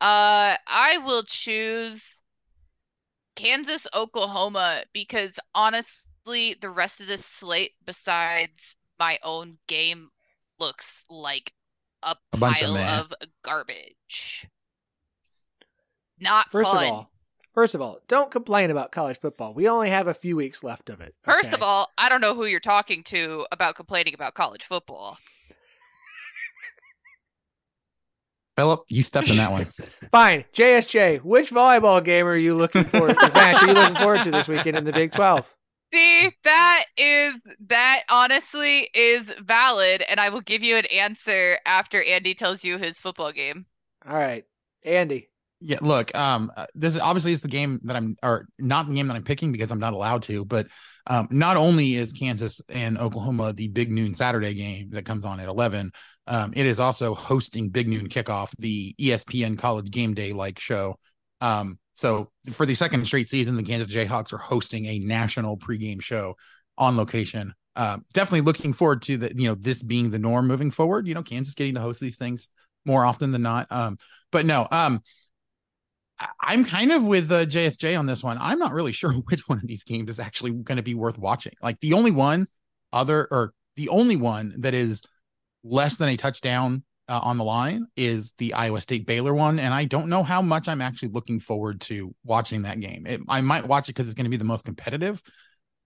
Uh, 0.00 0.56
I 0.66 0.98
will 1.04 1.22
choose 1.22 2.22
Kansas, 3.36 3.86
Oklahoma 3.94 4.84
because 4.92 5.38
honestly 5.54 6.54
the 6.60 6.70
rest 6.70 7.00
of 7.00 7.06
this 7.06 7.24
slate, 7.24 7.74
besides 7.84 8.76
my 8.98 9.18
own 9.22 9.58
game, 9.68 10.10
looks 10.58 11.04
like 11.08 11.52
a, 12.06 12.16
a 12.32 12.36
pile 12.36 12.76
of, 12.76 13.12
of, 13.12 13.28
garbage. 13.42 14.48
Not 16.18 16.50
First 16.50 16.70
fun. 16.70 16.84
of 16.84 16.92
all, 16.92 17.10
First 17.56 17.74
of 17.74 17.80
all, 17.80 18.00
don't 18.06 18.30
complain 18.30 18.70
about 18.70 18.92
college 18.92 19.18
football. 19.18 19.54
We 19.54 19.66
only 19.66 19.88
have 19.88 20.08
a 20.08 20.12
few 20.12 20.36
weeks 20.36 20.62
left 20.62 20.90
of 20.90 21.00
it. 21.00 21.14
Okay? 21.26 21.38
First 21.38 21.54
of 21.54 21.62
all, 21.62 21.88
I 21.96 22.10
don't 22.10 22.20
know 22.20 22.34
who 22.34 22.44
you're 22.44 22.60
talking 22.60 23.02
to 23.04 23.46
about 23.50 23.76
complaining 23.76 24.12
about 24.12 24.34
college 24.34 24.64
football. 24.64 25.16
Phillip, 28.58 28.84
you 28.88 29.02
stepped 29.02 29.30
in 29.30 29.36
that 29.36 29.50
one. 29.52 29.66
Fine. 30.10 30.44
JSJ, 30.52 31.22
which 31.22 31.50
volleyball 31.50 32.04
game 32.04 32.26
are 32.26 32.36
you 32.36 32.54
looking 32.54 32.84
forward 32.84 33.18
to? 33.18 33.32
match 33.32 33.62
are 33.62 33.68
you 33.68 33.72
looking 33.72 33.96
forward 33.96 34.22
to 34.24 34.30
this 34.30 34.48
weekend 34.48 34.76
in 34.76 34.84
the 34.84 34.92
Big 34.92 35.12
12? 35.12 35.55
See, 35.92 36.30
that 36.44 36.84
is 36.96 37.40
that 37.68 38.02
honestly 38.10 38.88
is 38.92 39.32
valid, 39.40 40.02
and 40.02 40.18
I 40.18 40.30
will 40.30 40.40
give 40.40 40.62
you 40.62 40.76
an 40.76 40.86
answer 40.86 41.58
after 41.64 42.02
Andy 42.02 42.34
tells 42.34 42.64
you 42.64 42.78
his 42.78 42.98
football 42.98 43.32
game. 43.32 43.66
All 44.06 44.16
right, 44.16 44.44
Andy. 44.82 45.28
Yeah, 45.60 45.78
look, 45.80 46.14
um, 46.14 46.52
uh, 46.56 46.66
this 46.74 46.94
is 46.94 47.00
obviously 47.00 47.32
is 47.32 47.40
the 47.40 47.48
game 47.48 47.80
that 47.84 47.96
I'm, 47.96 48.16
or 48.22 48.46
not 48.58 48.88
the 48.88 48.94
game 48.94 49.08
that 49.08 49.14
I'm 49.16 49.24
picking 49.24 49.52
because 49.52 49.70
I'm 49.70 49.78
not 49.78 49.94
allowed 49.94 50.22
to. 50.24 50.44
But 50.44 50.66
um, 51.06 51.28
not 51.30 51.56
only 51.56 51.94
is 51.94 52.12
Kansas 52.12 52.60
and 52.68 52.98
Oklahoma 52.98 53.52
the 53.52 53.68
big 53.68 53.90
noon 53.90 54.14
Saturday 54.14 54.54
game 54.54 54.90
that 54.90 55.06
comes 55.06 55.24
on 55.24 55.40
at 55.40 55.48
11, 55.48 55.92
um, 56.26 56.52
it 56.56 56.66
is 56.66 56.80
also 56.80 57.14
hosting 57.14 57.70
Big 57.70 57.88
Noon 57.88 58.08
Kickoff, 58.08 58.50
the 58.58 58.94
ESPN 59.00 59.56
College 59.56 59.90
Game 59.90 60.14
Day 60.14 60.32
like 60.32 60.58
show. 60.58 60.98
Um, 61.40 61.78
so 61.96 62.30
for 62.52 62.66
the 62.66 62.74
second 62.74 63.04
straight 63.06 63.28
season, 63.28 63.56
the 63.56 63.62
Kansas 63.62 63.92
Jayhawks 63.92 64.32
are 64.34 64.38
hosting 64.38 64.84
a 64.84 64.98
national 64.98 65.56
pregame 65.56 66.02
show 66.02 66.36
on 66.76 66.96
location. 66.96 67.54
Uh, 67.74 67.98
definitely 68.12 68.42
looking 68.42 68.74
forward 68.74 69.00
to 69.02 69.16
the 69.16 69.32
you 69.34 69.48
know 69.48 69.54
this 69.54 69.82
being 69.82 70.10
the 70.10 70.18
norm 70.18 70.46
moving 70.46 70.70
forward. 70.70 71.08
You 71.08 71.14
know, 71.14 71.22
Kansas 71.22 71.54
getting 71.54 71.74
to 71.74 71.80
host 71.80 72.00
these 72.00 72.18
things 72.18 72.50
more 72.84 73.04
often 73.04 73.32
than 73.32 73.42
not. 73.42 73.66
Um, 73.70 73.96
but 74.30 74.44
no, 74.44 74.68
um, 74.70 75.02
I'm 76.38 76.64
kind 76.66 76.92
of 76.92 77.06
with 77.06 77.32
uh, 77.32 77.46
JSJ 77.46 77.98
on 77.98 78.04
this 78.04 78.22
one. 78.22 78.36
I'm 78.40 78.58
not 78.58 78.72
really 78.72 78.92
sure 78.92 79.12
which 79.12 79.48
one 79.48 79.58
of 79.58 79.66
these 79.66 79.84
games 79.84 80.10
is 80.10 80.18
actually 80.18 80.52
going 80.52 80.76
to 80.76 80.82
be 80.82 80.94
worth 80.94 81.18
watching. 81.18 81.54
Like 81.62 81.80
the 81.80 81.94
only 81.94 82.10
one 82.10 82.46
other 82.92 83.26
or 83.30 83.54
the 83.76 83.88
only 83.88 84.16
one 84.16 84.54
that 84.58 84.74
is 84.74 85.02
less 85.64 85.96
than 85.96 86.10
a 86.10 86.16
touchdown 86.18 86.84
uh, 87.08 87.20
on 87.22 87.38
the 87.38 87.44
line 87.44 87.86
is 87.96 88.34
the 88.38 88.54
Iowa 88.54 88.80
State 88.80 89.06
Baylor 89.06 89.34
one, 89.34 89.58
and 89.58 89.72
I 89.72 89.84
don't 89.84 90.08
know 90.08 90.22
how 90.22 90.42
much 90.42 90.68
I'm 90.68 90.80
actually 90.80 91.10
looking 91.10 91.38
forward 91.38 91.80
to 91.82 92.14
watching 92.24 92.62
that 92.62 92.80
game. 92.80 93.06
It, 93.06 93.20
I 93.28 93.40
might 93.40 93.66
watch 93.66 93.88
it 93.88 93.94
because 93.94 94.08
it's 94.08 94.14
going 94.14 94.24
to 94.24 94.30
be 94.30 94.36
the 94.36 94.44
most 94.44 94.64
competitive, 94.64 95.22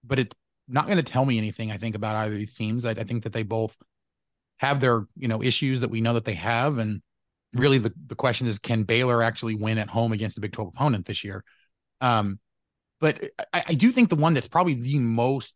but 0.03 0.19
it's 0.19 0.35
not 0.67 0.87
going 0.87 0.97
to 0.97 1.03
tell 1.03 1.25
me 1.25 1.37
anything. 1.37 1.71
I 1.71 1.77
think 1.77 1.95
about 1.95 2.17
either 2.17 2.33
of 2.33 2.39
these 2.39 2.55
teams. 2.55 2.87
I, 2.87 2.93
I 2.93 3.05
think 3.05 3.25
that 3.25 3.33
they 3.33 3.43
both 3.43 3.77
have 4.61 4.81
their 4.81 5.07
you 5.17 5.29
know 5.29 5.43
issues 5.43 5.83
that 5.83 5.91
we 5.91 6.01
know 6.01 6.15
that 6.15 6.25
they 6.25 6.35
have, 6.35 6.79
and 6.79 7.03
really 7.55 7.79
the 7.79 7.93
the 8.07 8.17
question 8.17 8.47
is, 8.47 8.59
can 8.59 8.85
Baylor 8.85 9.23
actually 9.23 9.57
win 9.57 9.79
at 9.79 9.91
home 9.91 10.13
against 10.13 10.39
a 10.39 10.41
Big 10.41 10.53
Twelve 10.53 10.69
opponent 10.75 11.05
this 11.05 11.23
year? 11.23 11.45
Um, 12.01 12.39
but 13.01 13.23
I, 13.53 13.65
I 13.69 13.75
do 13.75 13.93
think 13.93 14.09
the 14.09 14.17
one 14.17 14.33
that's 14.33 14.49
probably 14.49 14.75
the 14.75 14.99
most 14.99 15.55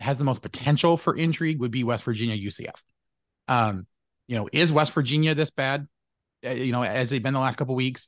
has 0.00 0.18
the 0.18 0.24
most 0.24 0.42
potential 0.42 0.96
for 0.96 1.14
intrigue 1.14 1.60
would 1.60 1.70
be 1.70 1.84
West 1.84 2.04
Virginia 2.04 2.36
UCF. 2.36 2.80
Um, 3.48 3.86
you 4.28 4.36
know, 4.36 4.48
is 4.52 4.72
West 4.72 4.92
Virginia 4.92 5.34
this 5.34 5.50
bad? 5.50 5.86
Uh, 6.46 6.50
you 6.50 6.72
know, 6.72 6.82
as 6.82 7.10
they've 7.10 7.22
been 7.22 7.34
the 7.34 7.40
last 7.40 7.56
couple 7.56 7.74
weeks. 7.74 8.06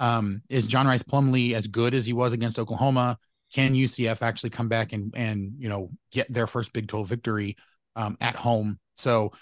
Um, 0.00 0.42
is 0.48 0.66
John 0.66 0.86
Rhys 0.86 1.02
Plumlee 1.02 1.54
as 1.54 1.66
good 1.66 1.92
as 1.92 2.06
he 2.06 2.12
was 2.12 2.32
against 2.32 2.58
Oklahoma? 2.58 3.18
Can 3.52 3.74
UCF 3.74 4.22
actually 4.22 4.50
come 4.50 4.68
back 4.68 4.92
and 4.92 5.12
and 5.16 5.54
you 5.58 5.68
know 5.68 5.90
get 6.12 6.32
their 6.32 6.46
first 6.46 6.72
Big 6.72 6.86
12 6.86 7.08
victory 7.08 7.56
um, 7.96 8.16
at 8.20 8.36
home? 8.36 8.78
So 8.96 9.32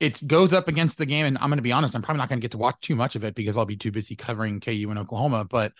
it 0.00 0.24
goes 0.26 0.52
up 0.52 0.68
against 0.68 0.98
the 0.98 1.06
game, 1.06 1.26
and 1.26 1.36
I'm 1.38 1.48
going 1.48 1.58
to 1.58 1.62
be 1.62 1.72
honest, 1.72 1.96
I'm 1.96 2.02
probably 2.02 2.18
not 2.18 2.28
going 2.28 2.40
to 2.40 2.44
get 2.44 2.52
to 2.52 2.58
watch 2.58 2.76
too 2.80 2.94
much 2.94 3.16
of 3.16 3.24
it 3.24 3.34
because 3.34 3.56
I'll 3.56 3.64
be 3.64 3.76
too 3.76 3.90
busy 3.90 4.14
covering 4.14 4.60
KU 4.60 4.86
and 4.90 4.98
Oklahoma. 4.98 5.44
But 5.44 5.72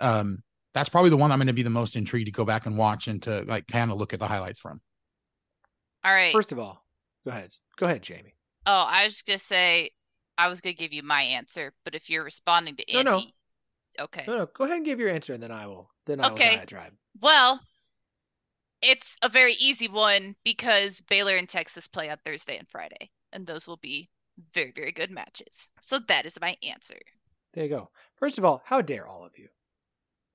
um, 0.00 0.42
that's 0.72 0.88
probably 0.88 1.10
the 1.10 1.16
one 1.16 1.32
I'm 1.32 1.38
going 1.38 1.48
to 1.48 1.52
be 1.52 1.62
the 1.62 1.70
most 1.70 1.96
intrigued 1.96 2.26
to 2.26 2.32
go 2.32 2.44
back 2.44 2.66
and 2.66 2.78
watch 2.78 3.08
and 3.08 3.22
to 3.24 3.42
like 3.42 3.66
kind 3.66 3.90
of 3.90 3.98
look 3.98 4.14
at 4.14 4.20
the 4.20 4.28
highlights 4.28 4.60
from. 4.60 4.80
All 6.04 6.12
right. 6.12 6.32
First 6.32 6.52
of 6.52 6.58
all, 6.58 6.84
go 7.24 7.32
ahead. 7.32 7.52
Go 7.76 7.86
ahead, 7.86 8.02
Jamie. 8.02 8.35
Oh, 8.66 8.86
I 8.88 9.04
was 9.04 9.14
just 9.14 9.26
gonna 9.26 9.38
say 9.38 9.90
I 10.38 10.48
was 10.48 10.60
gonna 10.60 10.74
give 10.74 10.92
you 10.92 11.02
my 11.02 11.22
answer, 11.22 11.72
but 11.84 11.94
if 11.94 12.10
you're 12.10 12.24
responding 12.24 12.76
to 12.76 12.92
No, 12.92 12.98
Andy, 12.98 13.34
no. 13.98 14.04
okay. 14.04 14.24
No, 14.26 14.38
no. 14.38 14.46
Go 14.46 14.64
ahead 14.64 14.78
and 14.78 14.84
give 14.84 15.00
your 15.00 15.08
answer, 15.08 15.34
and 15.34 15.42
then 15.42 15.52
I 15.52 15.66
will. 15.66 15.90
Then 16.06 16.20
I 16.20 16.30
Okay. 16.32 16.50
will 16.50 16.56
diatribe. 16.56 16.92
Well, 17.20 17.60
it's 18.82 19.16
a 19.22 19.28
very 19.28 19.52
easy 19.54 19.88
one 19.88 20.36
because 20.44 21.00
Baylor 21.02 21.36
and 21.36 21.48
Texas 21.48 21.88
play 21.88 22.10
on 22.10 22.18
Thursday 22.24 22.56
and 22.58 22.68
Friday, 22.68 23.10
and 23.32 23.46
those 23.46 23.66
will 23.66 23.78
be 23.78 24.08
very, 24.52 24.72
very 24.72 24.92
good 24.92 25.10
matches. 25.10 25.70
So 25.80 25.98
that 26.08 26.26
is 26.26 26.38
my 26.40 26.56
answer. 26.62 26.98
There 27.54 27.64
you 27.64 27.70
go. 27.70 27.90
First 28.16 28.38
of 28.38 28.44
all, 28.44 28.62
how 28.66 28.82
dare 28.82 29.06
all 29.06 29.24
of 29.24 29.38
you 29.38 29.48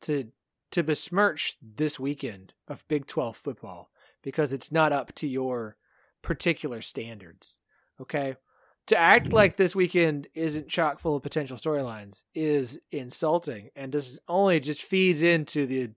to 0.01 0.31
to 0.71 0.83
besmirch 0.83 1.57
this 1.61 1.99
weekend 1.99 2.53
of 2.67 2.87
Big 2.87 3.05
12 3.05 3.35
football 3.35 3.91
because 4.21 4.53
it's 4.53 4.71
not 4.71 4.93
up 4.93 5.13
to 5.15 5.27
your 5.27 5.75
particular 6.21 6.81
standards. 6.81 7.59
Okay? 8.01 8.35
To 8.87 8.97
act 8.97 9.31
like 9.31 9.55
this 9.55 9.75
weekend 9.75 10.27
isn't 10.33 10.67
chock 10.67 10.99
full 10.99 11.15
of 11.15 11.23
potential 11.23 11.57
storylines 11.57 12.23
is 12.33 12.79
insulting 12.91 13.69
and 13.75 13.91
just 13.91 14.19
only 14.27 14.59
just 14.59 14.81
feeds 14.81 15.23
into 15.23 15.65
the 15.65 15.91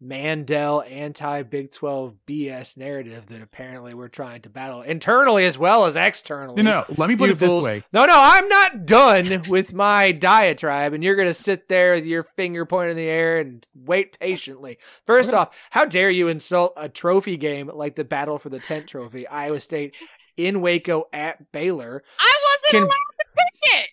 Mandel 0.00 0.82
anti 0.82 1.42
Big 1.42 1.72
12 1.72 2.16
BS 2.26 2.76
narrative 2.76 3.26
that 3.26 3.40
apparently 3.40 3.94
we're 3.94 4.08
trying 4.08 4.42
to 4.42 4.50
battle 4.50 4.82
internally 4.82 5.46
as 5.46 5.56
well 5.56 5.86
as 5.86 5.96
externally. 5.96 6.62
No, 6.62 6.84
no. 6.88 6.94
Let 6.98 7.08
me 7.08 7.16
put 7.16 7.28
You 7.28 7.32
it 7.32 7.38
this 7.38 7.62
way. 7.62 7.82
No, 7.92 8.04
no, 8.04 8.14
I'm 8.14 8.46
not 8.48 8.84
done 8.84 9.42
with 9.48 9.72
my 9.72 10.12
diatribe, 10.12 10.92
and 10.92 11.02
you're 11.02 11.16
going 11.16 11.28
to 11.28 11.34
sit 11.34 11.68
there 11.68 11.94
with 11.94 12.04
your 12.04 12.24
finger 12.24 12.66
pointed 12.66 12.90
in 12.90 12.96
the 12.98 13.08
air 13.08 13.38
and 13.38 13.66
wait 13.74 14.18
patiently. 14.18 14.76
First 15.06 15.32
off, 15.32 15.56
how 15.70 15.86
dare 15.86 16.10
you 16.10 16.28
insult 16.28 16.74
a 16.76 16.90
trophy 16.90 17.38
game 17.38 17.70
like 17.72 17.96
the 17.96 18.04
Battle 18.04 18.38
for 18.38 18.50
the 18.50 18.60
Tent 18.60 18.88
Trophy, 18.88 19.26
Iowa 19.26 19.60
State 19.60 19.96
in 20.36 20.60
Waco 20.60 21.08
at 21.12 21.52
Baylor? 21.52 22.02
I 22.18 22.34
wasn't 22.44 22.70
Can- 22.70 22.82
allowed 22.82 22.88
to 22.90 23.24
pick 23.36 23.82
it. 23.82 23.90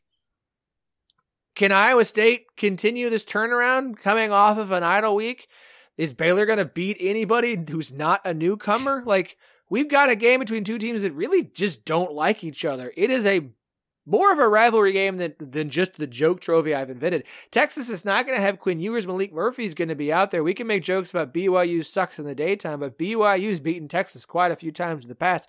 Can 1.56 1.72
Iowa 1.72 2.04
State 2.06 2.56
continue 2.58 3.10
this 3.10 3.26
turnaround 3.26 3.98
coming 3.98 4.32
off 4.32 4.58
of 4.58 4.72
an 4.72 4.84
idle 4.84 5.16
week? 5.16 5.48
Is 5.98 6.12
Baylor 6.12 6.48
going 6.48 6.58
to 6.58 6.66
beat 6.66 6.98
anybody 7.00 7.64
who's 7.70 7.92
not 7.92 8.22
a 8.26 8.34
newcomer? 8.34 9.04
Like, 9.06 9.38
we've 9.70 9.90
got 9.90 10.10
a 10.10 10.16
game 10.16 10.40
between 10.40 10.64
two 10.64 10.80
teams 10.80 11.04
that 11.04 11.14
really 11.14 11.44
just 11.44 11.86
don't 11.86 12.14
like 12.14 12.44
each 12.44 12.66
other. 12.66 12.92
It 12.98 13.12
is 13.12 13.26
a 13.28 13.50
more 14.06 14.34
of 14.34 14.40
a 14.40 14.48
rivalry 14.48 14.92
game 14.92 15.18
than, 15.18 15.34
than 15.40 15.70
just 15.70 15.96
the 15.96 16.08
joke 16.08 16.42
trophy 16.42 16.76
I've 16.76 16.90
invented. 16.90 17.24
Texas 17.52 17.90
is 17.90 18.04
not 18.04 18.26
going 18.26 18.38
to 18.38 18.42
have 18.42 18.60
Quinn 18.60 18.80
Ewers. 18.80 19.06
Maalik 19.06 19.32
Murphy's 19.32 19.74
going 19.74 19.88
to 19.88 19.96
be 19.96 20.12
out 20.12 20.32
there. 20.32 20.44
We 20.44 20.54
can 20.54 20.68
make 20.68 20.84
jokes 20.84 21.12
about 21.12 21.34
BYU 21.34 21.86
sucks 21.86 22.20
in 22.20 22.26
the 22.26 22.36
daytime, 22.36 22.80
but 22.82 22.98
BYU's 22.98 23.60
beaten 23.60 23.88
Texas 23.88 24.26
quite 24.26 24.52
a 24.52 24.58
few 24.58 24.72
times 24.72 25.06
in 25.06 25.10
the 25.10 25.16
past. 25.16 25.48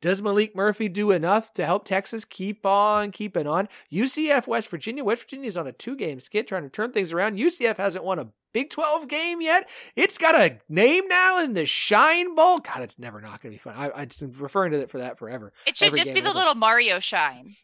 Does 0.00 0.20
Maalik 0.20 0.54
Murphy 0.54 0.88
do 0.88 1.10
enough 1.10 1.52
to 1.54 1.64
help 1.64 1.84
Texas 1.84 2.24
keep 2.24 2.66
on 2.66 3.10
keeping 3.10 3.46
on? 3.46 3.68
UCF 3.92 4.46
West 4.46 4.68
Virginia. 4.68 5.02
West 5.02 5.22
Virginia's 5.22 5.56
on 5.56 5.66
a 5.66 5.72
two 5.72 5.96
game 5.96 6.20
skid 6.20 6.46
trying 6.46 6.62
to 6.62 6.68
turn 6.68 6.92
things 6.92 7.12
around. 7.12 7.38
UCF 7.38 7.76
hasn't 7.78 8.04
won 8.04 8.18
a 8.18 8.28
Big 8.54 8.70
12 8.70 9.08
game 9.08 9.42
yet. 9.42 9.68
It's 9.96 10.16
got 10.16 10.36
a 10.36 10.58
name 10.68 11.08
now 11.08 11.42
in 11.42 11.54
the 11.54 11.66
Shine 11.66 12.36
Bowl. 12.36 12.60
God, 12.60 12.82
it's 12.82 13.00
never 13.00 13.20
not 13.20 13.42
going 13.42 13.50
to 13.52 13.56
be 13.56 13.58
fun. 13.58 13.74
I, 13.76 13.90
I've 13.92 14.16
been 14.16 14.30
referring 14.38 14.70
to 14.70 14.78
it 14.78 14.90
for 14.90 14.98
that 14.98 15.18
forever. 15.18 15.52
It 15.66 15.76
should 15.76 15.88
Every 15.88 15.98
just 15.98 16.14
be 16.14 16.20
the 16.20 16.28
ever. 16.28 16.38
little 16.38 16.54
Mario 16.54 17.00
shine. 17.00 17.56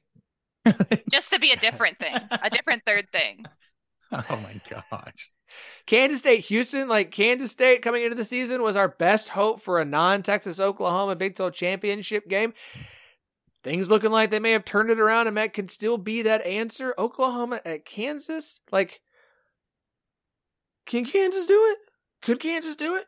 just 1.11 1.33
to 1.33 1.39
be 1.39 1.53
a 1.53 1.57
different 1.57 1.97
thing, 1.99 2.17
a 2.31 2.51
different 2.51 2.83
third 2.85 3.07
thing. 3.13 3.45
Oh 4.31 4.37
my 4.43 4.61
gosh. 4.69 5.31
Kansas 5.87 6.21
State, 6.21 6.45
Houston, 6.47 6.89
like 6.89 7.11
Kansas 7.11 7.51
State 7.51 7.83
coming 7.83 8.03
into 8.03 8.17
the 8.17 8.25
season 8.25 8.63
was 8.63 8.77
our 8.77 8.89
best 8.89 9.31
hope 9.31 9.61
for 9.61 9.79
a 9.79 9.85
non 9.85 10.23
Texas 10.23 10.61
Oklahoma 10.61 11.17
Big 11.17 11.37
12 11.37 11.53
championship 11.53 12.29
game. 12.29 12.53
Things 13.63 13.89
looking 13.89 14.11
like 14.11 14.31
they 14.31 14.41
may 14.41 14.53
have 14.53 14.65
turned 14.65 14.91
it 14.91 14.99
around 14.99 15.27
and 15.27 15.37
that 15.37 15.53
could 15.53 15.71
still 15.71 15.99
be 15.99 16.23
that 16.23 16.45
answer. 16.47 16.95
Oklahoma 16.99 17.61
at 17.65 17.85
Kansas, 17.85 18.61
like, 18.73 19.01
can 20.87 21.05
Kansas 21.05 21.47
do 21.47 21.67
it? 21.73 21.79
Could 22.23 22.41
Kansas 22.41 22.77
do 22.77 22.97
it? 22.97 23.07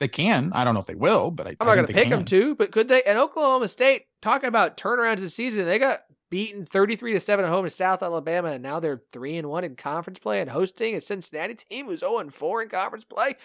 They 0.00 0.08
can. 0.08 0.50
I 0.54 0.64
don't 0.64 0.74
know 0.74 0.80
if 0.80 0.86
they 0.86 0.94
will, 0.94 1.30
but 1.30 1.46
I, 1.46 1.50
I'm 1.60 1.66
not 1.66 1.74
going 1.74 1.86
to 1.86 1.92
pick 1.92 2.08
them 2.08 2.20
can. 2.20 2.26
to, 2.26 2.54
but 2.56 2.72
could 2.72 2.88
they? 2.88 3.02
And 3.04 3.18
Oklahoma 3.18 3.68
State, 3.68 4.06
talking 4.20 4.48
about 4.48 4.76
turnarounds 4.76 5.20
this 5.20 5.34
season, 5.34 5.66
they 5.66 5.78
got 5.78 6.00
beaten 6.32 6.64
33 6.64 7.12
to 7.12 7.20
7 7.20 7.44
at 7.44 7.50
home 7.50 7.66
to 7.66 7.70
South 7.70 8.02
Alabama, 8.02 8.48
and 8.48 8.62
now 8.62 8.80
they're 8.80 9.02
3 9.12 9.36
and 9.36 9.50
1 9.50 9.64
in 9.64 9.76
conference 9.76 10.18
play 10.18 10.40
and 10.40 10.48
hosting 10.48 10.94
a 10.94 11.00
Cincinnati 11.02 11.54
team 11.54 11.86
who's 11.86 12.00
0 12.00 12.18
and 12.20 12.34
4 12.34 12.62
in 12.62 12.68
conference 12.70 13.04
play. 13.04 13.36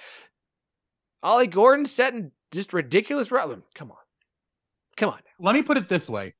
Ollie 1.21 1.47
Gordon 1.47 1.85
setting 1.85 2.31
just 2.53 2.71
ridiculous 2.71 3.29
Rutland. 3.29 3.63
Come 3.75 3.91
on. 3.91 3.97
Come 4.95 5.09
on. 5.09 5.19
Let 5.37 5.53
me 5.53 5.63
put 5.63 5.75
it 5.75 5.89
this 5.89 6.09
way. 6.09 6.33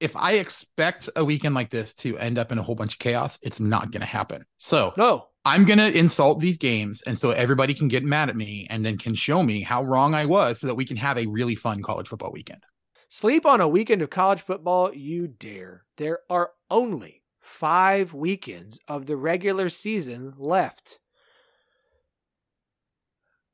If 0.00 0.16
I 0.16 0.32
expect 0.32 1.08
a 1.14 1.24
weekend 1.24 1.54
like 1.54 1.70
this 1.70 1.94
to 1.94 2.18
end 2.18 2.36
up 2.36 2.50
in 2.50 2.58
a 2.58 2.62
whole 2.64 2.74
bunch 2.74 2.94
of 2.94 2.98
chaos, 2.98 3.38
it's 3.42 3.60
not 3.60 3.92
going 3.92 4.00
to 4.00 4.06
happen. 4.06 4.44
So 4.58 4.92
No. 4.96 5.28
I'm 5.44 5.64
going 5.64 5.78
to 5.78 5.96
insult 5.96 6.40
these 6.40 6.58
games. 6.58 7.02
And 7.02 7.16
so 7.16 7.30
everybody 7.30 7.74
can 7.74 7.86
get 7.86 8.02
mad 8.02 8.28
at 8.28 8.34
me 8.34 8.66
and 8.68 8.84
then 8.84 8.98
can 8.98 9.14
show 9.14 9.40
me 9.44 9.62
how 9.62 9.84
wrong 9.84 10.14
I 10.14 10.26
was 10.26 10.58
so 10.58 10.66
that 10.66 10.74
we 10.74 10.84
can 10.84 10.96
have 10.96 11.16
a 11.16 11.26
really 11.26 11.54
fun 11.54 11.80
college 11.80 12.08
football 12.08 12.32
weekend. 12.32 12.64
Sleep 13.08 13.46
on 13.46 13.60
a 13.60 13.68
weekend 13.68 14.02
of 14.02 14.10
college 14.10 14.40
football, 14.40 14.92
you 14.92 15.26
dare. 15.28 15.84
There 15.96 16.20
are 16.28 16.50
only 16.70 17.22
five 17.40 18.12
weekends 18.12 18.78
of 18.88 19.06
the 19.06 19.16
regular 19.16 19.68
season 19.68 20.34
left. 20.36 20.98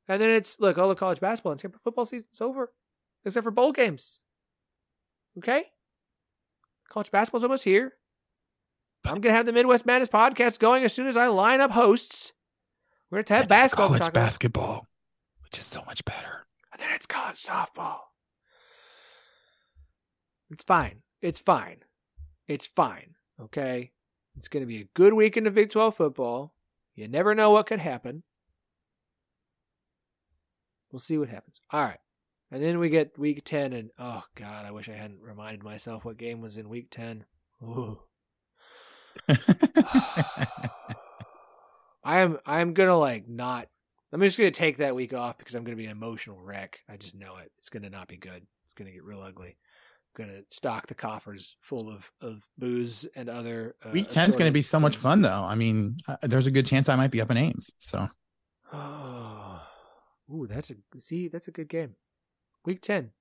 And 0.07 0.21
then 0.21 0.31
it's 0.31 0.59
look, 0.59 0.77
all 0.77 0.89
the 0.89 0.95
college 0.95 1.19
basketball 1.19 1.53
and 1.53 1.61
Tampa 1.61 1.77
football 1.79 2.05
season's 2.05 2.41
over. 2.41 2.73
Except 3.23 3.43
for 3.43 3.51
bowl 3.51 3.71
games. 3.71 4.19
Okay? 5.37 5.65
College 6.89 7.09
basketball's 7.11 7.43
almost 7.43 7.63
here. 7.63 7.93
I'm 9.05 9.21
gonna 9.21 9.35
have 9.35 9.45
the 9.45 9.53
Midwest 9.53 9.85
Madness 9.85 10.09
podcast 10.09 10.59
going 10.59 10.83
as 10.83 10.93
soon 10.93 11.07
as 11.07 11.15
I 11.17 11.27
line 11.27 11.61
up 11.61 11.71
hosts. 11.71 12.33
We're 13.09 13.23
gonna 13.23 13.35
have 13.37 13.43
And 13.43 13.49
basketball 13.49 13.87
college 13.87 14.01
talk 14.01 14.09
about. 14.09 14.19
basketball, 14.25 14.87
which 15.43 15.57
is 15.57 15.65
so 15.65 15.83
much 15.85 16.03
better. 16.05 16.47
and 16.71 16.81
then 16.81 16.89
it's 16.91 17.05
college 17.05 17.41
softball. 17.41 17.99
It's 20.53 20.63
fine. 20.63 21.01
It's 21.21 21.39
fine. 21.39 21.77
It's 22.47 22.67
fine. 22.67 23.15
Okay. 23.41 23.91
It's 24.37 24.47
going 24.47 24.61
to 24.61 24.67
be 24.67 24.81
a 24.81 24.89
good 24.93 25.13
weekend 25.13 25.47
of 25.47 25.55
Big 25.55 25.71
12 25.71 25.95
football. 25.95 26.53
You 26.95 27.07
never 27.07 27.33
know 27.33 27.49
what 27.49 27.65
could 27.65 27.79
happen. 27.79 28.23
We'll 30.91 30.99
see 30.99 31.17
what 31.17 31.29
happens. 31.29 31.59
All 31.71 31.81
right. 31.81 31.99
And 32.51 32.61
then 32.61 32.77
we 32.77 32.89
get 32.89 33.17
week 33.17 33.43
10, 33.43 33.73
and 33.73 33.89
oh, 33.97 34.25
God, 34.35 34.67
I 34.67 34.71
wish 34.71 34.87
I 34.87 34.93
hadn't 34.93 35.21
reminded 35.23 35.63
myself 35.63 36.05
what 36.05 36.17
game 36.17 36.39
was 36.39 36.55
in 36.55 36.69
week 36.69 36.91
10. 36.91 37.25
Ooh. 37.63 38.01
I 42.05 42.19
am 42.19 42.37
I'm 42.45 42.73
gonna 42.73 42.97
like 42.97 43.29
not 43.29 43.69
I'm 44.11 44.21
just 44.21 44.37
gonna 44.37 44.51
take 44.51 44.77
that 44.77 44.95
week 44.95 45.13
off 45.13 45.37
because 45.37 45.55
I'm 45.55 45.63
gonna 45.63 45.77
be 45.77 45.85
an 45.85 45.91
emotional 45.91 46.39
wreck. 46.41 46.83
I 46.89 46.97
just 46.97 47.15
know 47.15 47.37
it. 47.37 47.51
It's 47.57 47.69
gonna 47.69 47.89
not 47.89 48.07
be 48.07 48.17
good. 48.17 48.45
It's 48.65 48.73
gonna 48.73 48.91
get 48.91 49.03
real 49.03 49.21
ugly. 49.21 49.57
I'm 50.17 50.25
gonna 50.25 50.41
stock 50.49 50.87
the 50.87 50.95
coffers 50.95 51.57
full 51.61 51.89
of 51.89 52.11
of 52.21 52.47
booze 52.57 53.05
and 53.15 53.29
other. 53.29 53.75
Uh, 53.83 53.89
Week 53.91 54.09
10 54.09 54.29
is 54.29 54.35
going 54.35 54.47
to 54.49 54.53
be 54.53 54.61
so 54.61 54.79
much 54.79 54.95
fun, 54.95 55.21
though. 55.21 55.43
I 55.43 55.55
mean, 55.55 55.97
uh, 56.07 56.17
there's 56.21 56.47
a 56.47 56.51
good 56.51 56.65
chance 56.65 56.89
I 56.89 56.95
might 56.95 57.11
be 57.11 57.21
up 57.21 57.31
in 57.31 57.37
Ames. 57.37 57.71
So 57.79 58.09
Oh, 58.73 59.61
ooh, 60.33 60.47
that's 60.47 60.71
a 60.71 60.75
see. 60.99 61.27
That's 61.27 61.47
a 61.47 61.51
good 61.51 61.69
game. 61.69 61.95
Week 62.65 62.81
ten, 62.81 63.11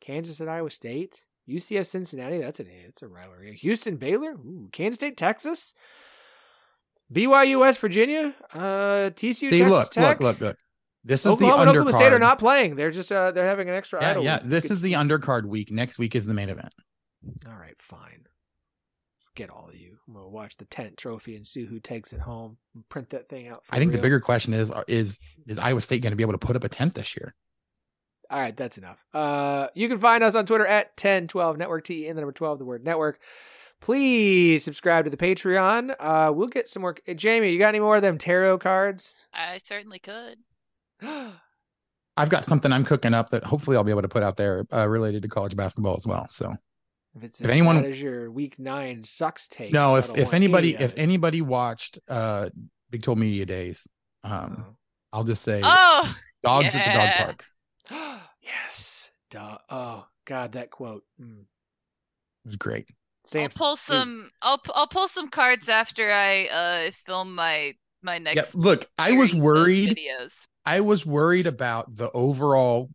Kansas 0.00 0.40
at 0.40 0.48
Iowa 0.48 0.70
State, 0.70 1.24
UCF 1.48 1.86
Cincinnati. 1.86 2.38
That's 2.38 2.60
an 2.60 2.68
it's 2.70 3.02
a 3.02 3.08
rivalry. 3.08 3.54
Houston 3.54 3.96
Baylor, 3.96 4.32
ooh, 4.32 4.68
Kansas 4.72 4.96
State 4.96 5.16
Texas, 5.16 5.74
BYU 7.12 7.60
West 7.60 7.80
Virginia, 7.80 8.34
uh, 8.52 9.10
TCU 9.10 9.34
see, 9.34 9.50
Texas 9.50 9.70
look, 9.70 9.90
Tech. 9.90 10.20
look, 10.20 10.40
look, 10.40 10.40
look. 10.40 10.56
This 11.04 11.20
is 11.20 11.26
Oklahoma 11.26 11.62
and 11.62 11.68
the 11.68 11.80
Oklahoma 11.80 11.92
State 11.92 12.12
are 12.12 12.16
undercard. 12.16 12.20
not 12.20 12.38
playing. 12.38 12.76
They're 12.76 12.90
just 12.90 13.12
uh, 13.12 13.30
they're 13.30 13.46
having 13.46 13.68
an 13.68 13.74
extra. 13.74 14.00
Yeah, 14.00 14.10
idle 14.10 14.24
yeah. 14.24 14.36
week. 14.42 14.50
This 14.50 14.62
Good- 14.64 14.72
is 14.72 14.80
the 14.80 14.92
undercard 14.94 15.44
week. 15.44 15.70
Next 15.70 15.98
week 15.98 16.14
is 16.14 16.26
the 16.26 16.34
main 16.34 16.48
event. 16.48 16.74
All 17.46 17.56
right, 17.56 17.76
fine. 17.78 18.26
Get 19.34 19.50
all 19.50 19.68
of 19.68 19.74
you. 19.74 19.98
I'm 20.06 20.14
gonna 20.14 20.28
watch 20.28 20.58
the 20.58 20.64
tent 20.64 20.96
trophy 20.96 21.34
and 21.34 21.44
see 21.44 21.64
who 21.64 21.80
takes 21.80 22.12
it 22.12 22.20
home. 22.20 22.58
And 22.72 22.88
print 22.88 23.10
that 23.10 23.28
thing 23.28 23.48
out. 23.48 23.66
For 23.66 23.74
I 23.74 23.78
think 23.80 23.90
the 23.90 23.98
bigger 23.98 24.20
question 24.20 24.54
is: 24.54 24.72
is 24.86 25.18
is 25.48 25.58
Iowa 25.58 25.80
State 25.80 26.02
going 26.02 26.12
to 26.12 26.16
be 26.16 26.22
able 26.22 26.34
to 26.34 26.38
put 26.38 26.54
up 26.54 26.62
a 26.62 26.68
tent 26.68 26.94
this 26.94 27.16
year? 27.16 27.34
All 28.30 28.38
right, 28.38 28.56
that's 28.56 28.78
enough. 28.78 29.04
Uh, 29.12 29.68
you 29.74 29.88
can 29.88 29.98
find 29.98 30.22
us 30.22 30.36
on 30.36 30.46
Twitter 30.46 30.66
at 30.66 30.96
Ten12 30.96 31.56
Network 31.56 31.84
T 31.84 32.06
in 32.06 32.14
the 32.14 32.22
number 32.22 32.32
12, 32.32 32.60
the 32.60 32.64
word 32.64 32.84
network. 32.84 33.18
Please 33.80 34.62
subscribe 34.62 35.04
to 35.04 35.10
the 35.10 35.16
Patreon. 35.16 35.94
Uh, 35.98 36.32
we'll 36.32 36.46
get 36.46 36.68
some 36.68 36.82
more. 36.82 36.94
Hey, 37.04 37.14
Jamie, 37.14 37.50
you 37.50 37.58
got 37.58 37.68
any 37.68 37.80
more 37.80 37.96
of 37.96 38.02
them 38.02 38.18
tarot 38.18 38.58
cards? 38.58 39.26
I 39.34 39.58
certainly 39.58 39.98
could. 39.98 40.38
I've 42.16 42.28
got 42.30 42.44
something 42.44 42.72
I'm 42.72 42.84
cooking 42.84 43.12
up 43.14 43.30
that 43.30 43.42
hopefully 43.44 43.76
I'll 43.76 43.84
be 43.84 43.90
able 43.90 44.02
to 44.02 44.08
put 44.08 44.22
out 44.22 44.36
there 44.36 44.66
uh, 44.72 44.88
related 44.88 45.22
to 45.22 45.28
college 45.28 45.56
basketball 45.56 45.96
as 45.96 46.06
well. 46.06 46.28
So 46.30 46.54
if 47.16 47.24
it's 47.24 47.40
If 47.40 47.46
as 47.46 47.50
anyone- 47.50 47.82
bad 47.82 47.90
as 47.90 48.00
your 48.00 48.30
week 48.30 48.58
nine 48.58 49.02
sucks 49.02 49.48
take. 49.48 49.72
no, 49.72 49.96
if 49.96 50.16
if 50.16 50.32
anybody 50.32 50.74
any 50.76 50.84
if 50.84 50.92
it. 50.92 50.98
anybody 50.98 51.42
watched 51.42 51.98
uh 52.08 52.50
Big 52.90 53.02
12 53.02 53.18
Media 53.18 53.46
Days, 53.46 53.86
um, 54.22 54.64
Oh. 54.68 54.74
I'll 55.12 55.24
just 55.24 55.42
say 55.42 55.60
Oh, 55.64 56.16
dogs 56.44 56.74
at 56.74 56.84
the 56.84 56.92
dog 56.92 57.10
park. 57.90 58.20
yes. 58.42 59.10
Duh. 59.30 59.58
Oh 59.68 60.06
God, 60.24 60.52
that 60.52 60.70
quote. 60.70 61.02
Mm. 61.20 61.40
It 61.40 62.48
was 62.48 62.56
great. 62.56 62.86
I'll 63.34 63.48
pull 63.48 63.72
dude. 63.74 63.78
some. 63.80 64.30
I'll 64.42 64.60
I'll 64.74 64.86
pull 64.86 65.08
some 65.08 65.28
cards 65.28 65.68
after 65.68 66.10
I 66.12 66.46
uh 66.46 66.90
film 67.06 67.34
my 67.34 67.74
my 68.02 68.18
next. 68.18 68.54
Yeah, 68.54 68.60
look, 68.62 68.86
I 68.98 69.12
was 69.12 69.34
worried. 69.34 69.96
Videos. 69.98 70.46
I 70.66 70.80
was 70.80 71.04
worried 71.04 71.46
about 71.46 71.94
the 71.96 72.10
overall 72.12 72.90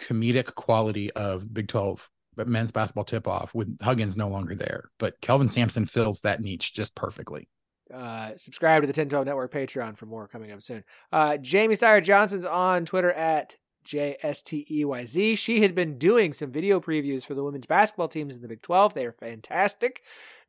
comedic 0.00 0.54
quality 0.54 1.10
of 1.12 1.52
Big 1.52 1.68
12 1.68 2.08
but 2.34 2.48
men's 2.48 2.72
basketball 2.72 3.04
tip 3.04 3.28
off 3.28 3.54
with 3.54 3.80
Huggins 3.82 4.16
no 4.16 4.28
longer 4.28 4.54
there. 4.54 4.90
But 4.98 5.20
Kelvin 5.20 5.48
Sampson 5.48 5.84
fills 5.84 6.22
that 6.22 6.40
niche 6.40 6.72
just 6.72 6.94
perfectly. 6.94 7.48
Uh, 7.92 8.30
subscribe 8.38 8.82
to 8.82 8.86
the 8.90 8.92
Ten12 8.92 9.26
Network 9.26 9.52
Patreon 9.52 9.98
for 9.98 10.06
more 10.06 10.28
coming 10.28 10.50
up 10.50 10.62
soon. 10.62 10.82
Uh, 11.12 11.36
Jamie 11.36 11.76
Steyer 11.76 12.02
Johnson's 12.02 12.44
on 12.44 12.86
Twitter 12.86 13.12
at 13.12 13.56
JSTEYZ. 13.84 15.36
She 15.38 15.62
has 15.62 15.72
been 15.72 15.98
doing 15.98 16.32
some 16.32 16.50
video 16.50 16.80
previews 16.80 17.24
for 17.24 17.34
the 17.34 17.44
women's 17.44 17.66
basketball 17.66 18.08
teams 18.08 18.36
in 18.36 18.42
the 18.42 18.48
Big 18.48 18.62
12. 18.62 18.94
They 18.94 19.06
are 19.06 19.12
fantastic. 19.12 20.02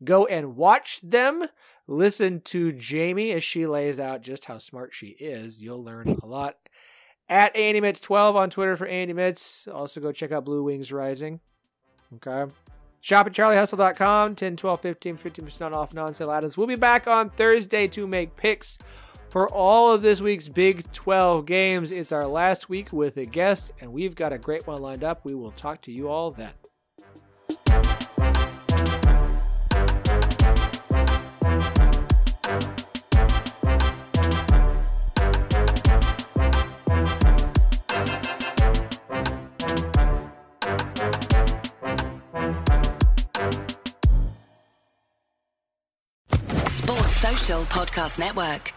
Go 0.03 0.25
and 0.25 0.55
watch 0.55 1.01
them. 1.01 1.47
Listen 1.87 2.41
to 2.41 2.71
Jamie 2.71 3.31
as 3.31 3.43
she 3.43 3.65
lays 3.65 3.99
out 3.99 4.21
just 4.21 4.45
how 4.45 4.57
smart 4.57 4.93
she 4.93 5.07
is. 5.19 5.61
You'll 5.61 5.83
learn 5.83 6.17
a 6.21 6.25
lot. 6.25 6.57
At 7.29 7.55
Andy 7.55 7.81
Mitts 7.81 7.99
12 7.99 8.35
on 8.35 8.49
Twitter 8.49 8.77
for 8.77 8.85
Andy 8.85 9.13
Mitts. 9.13 9.67
Also 9.67 9.99
go 9.99 10.11
check 10.11 10.31
out 10.31 10.45
Blue 10.45 10.63
Wings 10.63 10.91
Rising. 10.91 11.39
Okay. 12.15 12.51
Shop 13.01 13.27
at 13.27 13.33
charliehustle.com, 13.33 14.35
10, 14.35 14.55
12, 14.55 14.79
15, 14.79 15.17
15% 15.17 15.73
off 15.73 15.93
non 15.93 16.13
sale 16.13 16.29
items. 16.29 16.55
We'll 16.55 16.67
be 16.67 16.75
back 16.75 17.05
on 17.05 17.29
Thursday 17.31 17.85
to 17.89 18.07
make 18.07 18.37
picks 18.37 18.77
for 19.33 19.51
all 19.51 19.91
of 19.91 20.03
this 20.03 20.21
week's 20.21 20.47
Big 20.47 20.91
12 20.91 21.47
games. 21.47 21.91
It's 21.91 22.11
our 22.11 22.27
last 22.27 22.69
week 22.69 22.93
with 22.93 23.17
a 23.17 23.25
guest, 23.25 23.71
and 23.81 23.91
we've 23.91 24.13
got 24.13 24.31
a 24.31 24.37
great 24.37 24.67
one 24.67 24.79
lined 24.79 25.03
up. 25.03 25.25
We 25.25 25.33
will 25.33 25.49
talk 25.49 25.81
to 25.81 25.91
you 25.91 26.07
all 26.07 26.29
then. 26.29 26.51
Sports 46.67 47.15
Social 47.15 47.63
Podcast 47.63 48.19
Network. 48.19 48.73